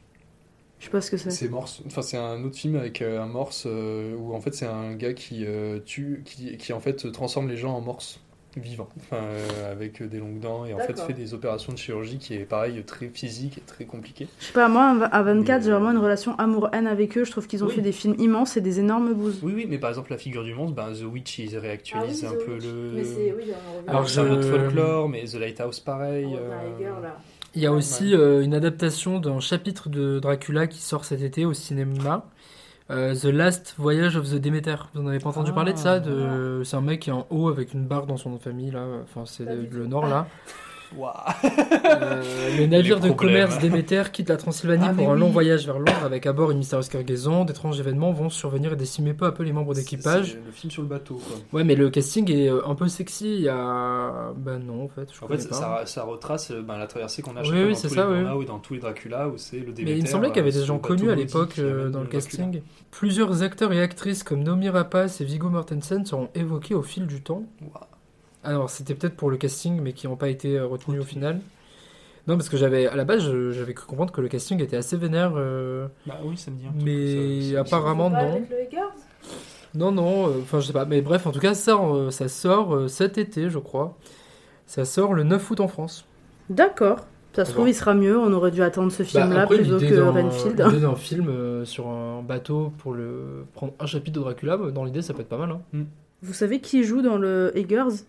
Je 0.78 0.86
sais 0.86 0.92
pas 0.92 1.02
ce 1.02 1.10
que 1.10 1.18
c'est. 1.18 1.32
C'est 1.32 1.50
Morse. 1.50 1.82
Enfin, 1.88 2.02
c'est 2.02 2.18
un 2.18 2.44
autre 2.44 2.58
film 2.58 2.76
avec 2.76 3.02
euh, 3.02 3.20
un 3.22 3.26
morse 3.28 3.64
euh, 3.66 4.14
où 4.18 4.36
en 4.36 4.42
fait 4.42 4.54
c'est 4.54 4.68
un 4.68 4.94
gars 4.94 5.14
qui 5.14 5.46
euh, 5.46 5.80
tue, 5.84 6.22
qui, 6.26 6.58
qui 6.58 6.74
en 6.74 6.80
fait 6.80 7.12
transforme 7.12 7.48
les 7.48 7.58
gens 7.58 7.74
en 7.74 7.82
morse 7.82 8.20
vivants, 8.58 8.90
enfin, 9.00 9.18
euh, 9.24 9.72
avec 9.72 10.02
euh, 10.02 10.08
des 10.08 10.20
longues 10.20 10.40
dents 10.40 10.66
et 10.66 10.74
en 10.74 10.80
fait 10.80 11.00
fait 11.00 11.14
des 11.14 11.34
opérations 11.34 11.74
de 11.74 11.78
chirurgie 11.78 12.18
qui 12.18 12.34
est 12.36 12.46
pareil 12.46 12.82
très 12.84 13.08
physique 13.10 13.58
et 13.58 13.62
très 13.62 13.86
compliqué. 13.86 14.28
Je 14.40 14.46
sais 14.46 14.54
pas, 14.54 14.68
moi, 14.70 14.98
à 15.12 15.24
24, 15.24 15.64
j'ai 15.64 15.72
vraiment 15.72 15.92
une 15.92 15.98
relation 15.98 16.36
amour-haine 16.38 16.88
avec 16.88 17.18
eux. 17.18 17.24
Je 17.26 17.32
trouve 17.32 17.48
qu'ils 17.48 17.64
ont 17.64 17.68
Oui. 17.68 17.74
fait 17.76 17.82
des 17.82 17.92
films 17.92 18.16
immenses 18.20 18.58
et 18.58 18.62
des 18.62 18.80
énormes 18.80 19.14
bouses. 19.14 19.40
Oui, 19.44 19.54
oui, 19.56 19.68
mais 19.70 19.78
par 19.78 19.90
exemple 19.90 20.12
la 20.12 20.18
figure 20.18 20.44
du 20.44 20.54
monstre, 20.54 20.76
ben, 20.76 20.92
The 20.94 21.04
Witch 21.04 21.40
ils 21.40 21.58
réactualisent 21.58 22.26
Ah 22.28 22.32
oui, 22.32 22.36
un 22.36 22.40
The 22.42 22.46
peu 22.46 22.54
Witch. 22.56 22.64
le. 22.64 22.92
Mais 22.96 23.04
c'est- 23.04 23.36
oui, 23.38 23.52
Alors, 23.88 24.10
c'est 24.10 24.20
un 24.20 24.32
autre 24.32 24.48
folklore, 24.50 25.10
mais 25.10 25.24
The 25.26 25.36
Lighthouse 25.36 25.80
pareil. 25.80 26.36
Euh, 26.36 27.02
là. 27.02 27.18
Il 27.56 27.62
y 27.62 27.66
a 27.68 27.72
aussi 27.72 28.14
euh, 28.14 28.42
une 28.44 28.54
adaptation 28.54 29.20
d'un 29.20 29.40
chapitre 29.40 29.88
de 29.90 30.20
Dracula 30.20 30.68
qui 30.68 30.82
sort 30.82 31.06
cet 31.06 31.22
été 31.22 31.46
au 31.46 31.54
cinéma. 31.54 32.26
Euh, 32.92 33.16
the 33.16 33.26
Last 33.26 33.74
Voyage 33.78 34.16
of 34.16 34.30
the 34.30 34.36
Demeter. 34.36 34.76
Vous 34.94 35.02
en 35.02 35.08
avez 35.08 35.18
pas 35.20 35.30
entendu 35.30 35.50
Ah. 35.52 35.56
parler 35.56 35.74
de 35.74 35.78
ça 35.78 36.00
de... 36.00 36.62
C'est 36.64 36.76
un 36.78 36.82
mec 36.82 37.00
qui 37.02 37.10
est 37.10 37.14
en 37.14 37.26
haut 37.32 37.48
avec 37.50 37.74
une 37.74 37.86
barre 37.88 38.06
dans 38.06 38.18
son 38.18 38.30
nom 38.30 38.36
de 38.38 38.42
famille 38.42 38.70
là. 38.72 38.86
Enfin 39.04 39.24
c'est 39.26 39.46
le 39.46 39.88
nord 39.88 40.06
là. 40.06 40.28
Euh, 40.94 42.58
le 42.58 42.66
navire 42.68 43.00
de 43.00 43.10
commerce 43.12 43.60
Déméter 43.60 44.04
quitte 44.12 44.30
la 44.30 44.38
Transylvanie 44.38 44.86
Ah, 44.88 44.94
pour 44.94 44.98
mais 45.08 45.12
un 45.14 45.16
long 45.16 45.30
voyage 45.30 45.66
vers 45.66 45.78
Londres 45.80 46.04
avec 46.04 46.26
à 46.26 46.34
bord 46.34 46.52
une 46.52 46.58
mystérieuse 46.60 46.90
cargaison. 46.90 47.46
D'étranges 47.46 47.80
événements 47.80 48.12
vont 48.12 48.30
survenir 48.30 48.74
et 48.74 48.76
décimer 48.76 49.14
peu 49.14 49.26
à 49.26 49.32
peu 49.32 49.44
les 49.44 49.52
membres 49.54 49.74
d'équipage. 49.74 50.32
C'est 50.32 50.46
le 50.46 50.52
film 50.52 50.72
sur 50.72 50.82
le 50.82 50.88
bateau 50.88 51.16
quoi. 51.16 51.38
Ouais, 51.54 51.64
mais 51.64 51.76
le 51.76 51.90
casting 51.90 52.30
est 52.32 52.50
euh, 52.50 52.66
un 52.68 52.76
peu 52.76 52.88
sexy. 52.88 53.36
Il 53.36 53.42
y 53.42 53.50
a. 53.50 54.32
Ben 54.38 54.60
non, 54.60 54.84
en 54.86 54.88
fait. 54.88 55.10
Je 55.14 55.24
En 55.24 55.28
fait, 55.28 55.50
pas. 55.50 55.56
ça, 55.56 55.82
ça 55.86 56.04
retrace 56.04 56.52
euh, 56.52 56.62
ben, 56.62 56.78
la 56.78 56.88
traversée 56.88 57.22
qu'on 57.22 57.36
a 57.36 57.42
Oui, 57.42 57.50
oui, 57.52 57.70
dans 57.70 57.76
c'est 57.76 57.88
tous 57.90 57.96
ça, 57.96 58.08
les 58.08 58.14
oui. 58.14 58.24
Burnout 58.24 58.44
et 58.44 58.46
dans 58.46 58.60
tous 58.60 58.74
les 58.76 58.80
Dracula 58.80 59.28
où 59.30 59.38
c'est 59.38 59.58
le 59.60 59.68
Mais 59.68 59.74
Déméter. 59.74 59.98
il 59.98 60.04
me 60.04 60.08
semblait 60.08 60.30
qu'il 60.30 60.38
y 60.38 60.40
avait 60.42 60.56
euh, 60.56 60.60
des 60.62 60.66
gens 60.66 60.80
connus 60.80 61.10
à 61.12 61.16
l'époque 61.16 61.60
euh, 61.60 61.90
dans 61.90 62.00
le 62.02 62.08
Dracula. 62.08 62.22
casting. 62.22 62.62
Plusieurs 62.92 63.44
acteurs 63.44 63.74
et 63.74 63.82
actrices 63.82 64.24
comme 64.24 64.44
Nomi 64.44 64.70
Rapace 64.70 65.20
et 65.22 65.26
Viggo 65.26 65.50
Mortensen 65.50 66.06
seront 66.06 66.30
évoqués 66.36 66.76
au 66.76 66.82
fil 66.84 67.08
du 67.08 67.22
temps. 67.22 67.44
Alors 68.46 68.70
c'était 68.70 68.94
peut-être 68.96 69.16
pour 69.16 69.30
le 69.30 69.38
casting, 69.38 69.82
mais 69.82 69.94
qui 69.94 70.08
n'ont 70.08 70.16
pas 70.16 70.30
été 70.30 70.58
euh, 70.58 70.66
retenus 70.66 71.02
au 71.02 71.06
final. 71.06 71.40
Non, 72.28 72.38
parce 72.38 72.50
que 72.50 72.58
j'avais 72.58 72.88
à 72.88 72.96
la 72.96 73.06
base, 73.06 73.24
j'avais 73.52 73.74
cru 73.76 73.86
comprendre 73.86 74.12
que 74.12 74.22
le 74.22 74.28
casting 74.28 74.60
était 74.62 74.78
assez 74.78 74.98
vénère. 74.98 75.34
euh, 75.36 75.88
Bah 76.08 76.20
oui, 76.24 76.38
ça 76.38 76.50
me 76.52 76.56
dit 76.58 76.66
un 76.66 76.72
truc, 76.72 76.84
Mais 76.84 77.42
ça- 77.42 77.54
ça- 77.54 77.62
apparemment 77.78 78.10
non. 78.10 78.42
Non, 79.76 79.92
non. 79.92 80.28
euh, 80.30 80.32
Enfin, 80.42 80.60
je 80.60 80.68
sais 80.68 80.74
pas. 80.74 80.86
Mais 80.86 81.02
bref, 81.02 81.28
en 81.28 81.32
tout 81.32 81.40
cas, 81.40 81.54
ça, 81.54 81.76
euh, 81.78 82.10
ça 82.12 82.28
sort 82.28 82.74
euh, 82.76 82.88
cet 82.88 83.18
été, 83.18 83.50
je 83.50 83.60
crois. 83.60 83.98
Ça 84.66 84.86
sort 84.86 85.14
le 85.14 85.24
9 85.24 85.52
août 85.52 85.60
en 85.60 85.68
France. 85.68 86.06
D'accord. 86.50 87.00
Ça 87.34 87.44
se 87.44 87.52
trouve, 87.52 87.68
il 87.68 87.76
sera 87.76 87.94
mieux. 87.94 88.18
On 88.18 88.32
aurait 88.32 88.52
dû 88.52 88.64
attendre 88.64 88.92
ce 88.94 89.04
Bah, 89.04 89.10
film-là 89.10 89.46
plutôt 89.46 89.78
que 89.78 90.00
Renfield. 90.00 90.64
L'idée 90.68 90.80
d'un 90.80 90.96
film 90.96 91.28
euh, 91.30 91.66
sur 91.66 91.88
un 91.90 92.22
bateau 92.22 92.72
pour 92.78 92.94
le 92.94 93.46
prendre 93.54 93.74
un 93.80 93.86
chapitre 93.86 94.18
de 94.18 94.24
Dracula, 94.24 94.56
dans 94.58 94.86
l'idée, 94.86 95.02
ça 95.02 95.14
peut 95.14 95.22
être 95.22 95.28
pas 95.30 95.38
mal. 95.38 95.52
Hein. 95.52 95.80
Vous 96.22 96.34
savez 96.34 96.62
qui 96.62 96.84
joue 96.86 97.02
dans 97.02 97.18
le 97.18 97.52
Eggers? 97.56 98.06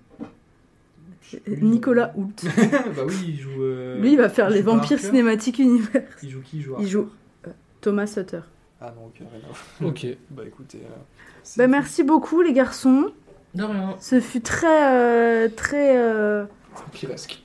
Nicolas 1.61 2.12
Hoult. 2.16 2.44
bah 2.44 3.03
oui, 3.07 3.15
il 3.28 3.40
joue. 3.40 3.62
euh, 3.62 4.01
Lui, 4.01 4.12
il 4.12 4.19
va 4.19 4.28
faire 4.28 4.48
il 4.51 4.55
les 4.55 4.62
vampires 4.62 4.98
cinématiques 4.98 5.59
univers. 5.59 6.03
Il 6.23 6.31
joue 6.31 6.40
qui 6.43 6.59
Il 6.59 6.62
joue 6.62 6.74
Il 6.78 6.89
joue 6.89 7.11
euh, 7.47 7.51
Thomas 7.81 8.07
Sutter. 8.07 8.40
Ah 8.81 8.93
non, 8.97 9.07
ok, 9.07 9.19
rien. 9.19 9.28
Ok. 9.89 10.07
Bah 10.31 10.43
écoutez. 10.47 10.78
euh, 10.85 10.97
Bah, 11.57 11.66
merci 11.66 12.03
beaucoup, 12.03 12.43
les 12.43 12.53
garçons. 12.53 13.11
De 13.55 13.62
rien. 13.65 13.97
Ce 14.01 14.20
fut 14.20 14.40
très. 14.43 14.93
euh, 14.94 15.48
très. 15.48 15.97
euh, 15.97 16.44
Vampiresque. 16.74 17.43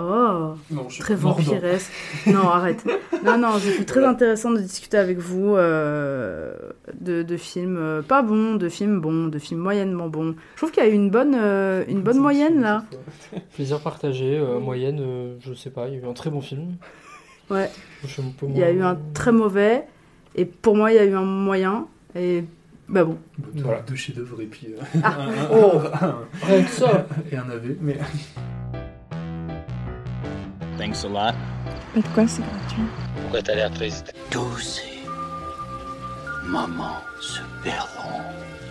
Oh, 0.00 0.54
Non, 0.70 0.88
je 0.88 1.00
très 1.00 1.16
vampiresque. 1.16 1.90
non, 2.28 2.48
arrête. 2.48 2.84
Non, 3.24 3.36
non, 3.36 3.48
c'est 3.58 3.84
très 3.84 4.04
intéressant 4.04 4.52
de 4.52 4.60
discuter 4.60 4.96
avec 4.96 5.18
vous 5.18 5.56
euh, 5.56 6.54
de, 7.00 7.24
de 7.24 7.36
films 7.36 7.76
euh, 7.78 8.00
pas 8.02 8.22
bons, 8.22 8.54
de 8.54 8.68
films 8.68 9.00
bons, 9.00 9.26
de 9.26 9.38
films 9.40 9.58
moyennement 9.60 10.08
bons. 10.08 10.36
Je 10.54 10.58
trouve 10.58 10.70
qu'il 10.70 10.84
y 10.84 10.86
a 10.86 10.88
eu 10.88 10.92
une 10.94 11.10
bonne, 11.10 11.34
euh, 11.36 11.84
une 11.88 12.02
bonne 12.02 12.18
moyenne 12.18 12.60
là. 12.60 12.84
Plaisir 13.56 13.80
partagé, 13.80 14.38
euh, 14.38 14.60
moyenne, 14.60 15.00
euh, 15.00 15.34
je 15.40 15.52
sais 15.52 15.70
pas, 15.70 15.88
il 15.88 15.94
y 15.94 15.96
a 15.96 16.00
eu 16.00 16.08
un 16.08 16.12
très 16.12 16.30
bon 16.30 16.40
film. 16.42 16.76
Ouais. 17.50 17.68
Il 18.44 18.56
y 18.56 18.62
a 18.62 18.70
eu 18.70 18.82
un 18.82 18.96
très 19.14 19.32
mauvais, 19.32 19.84
et 20.36 20.44
pour 20.44 20.76
moi, 20.76 20.92
il 20.92 20.96
y 20.96 20.98
a 21.00 21.04
eu 21.06 21.14
un 21.14 21.24
moyen, 21.24 21.86
et 22.14 22.44
bah 22.88 23.02
bon. 23.04 23.18
Deux, 23.52 23.64
Voilà. 23.64 23.80
deux 23.80 23.96
chefs-d'œuvre 23.96 24.40
et 24.42 24.46
puis. 24.46 24.68
euh, 24.68 24.98
Ah. 25.02 25.16
un- 25.18 25.28
un- 25.28 25.48
Oh. 25.50 25.80
un- 26.00 26.18
Rien 26.46 26.62
que 26.62 26.70
ça. 26.70 27.06
Et 27.32 27.36
un 27.36 27.50
AV, 27.50 27.76
mais. 27.80 27.98
Thanks 30.78 31.04
a 31.04 31.08
lot. 31.08 31.34
Mais 31.94 32.02
pourquoi 32.02 32.28
c'est 32.28 32.42
gratuit 32.42 32.84
Pourquoi 33.20 33.42
t'as 33.42 33.54
l'air 33.54 33.70
triste 33.72 34.14
Tous 34.30 34.58
ces 34.58 35.02
moments 36.46 37.02
se 37.20 37.40
perdront 37.62 38.22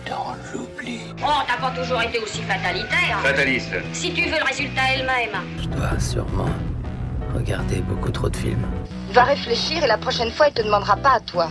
dans 0.08 0.34
l'oubli. 0.52 1.00
Oh, 1.22 1.42
t'as 1.46 1.60
pas 1.60 1.70
toujours 1.78 2.00
été 2.00 2.18
aussi 2.18 2.40
fatalitaire. 2.42 3.20
Fataliste. 3.22 3.74
Si 3.92 4.12
tu 4.14 4.22
veux 4.22 4.38
le 4.38 4.44
résultat 4.44 4.82
elle-même. 4.94 5.42
Je 5.60 5.68
dois 5.68 6.00
sûrement 6.00 6.48
regarder 7.34 7.80
beaucoup 7.82 8.10
trop 8.10 8.30
de 8.30 8.36
films. 8.36 8.66
Va 9.12 9.24
réfléchir 9.24 9.84
et 9.84 9.86
la 9.86 9.98
prochaine 9.98 10.30
fois, 10.30 10.48
il 10.48 10.54
te 10.54 10.62
demandera 10.62 10.96
pas 10.96 11.16
à 11.16 11.20
toi. 11.20 11.50